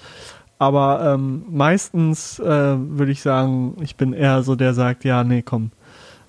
Aber 0.58 1.14
ähm, 1.14 1.44
meistens 1.48 2.38
äh, 2.38 2.44
würde 2.44 3.12
ich 3.12 3.22
sagen, 3.22 3.76
ich 3.80 3.96
bin 3.96 4.12
eher 4.12 4.42
so, 4.42 4.56
der 4.56 4.74
sagt, 4.74 5.04
ja, 5.04 5.24
nee, 5.24 5.40
komm, 5.42 5.70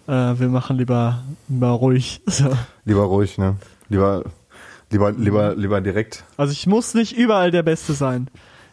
äh, 0.07 0.11
wir 0.11 0.49
machen 0.49 0.77
lieber, 0.77 1.23
lieber 1.47 1.69
ruhig. 1.69 2.21
So. 2.27 2.51
Lieber 2.85 3.03
ruhig, 3.03 3.37
ne? 3.37 3.55
Lieber, 3.89 4.23
lieber, 4.89 5.11
lieber, 5.11 5.55
lieber 5.55 5.81
direkt. 5.81 6.23
Also 6.37 6.53
ich 6.53 6.67
muss 6.67 6.93
nicht 6.93 7.15
überall 7.17 7.51
der 7.51 7.63
Beste 7.63 7.93
sein. 7.93 8.27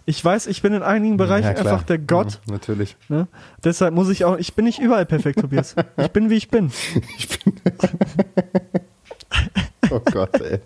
Ich 0.07 0.25
weiß, 0.25 0.47
ich 0.47 0.63
bin 0.63 0.73
in 0.73 0.83
einigen 0.83 1.19
Bereichen 1.19 1.49
Ja, 1.49 1.57
einfach 1.57 1.83
der 1.83 1.99
Gott. 1.99 2.41
Ja, 2.47 2.53
natürlich. 2.55 2.97
Ne? 3.09 3.29
Deshalb 3.63 3.93
muss 3.95 4.09
ich 4.09 4.25
auch, 4.25 4.39
ich 4.39 4.55
bin 4.55 4.65
nicht 4.65 4.79
überall 4.79 5.05
perfekt, 5.05 5.41
Tobias. 5.41 5.75
Ich 5.99 6.09
bin, 6.09 6.31
wie 6.31 6.37
ich 6.37 6.49
bin. 6.49 6.71
Ich 7.19 7.29
bin. 7.29 7.53
oh 9.91 10.01
Gott, 10.11 10.41
ey. 10.41 10.61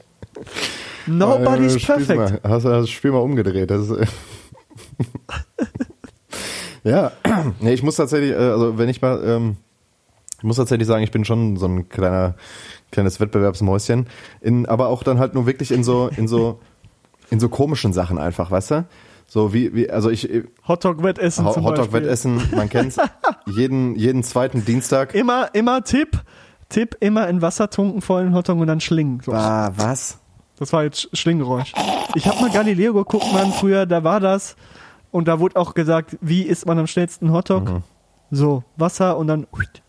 Nobody's 1.06 1.74
Äh, 1.74 1.86
perfect. 1.86 2.18
Mal. 2.18 2.40
Hast 2.44 2.64
du 2.64 2.68
das 2.68 2.88
Spiel 2.88 3.10
mal 3.10 3.18
umgedreht? 3.18 3.70
Das 3.70 3.88
ist, 3.88 4.08
ja, 6.84 7.12
nee, 7.60 7.72
ich 7.72 7.82
muss 7.82 7.96
tatsächlich, 7.96 8.32
äh, 8.32 8.36
also 8.36 8.78
wenn 8.78 8.88
ich 8.88 9.02
mal, 9.02 9.22
ähm, 9.24 9.56
ich 10.43 10.45
muss 10.45 10.57
tatsächlich 10.57 10.88
sagen, 10.88 11.05
ich 11.05 11.12
bin 11.12 11.24
schon 11.24 11.57
so 11.57 11.66
ein 11.66 11.88
kleiner, 11.88 12.34
kleines 12.90 13.20
Wettbewerbsmäuschen, 13.20 14.09
in, 14.40 14.66
aber 14.66 14.88
auch 14.88 15.05
dann 15.05 15.20
halt 15.20 15.34
nur 15.34 15.47
wirklich 15.47 15.70
in 15.70 15.84
so, 15.84 16.11
in 16.16 16.26
so, 16.26 16.59
in 17.30 17.38
so 17.38 17.49
komischen 17.49 17.93
Sachen 17.93 18.18
einfach, 18.18 18.51
weißt 18.51 18.72
du? 18.72 18.84
So 19.28 19.55
wie, 19.55 19.72
wie 19.72 19.88
also 19.88 20.11
ich, 20.11 20.28
Hotdog-Wettessen 20.66 21.45
zum 21.45 21.62
Beispiel. 21.62 21.84
Hotdog-Wettessen, 21.84 22.43
man 22.57 22.68
kennt's, 22.68 22.97
jeden, 23.47 23.95
jeden 23.95 24.24
zweiten 24.24 24.64
Dienstag. 24.64 25.14
Immer, 25.14 25.55
immer 25.55 25.84
Tipp. 25.84 26.20
Tipp, 26.68 26.97
immer 26.99 27.28
in 27.28 27.40
Wasser 27.40 27.70
tunken, 27.70 28.01
vollen 28.01 28.34
Hotdog 28.34 28.59
und 28.59 28.66
dann 28.66 28.80
schlingen. 28.80 29.20
So. 29.24 29.32
Ah, 29.32 29.70
was? 29.76 30.18
Das 30.59 30.72
war 30.72 30.82
jetzt 30.82 31.09
Schlinggeräusch. 31.16 31.72
Ich 32.16 32.26
habe 32.26 32.40
mal 32.40 32.51
Galileo 32.51 32.95
geguckt, 32.95 33.32
Mann, 33.32 33.53
früher, 33.53 33.86
da 33.86 34.03
war 34.03 34.18
das. 34.18 34.57
Und 35.12 35.28
da 35.28 35.38
wurde 35.38 35.55
auch 35.55 35.74
gesagt, 35.74 36.18
wie 36.20 36.43
isst 36.43 36.66
man 36.66 36.80
am 36.80 36.88
schnellsten 36.88 37.30
Hotdog? 37.30 37.68
Mhm. 37.68 37.82
So, 38.32 38.64
Wasser 38.76 39.18
und 39.18 39.28
dann 39.28 39.47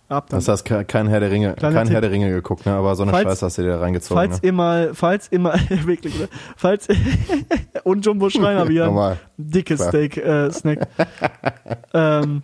ab 0.10 0.30
dann. 0.30 0.38
Das 0.39 0.47
hast 0.47 0.64
ke- 0.66 0.86
kein 0.86 1.08
Herr 1.08 1.20
der 1.20 1.32
Ringe, 1.32 1.54
Kleiner 1.54 1.76
kein 1.76 1.88
Tipp. 1.88 1.93
Herr 1.93 2.01
der 2.01 2.12
Ringe 2.12 2.30
geguckt, 2.30 2.66
ne? 2.66 2.74
Aber 2.74 2.95
so 2.95 3.04
eine 3.04 3.12
Falls- 3.12 3.24
Scheiße 3.24 3.45
hast 3.45 3.58
du 3.58 3.62
dir 3.64 3.70
da 3.70 3.80
reingezogen. 3.80 4.16
Falls 4.18 4.41
ne? 4.41 4.47
ihr 4.47 4.54
mal, 4.54 4.91
falls 4.93 5.32
ihr 5.32 5.39
mal, 5.39 5.60
wirklich, 5.86 6.18
ne? 6.20 6.28
falls, 6.56 6.88
und 7.84 8.06
Jumbo 8.06 8.30
Schreiner 8.30 8.68
wieder 8.68 8.86
Normal. 8.86 9.20
dickes 9.38 9.78
Klar. 9.80 9.89
Steak, 9.89 10.18
äh, 10.18 10.51
Snack. 10.51 10.88
ähm, 11.93 12.43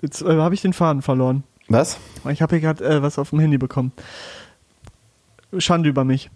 jetzt 0.00 0.22
äh, 0.22 0.36
habe 0.36 0.54
ich 0.54 0.62
den 0.62 0.72
Faden 0.72 1.02
verloren. 1.02 1.44
Was? 1.68 1.98
Ich 2.30 2.42
habe 2.42 2.56
hier 2.56 2.60
gerade 2.60 2.84
äh, 2.84 3.02
was 3.02 3.18
auf 3.18 3.30
dem 3.30 3.38
Handy 3.40 3.58
bekommen. 3.58 3.92
Schande 5.58 5.88
über 5.88 6.04
mich. 6.04 6.30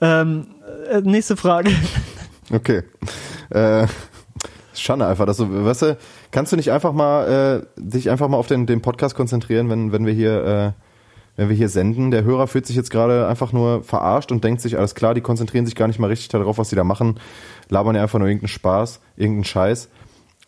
Ähm, 0.00 0.48
äh, 0.90 1.00
nächste 1.02 1.36
Frage. 1.36 1.70
Okay. 2.52 2.82
Äh, 3.50 3.86
Schande 4.80 5.06
einfach, 5.06 5.26
dass 5.26 5.36
du, 5.38 5.64
weißt 5.64 5.82
du, 5.82 5.96
kannst 6.30 6.52
du 6.52 6.56
nicht 6.56 6.72
einfach 6.72 6.92
mal 6.92 7.64
äh, 7.76 7.80
dich 7.80 8.10
einfach 8.10 8.28
mal 8.28 8.36
auf 8.36 8.46
den, 8.46 8.66
den 8.66 8.80
Podcast 8.82 9.14
konzentrieren, 9.14 9.68
wenn, 9.70 9.92
wenn 9.92 10.06
wir 10.06 10.12
hier, 10.12 10.44
äh, 10.44 10.72
wenn 11.36 11.48
wir 11.48 11.56
hier 11.56 11.68
senden? 11.68 12.10
Der 12.10 12.24
Hörer 12.24 12.46
fühlt 12.46 12.66
sich 12.66 12.76
jetzt 12.76 12.90
gerade 12.90 13.26
einfach 13.28 13.52
nur 13.52 13.82
verarscht 13.82 14.32
und 14.32 14.42
denkt 14.44 14.60
sich, 14.60 14.76
alles 14.78 14.94
klar, 14.94 15.14
die 15.14 15.20
konzentrieren 15.20 15.64
sich 15.66 15.74
gar 15.74 15.86
nicht 15.86 15.98
mal 15.98 16.08
richtig 16.08 16.28
darauf, 16.28 16.58
was 16.58 16.70
sie 16.70 16.76
da 16.76 16.84
machen, 16.84 17.20
labern 17.68 17.94
ja 17.96 18.02
einfach 18.02 18.18
nur 18.18 18.28
irgendeinen 18.28 18.48
Spaß, 18.48 19.00
irgendeinen 19.16 19.44
Scheiß. 19.44 19.88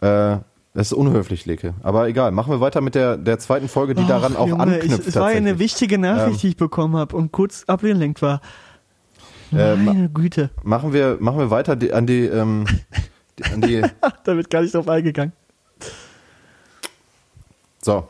Äh, 0.01 0.37
das 0.74 0.87
ist 0.87 0.93
unhöflich, 0.95 1.45
Leke. 1.45 1.74
Aber 1.83 2.09
egal, 2.09 2.33
machen 2.33 2.51
wir 2.51 2.61
weiter 2.61 2.80
mit 2.80 2.95
der, 2.95 3.18
der 3.18 3.39
zweiten 3.39 3.68
Folge, 3.68 3.95
die 3.95 4.07
daran 4.07 4.33
Ach, 4.37 4.41
auch 4.41 4.49
Junge, 4.49 4.62
anknüpft. 4.62 5.01
Ich, 5.01 5.09
es 5.09 5.16
war 5.16 5.26
eine 5.26 5.59
wichtige 5.59 5.99
Nachricht, 5.99 6.37
Ähm, 6.37 6.41
die 6.41 6.49
ich 6.49 6.57
bekommen 6.57 6.97
habe 6.97 7.14
und 7.14 7.30
kurz 7.30 7.64
abgelenkt 7.66 8.22
war. 8.22 8.41
Äh, 9.53 9.76
ma- 9.76 9.93
Meine 9.93 10.09
Güte, 10.09 10.49
Machen 10.62 10.95
wir, 10.95 11.18
machen 11.20 11.39
wir 11.39 11.51
weiter 11.51 11.76
an 11.93 12.07
die, 12.07 12.24
ähm, 12.24 12.64
die, 13.57 13.82
da 14.24 14.36
wird 14.36 14.51
gar 14.51 14.62
nicht 14.62 14.74
drauf 14.74 14.88
eingegangen. 14.88 15.32
So. 17.82 18.09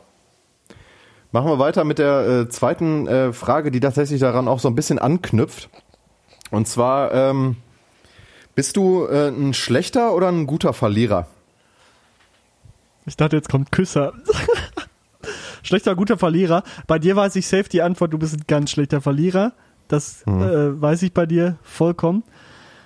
Machen 1.31 1.47
wir 1.47 1.57
weiter 1.57 1.83
mit 1.83 1.97
der 1.97 2.27
äh, 2.27 2.49
zweiten 2.49 3.07
äh, 3.07 3.33
Frage, 3.33 3.71
die 3.71 3.79
tatsächlich 3.79 4.19
daran 4.19 4.47
auch 4.47 4.59
so 4.59 4.67
ein 4.67 4.75
bisschen 4.75 4.99
anknüpft. 4.99 5.69
Und 6.51 6.67
zwar, 6.67 7.11
ähm, 7.11 7.55
bist 8.53 8.77
du 8.77 9.07
äh, 9.07 9.29
ein 9.29 9.55
schlechter 9.55 10.13
oder 10.13 10.27
ein 10.27 10.45
guter 10.45 10.73
Verlierer? 10.73 11.25
Ich 13.07 13.17
dachte, 13.17 13.35
jetzt 13.35 13.49
kommt 13.49 13.71
Küsser. 13.71 14.13
schlechter, 15.63 15.95
guter 15.95 16.19
Verlierer. 16.19 16.63
Bei 16.85 16.99
dir 16.99 17.15
weiß 17.15 17.35
ich 17.35 17.47
safe 17.47 17.67
die 17.67 17.81
Antwort, 17.81 18.13
du 18.13 18.19
bist 18.19 18.35
ein 18.35 18.43
ganz 18.47 18.69
schlechter 18.69 19.01
Verlierer. 19.01 19.53
Das 19.87 20.23
Hm. 20.25 20.41
äh, 20.41 20.81
weiß 20.81 21.01
ich 21.01 21.13
bei 21.13 21.25
dir 21.25 21.57
vollkommen. 21.63 22.23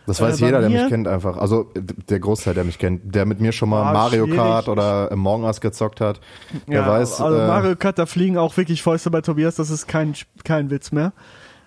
Das 0.07 0.19
weiß 0.21 0.41
Äh, 0.41 0.45
jeder, 0.45 0.61
der 0.61 0.69
mich 0.69 0.87
kennt 0.87 1.07
einfach. 1.07 1.37
Also 1.37 1.69
der 2.09 2.19
Großteil, 2.19 2.55
der 2.55 2.63
mich 2.63 2.79
kennt, 2.79 3.13
der 3.13 3.25
mit 3.25 3.39
mir 3.41 3.51
schon 3.51 3.69
mal 3.69 3.83
Ah, 3.83 3.93
Mario 3.93 4.23
schwierig. 4.25 4.39
Kart 4.39 4.67
oder 4.69 5.11
Among 5.11 5.43
Us 5.43 5.61
gezockt 5.61 6.01
hat, 6.01 6.19
der 6.67 6.87
weiß. 6.87 7.21
also 7.21 7.37
äh, 7.37 7.47
Mario 7.47 7.75
Kart, 7.75 7.99
da 7.99 8.05
fliegen 8.07 8.37
auch 8.37 8.57
wirklich 8.57 8.81
Fäuste 8.81 9.11
bei 9.11 9.21
Tobias, 9.21 9.55
das 9.55 9.69
ist 9.69 9.85
kein, 9.87 10.13
kein 10.43 10.69
Witz 10.71 10.91
mehr. 10.91 11.13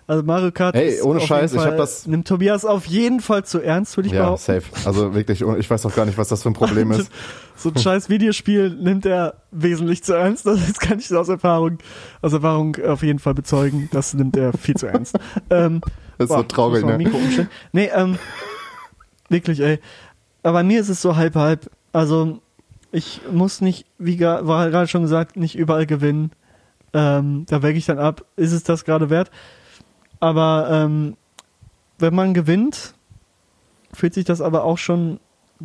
Also 0.07 0.23
Mario 0.23 0.51
Kart 0.51 0.75
Ey, 0.75 0.99
ohne 1.01 1.21
Scheiß, 1.21 1.53
ich 1.53 1.59
hab 1.59 1.67
Fall, 1.69 1.77
das- 1.77 2.05
nimmt 2.07 2.27
Tobias 2.27 2.65
auf 2.65 2.85
jeden 2.85 3.21
Fall 3.21 3.45
zu 3.45 3.61
ernst, 3.61 3.95
würde 3.95 4.07
ich 4.09 4.13
ja, 4.15 4.23
behaupten. 4.23 4.43
safe. 4.43 4.63
Also 4.85 5.13
wirklich, 5.13 5.41
ich 5.41 5.69
weiß 5.69 5.85
auch 5.85 5.95
gar 5.95 6.05
nicht, 6.05 6.17
was 6.17 6.27
das 6.27 6.43
für 6.43 6.49
ein 6.49 6.53
Problem 6.53 6.91
ist. 6.91 7.09
So 7.55 7.69
ein 7.69 7.77
scheiß 7.77 8.09
Videospiel 8.09 8.71
nimmt 8.71 9.05
er 9.05 9.35
wesentlich 9.51 10.03
zu 10.03 10.13
ernst. 10.13 10.45
Das 10.47 10.79
kann 10.79 10.99
ich 10.99 11.15
aus 11.15 11.29
Erfahrung, 11.29 11.77
aus 12.21 12.33
Erfahrung 12.33 12.75
auf 12.85 13.03
jeden 13.03 13.19
Fall 13.19 13.35
bezeugen. 13.35 13.87
Das 13.93 14.13
nimmt 14.15 14.35
er 14.35 14.51
viel 14.53 14.75
zu 14.75 14.87
ernst. 14.87 15.15
ähm, 15.51 15.79
Das 16.21 16.29
ist 16.29 16.35
so 16.35 16.41
boah, 16.43 16.47
traurig, 16.47 16.81
muss 16.81 16.91
man 16.91 16.97
ne? 16.97 17.03
Mikro 17.05 17.17
umstellen. 17.17 17.49
Nee, 17.71 17.89
ähm, 17.93 18.17
wirklich, 19.29 19.59
ey. 19.59 19.79
Aber 20.43 20.63
mir 20.63 20.79
ist 20.79 20.89
es 20.89 21.01
so 21.01 21.15
halb 21.15 21.35
halb. 21.35 21.69
Also 21.93 22.39
ich 22.91 23.21
muss 23.31 23.61
nicht, 23.61 23.85
wie 23.97 24.19
war 24.19 24.69
gerade 24.69 24.87
schon 24.87 25.03
gesagt, 25.03 25.37
nicht 25.37 25.55
überall 25.55 25.85
gewinnen. 25.85 26.31
Ähm, 26.93 27.45
da 27.47 27.63
wäge 27.63 27.77
ich 27.77 27.85
dann 27.85 27.99
ab, 27.99 28.25
ist 28.35 28.51
es 28.51 28.63
das 28.63 28.83
gerade 28.83 29.09
wert? 29.09 29.31
Aber 30.19 30.67
ähm, 30.71 31.15
wenn 31.99 32.13
man 32.13 32.33
gewinnt, 32.33 32.93
fühlt 33.93 34.13
sich 34.13 34.25
das 34.25 34.41
aber 34.41 34.63
auch 34.63 34.77
schon 34.77 35.19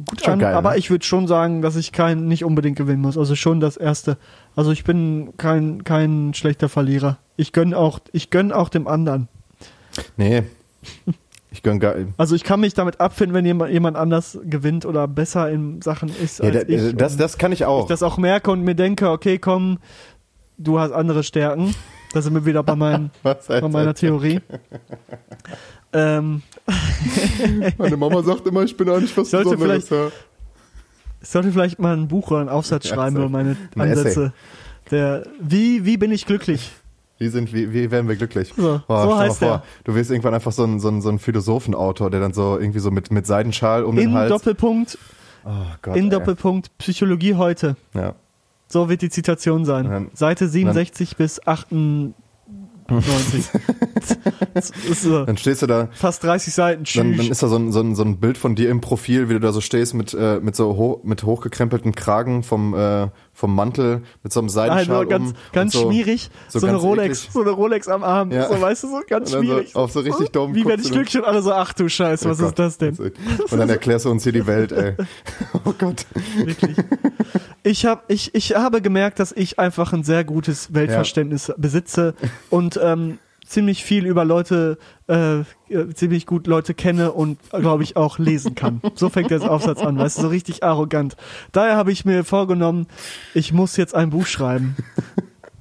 gut 0.04 0.22
Schon 0.22 0.34
an. 0.34 0.38
geil, 0.38 0.54
aber 0.54 0.70
ne? 0.72 0.78
ich 0.78 0.90
würde 0.90 1.04
schon 1.04 1.26
sagen, 1.26 1.62
dass 1.62 1.76
ich 1.76 1.92
kein 1.92 2.28
nicht 2.28 2.44
unbedingt 2.44 2.76
gewinnen 2.76 3.00
muss. 3.02 3.18
Also 3.18 3.34
schon 3.34 3.60
das 3.60 3.76
erste. 3.76 4.18
Also 4.54 4.70
ich 4.70 4.84
bin 4.84 5.34
kein 5.36 5.84
kein 5.84 6.34
schlechter 6.34 6.68
Verlierer. 6.68 7.18
Ich 7.36 7.52
gönn 7.52 7.74
auch 7.74 8.00
ich 8.12 8.30
gönn 8.30 8.52
auch 8.52 8.68
dem 8.68 8.86
anderen. 8.86 9.28
Nee. 10.16 10.42
Ich 11.50 11.62
gönn 11.62 11.80
gar, 11.80 11.94
Also 12.18 12.34
ich 12.34 12.44
kann 12.44 12.60
mich 12.60 12.74
damit 12.74 13.00
abfinden, 13.00 13.34
wenn 13.34 13.46
jemand, 13.46 13.72
jemand 13.72 13.96
anders 13.96 14.38
gewinnt 14.44 14.84
oder 14.84 15.08
besser 15.08 15.50
in 15.50 15.80
Sachen 15.80 16.10
ist 16.22 16.40
ja, 16.40 16.50
als 16.50 16.66
da- 16.66 16.72
ich. 16.72 16.96
das, 16.96 17.16
das 17.16 17.38
kann 17.38 17.50
ich 17.52 17.64
auch. 17.64 17.82
ich 17.84 17.88
das 17.88 18.02
auch 18.02 18.18
merke 18.18 18.50
und 18.50 18.62
mir 18.62 18.74
denke, 18.74 19.10
okay, 19.10 19.38
komm, 19.38 19.78
du 20.58 20.78
hast 20.78 20.92
andere 20.92 21.22
Stärken. 21.22 21.74
Da 22.12 22.22
sind 22.22 22.34
wir 22.34 22.44
wieder 22.46 22.62
bei, 22.62 22.76
meinem, 22.76 23.10
bei 23.22 23.68
meiner 23.68 23.94
Theorie. 23.94 24.40
ähm, 25.92 26.42
Meine 27.78 27.96
Mama 27.96 28.22
sagt 28.22 28.46
immer, 28.46 28.62
ich 28.62 28.76
bin 28.76 28.88
eigentlich 28.90 29.16
was 29.16 29.30
Sollte 29.30 29.50
Besonderes. 29.50 29.88
Ja. 29.90 30.08
ich 31.22 31.28
sollte 31.28 31.52
vielleicht 31.52 31.78
mal 31.78 31.96
ein 31.96 32.08
Buch 32.08 32.30
oder 32.30 32.40
einen 32.40 32.48
Aufsatz 32.48 32.88
schreiben 32.88 33.16
über 33.16 33.28
meine 33.28 33.56
Ein 33.74 33.80
Ansätze. 33.80 34.32
Der, 34.90 35.24
wie, 35.40 35.84
wie 35.84 35.96
bin 35.96 36.12
ich 36.12 36.26
glücklich? 36.26 36.70
Wie, 37.18 37.28
sind, 37.28 37.52
wie, 37.54 37.72
wie 37.72 37.90
werden 37.90 38.08
wir 38.08 38.16
glücklich? 38.16 38.52
So, 38.56 38.80
Boah, 38.86 39.02
so 39.04 39.18
heißt 39.18 39.38
vor, 39.38 39.48
er. 39.48 39.62
Du 39.84 39.94
wirst 39.94 40.10
irgendwann 40.10 40.34
einfach 40.34 40.52
so 40.52 40.64
ein, 40.64 40.80
so 40.80 40.88
ein, 40.88 41.00
so 41.00 41.08
ein 41.08 41.18
Philosophenautor, 41.18 42.10
der 42.10 42.20
dann 42.20 42.32
so 42.34 42.58
irgendwie 42.58 42.78
so 42.80 42.90
mit, 42.90 43.10
mit 43.10 43.26
Seidenschal 43.26 43.84
um 43.84 43.96
den 43.96 44.10
In 44.10 44.14
Hals. 44.14 44.30
Doppelpunkt, 44.30 44.98
oh 45.46 45.50
Gott, 45.80 45.96
in 45.96 46.04
ey. 46.04 46.10
Doppelpunkt 46.10 46.76
Psychologie 46.78 47.34
heute. 47.34 47.76
Ja. 47.94 48.14
So 48.68 48.88
wird 48.88 49.00
die 49.00 49.10
Zitation 49.10 49.64
sein. 49.64 49.88
Dann- 49.88 50.10
Seite 50.12 50.46
67 50.48 51.16
bis 51.16 51.40
98. 51.46 53.44
das 54.54 54.70
ist 54.70 55.02
so. 55.02 55.24
Dann 55.24 55.36
stehst 55.36 55.62
du 55.62 55.66
da, 55.66 55.88
Fast 55.92 56.22
30 56.22 56.52
Seiten. 56.54 56.84
dann, 56.94 57.10
dann 57.12 57.16
Tschüss. 57.20 57.30
ist 57.30 57.42
da 57.42 57.48
so 57.48 57.56
ein, 57.56 57.72
so, 57.72 57.80
ein, 57.80 57.94
so 57.94 58.02
ein 58.02 58.18
Bild 58.18 58.38
von 58.38 58.54
dir 58.54 58.70
im 58.70 58.80
Profil, 58.80 59.28
wie 59.28 59.34
du 59.34 59.40
da 59.40 59.52
so 59.52 59.60
stehst 59.60 59.94
mit, 59.94 60.14
äh, 60.14 60.40
mit 60.40 60.54
so 60.56 60.76
ho 60.76 61.00
mit 61.04 61.22
hochgekrempelten 61.24 61.94
Kragen 61.94 62.42
vom, 62.42 62.74
äh, 62.74 63.08
vom 63.36 63.54
Mantel, 63.54 64.02
mit 64.22 64.32
so 64.32 64.40
einem 64.40 64.48
Seidenschal 64.48 64.96
Also 64.96 65.08
ganz, 65.08 65.30
um. 65.30 65.36
ganz 65.52 65.72
so, 65.74 65.82
schmierig. 65.82 66.30
So, 66.48 66.58
so 66.58 66.66
eine 66.66 66.76
ganz 66.76 66.84
Rolex, 66.84 67.18
eklig. 67.18 67.32
so 67.34 67.42
eine 67.42 67.50
Rolex 67.50 67.86
am 67.86 68.02
Arm. 68.02 68.32
Ja. 68.32 68.48
So, 68.48 68.58
weißt 68.58 68.84
du, 68.84 68.88
so 68.88 69.00
ganz 69.06 69.30
dann 69.30 69.42
so 69.42 69.46
schwierig. 69.46 69.76
auf 69.76 69.92
so 69.92 70.00
richtig 70.00 70.30
dummen 70.30 70.56
Wie 70.56 70.64
werde 70.64 70.82
ich 70.82 70.90
und 70.90 71.24
alle 71.24 71.42
so, 71.42 71.52
ach 71.52 71.74
du 71.74 71.86
Scheiße, 71.86 72.28
was 72.30 72.40
Oh 72.40 72.46
ist 72.46 72.58
das 72.58 72.78
denn? 72.78 72.96
Und 72.96 73.58
dann 73.58 73.68
erklärst 73.68 74.06
du 74.06 74.10
uns 74.10 74.22
hier 74.22 74.32
die 74.32 74.46
Welt, 74.46 74.72
ey. 74.72 74.94
Oh 75.66 75.74
Gott. 75.78 76.06
Wirklich. 76.36 76.76
Ich, 77.62 77.84
hab, 77.84 78.10
ich, 78.10 78.34
ich 78.34 78.54
habe 78.54 78.80
gemerkt, 78.80 79.18
dass 79.20 79.32
ich 79.32 79.58
einfach 79.58 79.92
ein 79.92 80.02
sehr 80.02 80.24
gutes 80.24 80.72
Weltverständnis 80.72 81.52
besitze 81.58 82.14
und 82.48 82.80
ähm, 82.82 83.18
ziemlich 83.46 83.84
viel 83.84 84.06
über 84.06 84.24
Leute, 84.24 84.78
äh, 85.08 85.40
äh, 85.40 85.44
ziemlich 85.94 86.26
gut 86.26 86.46
Leute 86.46 86.74
kenne 86.74 87.12
und, 87.12 87.38
glaube 87.50 87.82
ich, 87.82 87.96
auch 87.96 88.18
lesen 88.18 88.54
kann. 88.54 88.80
So 88.94 89.10
fängt 89.10 89.30
der 89.30 89.50
Aufsatz 89.50 89.80
an, 89.80 89.98
weißt 89.98 90.18
du, 90.18 90.22
so 90.22 90.28
richtig 90.28 90.62
arrogant. 90.64 91.16
Daher 91.52 91.76
habe 91.76 91.92
ich 91.92 92.04
mir 92.04 92.24
vorgenommen, 92.24 92.86
ich 93.34 93.52
muss 93.52 93.76
jetzt 93.76 93.94
ein 93.94 94.10
Buch 94.10 94.26
schreiben. 94.26 94.76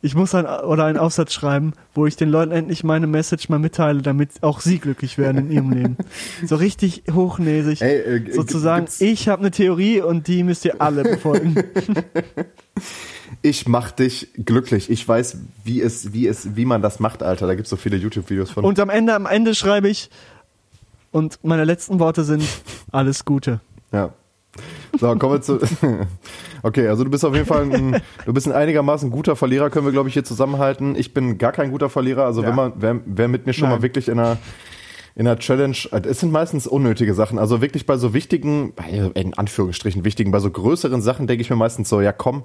Ich 0.02 0.14
muss 0.14 0.36
ein, 0.36 0.46
oder 0.46 0.86
einen 0.86 1.00
Aufsatz 1.00 1.34
schreiben, 1.34 1.74
wo 1.96 2.06
ich 2.06 2.16
den 2.16 2.30
Leuten 2.30 2.52
endlich 2.52 2.84
meine 2.84 3.08
Message 3.08 3.50
mal 3.50 3.58
mitteile, 3.58 4.04
damit 4.04 4.44
auch 4.44 4.62
sie 4.62 4.78
glücklich 4.78 5.18
werden 5.18 5.50
in 5.50 5.52
ihrem 5.52 5.72
Leben. 5.72 5.98
So 6.46 6.58
richtig 6.58 7.04
hochnäsig. 7.12 7.82
Ey, 7.82 8.02
äh, 8.02 8.32
sozusagen, 8.32 8.86
ich 9.00 9.28
habe 9.28 9.42
eine 9.42 9.50
Theorie 9.50 10.02
und 10.02 10.28
die 10.28 10.44
müsst 10.44 10.64
ihr 10.64 10.80
alle 10.80 11.02
befolgen. 11.02 11.56
Ich 13.42 13.68
mach 13.68 13.92
dich 13.92 14.30
glücklich. 14.46 14.90
Ich 14.90 15.08
weiß, 15.08 15.38
wie 15.64 15.82
es, 15.82 16.14
wie 16.14 16.28
es, 16.28 16.56
wie 16.56 16.66
man 16.66 16.82
das 16.82 17.00
macht, 17.00 17.24
Alter. 17.24 17.48
Da 17.48 17.56
gibt's 17.56 17.70
so 17.70 17.76
viele 17.76 17.98
YouTube-Videos 17.98 18.52
von. 18.52 18.66
Und 18.66 18.80
am 18.80 18.90
Ende, 18.90 19.14
am 19.16 19.26
Ende 19.26 19.56
schreibe 19.56 19.90
ich, 19.90 20.10
und 21.12 21.40
meine 21.44 21.64
letzten 21.64 22.00
Worte 22.00 22.24
sind, 22.26 22.44
alles 22.92 23.24
Gute. 23.24 23.62
Ja. 23.94 24.14
So, 25.00 25.16
kommen 25.16 25.34
wir 25.34 25.42
zu. 25.42 25.60
Okay, 26.62 26.88
also 26.88 27.04
du 27.04 27.12
bist 27.12 27.24
auf 27.24 27.36
jeden 27.36 27.46
Fall 27.46 27.62
ein, 27.72 28.02
du 28.26 28.34
bist 28.34 28.48
ein 28.48 28.52
einigermaßen 28.54 29.12
guter 29.12 29.36
Verlierer, 29.36 29.70
können 29.70 29.86
wir, 29.86 29.92
glaube 29.92 30.10
ich, 30.10 30.14
hier 30.14 30.24
zusammenhalten. 30.24 30.96
Ich 30.96 31.14
bin 31.14 31.38
gar 31.38 31.52
kein 31.52 31.70
guter 31.70 31.90
Verlierer. 31.92 32.26
Also 32.26 32.42
Ja. 32.42 32.48
wenn 32.48 32.56
man, 32.56 32.74
wer, 32.78 33.00
wer 33.06 33.28
mit 33.28 33.46
mir 33.46 33.54
schon 33.54 33.70
Nein. 33.70 33.78
mal 33.78 33.82
wirklich 33.84 34.08
in 34.08 34.18
einer 34.18 34.38
in 35.14 35.28
einer 35.28 35.38
Challenge, 35.38 35.78
es 35.92 36.20
sind 36.20 36.32
meistens 36.32 36.66
unnötige 36.66 37.14
Sachen. 37.14 37.38
Also 37.38 37.62
wirklich 37.62 37.86
bei 37.86 37.98
so 37.98 38.16
wichtigen, 38.16 38.74
in 39.14 39.34
Anführungsstrichen 39.36 40.04
wichtigen, 40.04 40.32
bei 40.32 40.40
so 40.40 40.50
größeren 40.50 41.02
Sachen 41.04 41.28
denke 41.28 41.42
ich 41.42 41.50
mir 41.52 41.56
meistens 41.56 41.88
so, 41.88 42.02
ja 42.02 42.12
komm. 42.12 42.44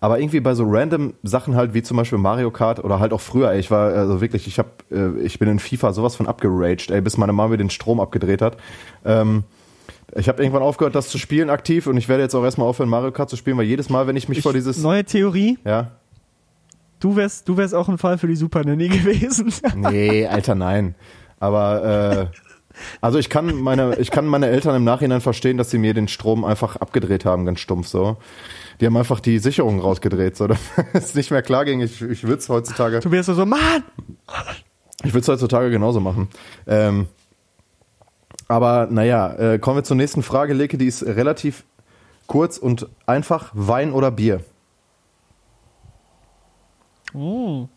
Aber 0.00 0.18
irgendwie 0.18 0.40
bei 0.40 0.54
so 0.54 0.64
random 0.66 1.12
Sachen 1.22 1.56
halt, 1.56 1.74
wie 1.74 1.82
zum 1.82 1.96
Beispiel 1.98 2.18
Mario 2.18 2.50
Kart 2.50 2.82
oder 2.82 3.00
halt 3.00 3.12
auch 3.12 3.20
früher, 3.20 3.52
ey, 3.52 3.60
ich 3.60 3.70
war 3.70 3.92
also 3.92 4.20
wirklich, 4.20 4.46
ich 4.46 4.58
hab, 4.58 4.84
äh, 4.90 5.10
ich 5.20 5.38
bin 5.38 5.48
in 5.48 5.58
FIFA 5.58 5.92
sowas 5.92 6.16
von 6.16 6.26
abgeraged, 6.26 6.90
ey, 6.90 7.02
bis 7.02 7.18
meine 7.18 7.32
Mama 7.32 7.50
mir 7.50 7.58
den 7.58 7.70
Strom 7.70 8.00
abgedreht 8.00 8.40
hat. 8.40 8.56
Ähm, 9.04 9.44
ich 10.16 10.28
habe 10.28 10.42
irgendwann 10.42 10.62
aufgehört, 10.62 10.94
das 10.94 11.08
zu 11.08 11.18
spielen 11.18 11.50
aktiv 11.50 11.86
und 11.86 11.96
ich 11.96 12.08
werde 12.08 12.22
jetzt 12.22 12.34
auch 12.34 12.42
erstmal 12.42 12.66
aufhören, 12.66 12.88
Mario 12.88 13.12
Kart 13.12 13.28
zu 13.28 13.36
spielen, 13.36 13.58
weil 13.58 13.66
jedes 13.66 13.90
Mal, 13.90 14.06
wenn 14.06 14.16
ich 14.16 14.28
mich 14.28 14.38
Ich, 14.38 14.42
vor 14.42 14.54
dieses, 14.54 14.78
neue 14.78 15.04
Theorie, 15.04 15.58
ja, 15.64 15.92
du 16.98 17.16
wärst, 17.16 17.48
du 17.48 17.56
wärst 17.56 17.74
auch 17.74 17.88
ein 17.88 17.98
Fall 17.98 18.16
für 18.18 18.26
die 18.26 18.36
Super 18.36 18.64
Nanny 18.64 18.88
gewesen. 18.88 19.52
Nee, 19.76 20.26
Alter, 20.26 20.54
nein. 20.54 20.94
Aber 21.38 22.30
äh, 22.32 22.36
also 23.00 23.18
ich 23.18 23.28
kann 23.28 23.54
meine, 23.54 23.96
ich 23.98 24.10
kann 24.10 24.26
meine 24.26 24.48
Eltern 24.48 24.76
im 24.76 24.84
Nachhinein 24.84 25.20
verstehen, 25.20 25.56
dass 25.56 25.70
sie 25.70 25.78
mir 25.78 25.94
den 25.94 26.08
Strom 26.08 26.44
einfach 26.44 26.76
abgedreht 26.76 27.24
haben, 27.24 27.44
ganz 27.44 27.60
stumpf 27.60 27.88
so. 27.88 28.16
Die 28.80 28.86
haben 28.86 28.96
einfach 28.96 29.20
die 29.20 29.38
Sicherung 29.38 29.78
rausgedreht, 29.80 30.36
so 30.36 30.46
dass 30.46 30.60
es 30.92 31.14
nicht 31.14 31.30
mehr 31.30 31.42
klar 31.42 31.64
ging. 31.64 31.80
Ich, 31.80 32.00
ich 32.00 32.22
würde 32.24 32.38
es 32.38 32.48
heutzutage, 32.48 33.00
Du 33.00 33.10
wärst 33.10 33.28
so, 33.28 33.46
Mann! 33.46 33.84
ich 35.04 35.12
würde 35.12 35.20
es 35.20 35.28
heutzutage 35.28 35.70
genauso 35.70 36.00
machen. 36.00 36.28
Ähm, 36.66 37.06
aber 38.48 38.88
naja, 38.90 39.32
äh, 39.34 39.58
kommen 39.58 39.76
wir 39.76 39.84
zur 39.84 39.96
nächsten 39.96 40.22
Frage, 40.22 40.54
Leke, 40.54 40.78
die 40.78 40.86
ist 40.86 41.04
relativ 41.04 41.64
kurz 42.26 42.58
und 42.58 42.88
einfach. 43.06 43.50
Wein 43.54 43.92
oder 43.92 44.10
Bier? 44.10 44.40
Oh. 47.12 47.68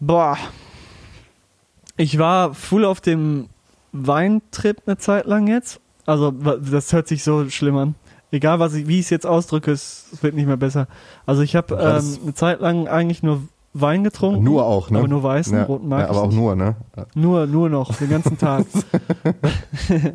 Boah. 0.00 0.36
Ich 1.96 2.18
war 2.18 2.54
full 2.54 2.84
auf 2.84 3.00
dem 3.00 3.48
Weintrip 3.92 4.82
eine 4.86 4.98
Zeit 4.98 5.26
lang 5.26 5.46
jetzt. 5.46 5.80
Also, 6.06 6.30
das 6.30 6.92
hört 6.92 7.08
sich 7.08 7.22
so 7.22 7.48
schlimm 7.50 7.76
an. 7.76 7.94
Egal, 8.30 8.58
was 8.60 8.74
ich, 8.74 8.86
wie 8.86 8.98
ich 8.98 9.06
es 9.06 9.10
jetzt 9.10 9.26
ausdrücke, 9.26 9.70
es 9.72 10.06
es 10.12 10.22
wird 10.22 10.34
nicht 10.34 10.46
mehr 10.46 10.56
besser. 10.58 10.86
Also, 11.26 11.42
ich 11.42 11.56
habe 11.56 11.74
ähm, 11.74 12.18
eine 12.24 12.34
Zeit 12.34 12.60
lang 12.60 12.86
eigentlich 12.88 13.22
nur 13.22 13.42
Wein 13.74 14.04
getrunken. 14.04 14.42
Nur 14.44 14.64
auch, 14.66 14.90
ne? 14.90 14.98
Aber 14.98 15.08
nur 15.08 15.22
weißen, 15.22 15.56
ja, 15.56 15.64
roten 15.64 15.88
mag 15.88 16.00
ja, 16.00 16.10
aber 16.10 16.22
auch 16.22 16.26
nicht. 16.28 16.36
nur, 16.36 16.54
ne? 16.56 16.76
Nur, 17.14 17.46
nur 17.46 17.68
noch, 17.70 17.94
den 17.96 18.10
ganzen 18.10 18.36
Tag. 18.38 18.66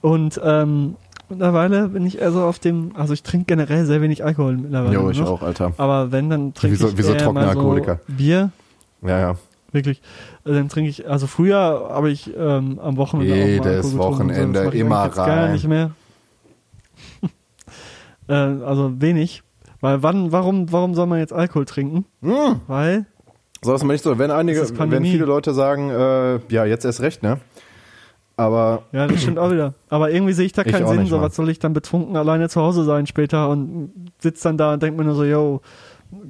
Und 0.00 0.40
ähm, 0.44 0.96
mittlerweile 1.28 1.88
bin 1.88 2.06
ich 2.06 2.20
eher 2.20 2.32
so 2.32 2.42
auf 2.42 2.58
dem, 2.58 2.92
also 2.96 3.12
ich 3.12 3.22
trinke 3.22 3.46
generell 3.46 3.84
sehr 3.84 4.00
wenig 4.00 4.24
Alkohol 4.24 4.56
mittlerweile. 4.56 4.94
Jo, 4.94 5.10
ich 5.10 5.20
noch. 5.20 5.28
auch, 5.28 5.42
Alter. 5.42 5.72
Aber 5.76 6.12
wenn, 6.12 6.30
dann 6.30 6.54
trinke 6.54 6.76
Wie 6.76 6.80
so- 6.80 6.88
ich 6.88 6.98
wie 6.98 7.02
so 7.02 7.12
eher 7.12 7.18
trockener 7.18 7.40
mal 7.46 7.52
so 7.52 7.58
Alkoholiker. 7.58 8.00
Bier, 8.06 8.50
Ja, 9.02 9.18
ja. 9.18 9.34
wirklich. 9.72 10.00
Äh, 10.44 10.52
Dann 10.52 10.68
trinke 10.68 10.88
ich, 10.90 11.08
also 11.08 11.26
früher 11.26 11.88
habe 11.90 12.10
ich 12.10 12.30
ähm, 12.36 12.78
am 12.82 12.96
Wochenende 12.96 13.32
auch 13.34 13.38
mal 13.38 13.46
Jedes 13.48 13.66
Alkohol 13.66 13.82
getrunken, 13.90 13.98
Wochenende 13.98 14.70
ich 14.72 14.80
immer 14.80 15.04
jetzt 15.06 15.16
Gar 15.16 15.26
rein. 15.28 15.52
nicht 15.52 15.66
mehr. 15.68 15.90
Äh, 18.28 18.32
also 18.34 19.00
wenig. 19.00 19.42
Weil 19.80 20.02
wann, 20.02 20.32
warum, 20.32 20.72
warum 20.72 20.94
soll 20.94 21.06
man 21.06 21.18
jetzt 21.20 21.32
Alkohol 21.32 21.64
trinken? 21.64 22.04
Hm. 22.22 22.60
Weil, 22.66 23.06
So 23.62 23.74
ist 23.74 23.82
man 23.84 23.92
nicht 23.94 24.02
so. 24.04 24.18
Wenn 24.18 24.30
einige, 24.30 24.60
wenn 24.78 25.04
viele 25.04 25.24
Leute 25.24 25.54
sagen, 25.54 25.90
äh, 25.90 26.38
ja, 26.52 26.64
jetzt 26.64 26.84
erst 26.84 27.00
recht, 27.00 27.22
ne? 27.22 27.38
Aber 28.36 28.82
ja, 28.92 29.06
das 29.08 29.20
stimmt 29.22 29.38
auch 29.38 29.50
wieder. 29.50 29.74
Aber 29.88 30.10
irgendwie 30.12 30.32
sehe 30.32 30.46
ich 30.46 30.52
da 30.52 30.62
Ich 30.62 30.70
keinen 30.72 30.84
auch 30.84 30.90
Sinn. 30.90 31.00
nicht, 31.00 31.10
So, 31.10 31.16
Mann. 31.16 31.26
was 31.26 31.34
soll 31.34 31.48
ich 31.50 31.58
dann 31.58 31.72
betrunken 31.72 32.16
alleine 32.16 32.48
zu 32.48 32.60
Hause 32.60 32.84
sein 32.84 33.06
später 33.06 33.48
und 33.50 33.90
sitzt 34.18 34.44
dann 34.44 34.56
da 34.56 34.74
und 34.74 34.82
denkt 34.82 34.96
mir 34.96 35.04
nur 35.04 35.14
so, 35.16 35.24
yo, 35.24 35.60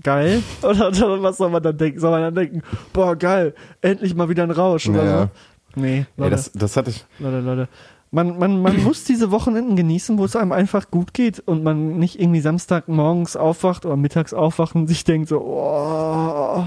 geil? 0.03 0.43
Oder, 0.63 0.89
oder 0.89 1.23
was 1.23 1.37
soll 1.37 1.51
man 1.51 1.63
dann 1.63 1.77
denken? 1.77 2.01
Soll 2.01 2.11
man 2.11 2.23
dann 2.23 2.35
denken, 2.35 2.63
boah, 2.95 3.15
geil, 3.15 3.55
endlich 3.83 4.15
mal 4.15 4.29
wieder 4.31 4.43
ein 4.43 4.51
Rausch 4.51 4.89
oder 4.89 5.05
Ja. 5.05 5.21
so? 5.23 5.81
Nee, 5.81 5.99
ey, 5.99 6.07
Leute. 6.17 6.31
das, 6.31 6.51
das 6.53 6.77
hatte 6.79 6.91
ich. 6.91 7.05
Leute, 7.19 7.41
Leute. 7.41 7.69
Man, 8.11 8.39
man, 8.39 8.63
man 8.63 8.83
muss 8.85 9.05
diese 9.05 9.31
Wochenenden 9.31 9.77
genießen, 9.77 10.19
wo 10.19 10.25
es 10.25 10.37
einem 10.37 10.53
einfach 10.53 10.91
gut 10.91 11.13
geht 11.15 11.41
und 11.41 11.63
man 11.63 11.99
nicht 11.99 12.21
irgendwie 12.21 12.41
Samstagmorgens 12.41 13.37
aufwacht 13.37 13.85
oder 13.87 13.97
mittags 13.97 14.33
aufwacht 14.35 14.75
und 14.75 14.87
sich 14.87 15.05
denkt 15.05 15.29
so, 15.29 15.41
oh, 15.41 16.65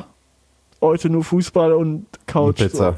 heute 0.81 1.09
nur 1.09 1.23
Fußball 1.23 1.73
und 1.73 2.05
Couch. 2.27 2.57
Pizza. 2.57 2.97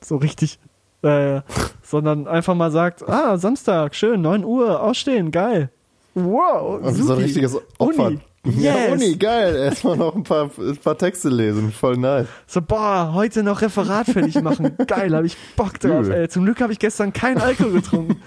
So, 0.00 0.14
so 0.14 0.16
richtig. 0.16 0.58
Äh, 1.02 1.42
sondern 1.82 2.26
einfach 2.26 2.54
mal 2.56 2.70
sagt, 2.72 3.08
ah, 3.08 3.38
Samstag, 3.38 3.94
schön, 3.94 4.20
9 4.20 4.44
Uhr, 4.44 4.82
aufstehen, 4.82 5.30
geil. 5.30 5.70
Wow, 6.14 6.80
So 6.82 6.88
ein 6.88 6.94
supi. 6.94 7.22
richtiges 7.22 7.56
Opfer. 7.78 8.06
Uni. 8.08 8.18
Ja, 8.56 8.74
Yes. 8.76 8.92
Uni, 8.92 9.16
geil. 9.16 9.56
Erstmal 9.56 9.96
noch 9.96 10.14
ein 10.14 10.22
paar, 10.22 10.50
ein 10.58 10.76
paar 10.76 10.96
Texte 10.96 11.28
lesen. 11.28 11.72
Voll 11.72 11.96
nice. 11.96 12.26
So, 12.46 12.62
boah, 12.62 13.12
heute 13.14 13.42
noch 13.42 13.60
Referat 13.60 14.06
fertig 14.06 14.40
machen. 14.42 14.76
Geil, 14.86 15.14
hab 15.14 15.24
ich 15.24 15.36
Bock 15.56 15.78
drauf. 15.78 16.06
Übel. 16.06 16.12
Ey. 16.12 16.28
Zum 16.28 16.44
Glück 16.44 16.60
habe 16.60 16.72
ich 16.72 16.78
gestern 16.78 17.12
keinen 17.12 17.38
Alkohol 17.38 17.72
getrunken. 17.72 18.20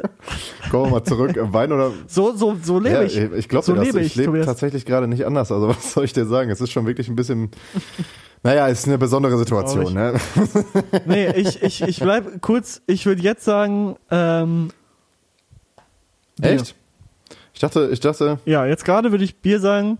Kommen 0.70 0.86
wir 0.86 0.90
mal 0.90 1.04
zurück. 1.04 1.36
Wein 1.36 1.72
oder. 1.72 1.92
So, 2.06 2.34
so, 2.36 2.56
so 2.62 2.78
lebe 2.78 2.94
ja, 2.96 3.02
ich. 3.02 3.16
ich 3.16 3.48
glaube 3.48 3.64
so 3.64 3.74
das. 3.74 3.86
lebe 3.86 4.00
ich 4.00 4.08
ich, 4.08 4.16
lebe 4.16 4.44
tatsächlich 4.44 4.84
gerade 4.84 5.08
nicht 5.08 5.24
anders. 5.24 5.50
Also 5.50 5.68
was 5.76 5.92
soll 5.92 6.04
ich 6.04 6.12
dir 6.12 6.26
sagen? 6.26 6.50
Es 6.50 6.60
ist 6.60 6.72
schon 6.72 6.86
wirklich 6.86 7.08
ein 7.08 7.16
bisschen. 7.16 7.50
Naja, 8.42 8.68
ist 8.68 8.86
eine 8.86 8.98
besondere 8.98 9.38
Situation, 9.38 9.92
ne? 9.92 10.14
Nee, 11.06 11.30
ich, 11.32 11.62
ich, 11.62 11.82
ich 11.82 11.98
bleib 11.98 12.40
kurz, 12.42 12.80
ich 12.86 13.04
würde 13.06 13.22
jetzt 13.22 13.44
sagen, 13.44 13.96
ähm, 14.10 14.68
Bier. 16.38 16.52
Echt? 16.52 16.75
Ich 17.56 17.60
dachte, 17.60 17.88
ich 17.90 18.00
dachte, 18.00 18.38
Ja, 18.44 18.66
jetzt 18.66 18.84
gerade 18.84 19.12
würde 19.12 19.24
ich 19.24 19.40
Bier 19.40 19.60
sagen, 19.60 19.96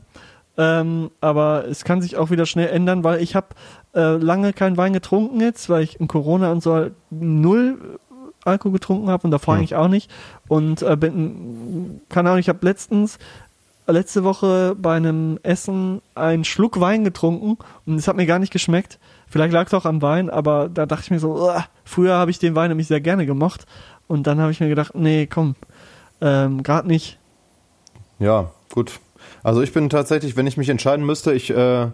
ähm, 0.58 1.10
aber 1.22 1.64
es 1.66 1.84
kann 1.84 2.02
sich 2.02 2.18
auch 2.18 2.30
wieder 2.30 2.44
schnell 2.44 2.68
ändern, 2.68 3.02
weil 3.02 3.22
ich 3.22 3.34
habe 3.34 3.46
äh, 3.94 4.16
lange 4.18 4.52
keinen 4.52 4.76
Wein 4.76 4.92
getrunken 4.92 5.40
jetzt, 5.40 5.70
weil 5.70 5.82
ich 5.82 5.98
in 5.98 6.06
Corona 6.06 6.52
und 6.52 6.62
so 6.62 6.74
halt 6.74 6.92
null 7.08 7.98
Alkohol 8.44 8.72
getrunken 8.72 9.08
habe 9.08 9.24
und 9.24 9.30
davor 9.30 9.54
Hm. 9.54 9.60
eigentlich 9.60 9.74
auch 9.74 9.88
nicht. 9.88 10.10
Und 10.48 10.82
äh, 10.82 10.96
bin, 10.96 12.02
keine 12.10 12.28
Ahnung, 12.28 12.40
ich 12.40 12.50
habe 12.50 12.58
letztens 12.60 13.18
letzte 13.86 14.22
Woche 14.22 14.74
bei 14.76 14.94
einem 14.94 15.38
Essen 15.42 16.02
einen 16.14 16.44
Schluck 16.44 16.78
Wein 16.78 17.04
getrunken 17.04 17.56
und 17.86 17.96
es 17.96 18.06
hat 18.06 18.16
mir 18.16 18.26
gar 18.26 18.38
nicht 18.38 18.52
geschmeckt. 18.52 18.98
Vielleicht 19.28 19.54
lag 19.54 19.66
es 19.68 19.72
auch 19.72 19.86
am 19.86 20.02
Wein, 20.02 20.28
aber 20.28 20.68
da 20.68 20.84
dachte 20.84 21.04
ich 21.04 21.10
mir 21.10 21.20
so, 21.20 21.32
"Uah." 21.36 21.64
früher 21.84 22.16
habe 22.16 22.30
ich 22.30 22.38
den 22.38 22.54
Wein 22.54 22.68
nämlich 22.68 22.88
sehr 22.88 23.00
gerne 23.00 23.24
gemocht 23.24 23.64
und 24.08 24.26
dann 24.26 24.40
habe 24.42 24.52
ich 24.52 24.60
mir 24.60 24.68
gedacht, 24.68 24.94
nee, 24.94 25.26
komm, 25.26 25.54
ähm, 26.20 26.62
gerade 26.62 26.86
nicht. 26.86 27.18
Ja, 28.18 28.50
gut. 28.72 29.00
Also 29.42 29.62
ich 29.62 29.72
bin 29.72 29.88
tatsächlich, 29.88 30.36
wenn 30.36 30.46
ich 30.46 30.56
mich 30.56 30.68
entscheiden 30.68 31.04
müsste, 31.04 31.32
ich 31.32 31.50
äh, 31.50 31.88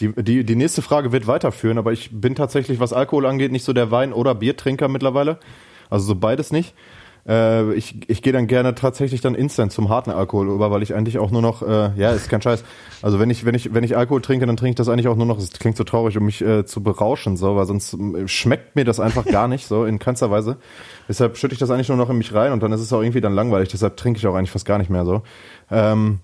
die, 0.00 0.12
die, 0.16 0.44
die 0.44 0.56
nächste 0.56 0.82
Frage 0.82 1.12
wird 1.12 1.26
weiterführen, 1.26 1.78
aber 1.78 1.92
ich 1.92 2.10
bin 2.12 2.34
tatsächlich, 2.34 2.80
was 2.80 2.92
Alkohol 2.92 3.26
angeht, 3.26 3.52
nicht 3.52 3.64
so 3.64 3.72
der 3.72 3.90
Wein- 3.90 4.12
oder 4.12 4.34
Biertrinker 4.34 4.88
mittlerweile. 4.88 5.38
Also 5.88 6.06
so 6.06 6.14
beides 6.14 6.52
nicht. 6.52 6.74
Äh, 7.26 7.72
ich 7.74 8.08
ich 8.08 8.22
gehe 8.22 8.32
dann 8.32 8.46
gerne 8.46 8.74
tatsächlich 8.74 9.20
dann 9.20 9.34
instant 9.34 9.72
zum 9.72 9.88
harten 9.88 10.10
Alkohol 10.10 10.48
über, 10.48 10.70
weil 10.70 10.82
ich 10.82 10.94
eigentlich 10.94 11.18
auch 11.18 11.30
nur 11.30 11.42
noch, 11.42 11.62
äh, 11.62 11.90
ja, 11.96 12.10
ist 12.10 12.28
kein 12.28 12.42
Scheiß. 12.42 12.64
Also 13.02 13.18
wenn 13.18 13.30
ich, 13.30 13.44
wenn 13.44 13.54
ich, 13.54 13.74
wenn 13.74 13.84
ich 13.84 13.96
Alkohol 13.96 14.20
trinke, 14.20 14.46
dann 14.46 14.56
trinke 14.56 14.70
ich 14.70 14.76
das 14.76 14.88
eigentlich 14.88 15.08
auch 15.08 15.16
nur 15.16 15.26
noch, 15.26 15.38
es 15.38 15.50
klingt 15.52 15.76
so 15.76 15.84
traurig, 15.84 16.16
um 16.16 16.24
mich 16.24 16.42
äh, 16.42 16.64
zu 16.64 16.82
berauschen, 16.82 17.36
so, 17.36 17.56
weil 17.56 17.66
sonst 17.66 17.94
äh, 17.94 18.28
schmeckt 18.28 18.76
mir 18.76 18.84
das 18.84 19.00
einfach 19.00 19.24
gar 19.24 19.48
nicht, 19.48 19.66
so, 19.66 19.84
in 19.84 19.98
keinster 19.98 20.30
Weise. 20.30 20.56
Deshalb 21.08 21.36
schütte 21.36 21.54
ich 21.54 21.58
das 21.58 21.70
eigentlich 21.70 21.88
nur 21.88 21.98
noch 21.98 22.10
in 22.10 22.18
mich 22.18 22.34
rein 22.34 22.52
und 22.52 22.62
dann 22.62 22.72
ist 22.72 22.80
es 22.80 22.92
auch 22.92 23.02
irgendwie 23.02 23.20
dann 23.20 23.34
langweilig, 23.34 23.68
deshalb 23.68 23.96
trinke 23.96 24.18
ich 24.18 24.26
auch 24.26 24.34
eigentlich 24.34 24.50
fast 24.50 24.66
gar 24.66 24.78
nicht 24.78 24.90
mehr 24.90 25.04
so. 25.04 25.22
Ähm, 25.70 26.20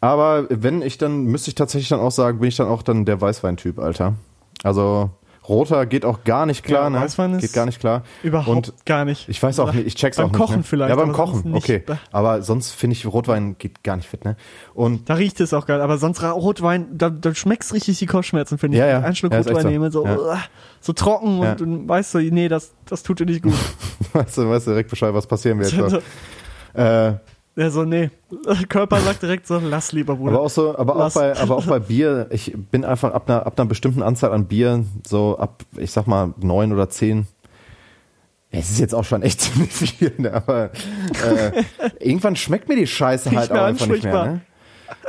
aber 0.00 0.46
wenn 0.48 0.82
ich 0.82 0.98
dann, 0.98 1.24
müsste 1.24 1.50
ich 1.50 1.54
tatsächlich 1.54 1.88
dann 1.88 2.00
auch 2.00 2.12
sagen, 2.12 2.38
bin 2.38 2.48
ich 2.48 2.56
dann 2.56 2.68
auch 2.68 2.82
dann 2.82 3.04
der 3.04 3.20
Weißweintyp, 3.20 3.78
Alter. 3.78 4.14
Also 4.62 5.10
roter 5.48 5.86
geht 5.86 6.04
auch 6.04 6.24
gar 6.24 6.46
nicht 6.46 6.64
klar, 6.64 6.84
Ja, 6.84 6.90
ne? 6.90 7.00
Weißwein 7.00 7.38
geht 7.38 7.52
gar 7.52 7.66
nicht 7.66 7.80
klar. 7.80 8.02
Überhaupt 8.22 8.48
Und 8.68 8.86
gar 8.86 9.04
nicht. 9.04 9.28
ich 9.28 9.42
weiß 9.42 9.58
auch 9.60 9.72
nicht, 9.72 9.86
ich 9.86 9.94
check's 9.94 10.16
Beim 10.16 10.26
auch 10.26 10.30
nicht. 10.30 10.38
Kochen 10.40 10.56
ne? 10.58 10.62
vielleicht, 10.62 10.90
Ja, 10.90 10.96
beim 10.96 11.12
Kochen, 11.12 11.54
okay. 11.54 11.82
Aber 12.12 12.42
sonst 12.42 12.72
finde 12.72 12.94
ich 12.94 13.06
Rotwein 13.06 13.56
geht 13.58 13.82
gar 13.82 13.96
nicht 13.96 14.08
fit, 14.08 14.24
ne? 14.24 14.36
Und 14.74 15.08
Da 15.08 15.14
riecht 15.14 15.40
es 15.40 15.54
auch 15.54 15.66
geil, 15.66 15.80
aber 15.80 15.98
sonst 15.98 16.22
Rotwein, 16.22 16.86
da, 16.96 17.10
da 17.10 17.34
schmeckst 17.34 17.72
richtig 17.72 17.98
die 17.98 18.06
Kopfschmerzen, 18.06 18.58
finde 18.58 18.76
ich. 18.76 18.80
Ja, 18.80 18.86
ja. 18.86 19.00
Einen 19.00 19.16
Schluck 19.16 19.32
Ja, 19.32 19.38
Rotwein 19.38 19.62
so. 19.62 19.68
nehme, 19.68 19.90
so, 19.90 20.04
Ja. 20.04 20.16
uah, 20.18 20.38
so 20.80 20.92
trocken 20.92 21.38
und 21.40 21.60
du 21.60 21.88
weißt 21.88 22.12
so, 22.12 22.18
nee, 22.18 22.48
das, 22.48 22.72
das 22.86 23.02
tut 23.02 23.20
dir 23.20 23.26
nicht 23.26 23.42
gut. 23.42 23.54
weißt 24.12 24.38
du, 24.38 24.48
weißt 24.50 24.66
du 24.66 24.70
direkt 24.72 24.90
Bescheid, 24.90 25.12
was 25.14 25.26
passieren 25.26 25.58
wird. 25.58 25.68
so, 25.70 25.88
So. 25.88 25.98
Äh, 26.80 27.14
ja, 27.58 27.70
so, 27.70 27.82
nee. 27.84 28.10
Körper 28.68 29.00
sagt 29.00 29.22
direkt 29.22 29.48
so, 29.48 29.58
lass 29.58 29.90
lieber, 29.90 30.14
Bruder. 30.14 30.34
aber 30.34 30.42
auch 30.42 30.50
so, 30.50 30.78
aber 30.78 30.94
auch 30.94 31.12
bei, 31.12 31.36
aber 31.36 31.56
auch 31.56 31.66
bei 31.66 31.80
Bier, 31.80 32.28
ich 32.30 32.54
bin 32.70 32.84
einfach 32.84 33.12
ab 33.12 33.28
einer, 33.28 33.44
ab 33.44 33.58
einer 33.58 33.68
bestimmten 33.68 34.00
Anzahl 34.00 34.32
an 34.32 34.46
Bier, 34.46 34.84
so 35.04 35.36
ab, 35.38 35.64
ich 35.76 35.90
sag 35.90 36.06
mal, 36.06 36.32
neun 36.40 36.72
oder 36.72 36.88
zehn. 36.88 37.26
Es 38.52 38.70
ist 38.70 38.78
jetzt 38.78 38.94
auch 38.94 39.04
schon 39.04 39.22
echt 39.22 39.40
ziemlich 39.42 39.72
viel, 39.72 40.12
ne? 40.18 40.34
aber 40.34 40.70
äh, 41.24 41.64
irgendwann 41.98 42.36
schmeckt 42.36 42.68
mir 42.68 42.76
die 42.76 42.86
Scheiße 42.86 43.32
halt 43.32 43.50
auch 43.50 43.64
einfach 43.64 43.88
nicht 43.88 44.04
mehr. 44.04 44.24
Ne? 44.24 44.40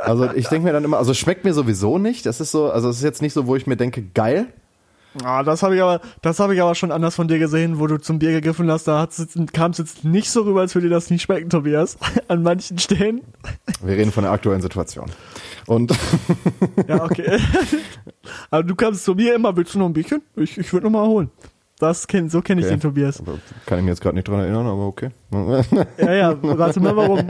Also 0.02 0.32
ich 0.32 0.48
denke 0.48 0.66
mir 0.66 0.72
dann 0.72 0.82
immer, 0.82 0.98
also 0.98 1.14
schmeckt 1.14 1.44
mir 1.44 1.54
sowieso 1.54 1.98
nicht. 1.98 2.26
Das 2.26 2.40
ist 2.40 2.50
so, 2.50 2.68
also 2.68 2.88
es 2.88 2.96
ist 2.96 3.04
jetzt 3.04 3.22
nicht 3.22 3.32
so, 3.32 3.46
wo 3.46 3.54
ich 3.54 3.68
mir 3.68 3.76
denke, 3.76 4.02
geil. 4.02 4.46
Ah, 5.24 5.42
das 5.42 5.62
habe 5.62 5.74
ich 5.74 5.82
aber, 5.82 6.00
das 6.22 6.38
habe 6.38 6.54
ich 6.54 6.62
aber 6.62 6.74
schon 6.76 6.92
anders 6.92 7.16
von 7.16 7.26
dir 7.26 7.38
gesehen, 7.40 7.80
wo 7.80 7.86
du 7.88 7.98
zum 7.98 8.18
Bier 8.20 8.30
gegriffen 8.30 8.70
hast. 8.70 8.86
Da 8.86 9.08
kam 9.52 9.72
es 9.72 9.78
jetzt 9.78 10.04
nicht 10.04 10.30
so 10.30 10.42
rüber, 10.42 10.60
als 10.60 10.74
würde 10.74 10.88
dir 10.88 10.94
das 10.94 11.10
nicht 11.10 11.22
schmecken, 11.22 11.50
Tobias. 11.50 11.98
An 12.28 12.42
manchen 12.44 12.78
Stellen. 12.78 13.22
Wir 13.82 13.96
reden 13.96 14.12
von 14.12 14.22
der 14.22 14.32
aktuellen 14.32 14.62
Situation. 14.62 15.10
Und 15.66 15.92
Ja, 16.88 17.02
okay. 17.04 17.38
aber 18.50 18.62
du 18.62 18.74
kamst 18.76 19.04
zu 19.04 19.14
mir 19.14 19.34
immer, 19.34 19.56
willst 19.56 19.74
du 19.74 19.78
noch 19.80 19.86
ein 19.86 19.92
Bierchen? 19.92 20.22
Ich, 20.36 20.56
ich 20.58 20.72
würde 20.72 20.86
noch 20.86 20.92
mal 20.92 21.06
holen. 21.06 21.30
Das 21.80 22.06
kenn, 22.06 22.28
so 22.28 22.42
kenne 22.42 22.60
ich 22.60 22.66
Okay. 22.66 22.76
den 22.76 22.80
Tobias. 22.80 23.22
kann 23.64 23.78
ich 23.78 23.84
mir 23.84 23.90
jetzt 23.90 24.02
gerade 24.02 24.14
nicht 24.14 24.28
dran 24.28 24.40
erinnern, 24.40 24.66
aber 24.66 24.86
okay. 24.86 25.08
Ja, 25.98 26.12
ja, 26.12 26.36
rate 26.42 26.78
mal 26.78 26.94
warum. 26.94 27.26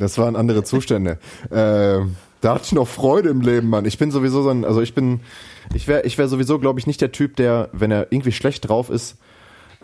Das 0.00 0.18
waren 0.18 0.34
andere 0.36 0.64
Zustände. 0.64 1.18
äh, 1.50 2.00
da 2.42 2.56
hatte 2.56 2.64
ich 2.66 2.72
noch 2.72 2.88
Freude 2.88 3.30
im 3.30 3.40
Leben, 3.40 3.70
Mann. 3.70 3.86
Ich 3.86 3.96
bin 3.98 4.10
sowieso 4.10 4.42
so 4.42 4.50
ein, 4.50 4.64
also 4.64 4.82
ich 4.82 4.94
bin, 4.94 5.20
ich 5.74 5.88
wäre 5.88 6.02
ich 6.02 6.18
wär 6.18 6.28
sowieso, 6.28 6.58
glaube 6.58 6.78
ich, 6.78 6.86
nicht 6.86 7.00
der 7.00 7.12
Typ, 7.12 7.36
der, 7.36 7.70
wenn 7.72 7.90
er 7.90 8.08
irgendwie 8.10 8.32
schlecht 8.32 8.68
drauf 8.68 8.90
ist, 8.90 9.16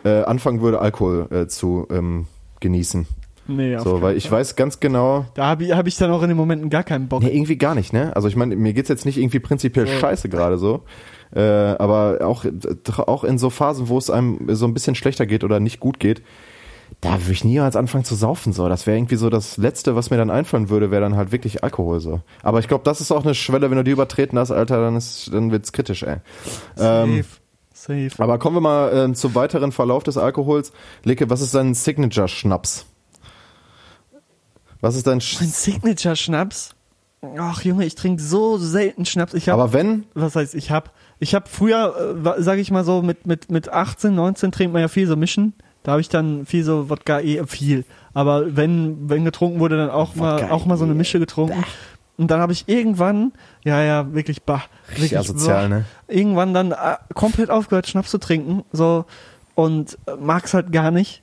äh, 0.05 0.23
anfangen 0.25 0.61
würde, 0.61 0.81
Alkohol 0.81 1.29
äh, 1.31 1.47
zu 1.47 1.87
ähm, 1.91 2.27
genießen. 2.61 3.07
Nee, 3.47 3.77
auf 3.77 3.85
So, 3.85 4.03
weil 4.03 4.17
ich 4.17 4.31
weiß 4.31 4.57
ganz 4.57 4.79
genau, 4.79 5.25
Da 5.35 5.47
habe 5.47 5.65
ich, 5.65 5.73
hab 5.73 5.87
ich 5.87 5.97
dann 5.97 6.11
auch 6.11 6.23
in 6.23 6.29
den 6.29 6.37
Momenten 6.37 6.69
gar 6.69 6.83
keinen 6.83 7.09
Bock. 7.09 7.23
Nee, 7.23 7.35
irgendwie 7.35 7.57
gar 7.57 7.75
nicht, 7.75 7.93
ne? 7.93 8.15
Also 8.15 8.29
ich 8.29 8.37
meine, 8.37 8.55
mir 8.57 8.75
geht's 8.75 8.91
jetzt 8.91 9.07
nicht 9.07 9.17
irgendwie 9.17 9.41
prinzipiell 9.41 9.87
scheiße 9.87 10.29
gerade 10.29 10.59
so. 10.59 10.83
Äh, 11.35 11.41
aber 11.41 12.19
auch, 12.23 12.45
auch 13.07 13.25
in 13.25 13.39
so 13.39 13.51
Phasen, 13.51 13.89
wo 13.89 13.99
es 13.99 14.11
einem 14.11 14.55
so 14.55 14.67
ein 14.67 14.75
bisschen 14.75 14.95
schlechter 14.95 15.27
geht 15.27 15.45
oder 15.45 15.61
nicht 15.61 15.81
gut 15.81 16.01
geht, 16.01 16.23
da 17.01 17.21
würde 17.21 17.33
ich 17.33 17.45
niemals 17.45 17.77
anfangen 17.77 18.05
zu 18.05 18.15
saufen. 18.15 18.53
So. 18.53 18.69
Das 18.69 18.87
wäre 18.87 18.97
irgendwie 18.97 19.17
so 19.17 19.31
das 19.31 19.57
Letzte, 19.57 19.95
was 19.95 20.11
mir 20.11 20.17
dann 20.17 20.31
einfallen 20.31 20.69
würde, 20.69 20.91
wäre 20.91 21.03
dann 21.03 21.17
halt 21.17 21.33
wirklich 21.33 21.63
Alkohol 21.63 22.01
so. 22.01 22.21
Aber 22.43 22.59
ich 22.59 22.69
glaube, 22.69 22.85
das 22.85 23.01
ist 23.01 23.13
auch 23.13 23.25
eine 23.25 23.35
Schwelle, 23.35 23.71
wenn 23.71 23.77
du 23.77 23.85
die 23.85 23.91
übertreten 23.91 24.39
hast, 24.39 24.51
Alter, 24.51 24.81
dann 24.81 24.97
ist, 24.97 25.33
dann 25.33 25.51
wird's 25.51 25.73
kritisch, 25.73 26.03
ey. 26.03 26.17
Ähm, 26.79 27.25
Safe. 27.75 28.09
Safe. 28.11 28.23
aber 28.23 28.39
kommen 28.39 28.57
wir 28.57 28.61
mal 28.61 28.91
ähm, 28.93 29.15
zum 29.15 29.35
weiteren 29.35 29.71
Verlauf 29.71 30.03
des 30.03 30.19
Alkohols. 30.19 30.73
Leke, 31.05 31.31
was 31.31 31.41
ist 31.41 31.55
dein 31.55 31.75
Signature-Schnaps? 31.75 32.87
Was 34.81 34.97
ist 34.97 35.07
dein 35.07 35.21
Sch 35.21 35.41
Mein 35.41 35.51
Signature-Schnaps? 35.51 36.75
Ach 37.37 37.63
Junge, 37.63 37.85
ich 37.85 37.95
trinke 37.95 38.23
so 38.23 38.59
selten 38.59 39.05
Schnaps. 39.05 39.35
Ich 39.35 39.49
habe 39.49 39.63
Aber 39.63 39.73
wenn, 39.73 40.05
was 40.15 40.37
heißt, 40.37 40.55
ich 40.55 40.71
habe 40.71 40.91
ich 41.21 41.35
habe 41.35 41.49
früher, 41.49 42.17
äh, 42.39 42.43
sage 42.43 42.61
ich 42.61 42.71
mal 42.71 42.85
so, 42.85 43.03
mit, 43.03 43.27
mit, 43.27 43.51
mit 43.51 43.69
18, 43.69 44.15
19 44.15 44.53
trinkt 44.53 44.73
man 44.73 44.83
ja 44.83 44.89
viel 44.89 45.07
so 45.07 45.17
mischen. 45.17 45.55
Da 45.89 45.93
habe 45.93 46.03
ich 46.03 46.11
dann 46.11 46.45
viel 46.45 46.65
so 46.65 46.91
Wodka, 46.91 47.21
eh 47.21 47.47
viel. 47.47 47.87
Aber 48.13 48.55
wenn, 48.55 49.09
wenn 49.09 49.25
getrunken 49.25 49.59
wurde, 49.59 49.79
dann 49.79 49.89
auch, 49.89 50.15
mal, 50.17 50.51
auch 50.51 50.67
mal 50.67 50.77
so 50.77 50.85
eine 50.85 50.93
Mische 50.93 51.19
getrunken. 51.19 51.65
Und 52.19 52.31
dann 52.31 52.41
habe 52.41 52.53
ich 52.53 52.69
irgendwann, 52.69 53.33
ja, 53.65 53.83
ja, 53.83 54.13
wirklich, 54.13 54.43
bah, 54.43 54.65
Richtig 54.91 55.13
wirklich, 55.13 55.19
asozial, 55.19 55.63
bah, 55.71 55.77
ne? 55.77 55.85
Irgendwann 56.07 56.53
dann 56.53 56.73
äh, 56.73 56.99
komplett 57.15 57.49
aufgehört, 57.49 57.87
Schnaps 57.87 58.11
zu 58.11 58.19
trinken, 58.19 58.65
so, 58.71 59.07
und 59.55 59.97
äh, 60.05 60.11
mag's 60.21 60.53
halt 60.53 60.73
gar 60.73 60.91
nicht. 60.91 61.23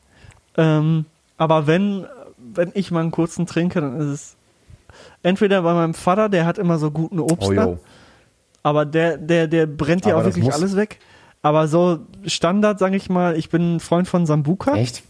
Ähm, 0.58 1.06
aber 1.38 1.68
wenn, 1.68 2.08
wenn 2.40 2.72
ich 2.74 2.90
mal 2.90 3.02
einen 3.02 3.12
kurzen 3.12 3.46
trinke, 3.46 3.82
dann 3.82 4.00
ist 4.00 4.08
es 4.08 4.36
entweder 5.22 5.62
bei 5.62 5.76
meinem 5.76 5.94
Vater, 5.94 6.28
der 6.28 6.48
hat 6.48 6.58
immer 6.58 6.80
so 6.80 6.90
guten 6.90 7.20
Obst 7.20 7.52
oh 7.52 7.78
aber 8.64 8.84
der, 8.84 9.20
der, 9.20 9.46
der 9.46 9.68
brennt 9.68 10.08
Aber 10.08 10.22
auch 10.22 10.26
wirklich 10.26 10.52
alles 10.52 10.76
weg. 10.76 11.00
Aber 11.46 11.68
so 11.68 12.00
Standard, 12.26 12.80
sage 12.80 12.96
ich 12.98 13.08
mal, 13.08 13.38
ich 13.38 13.50
bin 13.50 13.76
ein 13.76 13.80
Freund 13.80 14.08
von 14.08 14.26
Sambuka. 14.26 14.74
Echt? 14.76 15.04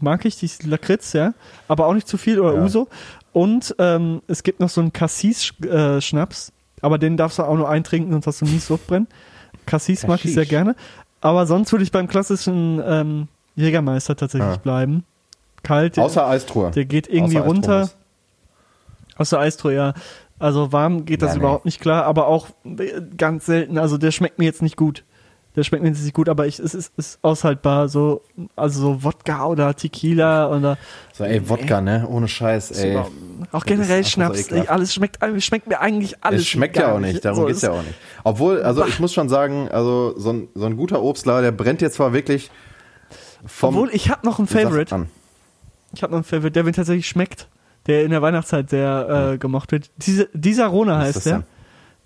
Mag 0.00 0.24
ich, 0.24 0.38
die 0.38 0.48
Lakritz, 0.66 1.12
ja. 1.12 1.34
Aber 1.68 1.86
auch 1.86 1.92
nicht 1.92 2.08
zu 2.08 2.16
viel 2.16 2.40
oder 2.40 2.54
Ja. 2.54 2.64
Uso. 2.64 2.88
Und 3.34 3.74
ähm, 3.78 4.22
es 4.26 4.42
gibt 4.42 4.60
noch 4.60 4.70
so 4.70 4.80
einen 4.80 4.94
Cassis-Schnaps. 4.94 6.52
aber 6.80 6.96
den 6.96 7.18
darfst 7.18 7.38
du 7.38 7.42
auch 7.42 7.56
nur 7.56 7.68
eintrinken, 7.68 8.10
sonst 8.10 8.26
hast 8.26 8.40
du 8.40 8.46
nie 8.46 8.58
Sodbrennen. 8.58 9.06
Cassis 9.66 10.06
mag 10.06 10.24
ich 10.24 10.32
sehr 10.32 10.46
gerne. 10.46 10.76
Aber 11.20 11.46
sonst 11.46 11.70
würde 11.72 11.84
ich 11.84 11.92
beim 11.92 12.08
klassischen 12.08 12.80
ähm, 12.84 13.28
Jägermeister 13.54 14.16
tatsächlich 14.16 14.48
Ah. 14.56 14.56
bleiben. 14.56 15.04
Kalt, 15.62 15.96
der, 15.98 16.04
Außer 16.04 16.26
Eistruhe. 16.26 16.70
der 16.70 16.86
geht 16.86 17.06
irgendwie 17.06 17.36
Außer 17.38 17.46
runter. 17.46 17.80
Eistruhe. 19.18 19.28
Der 19.30 19.38
Eistruhe, 19.40 19.74
ja. 19.74 19.94
Also 20.38 20.72
warm 20.72 21.04
geht 21.04 21.20
das 21.20 21.32
Ja, 21.32 21.34
nee. 21.34 21.40
überhaupt 21.40 21.66
nicht 21.66 21.80
klar, 21.80 22.04
aber 22.06 22.26
auch 22.28 22.48
äh, 22.64 23.00
ganz 23.18 23.44
selten. 23.46 23.76
Also 23.78 23.98
der 23.98 24.10
schmeckt 24.10 24.38
mir 24.38 24.46
jetzt 24.46 24.62
nicht 24.62 24.76
gut. 24.76 25.04
Der 25.54 25.64
schmeckt 25.64 25.82
mir 25.84 25.90
nicht 25.90 26.14
gut, 26.14 26.30
aber 26.30 26.46
ich, 26.46 26.58
es 26.58 26.72
ist, 26.74 26.92
ist 26.96 27.18
aushaltbar. 27.22 27.88
So, 27.88 28.22
also 28.56 28.80
so 28.80 29.04
Wodka 29.04 29.44
oder 29.46 29.74
Tequila 29.76 30.48
oder 30.48 30.78
So, 31.12 31.24
ey, 31.24 31.46
Wodka, 31.46 31.82
ne? 31.82 32.06
Ohne 32.08 32.26
Scheiß, 32.26 32.70
ey. 32.70 32.96
auch 32.96 33.10
Das 33.52 33.64
generell 33.64 34.02
so 34.02 34.08
Schnaps. 34.10 34.40
ekelhaft. 34.40 34.68
ey, 34.68 34.72
alles 34.74 34.94
schmeckt, 34.94 35.18
schmeckt 35.44 35.66
mir 35.66 35.78
eigentlich 35.80 36.24
alles. 36.24 36.40
Es 36.42 36.48
schmeckt 36.48 36.76
ja 36.78 36.94
auch 36.94 37.00
nicht, 37.00 37.22
darum 37.24 37.40
So, 37.40 37.46
geht's 37.46 37.58
es- 37.58 37.62
ja 37.64 37.72
auch 37.72 37.82
nicht. 37.82 37.94
Obwohl, 38.24 38.62
also 38.62 38.86
ich 38.86 38.98
muss 38.98 39.12
schon 39.12 39.28
sagen, 39.28 39.68
also 39.70 40.14
so 40.18 40.30
ein, 40.32 40.48
so 40.54 40.64
ein 40.64 40.76
guter 40.78 41.02
Obstler, 41.02 41.42
der 41.42 41.52
brennt 41.52 41.82
jetzt 41.82 41.96
zwar 41.96 42.14
wirklich 42.14 42.50
vom 43.44 43.74
Obwohl, 43.74 43.90
ich 43.92 44.08
habe 44.10 44.24
noch 44.26 44.38
einen 44.38 44.48
Saft 44.48 44.62
Favorite. 44.64 44.94
an. 44.94 45.08
Ich 45.94 46.02
habe 46.02 46.12
noch 46.12 46.18
einen 46.18 46.24
Favorite, 46.24 46.52
der 46.52 46.64
mir 46.64 46.72
tatsächlich 46.72 47.06
schmeckt. 47.08 47.48
Der 47.86 48.04
in 48.04 48.10
der 48.12 48.22
Weihnachtszeit 48.22 48.70
sehr 48.70 49.32
äh, 49.34 49.38
gemocht 49.38 49.72
wird. 49.72 49.90
Diese, 49.98 50.28
dieser 50.32 50.68
ist 50.68 51.16
heißt 51.16 51.26
der. 51.26 51.32
denn? 51.38 51.44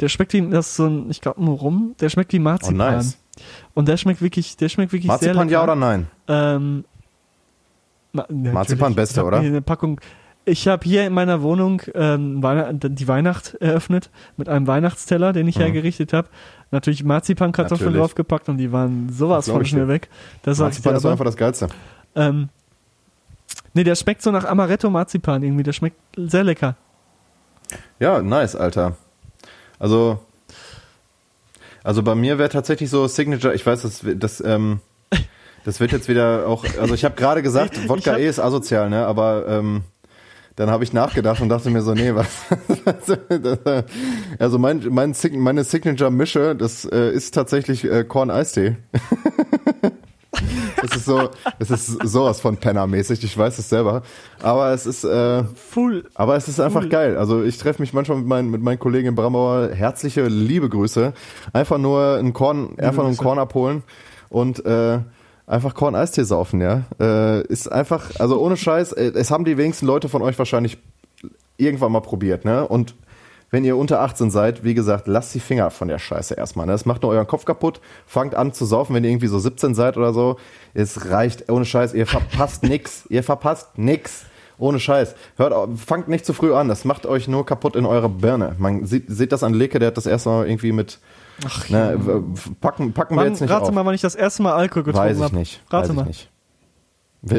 Der 0.00 0.08
schmeckt 0.08 0.32
wie, 0.32 0.48
das 0.50 0.68
ist 0.68 0.76
so 0.76 0.86
ein, 0.86 1.10
ich 1.10 1.20
glaube, 1.20 1.40
ein 1.42 1.48
Rum. 1.48 1.94
Der 2.00 2.08
schmeckt 2.08 2.32
wie 2.32 2.38
Oh, 2.38 2.42
Marzipan. 2.42 2.76
nice. 2.96 3.18
Und 3.74 3.88
der 3.88 3.96
schmeckt 3.96 4.22
wirklich, 4.22 4.56
der 4.56 4.68
schmeckt 4.68 4.92
wirklich 4.92 5.10
sehr 5.10 5.34
Marzipan 5.34 5.48
lecker. 5.48 5.52
ja 5.52 5.62
oder 5.62 5.76
nein? 5.76 6.06
Ähm, 6.28 6.84
natürlich. 8.12 8.52
Marzipan 8.52 8.94
beste, 8.94 9.24
oder? 9.24 9.38
Eine 9.38 9.62
Packung. 9.62 10.00
Ich 10.48 10.68
habe 10.68 10.84
hier 10.84 11.04
in 11.06 11.12
meiner 11.12 11.42
Wohnung 11.42 11.82
ähm, 11.94 12.40
die 12.80 13.08
Weihnacht 13.08 13.54
eröffnet 13.54 14.10
mit 14.36 14.48
einem 14.48 14.68
Weihnachtsteller, 14.68 15.32
den 15.32 15.48
ich 15.48 15.58
hergerichtet 15.58 16.12
habe. 16.12 16.28
Natürlich 16.70 17.02
Marzipankartoffeln 17.02 17.94
draufgepackt 17.94 18.48
und 18.48 18.58
die 18.58 18.70
waren 18.70 19.08
sowas 19.10 19.48
von 19.48 19.64
schnell 19.64 19.88
weg. 19.88 20.08
Das 20.42 20.58
Marzipan 20.58 20.94
ist 20.94 21.04
aber. 21.04 21.12
einfach 21.12 21.24
das 21.24 21.36
Geilste. 21.36 21.66
Ähm, 22.14 22.48
nee, 23.74 23.82
der 23.82 23.96
schmeckt 23.96 24.22
so 24.22 24.30
nach 24.30 24.44
Amaretto 24.44 24.88
Marzipan 24.88 25.42
irgendwie. 25.42 25.64
Der 25.64 25.72
schmeckt 25.72 25.96
sehr 26.16 26.44
lecker. 26.44 26.76
Ja, 27.98 28.22
nice, 28.22 28.54
Alter. 28.54 28.96
Also, 29.80 30.20
also 31.86 32.02
bei 32.02 32.16
mir 32.16 32.36
wäre 32.38 32.48
tatsächlich 32.48 32.90
so 32.90 33.06
Signature, 33.06 33.54
ich 33.54 33.64
weiß, 33.64 33.82
das, 33.82 34.00
das, 34.16 34.42
ähm, 34.44 34.80
das 35.64 35.78
wird 35.78 35.92
jetzt 35.92 36.08
wieder 36.08 36.48
auch, 36.48 36.64
also 36.80 36.94
ich 36.94 37.04
habe 37.04 37.14
gerade 37.14 37.42
gesagt, 37.42 37.88
Wodka 37.88 38.16
eh 38.16 38.26
ist 38.26 38.40
asozial, 38.40 38.90
ne, 38.90 39.06
aber 39.06 39.46
ähm, 39.48 39.82
dann 40.56 40.68
habe 40.68 40.82
ich 40.82 40.92
nachgedacht 40.92 41.40
und 41.40 41.48
dachte 41.48 41.70
mir 41.70 41.82
so, 41.82 41.94
nee, 41.94 42.12
was, 42.14 42.28
also 44.40 44.58
mein, 44.58 44.84
mein 44.90 45.14
meine 45.34 45.62
Signature-Mische, 45.62 46.56
das 46.56 46.84
äh, 46.86 47.12
ist 47.12 47.34
tatsächlich 47.34 47.84
äh, 47.84 48.02
Korn-Eistee. 48.02 48.78
Das 50.82 50.96
ist 50.96 51.04
so, 51.06 51.30
das 51.58 51.70
ist 51.70 51.86
sowas 52.08 52.40
von 52.40 52.56
Penner-mäßig, 52.56 53.22
ich 53.24 53.36
weiß 53.36 53.58
es 53.58 53.68
selber. 53.68 54.02
Aber 54.42 54.72
es 54.72 54.86
ist, 54.86 55.04
äh, 55.04 55.44
Full. 55.54 56.04
aber 56.14 56.36
es 56.36 56.48
ist 56.48 56.60
einfach 56.60 56.82
Cool. 56.82 56.88
geil. 56.88 57.16
Also 57.16 57.42
ich 57.42 57.58
treffe 57.58 57.82
mich 57.82 57.92
manchmal 57.92 58.18
mit 58.18 58.26
meinen, 58.26 58.50
mit 58.50 58.62
meinen 58.62 58.78
Kollegen 58.78 59.08
in 59.08 59.14
Bramauer. 59.14 59.70
Herzliche 59.72 60.26
liebe 60.26 60.68
Grüße. 60.68 61.12
Einfach 61.52 61.78
nur 61.78 62.16
ein 62.18 62.32
Korn, 62.32 62.78
einfach 62.78 63.02
nur 63.02 63.12
ein. 63.12 63.16
Korn 63.16 63.38
abholen 63.38 63.82
und 64.28 64.64
äh, 64.66 64.98
einfach 65.46 65.74
Korn-Eistee 65.74 66.24
saufen, 66.24 66.60
ja. 66.60 66.82
Äh, 67.00 67.42
ist 67.46 67.70
einfach, 67.70 68.10
also 68.18 68.40
ohne 68.40 68.56
Scheiß, 68.56 68.92
äh, 68.92 69.12
es 69.14 69.30
haben 69.30 69.44
die 69.44 69.56
wenigsten 69.56 69.86
Leute 69.86 70.08
von 70.08 70.22
euch 70.22 70.38
wahrscheinlich 70.38 70.78
irgendwann 71.56 71.92
mal 71.92 72.00
probiert, 72.00 72.44
ne? 72.44 72.66
Und 72.66 72.94
wenn 73.50 73.64
ihr 73.64 73.76
unter 73.76 74.00
18 74.00 74.30
seid, 74.30 74.64
wie 74.64 74.74
gesagt, 74.74 75.06
lasst 75.06 75.34
die 75.34 75.40
Finger 75.40 75.70
von 75.70 75.88
der 75.88 75.98
Scheiße 75.98 76.34
erstmal. 76.34 76.66
Ne? 76.66 76.72
Das 76.72 76.84
macht 76.86 77.02
nur 77.02 77.12
euren 77.12 77.26
Kopf 77.26 77.44
kaputt. 77.44 77.80
Fangt 78.06 78.34
an 78.34 78.52
zu 78.52 78.64
saufen, 78.64 78.94
wenn 78.94 79.04
ihr 79.04 79.10
irgendwie 79.10 79.28
so 79.28 79.38
17 79.38 79.74
seid 79.74 79.96
oder 79.96 80.12
so. 80.12 80.36
Es 80.74 81.10
reicht, 81.10 81.50
ohne 81.50 81.64
Scheiß, 81.64 81.94
ihr 81.94 82.06
verpasst 82.06 82.62
nix. 82.64 83.06
Ihr 83.08 83.22
verpasst 83.22 83.78
nix. 83.78 84.24
Ohne 84.58 84.80
Scheiß. 84.80 85.14
Hört, 85.36 85.54
fangt 85.78 86.08
nicht 86.08 86.24
zu 86.24 86.32
früh 86.32 86.54
an. 86.54 86.68
Das 86.68 86.84
macht 86.86 87.04
euch 87.04 87.28
nur 87.28 87.44
kaputt 87.44 87.76
in 87.76 87.84
eurer 87.84 88.08
Birne. 88.08 88.56
Man 88.58 88.86
sieht, 88.86 89.04
sieht 89.08 89.30
das 89.30 89.42
an 89.44 89.52
Leke, 89.52 89.78
der 89.78 89.88
hat 89.88 89.96
das 89.98 90.06
erste 90.06 90.30
Mal 90.30 90.48
irgendwie 90.48 90.72
mit. 90.72 90.98
Ach, 91.46 91.68
Ne, 91.68 91.98
packen 92.62 92.94
packen 92.94 93.14
wir 93.16 93.20
Wann, 93.20 93.28
jetzt 93.32 93.40
nicht 93.42 93.50
rate 93.50 93.64
auf. 93.64 93.70
mal, 93.72 93.84
wann 93.84 93.94
ich 93.94 94.00
das 94.00 94.14
erste 94.14 94.42
Mal 94.42 94.54
Alkohol 94.54 94.84
getrunken 94.84 95.08
Weiß 95.10 95.16
ich 95.18 95.22
habe. 95.22 95.36
nicht. 95.36 95.62
Rate 95.70 95.88
Weiß 95.90 95.94
mal. 95.94 96.02
ich 96.02 96.08
nicht. 96.08 96.30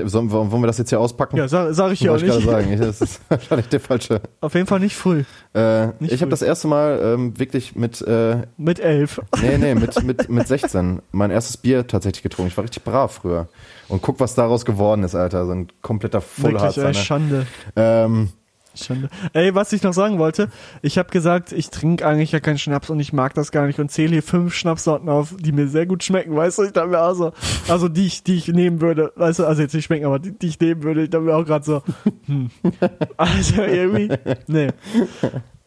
Sollen, 0.05 0.31
wollen 0.31 0.51
wir 0.51 0.67
das 0.67 0.77
jetzt 0.77 0.89
hier 0.89 0.99
auspacken? 0.99 1.37
Ja, 1.37 1.47
sag, 1.47 1.73
sag 1.73 1.91
ich 1.93 2.01
ja 2.01 2.11
auch 2.11 2.17
ich 2.17 2.23
nicht. 2.23 2.43
sagen. 2.45 2.77
Das 2.79 3.01
ist 3.01 3.21
wahrscheinlich 3.29 3.69
der 3.69 3.79
falsche. 3.79 4.21
Auf 4.41 4.53
jeden 4.53 4.67
Fall 4.67 4.79
nicht 4.79 4.95
früh. 4.95 5.23
Äh, 5.53 5.87
Nicht 5.99 6.11
ich 6.11 6.21
habe 6.21 6.29
das 6.29 6.41
erste 6.41 6.67
Mal 6.67 6.99
ähm, 7.01 7.39
wirklich 7.39 7.75
mit, 7.75 8.01
äh, 8.01 8.41
Mit 8.57 8.79
elf. 8.79 9.21
nee, 9.41 9.57
nee, 9.57 9.75
mit, 9.75 10.03
mit, 10.03 10.29
mit 10.29 10.47
16 10.47 11.01
mein 11.11 11.31
erstes 11.31 11.57
Bier 11.57 11.87
tatsächlich 11.87 12.21
getrunken. 12.23 12.49
Ich 12.51 12.57
war 12.57 12.63
richtig 12.63 12.83
brav 12.83 13.13
früher. 13.13 13.47
Und 13.87 14.01
guck, 14.01 14.19
was 14.19 14.35
daraus 14.35 14.65
geworden 14.65 15.03
ist, 15.03 15.15
Alter. 15.15 15.45
So 15.45 15.53
ein 15.53 15.67
kompletter 15.81 16.21
Wirklich, 16.21 16.37
ey, 16.45 16.51
Fullharzer. 16.51 16.83
Ne? 16.87 16.93
Schande. 16.93 17.47
Ähm, 17.75 18.29
Schande. 18.77 19.09
Ey, 19.33 19.53
was 19.55 19.73
ich 19.73 19.83
noch 19.83 19.93
sagen 19.93 20.19
wollte, 20.19 20.49
ich 20.81 20.97
habe 20.97 21.09
gesagt, 21.09 21.51
ich 21.51 21.69
trinke 21.69 22.05
eigentlich 22.05 22.31
ja 22.31 22.39
keinen 22.39 22.57
Schnaps 22.57 22.89
und 22.89 22.99
ich 22.99 23.13
mag 23.13 23.33
das 23.33 23.51
gar 23.51 23.67
nicht 23.67 23.79
und 23.79 23.91
zähle 23.91 24.11
hier 24.11 24.23
fünf 24.23 24.53
Schnapssorten 24.53 25.09
auf, 25.09 25.35
die 25.39 25.51
mir 25.51 25.67
sehr 25.67 25.85
gut 25.85 26.03
schmecken, 26.03 26.35
weißt 26.35 26.59
du, 26.59 26.63
ich 26.63 26.71
dachte 26.71 26.89
mir 26.89 27.01
auch 27.01 27.13
so, 27.13 27.33
also 27.67 27.89
die 27.89 28.05
ich, 28.05 28.23
die 28.23 28.35
ich 28.35 28.47
nehmen 28.47 28.81
würde, 28.81 29.11
weißt 29.15 29.39
du, 29.39 29.45
also 29.45 29.61
jetzt 29.61 29.73
nicht 29.73 29.85
schmecken, 29.85 30.05
aber 30.05 30.19
die, 30.19 30.31
die 30.31 30.47
ich 30.47 30.59
nehmen 30.59 30.83
würde, 30.83 31.03
ich 31.03 31.09
dachte 31.09 31.25
mir 31.25 31.35
auch 31.35 31.45
gerade 31.45 31.65
so, 31.65 31.81
hm. 32.25 32.49
Also 33.17 33.61
irgendwie, 33.61 34.09
nee. 34.47 34.69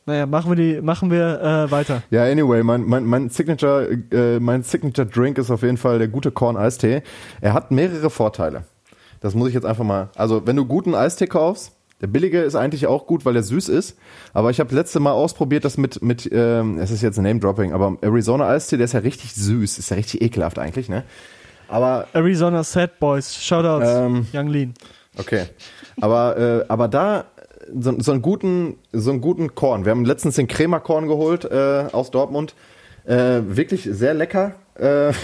Naja, 0.07 0.27
machen 0.27 0.51
wir 0.51 0.57
die, 0.57 0.81
machen 0.81 1.11
wir 1.11 1.41
äh, 1.41 1.71
weiter. 1.71 2.03
ja, 2.11 2.25
anyway, 2.25 2.63
mein, 2.63 2.85
mein, 2.85 3.05
mein 3.05 3.29
Signature, 3.29 3.89
äh, 4.11 4.41
mein 4.41 4.63
Signature 4.63 5.07
Drink 5.07 5.39
ist 5.39 5.51
auf 5.51 5.63
jeden 5.63 5.77
Fall 5.77 5.99
der 5.99 6.09
gute 6.09 6.31
Korn 6.31 6.57
Eistee. 6.57 7.03
Er 7.41 7.53
hat 7.53 7.71
mehrere 7.71 8.11
Vorteile. 8.11 8.65
Das 9.21 9.35
muss 9.35 9.49
ich 9.49 9.55
jetzt 9.55 9.67
einfach 9.67 9.85
mal. 9.85 10.09
Also, 10.17 10.47
wenn 10.47 10.57
du 10.57 10.65
guten 10.65 10.95
Eistee 10.95 11.27
kaufst, 11.27 11.73
der 12.01 12.07
billige 12.07 12.41
ist 12.41 12.55
eigentlich 12.55 12.87
auch 12.87 13.07
gut, 13.07 13.25
weil 13.25 13.37
er 13.37 13.43
süß 13.43 13.69
ist. 13.69 13.99
Aber 14.33 14.51
ich 14.51 14.61
habe 14.61 14.75
letzte 14.75 15.01
Mal 15.01 15.13
ausprobiert, 15.13 15.65
das 15.65 15.77
mit, 15.77 16.03
mit 16.03 16.29
ähm, 16.33 16.79
es 16.79 16.91
ist 16.91 17.03
jetzt 17.03 17.19
ein 17.19 17.25
Name-Dropping, 17.25 17.73
aber 17.73 17.97
Arizona 18.01 18.49
Eistee, 18.49 18.77
der 18.77 18.87
ist 18.87 18.95
ja 18.95 19.01
richtig 19.01 19.35
süß. 19.35 19.79
Ist 19.79 19.91
ja 19.91 19.97
richtig 19.97 20.23
ekelhaft 20.23 20.59
eigentlich, 20.59 20.89
ne? 20.89 21.05
Aber 21.69 22.09
Arizona 22.15 22.65
Sad 22.65 22.99
Boys, 22.99 23.35
Shoutouts, 23.37 23.87
Ähm, 23.89 24.27
Young 24.33 24.49
Lean. 24.49 24.75
Okay. 25.19 25.45
Aber, 26.01 26.37
äh, 26.37 26.65
aber 26.69 26.89
da 26.89 27.27
so, 27.79 27.95
so 28.01 28.13
einen 28.13 28.23
guten, 28.23 28.79
so 28.93 29.11
einen 29.11 29.21
guten 29.21 29.55
Korn. 29.55 29.85
Wir 29.85 29.91
haben 29.91 30.05
letztens 30.05 30.37
den 30.37 30.49
Crema-Korn 30.49 31.07
geholt 31.07 31.45
äh, 31.45 31.87
aus 31.93 32.11
Dortmund. 32.11 32.55
Äh, 33.05 33.43
wirklich 33.45 33.89
sehr 33.91 34.15
lecker. 34.15 34.55
Äh, 34.75 35.13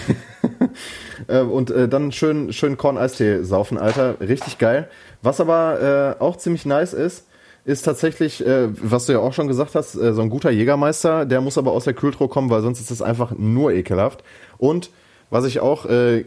Äh, 1.27 1.41
und 1.41 1.71
äh, 1.71 1.87
dann 1.87 2.11
schön, 2.11 2.53
schön 2.53 2.77
Korn-Eistee 2.77 3.43
saufen, 3.43 3.77
Alter. 3.77 4.19
Richtig 4.21 4.57
geil. 4.57 4.87
Was 5.21 5.39
aber 5.39 6.15
äh, 6.19 6.21
auch 6.21 6.37
ziemlich 6.37 6.65
nice 6.65 6.93
ist, 6.93 7.27
ist 7.65 7.83
tatsächlich, 7.83 8.45
äh, 8.45 8.69
was 8.69 9.07
du 9.07 9.13
ja 9.13 9.19
auch 9.19 9.33
schon 9.33 9.47
gesagt 9.47 9.75
hast, 9.75 9.95
äh, 9.95 10.13
so 10.13 10.21
ein 10.21 10.29
guter 10.29 10.49
Jägermeister, 10.51 11.25
der 11.25 11.41
muss 11.41 11.57
aber 11.57 11.73
aus 11.73 11.83
der 11.83 11.93
Kühltruhe 11.93 12.29
kommen, 12.29 12.49
weil 12.49 12.61
sonst 12.61 12.79
ist 12.79 12.91
es 12.91 13.01
einfach 13.01 13.33
nur 13.37 13.73
ekelhaft. 13.73 14.23
Und 14.57 14.89
was 15.29 15.43
ich 15.45 15.59
auch, 15.59 15.85
äh, 15.85 16.23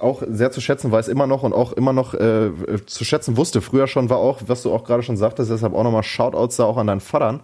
auch 0.00 0.22
sehr 0.26 0.50
zu 0.50 0.60
schätzen 0.60 0.90
weiß, 0.90 1.08
immer 1.08 1.26
noch 1.26 1.42
und 1.42 1.52
auch 1.52 1.72
immer 1.72 1.92
noch 1.92 2.14
äh, 2.14 2.50
zu 2.86 3.04
schätzen 3.04 3.36
wusste, 3.36 3.60
früher 3.60 3.86
schon, 3.86 4.08
war 4.08 4.16
auch, 4.16 4.40
was 4.46 4.62
du 4.62 4.72
auch 4.72 4.84
gerade 4.84 5.02
schon 5.02 5.18
sagtest, 5.18 5.50
deshalb 5.50 5.74
auch 5.74 5.84
nochmal 5.84 6.04
Shoutouts 6.04 6.56
da 6.56 6.64
auch 6.64 6.78
an 6.78 6.86
deinen 6.86 7.00
Vatern. 7.00 7.40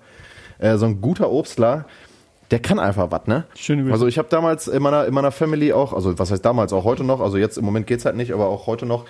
Äh, 0.59 0.78
so 0.78 0.86
ein 0.86 1.03
guter 1.03 1.30
Obstler, 1.30 1.84
der 2.51 2.61
kann 2.61 2.78
einfach 2.78 3.11
was, 3.11 3.26
ne? 3.26 3.45
Schöne 3.57 3.82
Grüße. 3.82 3.92
Also 3.92 4.07
ich 4.07 4.16
habe 4.16 4.28
damals 4.30 4.68
in 4.68 4.82
meiner, 4.82 5.05
in 5.05 5.12
meiner 5.12 5.32
Family 5.32 5.72
auch, 5.74 5.92
also 5.92 6.18
was 6.18 6.30
heißt 6.30 6.45
damals, 6.45 6.72
auch 6.72 6.84
heute 6.84 7.05
noch, 7.05 7.20
also 7.20 7.36
jetzt 7.36 7.59
im 7.59 7.64
Moment 7.64 7.86
geht's 7.86 8.07
halt 8.07 8.16
nicht, 8.16 8.32
aber 8.32 8.47
auch 8.47 8.66
heute 8.66 8.86
noch, 8.86 9.05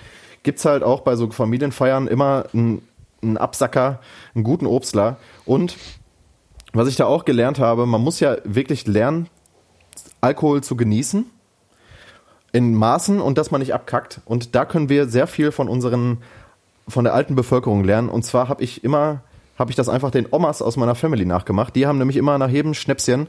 gibt's 0.45 0.63
halt 0.63 0.83
auch 0.83 1.01
bei 1.01 1.17
so 1.17 1.29
Familienfeiern 1.29 2.07
immer 2.07 2.45
einen, 2.53 2.81
einen 3.21 3.37
Absacker, 3.37 3.99
einen 4.33 4.45
guten 4.45 4.67
Obstler. 4.67 5.17
Und 5.45 5.75
was 6.71 6.87
ich 6.87 6.95
da 6.95 7.05
auch 7.05 7.25
gelernt 7.25 7.59
habe, 7.59 7.85
man 7.85 8.01
muss 8.01 8.21
ja 8.21 8.37
wirklich 8.45 8.87
lernen, 8.87 9.27
Alkohol 10.21 10.63
zu 10.63 10.77
genießen. 10.77 11.25
In 12.53 12.73
Maßen 12.73 13.19
und 13.19 13.37
dass 13.37 13.51
man 13.51 13.59
nicht 13.59 13.73
abkackt. 13.73 14.21
Und 14.23 14.55
da 14.55 14.63
können 14.63 14.87
wir 14.87 15.09
sehr 15.09 15.27
viel 15.27 15.51
von 15.51 15.67
unseren, 15.67 16.19
von 16.87 17.03
der 17.03 17.13
alten 17.13 17.35
Bevölkerung 17.35 17.83
lernen. 17.83 18.07
Und 18.07 18.23
zwar 18.23 18.47
habe 18.47 18.63
ich 18.63 18.83
immer, 18.83 19.23
habe 19.59 19.71
ich 19.71 19.75
das 19.75 19.89
einfach 19.89 20.11
den 20.11 20.27
Omas 20.31 20.61
aus 20.61 20.77
meiner 20.77 20.95
Family 20.95 21.25
nachgemacht. 21.25 21.75
Die 21.75 21.85
haben 21.85 21.97
nämlich 21.97 22.15
immer 22.15 22.37
nach 22.37 22.49
jedem 22.49 22.73
Schnäpschen, 22.73 23.27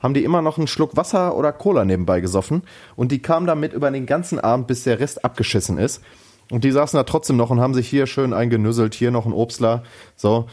haben 0.00 0.14
die 0.14 0.22
immer 0.22 0.42
noch 0.42 0.58
einen 0.58 0.68
Schluck 0.68 0.96
Wasser 0.96 1.36
oder 1.36 1.50
Cola 1.50 1.84
nebenbei 1.84 2.20
gesoffen. 2.20 2.62
Und 2.94 3.10
die 3.10 3.20
kamen 3.20 3.48
damit 3.48 3.72
über 3.72 3.90
den 3.90 4.06
ganzen 4.06 4.38
Abend, 4.38 4.68
bis 4.68 4.84
der 4.84 5.00
Rest 5.00 5.24
abgeschissen 5.24 5.78
ist. 5.78 6.02
Und 6.50 6.64
die 6.64 6.70
saßen 6.70 6.96
da 6.96 7.04
trotzdem 7.04 7.36
noch 7.36 7.50
und 7.50 7.60
haben 7.60 7.74
sich 7.74 7.88
hier 7.88 8.06
schön 8.06 8.32
eingenüsselt, 8.32 8.94
hier 8.94 9.10
noch 9.10 9.26
ein 9.26 9.32
Obstler. 9.32 9.82
So. 10.16 10.46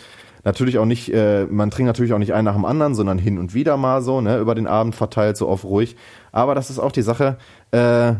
Natürlich 0.43 0.77
auch 0.77 0.85
nicht, 0.85 1.11
äh, 1.11 1.45
man 1.45 1.71
trinkt 1.71 1.87
natürlich 1.87 2.13
auch 2.13 2.19
nicht 2.19 2.33
einen 2.33 2.45
nach 2.45 2.53
dem 2.53 2.65
anderen, 2.65 2.93
sondern 2.93 3.17
hin 3.17 3.39
und 3.39 3.55
wieder 3.55 3.77
mal 3.77 4.03
so, 4.03 4.21
ne, 4.21 4.37
über 4.37 4.53
den 4.53 4.67
Abend 4.67 4.93
verteilt, 4.93 5.37
so 5.37 5.47
auf 5.47 5.63
ruhig. 5.63 5.95
Aber 6.31 6.53
das 6.53 6.69
ist 6.69 6.77
auch 6.77 6.91
die 6.91 7.01
Sache, 7.01 7.37
äh, 7.71 8.13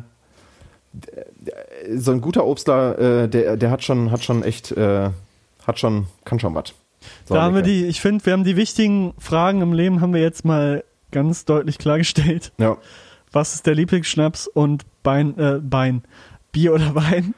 so 1.93 2.11
ein 2.11 2.21
guter 2.21 2.45
Obstler, 2.45 2.97
äh, 2.97 3.29
der, 3.29 3.57
der 3.57 3.69
hat 3.69 3.83
schon, 3.83 4.09
hat 4.09 4.23
schon 4.23 4.41
echt, 4.41 4.71
äh, 4.71 5.09
hat 5.67 5.79
schon, 5.79 6.07
kann 6.23 6.39
schon 6.39 6.55
was. 6.55 6.73
So, 7.25 7.35
da 7.35 7.43
haben 7.43 7.53
wir 7.53 7.61
die, 7.61 7.85
ich 7.85 8.01
finde, 8.01 8.25
wir 8.25 8.33
haben 8.33 8.43
die 8.43 8.55
wichtigen 8.55 9.13
Fragen 9.19 9.61
im 9.61 9.73
Leben 9.73 10.01
haben 10.01 10.13
wir 10.13 10.21
jetzt 10.21 10.45
mal 10.45 10.83
ganz 11.11 11.45
deutlich 11.45 11.77
klargestellt. 11.77 12.51
Ja. 12.57 12.77
Was 13.31 13.53
ist 13.53 13.67
der 13.67 13.75
Lieblingsschnaps 13.75 14.47
und 14.47 14.85
Bein, 15.03 15.37
äh, 15.37 15.59
Bein, 15.61 16.03
Bier 16.51 16.73
oder 16.73 16.95
Wein? 16.95 17.35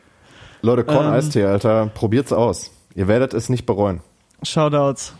Leute, 0.67 0.83
Korn 0.83 1.07
Ähm. 1.07 1.13
Eistee, 1.13 1.45
Alter, 1.45 1.87
probiert's 1.93 2.33
aus. 2.33 2.71
Ihr 2.93 3.07
werdet 3.07 3.33
es 3.33 3.49
nicht 3.49 3.65
bereuen. 3.65 4.01
Shoutouts. 4.43 5.13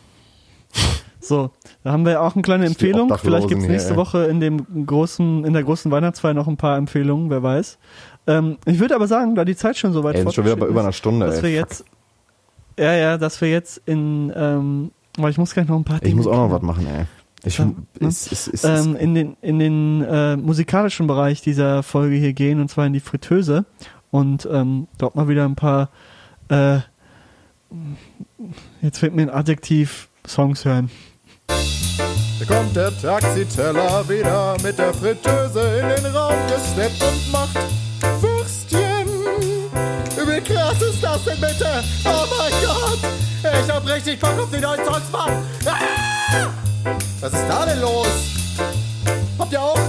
So, 1.20 1.52
da 1.84 1.92
haben 1.92 2.06
wir 2.06 2.22
auch 2.22 2.36
eine 2.36 2.42
kleine 2.42 2.66
Empfehlung. 2.66 3.12
Vielleicht 3.18 3.48
gibt's 3.48 3.64
hier, 3.64 3.72
nächste 3.72 3.92
ey. 3.92 3.98
Woche 3.98 4.26
in 4.26 4.40
dem 4.40 4.86
großen, 4.86 5.44
in 5.46 5.54
der 5.54 5.64
großen 5.64 5.92
Weihnachtsfeier 5.92 6.34
noch 6.34 6.48
ein 6.48 6.58
paar 6.58 6.78
Empfehlungen, 6.78 7.30
wer 7.30 7.44
weiß. 7.44 7.78
Ähm, 8.28 8.58
ich 8.66 8.80
würde 8.80 8.96
aber 8.96 9.08
sagen, 9.08 9.36
da 9.36 9.44
die 9.46 9.56
Zeit 9.56 9.78
schon 9.78 9.94
so 9.94 10.04
weit 10.04 10.16
Ey, 10.16 10.32
schon 10.32 10.46
wieder 10.46 10.56
bei 10.56 10.68
über 10.68 10.82
einer 10.82 10.90
ist, 10.90 10.98
Stunde, 10.98 11.26
dass 11.26 11.38
ey. 11.38 11.44
wir 11.44 11.52
jetzt, 11.52 11.86
ja, 12.78 12.94
ja, 12.94 13.18
dass 13.18 13.42
wir 13.42 13.50
jetzt 13.50 13.82
in, 13.86 14.32
ähm, 14.36 14.92
weil 15.18 15.32
ich 15.32 15.38
muss 15.38 15.54
gleich 15.54 15.68
noch 15.68 15.78
ein 15.78 15.84
paar 15.84 16.02
Ich 16.02 16.16
muss 16.16 16.28
auch 16.28 16.36
noch 16.36 16.52
was 16.52 16.62
machen, 16.62 16.86
ey. 16.88 17.06
Ich, 17.44 17.58
Ja, 17.58 17.66
ne? 17.66 17.76
ist, 18.00 18.32
ist, 18.32 18.48
ist, 18.48 18.64
ähm, 18.64 18.96
in 18.96 19.16
den, 19.16 19.38
in 19.42 19.60
den 19.60 20.04
äh, 20.04 20.36
musikalischen 20.38 21.08
Bereich 21.08 21.42
dieser 21.42 21.84
Folge 21.84 22.16
hier 22.16 22.34
gehen, 22.34 22.60
und 22.60 22.70
zwar 22.70 22.86
in 22.86 22.94
die 22.94 23.00
Fritteuse. 23.00 23.66
Und 24.12 24.48
ähm, 24.52 24.88
dort 24.98 25.16
mal 25.16 25.28
wieder 25.28 25.46
ein 25.46 25.56
paar, 25.56 25.90
äh, 26.50 26.80
jetzt 28.82 29.00
fehlt 29.00 29.14
mir 29.14 29.24
ein 29.24 29.30
Adjektiv, 29.30 30.08
Songs 30.26 30.66
hören. 30.66 30.90
Da 31.48 32.46
kommt 32.46 32.76
der 32.76 32.96
Taxiteller 33.02 34.08
wieder 34.08 34.56
mit 34.62 34.78
der 34.78 34.94
Fritteuse 34.94 35.80
in 35.80 36.04
den 36.04 36.16
Raum 36.16 36.36
gesteppt 36.48 37.04
und 37.04 37.32
macht 37.32 37.58
Würstchen. 38.22 39.08
Wie 40.16 40.42
krass 40.42 40.82
ist 40.82 41.02
das 41.04 41.24
denn 41.24 41.40
bitte? 41.40 41.84
Oh 42.06 42.26
mein 42.38 42.52
Gott! 42.64 43.00
Ich 43.44 43.72
hab 43.72 43.88
richtig 43.88 44.20
Bock 44.20 44.38
auf 44.40 44.50
die 44.52 44.60
neuen 44.60 44.84
Songs, 44.86 45.12
Mann! 45.12 45.32
Ah! 45.66 46.48
Was 47.20 47.34
ist 47.34 47.46
da 47.48 47.66
denn 47.66 47.82
los? 47.82 48.08
Habt 49.40 49.52
ihr 49.52 49.62
auch? 49.62 49.80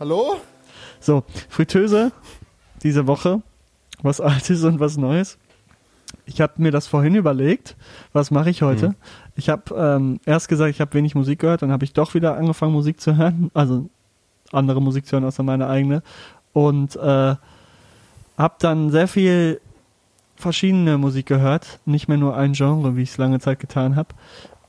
Hallo? 0.00 0.36
So, 1.00 1.22
Fritteuse 1.48 2.10
diese 2.84 3.06
Woche, 3.06 3.42
was 4.02 4.20
Altes 4.20 4.62
und 4.64 4.78
was 4.78 4.96
Neues. 4.96 5.38
Ich 6.26 6.40
habe 6.40 6.54
mir 6.56 6.70
das 6.70 6.86
vorhin 6.86 7.14
überlegt, 7.14 7.76
was 8.12 8.30
mache 8.30 8.50
ich 8.50 8.62
heute? 8.62 8.94
Ich 9.36 9.48
habe 9.48 9.74
ähm, 9.74 10.20
erst 10.26 10.48
gesagt, 10.48 10.70
ich 10.70 10.80
habe 10.80 10.94
wenig 10.94 11.14
Musik 11.14 11.40
gehört, 11.40 11.62
dann 11.62 11.72
habe 11.72 11.84
ich 11.84 11.92
doch 11.92 12.14
wieder 12.14 12.36
angefangen 12.36 12.72
Musik 12.72 13.00
zu 13.00 13.16
hören, 13.16 13.50
also 13.54 13.88
andere 14.52 14.80
Musik 14.80 15.06
zu 15.06 15.12
hören 15.12 15.24
außer 15.24 15.42
meine 15.42 15.68
eigene 15.68 16.02
und 16.52 16.94
äh, 16.96 17.34
habe 18.36 18.54
dann 18.58 18.90
sehr 18.90 19.08
viel 19.08 19.60
verschiedene 20.36 20.98
Musik 20.98 21.26
gehört, 21.26 21.80
nicht 21.86 22.08
mehr 22.08 22.18
nur 22.18 22.36
ein 22.36 22.52
Genre, 22.52 22.96
wie 22.96 23.02
ich 23.02 23.10
es 23.10 23.18
lange 23.18 23.40
Zeit 23.40 23.60
getan 23.60 23.96
habe 23.96 24.08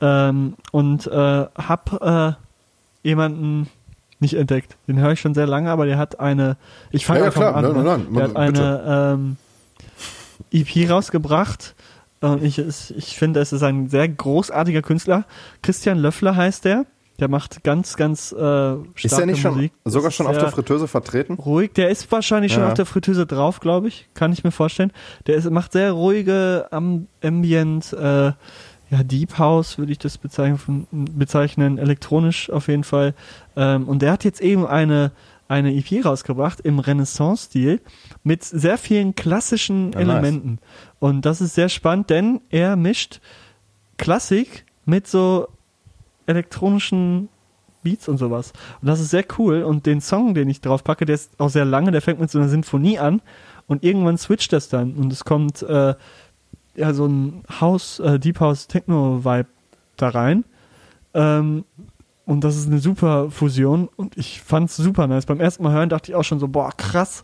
ähm, 0.02 0.56
und 0.72 1.08
äh, 1.08 1.46
habe 1.58 2.38
äh, 3.04 3.08
jemanden 3.08 3.70
nicht 4.20 4.34
entdeckt. 4.36 4.78
Den 4.88 5.00
höre 5.00 5.12
ich 5.12 5.20
schon 5.20 5.34
sehr 5.34 5.48
lange, 5.48 5.70
aber 5.72 5.86
der 5.86 5.98
hat 5.98 6.20
eine. 6.20 6.58
Ich 6.92 7.06
fange 7.06 7.20
Ja, 7.20 7.26
ja, 7.26 7.32
klar. 7.32 7.56
an. 7.56 7.64
Nein, 7.64 7.74
ne? 7.74 7.84
nein, 7.84 8.06
nein. 8.10 8.14
Der 8.16 8.24
hat 8.24 8.36
eine 8.36 9.14
ähm, 9.14 9.38
EP 10.52 10.90
rausgebracht. 10.90 11.76
Und 12.22 12.44
ich, 12.44 12.58
ich 12.58 13.18
finde, 13.18 13.40
es 13.40 13.54
ist 13.54 13.62
ein 13.62 13.90
sehr 13.90 14.08
großartiger 14.08 14.82
Künstler. 14.82 15.26
Christian 15.62 15.98
Löffler 16.00 16.36
heißt 16.36 16.66
der. 16.66 16.86
Der 17.20 17.30
macht 17.30 17.64
ganz, 17.64 17.96
ganz 17.96 18.34
äh, 18.34 18.36
starke 18.36 18.86
ist 18.96 19.18
der 19.18 19.26
nicht 19.26 19.42
schon 19.42 19.54
Musik. 19.56 19.72
sogar 19.86 20.10
Das 20.10 20.16
schon 20.16 20.28
auf 20.28 20.38
der 20.38 20.50
Fritteuse 20.50 20.88
vertreten? 20.90 21.36
Ruhig, 21.36 21.72
der 21.74 21.90
ist 21.90 22.12
wahrscheinlich 22.12 22.52
schon 22.52 22.64
Ja. 22.64 22.68
auf 22.70 22.74
der 22.74 22.86
Fritteuse 22.86 23.26
drauf, 23.26 23.62
glaube 23.62 23.88
ich. 23.88 24.10
Kann 24.16 24.34
ich 24.34 24.44
mir 24.44 24.52
vorstellen. 24.52 24.92
Der 25.28 25.36
ist, 25.36 25.50
macht 25.50 25.72
sehr 25.72 25.94
ruhige 25.94 26.68
Am 26.72 27.08
Ambient, 27.24 27.94
äh, 27.94 28.34
ja, 28.90 29.04
Deep 29.04 29.38
House 29.38 29.78
würde 29.78 29.92
ich 29.92 30.00
das 30.00 30.18
bezeichnen, 30.18 30.88
bezeichnen, 30.92 31.78
elektronisch 31.78 32.50
auf 32.50 32.68
jeden 32.68 32.84
Fall. 32.84 33.14
Ähm, 33.56 33.88
und 33.88 34.02
der 34.02 34.12
hat 34.12 34.24
jetzt 34.24 34.42
eben 34.42 34.66
eine, 34.66 35.12
eine 35.48 35.74
EP 35.76 36.06
rausgebracht 36.06 36.62
im 36.62 36.80
Renaissance-Stil 36.80 37.82
mit 38.24 38.44
sehr 38.44 38.78
vielen 38.78 39.16
klassischen 39.16 39.92
Ja, 39.92 40.00
nice. 40.00 40.08
Elementen. 40.08 40.60
Und 41.00 41.26
das 41.26 41.42
ist 41.42 41.56
sehr 41.56 41.70
spannend, 41.70 42.10
denn 42.10 42.42
er 42.50 42.76
mischt 42.76 43.22
Klassik 43.98 44.66
mit 44.86 45.08
so 45.08 45.48
elektronischen 46.28 47.30
Beats 47.84 48.08
und 48.08 48.18
sowas. 48.18 48.52
Und 48.82 48.88
das 48.88 49.00
ist 49.00 49.12
sehr 49.12 49.26
cool. 49.38 49.64
Und 49.64 49.86
den 49.86 50.02
Song, 50.02 50.34
den 50.34 50.50
ich 50.50 50.62
drauf 50.62 50.84
packe, 50.84 51.06
der 51.06 51.16
ist 51.16 51.40
auch 51.40 51.50
sehr 51.50 51.66
lange, 51.66 51.92
der 51.92 52.02
fängt 52.02 52.20
mit 52.20 52.30
so 52.30 52.40
einer 52.40 52.50
Sinfonie 52.50 53.00
an 53.00 53.22
und 53.68 53.84
irgendwann 53.84 54.18
switcht 54.18 54.54
das 54.54 54.70
dann 54.70 54.94
und 54.94 55.12
es 55.12 55.24
kommt 55.24 55.64
äh, 55.64 55.96
ja 56.76 56.94
so 56.94 57.06
ein 57.06 57.44
House, 57.60 58.00
äh, 58.00 58.20
Deep 58.20 58.40
House 58.40 58.68
Techno 58.68 59.24
Vibe 59.24 59.48
da 59.98 60.10
rein. 60.10 60.46
Ähm, 61.14 61.66
und 62.26 62.44
das 62.44 62.58
ist 62.58 62.68
eine 62.68 62.80
super 62.80 63.30
Fusion 63.30 63.88
und 63.96 64.18
ich 64.18 64.42
fand's 64.42 64.76
super 64.76 65.08
nice. 65.08 65.26
Beim 65.26 65.40
ersten 65.40 65.64
Mal 65.64 65.74
hören 65.74 65.90
dachte 65.90 66.12
ich 66.12 66.16
auch 66.16 66.24
schon 66.24 66.40
so, 66.40 66.48
boah, 66.48 66.72
krass. 66.76 67.24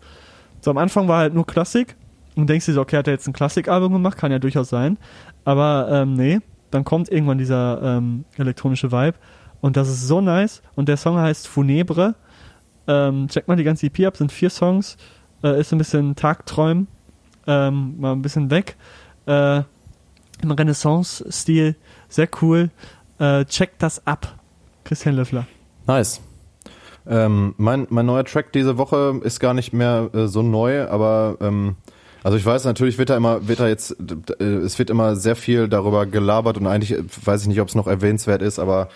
So 0.61 0.69
am 0.71 0.77
Anfang 0.77 1.07
war 1.07 1.19
halt 1.19 1.33
nur 1.33 1.45
Klassik 1.45 1.95
und 2.35 2.47
denkst 2.47 2.67
dir 2.67 2.73
so, 2.73 2.81
okay, 2.81 2.97
hat 2.97 3.07
er 3.07 3.13
jetzt 3.13 3.27
ein 3.27 3.33
Klassikalbum 3.33 3.91
gemacht? 3.91 4.17
Kann 4.17 4.31
ja 4.31 4.39
durchaus 4.39 4.69
sein. 4.69 4.97
Aber 5.43 5.89
ähm, 5.91 6.13
nee, 6.13 6.39
dann 6.69 6.83
kommt 6.83 7.09
irgendwann 7.09 7.39
dieser 7.39 7.81
ähm, 7.81 8.25
elektronische 8.37 8.91
Vibe 8.91 9.17
und 9.59 9.75
das 9.75 9.89
ist 9.89 10.07
so 10.07 10.21
nice. 10.21 10.61
Und 10.75 10.87
der 10.87 10.97
Song 10.97 11.17
heißt 11.17 11.47
Funebre. 11.47 12.15
Ähm, 12.87 13.27
check 13.27 13.47
mal 13.47 13.55
die 13.55 13.63
ganze 13.63 13.87
EP 13.87 14.05
ab, 14.05 14.17
sind 14.17 14.31
vier 14.31 14.49
Songs. 14.49 14.97
Äh, 15.43 15.59
ist 15.59 15.71
ein 15.71 15.79
bisschen 15.79 16.15
Tagträumen, 16.15 16.87
ähm, 17.47 17.99
mal 17.99 18.11
ein 18.11 18.21
bisschen 18.21 18.51
weg. 18.51 18.75
Äh, 19.25 19.63
Im 20.41 20.51
Renaissance-Stil, 20.51 21.75
sehr 22.09 22.29
cool. 22.41 22.69
Äh, 23.19 23.45
check 23.45 23.77
das 23.79 24.05
ab. 24.07 24.39
Christian 24.83 25.15
Löffler. 25.15 25.45
Nice. 25.87 26.21
Ähm, 27.07 27.55
mein, 27.57 27.87
mein 27.89 28.05
neuer 28.05 28.25
Track 28.25 28.51
diese 28.53 28.77
Woche 28.77 29.19
ist 29.23 29.39
gar 29.39 29.53
nicht 29.53 29.73
mehr 29.73 30.09
äh, 30.13 30.27
so 30.27 30.41
neu, 30.41 30.87
aber 30.87 31.37
ähm, 31.41 31.75
also 32.23 32.37
ich 32.37 32.45
weiß, 32.45 32.65
natürlich 32.65 32.97
wird 32.99 33.09
da 33.09 33.17
immer, 33.17 33.47
wird 33.47 33.59
da 33.59 33.67
jetzt, 33.67 33.95
äh, 34.39 34.43
es 34.43 34.77
wird 34.77 34.89
immer 34.91 35.15
sehr 35.15 35.35
viel 35.35 35.67
darüber 35.67 36.05
gelabert 36.05 36.57
und 36.57 36.67
eigentlich 36.67 36.93
äh, 36.93 37.03
weiß 37.25 37.41
ich 37.41 37.47
nicht, 37.47 37.61
ob 37.61 37.69
es 37.69 37.75
noch 37.75 37.87
erwähnenswert 37.87 38.41
ist, 38.41 38.59
aber 38.59 38.89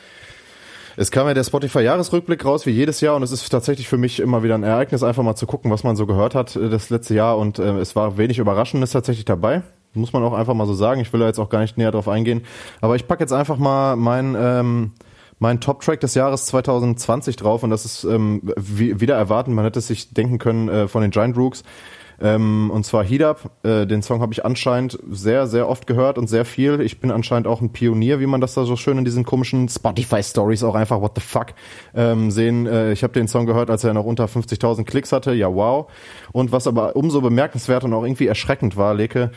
es 0.98 1.12
kam 1.12 1.28
ja 1.28 1.34
der 1.34 1.44
Spotify-Jahresrückblick 1.44 2.46
raus, 2.46 2.66
wie 2.66 2.72
jedes 2.72 3.02
Jahr, 3.02 3.16
und 3.16 3.24
es 3.24 3.32
ist 3.32 3.50
tatsächlich 3.50 3.88
für 3.88 3.98
mich 3.98 4.20
immer 4.20 4.44
wieder 4.44 4.56
ein 4.56 4.64
Ereignis, 4.64 5.04
einfach 5.04 5.24
mal 5.24 5.36
zu 5.36 5.46
gucken, 5.46 5.70
was 5.72 5.84
man 5.84 5.96
so 5.96 6.06
gehört 6.06 6.36
hat 6.36 6.56
äh, 6.56 6.70
das 6.70 6.90
letzte 6.90 7.16
Jahr. 7.16 7.38
Und 7.38 7.60
äh, 7.60 7.80
es 7.80 7.96
war 7.96 8.18
wenig 8.18 8.38
Überraschendes 8.38 8.92
tatsächlich 8.92 9.26
dabei. 9.26 9.64
Muss 9.96 10.14
man 10.14 10.24
auch 10.24 10.34
einfach 10.34 10.54
mal 10.54 10.68
so 10.68 10.74
sagen. 10.74 11.02
Ich 11.02 11.12
will 11.14 11.20
da 11.20 11.28
jetzt 11.28 11.40
auch 11.40 11.50
gar 11.50 11.62
nicht 11.62 11.78
näher 11.78 11.92
drauf 11.92 12.08
eingehen. 12.08 12.42
Aber 12.82 12.96
ich 12.96 13.08
packe 13.08 13.24
jetzt 13.24 13.34
einfach 13.34 13.58
mal 13.58 13.96
mein, 13.96 14.36
ähm, 14.38 14.92
mein 15.40 15.60
Top-Track 15.60 16.00
des 16.00 16.16
Jahres 16.16 16.46
2020 16.48 17.36
drauf 17.36 17.64
und 17.64 17.70
das 17.70 17.86
ist 17.86 18.04
ähm, 18.04 18.42
wie, 18.58 19.00
wieder 19.02 19.16
erwarten, 19.16 19.54
man 19.54 19.66
hätte 19.66 19.80
es 19.80 19.88
sich 19.88 20.14
denken 20.14 20.38
können 20.38 20.70
äh, 20.70 20.88
von 20.88 21.02
den 21.02 21.12
Giant 21.12 21.38
Rooks. 21.38 21.64
Ähm, 22.22 22.72
und 22.72 22.86
zwar 22.86 23.04
Heat 23.04 23.22
Up. 23.22 23.52
Äh, 23.64 23.86
den 23.86 24.02
Song 24.02 24.22
habe 24.22 24.34
ich 24.34 24.46
anscheinend 24.46 24.98
sehr, 25.10 25.48
sehr 25.48 25.68
oft 25.68 25.88
gehört 25.88 26.18
und 26.18 26.28
sehr 26.28 26.46
viel. 26.46 26.80
Ich 26.82 27.00
bin 27.00 27.12
anscheinend 27.12 27.48
auch 27.48 27.62
ein 27.62 27.72
Pionier, 27.72 28.20
wie 28.20 28.26
man 28.26 28.42
das 28.42 28.54
da 28.54 28.64
so 28.64 28.76
schön 28.76 28.98
in 28.98 29.06
diesen 29.06 29.26
komischen 29.26 29.68
Spotify-Stories 29.68 30.64
auch 30.64 30.76
einfach 30.76 31.02
what 31.02 31.12
the 31.16 31.22
fuck 31.22 31.48
ähm, 31.94 32.32
sehen. 32.32 32.68
Äh, 32.68 32.94
ich 32.94 33.04
habe 33.04 33.14
den 33.14 33.28
Song 33.28 33.46
gehört, 33.46 33.70
als 33.70 33.84
er 33.84 33.94
noch 33.94 34.06
unter 34.06 34.26
50.000 34.26 34.86
Klicks 34.86 35.12
hatte. 35.12 35.34
Ja, 35.34 35.54
wow. 35.54 35.92
Und 36.32 36.52
was 36.52 36.68
aber 36.68 36.96
umso 36.96 37.22
bemerkenswert 37.22 37.84
und 37.84 37.94
auch 37.94 38.04
irgendwie 38.04 38.28
erschreckend 38.28 38.78
war, 38.78 38.94
Leke, 38.94 39.32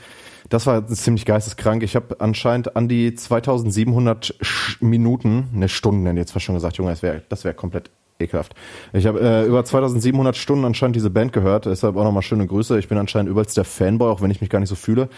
das 0.48 0.66
war 0.66 0.86
ziemlich 0.86 1.24
geisteskrank. 1.24 1.82
Ich 1.82 1.96
habe 1.96 2.16
anscheinend 2.20 2.76
an 2.76 2.88
die 2.88 3.14
2700 3.14 4.34
Minuten, 4.80 5.48
eine 5.54 5.68
Stunde, 5.68 6.10
jetzt 6.12 6.32
fast 6.32 6.44
schon 6.44 6.54
gesagt, 6.54 6.76
Junge, 6.76 6.90
das 6.90 7.02
wäre 7.02 7.22
das 7.28 7.44
wär 7.44 7.54
komplett 7.54 7.90
ekelhaft. 8.18 8.54
Ich 8.92 9.06
habe 9.06 9.20
äh, 9.20 9.46
über 9.46 9.64
2700 9.64 10.36
Stunden 10.36 10.64
anscheinend 10.64 10.96
diese 10.96 11.10
Band 11.10 11.32
gehört, 11.32 11.66
deshalb 11.66 11.96
auch 11.96 12.04
nochmal 12.04 12.22
schöne 12.22 12.46
Grüße. 12.46 12.78
Ich 12.78 12.88
bin 12.88 12.98
anscheinend 12.98 13.30
übelst 13.30 13.56
der 13.56 13.64
Fanboy, 13.64 14.10
auch 14.10 14.20
wenn 14.20 14.30
ich 14.30 14.40
mich 14.40 14.50
gar 14.50 14.60
nicht 14.60 14.68
so 14.68 14.74
fühle. 14.74 15.08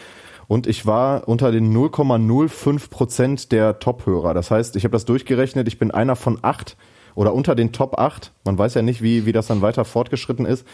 Und 0.48 0.66
ich 0.66 0.84
war 0.84 1.28
unter 1.28 1.52
den 1.52 1.72
0,05 1.72 2.90
Prozent 2.90 3.52
der 3.52 3.78
Top-Hörer. 3.78 4.34
Das 4.34 4.50
heißt, 4.50 4.74
ich 4.74 4.84
habe 4.84 4.92
das 4.92 5.04
durchgerechnet, 5.04 5.68
ich 5.68 5.78
bin 5.78 5.92
einer 5.92 6.16
von 6.16 6.38
acht 6.42 6.76
oder 7.14 7.34
unter 7.34 7.54
den 7.54 7.72
Top 7.72 7.98
8. 7.98 8.32
Man 8.44 8.58
weiß 8.58 8.74
ja 8.74 8.82
nicht, 8.82 9.02
wie, 9.02 9.26
wie 9.26 9.32
das 9.32 9.46
dann 9.46 9.62
weiter 9.62 9.84
fortgeschritten 9.84 10.46
ist. 10.46 10.66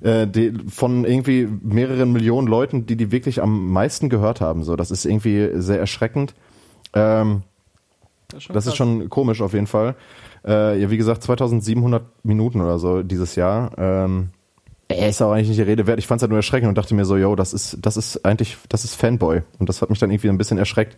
Äh, 0.00 0.26
die, 0.26 0.52
von 0.68 1.04
irgendwie 1.04 1.48
mehreren 1.62 2.12
Millionen 2.12 2.46
Leuten, 2.46 2.86
die 2.86 2.96
die 2.96 3.12
wirklich 3.12 3.42
am 3.42 3.72
meisten 3.72 4.08
gehört 4.08 4.40
haben. 4.40 4.62
So, 4.62 4.76
das 4.76 4.90
ist 4.90 5.04
irgendwie 5.04 5.50
sehr 5.54 5.78
erschreckend. 5.78 6.34
Ähm, 6.92 7.42
das, 8.28 8.44
ist, 8.44 8.54
das 8.54 8.66
ist 8.66 8.76
schon 8.76 9.08
komisch 9.08 9.40
auf 9.40 9.54
jeden 9.54 9.66
Fall. 9.66 9.96
Äh, 10.46 10.80
ja, 10.80 10.90
wie 10.90 10.96
gesagt, 10.96 11.22
2700 11.22 12.24
Minuten 12.24 12.60
oder 12.60 12.78
so 12.78 13.02
dieses 13.02 13.36
Jahr. 13.36 13.72
Ähm, 13.78 14.30
er 14.88 15.08
ist 15.08 15.20
auch 15.20 15.32
eigentlich 15.32 15.48
nicht 15.48 15.58
die 15.58 15.62
Rede 15.62 15.86
wert. 15.86 15.98
Ich 15.98 16.06
fand 16.06 16.20
es 16.20 16.22
halt 16.22 16.30
nur 16.30 16.38
erschreckend 16.38 16.68
und 16.68 16.78
dachte 16.78 16.94
mir 16.94 17.04
so, 17.04 17.16
yo, 17.16 17.34
das 17.34 17.52
ist, 17.52 17.78
das 17.80 17.96
ist 17.96 18.24
eigentlich, 18.24 18.56
das 18.68 18.84
ist 18.84 18.94
Fanboy. 18.94 19.42
Und 19.58 19.68
das 19.68 19.82
hat 19.82 19.90
mich 19.90 19.98
dann 19.98 20.10
irgendwie 20.10 20.28
ein 20.28 20.38
bisschen 20.38 20.58
erschreckt. 20.58 20.96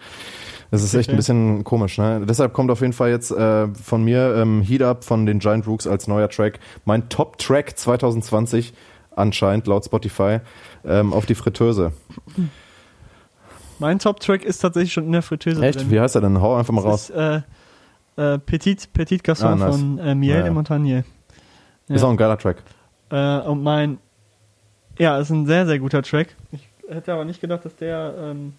Das 0.70 0.82
ist 0.82 0.92
echt 0.94 1.08
ein 1.08 1.16
bisschen 1.16 1.64
komisch, 1.64 1.96
ne? 1.96 2.24
Deshalb 2.28 2.52
kommt 2.52 2.70
auf 2.70 2.82
jeden 2.82 2.92
Fall 2.92 3.10
jetzt 3.10 3.30
äh, 3.30 3.68
von 3.68 4.04
mir 4.04 4.34
ähm, 4.36 4.60
Heat 4.60 4.82
Up 4.82 5.04
von 5.04 5.24
den 5.24 5.38
Giant 5.38 5.66
Rooks 5.66 5.86
als 5.86 6.06
neuer 6.06 6.28
Track. 6.28 6.58
Mein 6.84 7.08
Top-Track 7.08 7.78
2020 7.78 8.74
anscheinend 9.18 9.66
laut 9.66 9.84
Spotify 9.84 10.40
ähm, 10.84 11.12
auf 11.12 11.26
die 11.26 11.34
Fritteuse. 11.34 11.92
Mein 13.78 13.98
Top-Track 13.98 14.44
ist 14.44 14.58
tatsächlich 14.58 14.92
schon 14.92 15.04
in 15.04 15.12
der 15.12 15.22
Fritteuse. 15.22 15.64
Echt? 15.64 15.80
Drin. 15.80 15.90
Wie 15.90 16.00
heißt 16.00 16.14
er 16.14 16.20
denn? 16.22 16.40
Hau 16.40 16.56
einfach 16.56 16.72
mal 16.72 16.82
das 16.82 16.90
raus. 16.90 17.10
Ist, 17.10 17.16
äh, 17.16 18.34
äh, 18.34 18.38
Petit, 18.38 18.92
Petit 18.92 19.22
Garçon 19.22 19.46
ah, 19.46 19.56
nice. 19.56 19.76
von 19.76 19.98
äh, 19.98 20.14
Miel 20.14 20.34
ja, 20.34 20.42
de 20.42 20.50
Montagne. 20.50 21.04
Ja. 21.88 21.94
Ist 21.94 22.02
auch 22.02 22.10
ein 22.10 22.16
geiler 22.16 22.38
Track. 22.38 22.62
Äh, 23.10 23.38
und 23.40 23.62
mein, 23.62 23.98
ja, 24.98 25.18
ist 25.18 25.30
ein 25.30 25.46
sehr, 25.46 25.66
sehr 25.66 25.78
guter 25.78 26.02
Track. 26.02 26.34
Ich 26.52 26.68
hätte 26.88 27.12
aber 27.12 27.24
nicht 27.24 27.40
gedacht, 27.40 27.64
dass 27.64 27.76
der 27.76 28.14
ähm, 28.18 28.54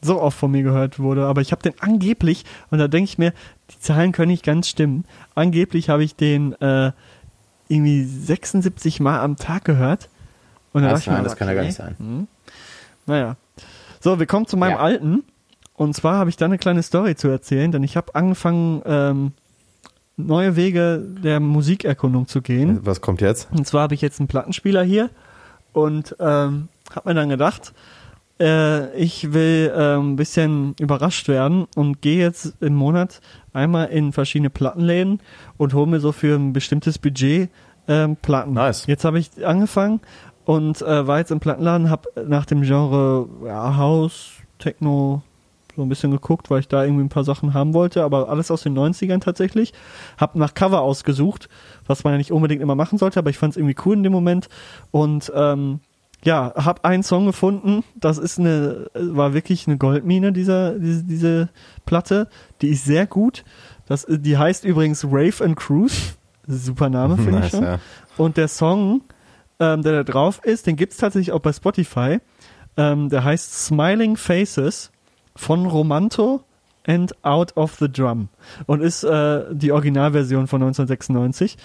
so 0.00 0.20
oft 0.20 0.38
von 0.38 0.50
mir 0.50 0.62
gehört 0.62 0.98
wurde. 0.98 1.26
Aber 1.26 1.40
ich 1.40 1.52
habe 1.52 1.62
den 1.62 1.74
angeblich, 1.80 2.44
und 2.70 2.78
da 2.78 2.88
denke 2.88 3.08
ich 3.08 3.18
mir, 3.18 3.32
die 3.70 3.78
Zahlen 3.78 4.12
können 4.12 4.30
nicht 4.30 4.44
ganz 4.44 4.68
stimmen. 4.68 5.04
Angeblich 5.34 5.88
habe 5.88 6.04
ich 6.04 6.16
den 6.16 6.52
äh, 6.60 6.92
irgendwie 7.72 8.04
76 8.04 9.00
Mal 9.00 9.20
am 9.20 9.36
Tag 9.36 9.64
gehört. 9.64 10.08
Und 10.72 10.82
dann 10.82 10.90
das, 10.90 11.06
nein, 11.06 11.18
mir, 11.18 11.24
das 11.24 11.32
okay, 11.32 11.38
kann 11.40 11.48
ja 11.48 11.54
gar 11.54 11.64
nicht 11.64 11.76
sein. 11.76 11.96
Hm. 11.98 12.28
Naja. 13.06 13.36
So, 14.00 14.18
wir 14.18 14.26
kommen 14.26 14.46
zu 14.46 14.56
meinem 14.56 14.72
ja. 14.72 14.78
alten. 14.78 15.24
Und 15.74 15.94
zwar 15.94 16.18
habe 16.18 16.30
ich 16.30 16.36
da 16.36 16.44
eine 16.44 16.58
kleine 16.58 16.82
Story 16.82 17.16
zu 17.16 17.28
erzählen, 17.28 17.72
denn 17.72 17.82
ich 17.82 17.96
habe 17.96 18.14
angefangen, 18.14 18.82
ähm, 18.84 19.32
neue 20.16 20.56
Wege 20.56 20.98
der 21.22 21.40
Musikerkundung 21.40 22.28
zu 22.28 22.42
gehen. 22.42 22.80
Was 22.82 23.00
kommt 23.00 23.20
jetzt? 23.20 23.48
Und 23.50 23.66
zwar 23.66 23.82
habe 23.82 23.94
ich 23.94 24.00
jetzt 24.00 24.20
einen 24.20 24.28
Plattenspieler 24.28 24.82
hier 24.82 25.10
und 25.72 26.16
ähm, 26.20 26.68
habe 26.94 27.08
mir 27.08 27.14
dann 27.14 27.28
gedacht, 27.28 27.72
äh, 28.42 28.94
ich 28.96 29.32
will 29.32 29.72
äh, 29.74 29.96
ein 29.96 30.16
bisschen 30.16 30.74
überrascht 30.80 31.28
werden 31.28 31.66
und 31.76 32.02
gehe 32.02 32.18
jetzt 32.18 32.54
im 32.60 32.74
Monat 32.74 33.20
einmal 33.52 33.86
in 33.88 34.12
verschiedene 34.12 34.50
Plattenläden 34.50 35.20
und 35.56 35.74
hole 35.74 35.86
mir 35.86 36.00
so 36.00 36.10
für 36.10 36.34
ein 36.34 36.52
bestimmtes 36.52 36.98
Budget 36.98 37.50
äh, 37.86 38.08
Platten. 38.08 38.54
Nice. 38.54 38.86
Jetzt 38.86 39.04
habe 39.04 39.20
ich 39.20 39.46
angefangen 39.46 40.00
und 40.44 40.82
äh, 40.82 41.06
war 41.06 41.18
jetzt 41.18 41.30
im 41.30 41.38
Plattenladen, 41.38 41.88
habe 41.88 42.08
nach 42.26 42.44
dem 42.44 42.62
Genre 42.62 43.28
ja, 43.46 43.76
House, 43.76 44.32
Techno, 44.58 45.22
so 45.76 45.82
ein 45.82 45.88
bisschen 45.88 46.10
geguckt, 46.10 46.50
weil 46.50 46.60
ich 46.60 46.68
da 46.68 46.84
irgendwie 46.84 47.04
ein 47.04 47.08
paar 47.08 47.24
Sachen 47.24 47.54
haben 47.54 47.72
wollte, 47.74 48.02
aber 48.02 48.28
alles 48.28 48.50
aus 48.50 48.62
den 48.62 48.76
90ern 48.76 49.20
tatsächlich. 49.20 49.72
Hab 50.18 50.34
nach 50.34 50.52
Cover 50.52 50.82
ausgesucht, 50.82 51.48
was 51.86 52.04
man 52.04 52.14
ja 52.14 52.18
nicht 52.18 52.32
unbedingt 52.32 52.60
immer 52.60 52.74
machen 52.74 52.98
sollte, 52.98 53.20
aber 53.20 53.30
ich 53.30 53.38
fand 53.38 53.52
es 53.52 53.56
irgendwie 53.56 53.76
cool 53.86 53.96
in 53.96 54.02
dem 54.02 54.12
Moment. 54.12 54.48
Und 54.90 55.32
ähm, 55.34 55.80
ja, 56.24 56.52
hab 56.54 56.84
einen 56.84 57.02
Song 57.02 57.26
gefunden, 57.26 57.82
das 57.96 58.18
ist 58.18 58.38
eine, 58.38 58.90
war 58.94 59.34
wirklich 59.34 59.66
eine 59.66 59.76
Goldmine, 59.76 60.32
dieser, 60.32 60.78
diese, 60.78 61.04
diese 61.04 61.48
Platte. 61.84 62.28
Die 62.60 62.68
ist 62.68 62.84
sehr 62.84 63.06
gut. 63.06 63.44
Das, 63.86 64.06
die 64.08 64.38
heißt 64.38 64.64
übrigens 64.64 65.04
Rave 65.04 65.44
and 65.44 65.56
Cruise. 65.56 66.14
Super 66.46 66.90
Name, 66.90 67.16
finde 67.16 67.32
nice, 67.32 67.46
ich 67.46 67.50
schon. 67.50 67.64
Ja. 67.64 67.78
Und 68.16 68.36
der 68.36 68.48
Song, 68.48 69.02
ähm, 69.58 69.82
der 69.82 69.92
da 69.92 70.04
drauf 70.04 70.40
ist, 70.44 70.66
den 70.66 70.76
gibt's 70.76 70.96
tatsächlich 70.96 71.32
auch 71.32 71.40
bei 71.40 71.52
Spotify. 71.52 72.18
Ähm, 72.76 73.08
der 73.08 73.24
heißt 73.24 73.66
Smiling 73.66 74.16
Faces 74.16 74.90
von 75.34 75.66
Romanto 75.66 76.44
and 76.86 77.12
Out 77.24 77.56
of 77.56 77.76
the 77.78 77.90
Drum 77.90 78.28
und 78.66 78.80
ist 78.80 79.04
äh, 79.04 79.44
die 79.52 79.72
Originalversion 79.72 80.46
von 80.46 80.62
1996. 80.62 81.56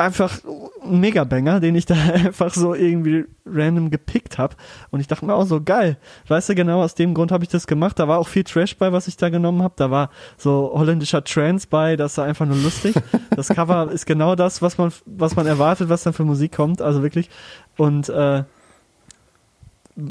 Einfach 0.00 0.38
ein 0.82 0.98
Megabanger, 1.00 1.60
den 1.60 1.74
ich 1.74 1.84
da 1.84 1.94
einfach 2.14 2.54
so 2.54 2.74
irgendwie 2.74 3.26
random 3.44 3.90
gepickt 3.90 4.38
habe. 4.38 4.56
Und 4.90 5.00
ich 5.00 5.08
dachte 5.08 5.26
mir 5.26 5.34
auch 5.34 5.44
so, 5.44 5.60
geil. 5.60 5.98
Weißt 6.26 6.48
du, 6.48 6.54
genau 6.54 6.82
aus 6.82 6.94
dem 6.94 7.12
Grund 7.12 7.32
habe 7.32 7.44
ich 7.44 7.50
das 7.50 7.66
gemacht. 7.66 7.98
Da 7.98 8.08
war 8.08 8.18
auch 8.18 8.28
viel 8.28 8.44
Trash 8.44 8.78
bei, 8.78 8.92
was 8.92 9.08
ich 9.08 9.18
da 9.18 9.28
genommen 9.28 9.62
habe. 9.62 9.74
Da 9.76 9.90
war 9.90 10.08
so 10.38 10.72
holländischer 10.74 11.22
Trance 11.22 11.66
bei, 11.68 11.96
das 11.96 12.16
war 12.16 12.24
einfach 12.24 12.46
nur 12.46 12.56
lustig. 12.56 12.94
Das 13.36 13.48
Cover 13.48 13.90
ist 13.90 14.06
genau 14.06 14.34
das, 14.34 14.60
was 14.60 14.76
man, 14.76 14.92
was 15.06 15.36
man 15.36 15.46
erwartet, 15.46 15.88
was 15.88 16.02
dann 16.02 16.12
für 16.12 16.24
Musik 16.24 16.52
kommt. 16.52 16.82
Also 16.82 17.02
wirklich. 17.02 17.30
Und 17.76 18.08
äh, 18.08 18.42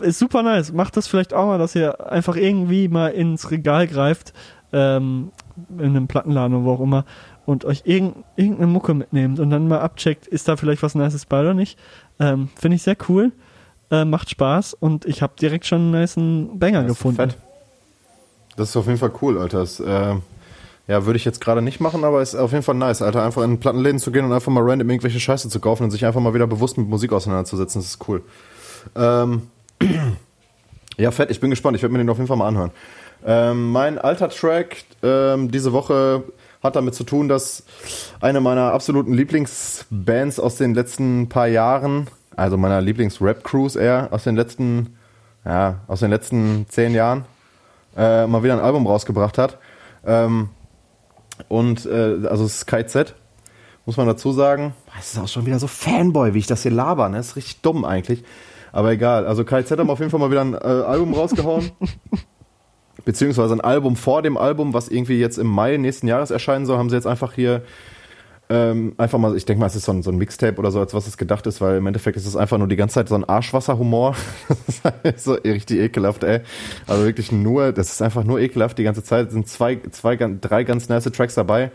ist 0.01 0.19
super 0.19 0.43
nice. 0.43 0.71
Macht 0.71 0.97
das 0.97 1.07
vielleicht 1.07 1.33
auch 1.33 1.45
mal, 1.45 1.57
dass 1.57 1.75
ihr 1.75 2.11
einfach 2.11 2.35
irgendwie 2.35 2.87
mal 2.87 3.09
ins 3.09 3.51
Regal 3.51 3.87
greift, 3.87 4.33
ähm, 4.71 5.31
in 5.77 5.85
einem 5.85 6.07
Plattenladen 6.07 6.55
oder 6.55 6.65
wo 6.65 6.73
auch 6.73 6.81
immer, 6.81 7.05
und 7.45 7.65
euch 7.65 7.81
irgend, 7.85 8.25
irgendeine 8.35 8.67
Mucke 8.67 8.93
mitnehmt 8.93 9.39
und 9.39 9.49
dann 9.49 9.67
mal 9.67 9.79
abcheckt, 9.79 10.27
ist 10.27 10.47
da 10.47 10.55
vielleicht 10.55 10.83
was 10.83 10.95
Nices 10.95 11.25
bei 11.25 11.41
oder 11.41 11.53
nicht. 11.53 11.79
Ähm, 12.19 12.49
Finde 12.55 12.75
ich 12.75 12.83
sehr 12.83 12.97
cool. 13.07 13.31
Äh, 13.91 14.05
macht 14.05 14.29
Spaß 14.29 14.75
und 14.75 15.05
ich 15.05 15.21
habe 15.21 15.33
direkt 15.41 15.65
schon 15.65 15.81
einen 15.81 16.01
niceen 16.01 16.59
Banger 16.59 16.83
das 16.83 16.89
gefunden. 16.89 17.17
Fett. 17.17 17.37
Das 18.55 18.69
ist 18.69 18.77
auf 18.77 18.85
jeden 18.85 18.99
Fall 18.99 19.11
cool, 19.21 19.39
Alter. 19.39 19.59
Das, 19.59 19.79
äh, 19.79 20.15
ja, 20.87 21.05
würde 21.05 21.17
ich 21.17 21.25
jetzt 21.25 21.39
gerade 21.39 21.61
nicht 21.61 21.79
machen, 21.79 22.03
aber 22.03 22.21
ist 22.21 22.35
auf 22.35 22.51
jeden 22.51 22.63
Fall 22.63 22.75
nice, 22.75 23.01
Alter. 23.01 23.23
Einfach 23.23 23.43
in 23.43 23.59
Plattenläden 23.59 23.99
zu 23.99 24.11
gehen 24.11 24.25
und 24.25 24.33
einfach 24.33 24.51
mal 24.51 24.63
random 24.63 24.89
irgendwelche 24.89 25.19
Scheiße 25.19 25.49
zu 25.49 25.59
kaufen 25.59 25.83
und 25.83 25.91
sich 25.91 26.05
einfach 26.05 26.19
mal 26.19 26.33
wieder 26.33 26.47
bewusst 26.47 26.77
mit 26.77 26.87
Musik 26.87 27.13
auseinanderzusetzen. 27.13 27.81
Das 27.81 27.89
ist 27.89 28.07
cool. 28.07 28.21
Ähm, 28.95 29.43
ja, 30.97 31.11
fett, 31.11 31.31
ich 31.31 31.39
bin 31.39 31.51
gespannt. 31.51 31.77
Ich 31.77 31.83
werde 31.83 31.93
mir 31.93 31.99
den 31.99 32.09
auf 32.09 32.17
jeden 32.17 32.27
Fall 32.27 32.37
mal 32.37 32.47
anhören. 32.47 32.71
Ähm, 33.25 33.71
mein 33.71 33.97
alter 33.97 34.29
Track 34.29 34.83
ähm, 35.03 35.51
diese 35.51 35.73
Woche 35.73 36.23
hat 36.61 36.75
damit 36.75 36.95
zu 36.95 37.03
tun, 37.03 37.29
dass 37.29 37.63
eine 38.19 38.41
meiner 38.41 38.73
absoluten 38.73 39.13
Lieblingsbands 39.13 40.39
aus 40.39 40.55
den 40.55 40.73
letzten 40.73 41.29
paar 41.29 41.47
Jahren, 41.47 42.07
also 42.35 42.57
meiner 42.57 42.81
Lieblings-Rap-Crews 42.81 43.75
eher, 43.75 44.09
aus 44.11 44.23
den 44.23 44.35
letzten, 44.35 44.97
ja, 45.45 45.79
aus 45.87 46.01
den 46.01 46.09
letzten 46.09 46.65
zehn 46.69 46.93
Jahren, 46.93 47.25
äh, 47.95 48.27
mal 48.27 48.43
wieder 48.43 48.53
ein 48.53 48.59
Album 48.63 48.87
rausgebracht 48.87 49.37
hat. 49.37 49.57
Ähm, 50.05 50.49
und 51.47 51.85
äh, 51.85 52.27
also 52.27 52.47
Sky 52.47 52.85
Z, 52.85 53.15
muss 53.85 53.97
man 53.97 54.07
dazu 54.07 54.33
sagen. 54.33 54.73
Das 54.95 55.13
ist 55.13 55.19
auch 55.19 55.27
schon 55.27 55.45
wieder 55.45 55.59
so 55.59 55.67
Fanboy, 55.67 56.33
wie 56.33 56.39
ich 56.39 56.47
das 56.47 56.63
hier 56.63 56.71
laber, 56.71 57.09
ne? 57.09 57.17
Das 57.17 57.27
ist 57.27 57.35
richtig 57.37 57.61
dumm 57.61 57.85
eigentlich. 57.85 58.23
Aber 58.71 58.91
egal. 58.91 59.25
Also 59.25 59.43
KZ 59.43 59.79
haben 59.79 59.89
auf 59.89 59.99
jeden 59.99 60.11
Fall 60.11 60.19
mal 60.19 60.31
wieder 60.31 60.41
ein 60.41 60.53
äh, 60.53 60.57
Album 60.57 61.13
rausgehauen. 61.13 61.71
Beziehungsweise 63.09 63.55
ein 63.55 63.61
Album 63.61 63.95
vor 63.95 64.21
dem 64.21 64.37
Album, 64.37 64.75
was 64.75 64.87
irgendwie 64.87 65.19
jetzt 65.19 65.39
im 65.39 65.47
Mai 65.47 65.77
nächsten 65.77 66.05
Jahres 66.05 66.29
erscheinen 66.29 66.67
soll, 66.67 66.77
haben 66.77 66.91
sie 66.91 66.95
jetzt 66.95 67.07
einfach 67.07 67.33
hier 67.33 67.63
ähm, 68.51 68.93
einfach 68.97 69.17
mal, 69.17 69.35
ich 69.35 69.45
denke 69.45 69.61
mal, 69.61 69.65
es 69.65 69.75
ist 69.75 69.85
so 69.85 69.91
ein, 69.91 70.03
so 70.03 70.11
ein 70.11 70.17
Mixtape 70.17 70.59
oder 70.59 70.69
so, 70.69 70.79
als 70.79 70.93
was 70.93 71.07
es 71.07 71.17
gedacht 71.17 71.47
ist, 71.47 71.59
weil 71.59 71.77
im 71.77 71.87
Endeffekt 71.87 72.17
ist 72.17 72.27
es 72.27 72.35
einfach 72.35 72.59
nur 72.59 72.67
die 72.67 72.75
ganze 72.75 72.93
Zeit 72.93 73.09
so 73.09 73.15
ein 73.15 73.23
Arschwasserhumor. 73.23 74.15
das 75.03 75.15
ist 75.15 75.23
so 75.23 75.33
richtig 75.33 75.79
ekelhaft, 75.79 76.23
ey. 76.23 76.41
Also 76.85 77.03
wirklich 77.03 77.31
nur, 77.31 77.71
das 77.71 77.89
ist 77.89 78.03
einfach 78.03 78.23
nur 78.23 78.39
ekelhaft 78.39 78.77
die 78.77 78.83
ganze 78.83 79.03
Zeit. 79.03 79.31
Sind 79.31 79.47
zwei, 79.47 79.79
zwei, 79.89 80.17
drei 80.17 80.63
ganz 80.65 80.87
nice 80.87 81.05
Tracks 81.05 81.33
dabei. 81.33 81.71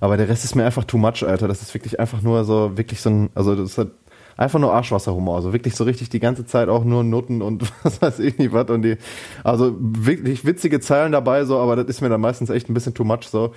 Aber 0.00 0.16
der 0.16 0.28
Rest 0.28 0.44
ist 0.44 0.56
mir 0.56 0.64
einfach 0.64 0.82
too 0.82 0.98
much, 0.98 1.24
Alter. 1.24 1.46
Das 1.46 1.62
ist 1.62 1.72
wirklich 1.72 2.00
einfach 2.00 2.20
nur 2.20 2.44
so, 2.44 2.76
wirklich 2.76 3.00
so 3.00 3.10
ein, 3.10 3.30
also 3.36 3.54
das 3.54 3.78
hat 3.78 3.90
einfach 4.36 4.58
nur 4.58 4.72
Arschwasserhumor. 4.72 5.36
Also 5.36 5.52
wirklich 5.52 5.76
so 5.76 5.84
richtig 5.84 6.08
die 6.08 6.20
ganze 6.20 6.46
Zeit 6.46 6.68
auch 6.68 6.84
nur 6.84 7.04
Noten 7.04 7.42
und 7.42 7.64
was 7.82 8.00
weiß 8.00 8.18
ich 8.20 8.38
nicht 8.38 8.52
was. 8.52 8.68
Und 8.70 8.82
die, 8.82 8.96
also 9.42 9.74
wirklich 9.78 10.44
witzige 10.44 10.80
Zeilen 10.80 11.12
dabei, 11.12 11.44
so, 11.44 11.58
aber 11.58 11.76
das 11.76 11.86
ist 11.86 12.00
mir 12.00 12.08
dann 12.08 12.20
meistens 12.20 12.50
echt 12.50 12.68
ein 12.68 12.74
bisschen 12.74 12.94
too 12.94 13.04
much 13.04 13.28
so. 13.28 13.52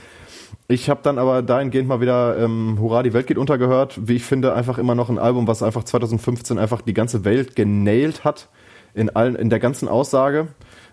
Ich 0.67 0.89
habe 0.89 0.99
dann 1.03 1.17
aber 1.17 1.41
dahingehend 1.41 1.87
mal 1.87 2.01
wieder 2.01 2.37
ähm, 2.37 2.77
Hurra, 2.79 3.03
die 3.03 3.13
Welt 3.13 3.27
geht 3.27 3.37
untergehört. 3.37 3.99
Wie 4.07 4.15
ich 4.15 4.23
finde, 4.23 4.53
einfach 4.53 4.77
immer 4.77 4.95
noch 4.95 5.09
ein 5.09 5.17
Album, 5.17 5.47
was 5.47 5.63
einfach 5.63 5.83
2015 5.83 6.57
einfach 6.57 6.81
die 6.81 6.93
ganze 6.93 7.23
Welt 7.25 7.55
genailt 7.55 8.23
hat 8.23 8.49
in 8.93 9.09
allen, 9.09 9.35
in 9.35 9.49
der 9.49 9.59
ganzen 9.59 9.87
Aussage. 9.87 10.47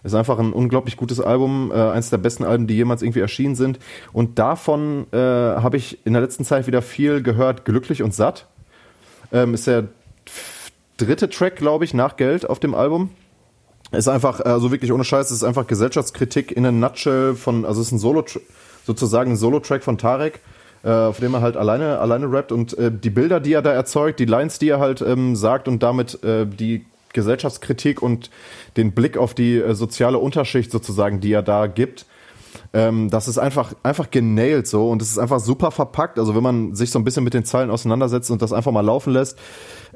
Ist 0.05 0.15
einfach 0.15 0.39
ein 0.39 0.53
unglaublich 0.53 0.97
gutes 0.97 1.19
Album, 1.19 1.73
äh, 1.75 1.77
eines 1.77 2.11
der 2.11 2.19
besten 2.19 2.45
Alben, 2.45 2.67
die 2.67 2.75
jemals 2.75 3.03
irgendwie 3.03 3.21
erschienen 3.21 3.55
sind. 3.55 3.79
Und 4.13 4.39
davon 4.39 5.07
äh, 5.13 5.17
habe 5.17 5.77
ich 5.77 6.05
in 6.07 6.13
der 6.13 6.23
letzten 6.23 6.45
Zeit 6.45 6.67
wieder 6.67 6.83
viel 6.83 7.23
gehört, 7.23 7.65
glücklich 7.65 8.03
und 8.03 8.15
satt. 8.15 8.47
Ähm, 9.35 9.53
ist 9.53 9.67
der 9.67 9.89
dritte 10.97 11.29
Track, 11.29 11.57
glaube 11.57 11.85
ich, 11.85 11.93
nach 11.93 12.17
Geld 12.17 12.49
auf 12.49 12.61
dem 12.61 12.75
Album. 12.75 13.11
Ist 13.93 14.09
einfach, 14.09 14.41
also 14.41 14.71
wirklich 14.71 14.93
ohne 14.93 15.05
Scheiß, 15.05 15.31
ist 15.31 15.45
einfach 15.45 15.67
Gesellschaftskritik 15.67 16.53
in 16.57 16.65
a 16.65 16.73
nutshell 16.73 17.35
von, 17.35 17.65
also 17.65 17.81
ist 17.81 17.93
ein 17.93 17.99
Solo, 17.99 18.25
sozusagen 18.87 19.33
ein 19.33 19.37
Solo-Track 19.37 19.85
von 19.85 19.99
Tarek, 19.99 20.41
äh, 20.85 20.91
auf 20.91 21.21
dem 21.21 21.35
er 21.35 21.43
halt 21.43 21.57
alleine, 21.57 21.99
alleine 21.99 22.31
rappt 22.31 22.53
und 22.53 22.77
äh, 22.79 22.91
die 22.93 23.11
Bilder, 23.11 23.41
die 23.41 23.53
er 23.53 23.63
da 23.63 23.73
erzeugt, 23.73 24.21
die 24.21 24.25
Lines, 24.25 24.59
die 24.59 24.69
er 24.69 24.81
halt 24.81 25.01
ähm, 25.01 25.37
sagt 25.37 25.69
und 25.69 25.83
damit 25.83 26.23
äh, 26.25 26.47
die 26.47 26.87
Gesellschaftskritik 27.13 28.03
und 28.03 28.31
den 28.77 28.93
Blick 28.93 29.17
auf 29.17 29.35
die 29.35 29.57
äh, 29.57 29.75
soziale 29.75 30.19
Unterschicht 30.19 30.71
sozusagen, 30.71 31.21
die 31.21 31.33
er 31.33 31.43
da 31.43 31.67
gibt, 31.67 32.07
ähm, 32.73 33.11
das 33.11 33.29
ist 33.29 33.39
einfach, 33.39 33.75
einfach 33.83 34.11
genailt 34.11 34.67
so 34.67 34.91
und 34.91 35.03
es 35.03 35.11
ist 35.11 35.19
einfach 35.19 35.41
super 35.41 35.71
verpackt. 35.71 36.19
Also 36.19 36.35
wenn 36.35 36.43
man 36.43 36.75
sich 36.75 36.91
so 36.91 36.99
ein 36.99 37.05
bisschen 37.05 37.25
mit 37.25 37.35
den 37.35 37.45
Zeilen 37.45 37.71
auseinandersetzt 37.71 38.31
und 38.31 38.43
das 38.43 38.53
einfach 38.53 38.73
mal 38.73 38.81
laufen 38.81 39.13
lässt, 39.13 39.39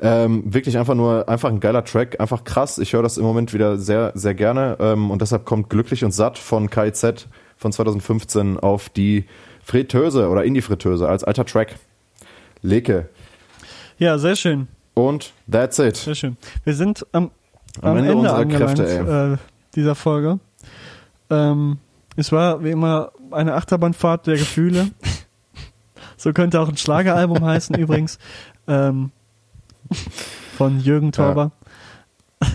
ähm, 0.01 0.43
wirklich 0.47 0.79
einfach 0.79 0.95
nur, 0.95 1.29
einfach 1.29 1.49
ein 1.49 1.61
geiler 1.61 1.85
Track, 1.85 2.21
einfach 2.21 2.45
krass. 2.45 2.79
Ich 2.79 2.93
höre 2.93 3.03
das 3.03 3.19
im 3.19 3.25
Moment 3.25 3.53
wieder 3.53 3.79
sehr, 3.79 4.13
sehr 4.15 4.35
gerne 4.35 4.77
ähm, 4.81 5.11
und 5.11 5.23
deshalb 5.23 5.45
kommt 5.45 5.71
Glücklich 5.71 6.05
und 6.05 6.13
Satt 6.13 6.39
von 6.39 6.71
KIZ 6.71 7.29
von 7.57 7.73
2015 7.73 8.59
auf 8.59 8.89
die 8.89 9.25
Fritteuse 9.63 10.29
oder 10.29 10.45
in 10.45 10.55
die 10.55 10.63
Fritteuse 10.63 11.09
als 11.09 11.25
alter 11.25 11.45
Track. 11.45 11.77
Leke. 12.63 13.09
Ja, 13.99 14.19
sehr 14.19 14.37
schön. 14.37 14.69
Und 14.95 15.33
that's 15.51 15.79
it. 15.79 15.97
Sehr 15.97 16.15
schön. 16.15 16.37
Wir 16.65 16.75
sind 16.75 17.07
am, 17.13 17.31
am, 17.83 17.91
am 17.91 17.97
Ende, 17.99 18.13
Ende 18.13 18.33
angelangt 18.33 18.79
Kräfte, 18.79 19.39
äh, 19.39 19.75
dieser 19.75 19.95
Folge. 19.95 20.39
Ähm, 21.31 21.79
es 22.19 22.32
war 22.32 22.65
wie 22.65 22.70
immer 22.70 23.12
eine 23.31 23.55
Achterbahnfahrt 23.55 24.27
der 24.27 24.36
Gefühle. 24.36 24.89
so 26.16 26.32
könnte 26.32 26.61
auch 26.61 26.69
ein 26.69 26.77
Schlageralbum 26.77 27.45
heißen 27.45 27.77
übrigens. 27.78 28.19
Ähm, 28.66 29.12
von 30.57 30.81
Jürgen 30.81 31.12
Torber. 31.12 31.53
Ja. 32.43 32.49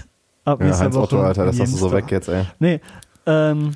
Ab 0.45 0.61
ja, 0.61 0.77
Heinz 0.77 0.93
Woche 0.93 1.03
Otto, 1.03 1.21
Alter, 1.23 1.45
das 1.45 1.59
hast 1.59 1.71
du 1.71 1.77
so 1.77 1.91
weg 1.93 2.11
jetzt, 2.11 2.27
ey. 2.27 2.43
Nee, 2.59 2.81
ähm, 3.25 3.71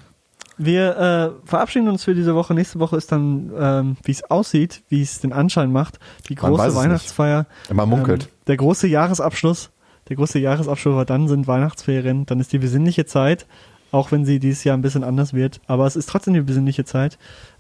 wir 0.58 0.98
äh, 1.46 1.48
verabschieden 1.48 1.88
uns 1.88 2.04
für 2.04 2.14
diese 2.14 2.36
Woche. 2.36 2.54
Nächste 2.54 2.80
Woche 2.80 2.98
ist 2.98 3.12
dann, 3.12 3.52
ähm, 3.58 3.98
wie 4.04 4.12
es 4.12 4.30
aussieht, 4.30 4.84
wie 4.90 5.02
es 5.02 5.22
den 5.22 5.32
Anschein 5.32 5.72
macht, 5.72 6.00
die 6.28 6.36
große 6.36 6.76
Weihnachtsfeier. 6.76 7.46
Immer 7.70 7.86
munkelt. 7.86 8.24
Ähm, 8.24 8.30
der 8.48 8.58
große 8.58 8.88
Jahresabschluss. 8.88 9.70
Der 10.10 10.18
große 10.18 10.40
Jahresabschluss, 10.40 10.96
weil 10.96 11.06
dann 11.06 11.28
sind 11.28 11.48
Weihnachtsferien, 11.48 12.26
dann 12.26 12.40
ist 12.40 12.52
die 12.52 12.60
besinnliche 12.60 13.06
Zeit, 13.06 13.46
auch 13.92 14.12
wenn 14.12 14.26
sie 14.26 14.40
dieses 14.40 14.64
Jahr 14.64 14.78
ein 14.78 14.82
bisschen 14.82 15.04
anders 15.04 15.34
wird. 15.34 15.62
Aber 15.68 15.86
es 15.86 15.96
ist 15.96 16.10
trotzdem 16.10 16.34
die 16.34 16.42
besinnliche 16.42 16.86
Zeit. 16.86 17.18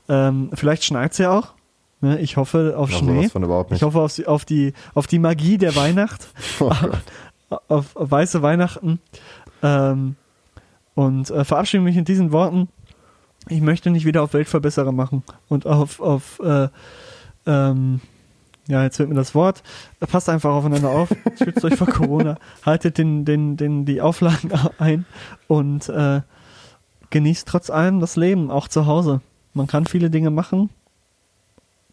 Ähm, 0.09 0.49
vielleicht 0.53 0.83
schneit 0.83 1.11
es 1.13 1.17
ja 1.17 1.31
auch. 1.31 1.53
Ne? 2.01 2.19
Ich 2.19 2.37
hoffe 2.37 2.75
auf 2.77 2.91
ja, 2.91 2.97
Schnee. 2.97 3.25
Ich 3.71 3.83
hoffe 3.83 3.99
auf, 3.99 4.27
auf, 4.27 4.45
die, 4.45 4.73
auf 4.93 5.07
die 5.07 5.19
Magie 5.19 5.57
der 5.57 5.75
Weihnacht. 5.75 6.27
oh 6.59 6.71
auf, 7.67 7.95
auf, 7.95 8.11
weiße 8.11 8.41
Weihnachten. 8.41 8.99
Ähm, 9.63 10.15
und 10.95 11.29
äh, 11.29 11.43
verabschiede 11.43 11.83
mich 11.83 11.97
in 11.97 12.05
diesen 12.05 12.31
Worten 12.31 12.69
ich 13.49 13.61
möchte 13.61 13.89
nicht 13.89 14.05
wieder 14.05 14.23
auf 14.23 14.33
Weltverbesserer 14.33 14.91
machen 14.91 15.23
und 15.49 15.65
auf, 15.65 15.99
auf 15.99 16.39
äh, 16.39 16.67
ähm, 17.45 18.01
ja, 18.67 18.83
jetzt 18.83 18.99
wird 18.99 19.09
mir 19.09 19.15
das 19.15 19.33
Wort. 19.33 19.63
Passt 19.99 20.29
einfach 20.29 20.51
aufeinander 20.51 20.89
auf. 20.89 21.09
Schützt 21.43 21.63
euch 21.63 21.75
vor 21.75 21.87
Corona. 21.87 22.37
Haltet 22.65 22.97
den, 22.97 23.25
den, 23.25 23.57
den, 23.57 23.85
die 23.85 24.01
Auflagen 24.01 24.51
ein 24.77 25.05
und 25.47 25.89
äh, 25.89 26.21
genießt 27.09 27.47
trotz 27.47 27.69
allem 27.69 27.99
das 27.99 28.15
Leben, 28.15 28.51
auch 28.51 28.67
zu 28.67 28.85
Hause. 28.85 29.21
Man 29.53 29.67
kann 29.67 29.85
viele 29.85 30.09
Dinge 30.09 30.29
machen. 30.29 30.69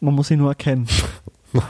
Man 0.01 0.15
muss 0.15 0.29
sie 0.29 0.37
nur 0.37 0.51
erkennen. 0.51 0.87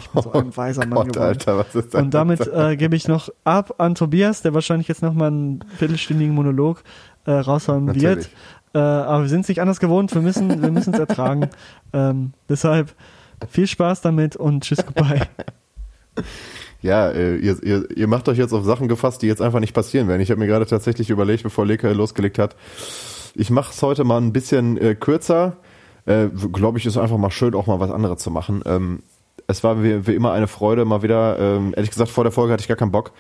Ich 0.01 0.09
bin 0.09 0.23
so 0.23 0.33
ein 0.33 0.57
weiser 0.57 0.87
Mann 0.87 1.09
Gott, 1.09 1.19
Alter, 1.19 1.59
was 1.59 1.75
ist 1.75 1.93
das 1.93 2.03
Und 2.03 2.15
damit 2.15 2.41
äh, 2.47 2.75
gebe 2.75 2.97
ich 2.97 3.07
noch 3.07 3.29
ab 3.45 3.75
an 3.77 3.95
Tobias, 3.95 4.41
der 4.41 4.55
wahrscheinlich 4.55 4.89
jetzt 4.89 5.03
nochmal 5.03 5.29
einen 5.29 5.63
viertelstündigen 5.77 6.35
Monolog 6.35 6.83
äh, 7.27 7.33
raushauen 7.33 7.85
Natürlich. 7.85 8.05
wird. 8.05 8.31
Äh, 8.73 8.79
aber 8.79 9.25
wir 9.25 9.29
sind 9.29 9.43
es 9.43 9.49
nicht 9.49 9.61
anders 9.61 9.81
gewohnt. 9.81 10.15
Wir 10.15 10.23
müssen 10.23 10.63
wir 10.63 10.71
müssen 10.71 10.95
es 10.95 11.01
ertragen. 11.01 11.51
Ähm, 11.93 12.33
deshalb 12.49 12.95
viel 13.49 13.67
Spaß 13.67 14.01
damit 14.03 14.37
und 14.37 14.65
tschüss, 14.65 14.85
goodbye. 14.85 15.27
Ja, 16.85 17.09
äh, 17.09 17.37
ihr, 17.37 17.63
ihr, 17.63 17.97
ihr 17.97 18.07
macht 18.07 18.29
euch 18.29 18.37
jetzt 18.37 18.53
auf 18.53 18.63
Sachen 18.63 18.89
gefasst, 18.89 19.23
die 19.23 19.27
jetzt 19.27 19.41
einfach 19.41 19.59
nicht 19.59 19.73
passieren 19.73 20.07
werden. 20.07 20.21
Ich 20.21 20.31
habe 20.31 20.39
mir 20.39 20.47
gerade 20.47 20.67
tatsächlich 20.67 21.09
überlegt, 21.09 21.43
bevor 21.43 21.65
Leka 21.65 21.91
losgelegt 21.93 22.39
hat, 22.39 22.57
ich 23.35 23.49
mache 23.49 23.73
es 23.73 23.81
heute 23.81 24.05
mal 24.05 24.21
ein 24.21 24.35
bisschen 24.35 24.77
äh, 24.77 24.95
kürzer. 24.95 25.57
Äh, 26.05 26.27
Glaube 26.53 26.79
ich, 26.79 26.85
ist 26.85 26.99
einfach 26.99 27.17
mal 27.17 27.31
schön, 27.31 27.55
auch 27.55 27.67
mal 27.67 27.81
was 27.81 27.91
anderes 27.91 28.19
zu 28.19 28.31
machen. 28.31 28.63
Ähm, 28.67 29.03
es 29.47 29.65
war 29.65 29.83
wie, 29.83 30.07
wie, 30.07 30.15
immer 30.15 30.33
eine 30.33 30.47
Freude, 30.47 30.85
mal 30.85 31.03
wieder. 31.03 31.39
Ähm, 31.39 31.73
ehrlich 31.75 31.91
gesagt, 31.91 32.11
vor 32.11 32.23
der 32.23 32.33
Folge 32.33 32.53
hatte 32.53 32.61
ich 32.61 32.69
gar 32.69 32.77
keinen 32.77 32.93
Bock. 32.93 33.13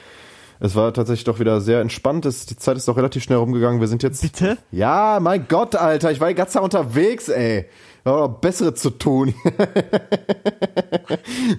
Es 0.60 0.74
war 0.76 0.92
tatsächlich 0.92 1.24
doch 1.24 1.40
wieder 1.40 1.62
sehr 1.62 1.80
entspannt. 1.80 2.26
Es, 2.26 2.44
die 2.44 2.56
Zeit 2.56 2.76
ist 2.76 2.86
doch 2.86 2.98
relativ 2.98 3.22
schnell 3.22 3.38
rumgegangen. 3.38 3.80
Wir 3.80 3.88
sind 3.88 4.02
jetzt. 4.02 4.20
Bitte? 4.20 4.58
Ja, 4.72 5.20
mein 5.22 5.46
Gott, 5.48 5.74
Alter. 5.74 6.10
Ich 6.10 6.20
war 6.20 6.28
die 6.28 6.34
ganze 6.34 6.54
Zeit 6.54 6.62
unterwegs, 6.62 7.30
ey. 7.30 7.64
Wir 8.04 8.12
haben 8.12 8.20
noch 8.20 8.40
bessere 8.40 8.74
zu 8.74 8.90
tun. 8.90 9.34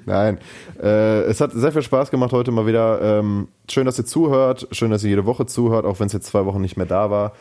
Nein. 0.06 0.38
Äh, 0.80 1.24
es 1.24 1.42
hat 1.42 1.54
sehr 1.54 1.72
viel 1.72 1.82
Spaß 1.82 2.12
gemacht 2.12 2.34
heute 2.34 2.52
mal 2.52 2.68
wieder. 2.68 3.02
Ähm, 3.02 3.48
schön, 3.68 3.88
dass 3.88 3.98
ihr 3.98 4.06
zuhört. 4.06 4.68
Schön, 4.70 4.92
dass 4.92 5.04
ihr 5.04 5.10
jede 5.10 5.26
Woche 5.26 5.48
zuhört, 5.48 5.86
auch 5.86 6.00
wenn 6.00 6.06
es 6.06 6.14
jetzt 6.14 6.28
zwei 6.28 6.46
Wochen 6.46 6.62
nicht 6.62 6.78
mehr 6.78 6.86
da 6.86 7.10
war. 7.10 7.32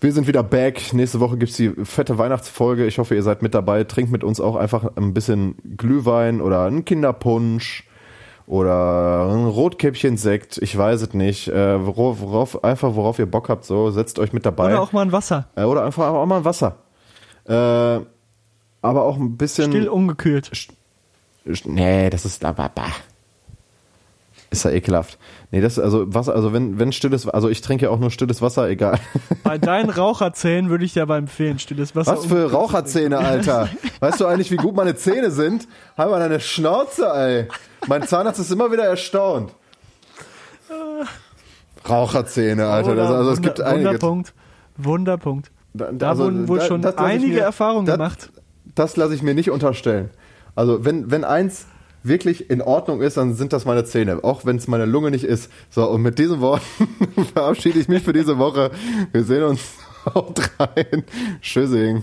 Wir 0.00 0.10
sind 0.12 0.26
wieder 0.26 0.42
back. 0.42 0.94
Nächste 0.94 1.20
Woche 1.20 1.36
gibt's 1.36 1.56
die 1.56 1.68
fette 1.84 2.16
Weihnachtsfolge. 2.16 2.86
Ich 2.86 2.98
hoffe, 2.98 3.14
ihr 3.14 3.22
seid 3.22 3.42
mit 3.42 3.54
dabei. 3.54 3.84
Trinkt 3.84 4.10
mit 4.10 4.24
uns 4.24 4.40
auch 4.40 4.56
einfach 4.56 4.96
ein 4.96 5.12
bisschen 5.12 5.56
Glühwein 5.76 6.40
oder 6.40 6.64
einen 6.64 6.86
Kinderpunsch 6.86 7.86
oder 8.46 9.28
ein 9.30 9.46
Rotkäppchen-Sekt, 9.46 10.58
ich 10.58 10.76
weiß 10.76 11.02
es 11.02 11.14
nicht. 11.14 11.48
Äh, 11.48 11.86
worauf, 11.86 12.20
worauf, 12.20 12.64
einfach 12.64 12.94
worauf 12.94 13.18
ihr 13.18 13.26
Bock 13.26 13.50
habt, 13.50 13.64
so, 13.64 13.90
setzt 13.90 14.18
euch 14.18 14.32
mit 14.32 14.46
dabei. 14.46 14.72
Oder 14.72 14.82
auch 14.82 14.92
mal 14.92 15.02
ein 15.02 15.12
Wasser. 15.12 15.48
Äh, 15.56 15.64
oder 15.64 15.84
einfach 15.84 16.08
auch 16.08 16.26
mal 16.26 16.38
ein 16.38 16.44
Wasser. 16.44 16.76
Äh, 17.46 18.00
aber 18.84 19.04
auch 19.04 19.16
ein 19.16 19.36
bisschen. 19.36 19.70
Still 19.70 19.88
ungekühlt. 19.88 20.50
Nee, 21.64 22.10
das 22.10 22.24
ist. 22.24 22.42
Bah, 22.42 22.52
bah. 22.52 22.86
Ist 24.50 24.64
ja 24.64 24.70
ekelhaft. 24.70 25.18
Nee, 25.50 25.60
das, 25.60 25.80
also 25.80 26.14
Wasser, 26.14 26.34
also 26.34 26.52
wenn, 26.52 26.78
wenn 26.78 26.92
stilles, 26.92 27.26
also 27.28 27.48
ich 27.48 27.60
trinke 27.60 27.86
ja 27.86 27.90
auch 27.90 27.98
nur 27.98 28.12
stilles 28.12 28.40
Wasser, 28.40 28.68
egal. 28.68 29.00
Bei 29.42 29.58
deinen 29.58 29.90
Raucherzähnen 29.90 30.70
würde 30.70 30.84
ich 30.84 30.92
dir 30.92 31.02
aber 31.02 31.16
empfehlen, 31.16 31.58
stilles 31.58 31.96
Wasser. 31.96 32.12
Was 32.12 32.26
für 32.26 32.52
Raucherzähne, 32.52 33.18
Alter? 33.18 33.68
weißt 34.00 34.20
du 34.20 34.26
eigentlich, 34.26 34.52
wie 34.52 34.56
gut 34.56 34.76
meine 34.76 34.94
Zähne 34.94 35.32
sind? 35.32 35.66
Halt 35.96 36.10
mal 36.10 36.20
deine 36.20 36.38
Schnauze, 36.38 37.06
ey. 37.08 37.48
Mein 37.88 38.04
Zahnarzt 38.04 38.38
ist 38.38 38.52
immer 38.52 38.70
wieder 38.70 38.84
erstaunt. 38.84 39.52
Raucherzähne, 41.88 42.66
Alter. 42.66 42.94
Das, 42.94 43.10
also 43.10 43.30
es 43.30 43.42
gibt 43.42 43.60
einige. 43.60 43.86
Wunderpunkt. 43.86 44.34
Wunderpunkt. 44.76 45.50
Da, 45.72 45.90
da 45.90 46.10
also, 46.10 46.24
wurden 46.24 46.48
wohl 46.48 46.58
da, 46.58 46.66
schon 46.66 46.84
einige 46.84 47.40
Erfahrungen 47.40 47.86
gemacht. 47.86 48.30
Das 48.74 48.96
lasse 48.96 49.14
ich 49.14 49.22
mir 49.22 49.34
nicht 49.34 49.50
unterstellen. 49.50 50.10
Also 50.54 50.84
wenn, 50.84 51.10
wenn 51.10 51.24
eins 51.24 51.66
wirklich 52.02 52.50
in 52.50 52.62
Ordnung 52.62 53.00
ist, 53.00 53.16
dann 53.16 53.34
sind 53.34 53.52
das 53.52 53.64
meine 53.64 53.84
Zähne, 53.84 54.22
auch 54.22 54.44
wenn 54.44 54.56
es 54.56 54.68
meine 54.68 54.84
Lunge 54.84 55.10
nicht 55.10 55.24
ist. 55.24 55.50
So, 55.70 55.88
und 55.88 56.02
mit 56.02 56.18
diesen 56.18 56.40
Worten 56.40 56.64
verabschiede 57.34 57.78
ich 57.78 57.88
mich 57.88 58.02
für 58.02 58.12
diese 58.12 58.38
Woche. 58.38 58.70
Wir 59.12 59.24
sehen 59.24 59.42
uns. 59.42 59.60
Haut 60.14 60.38
rein. 60.58 61.04
Tschüssing. 61.40 62.02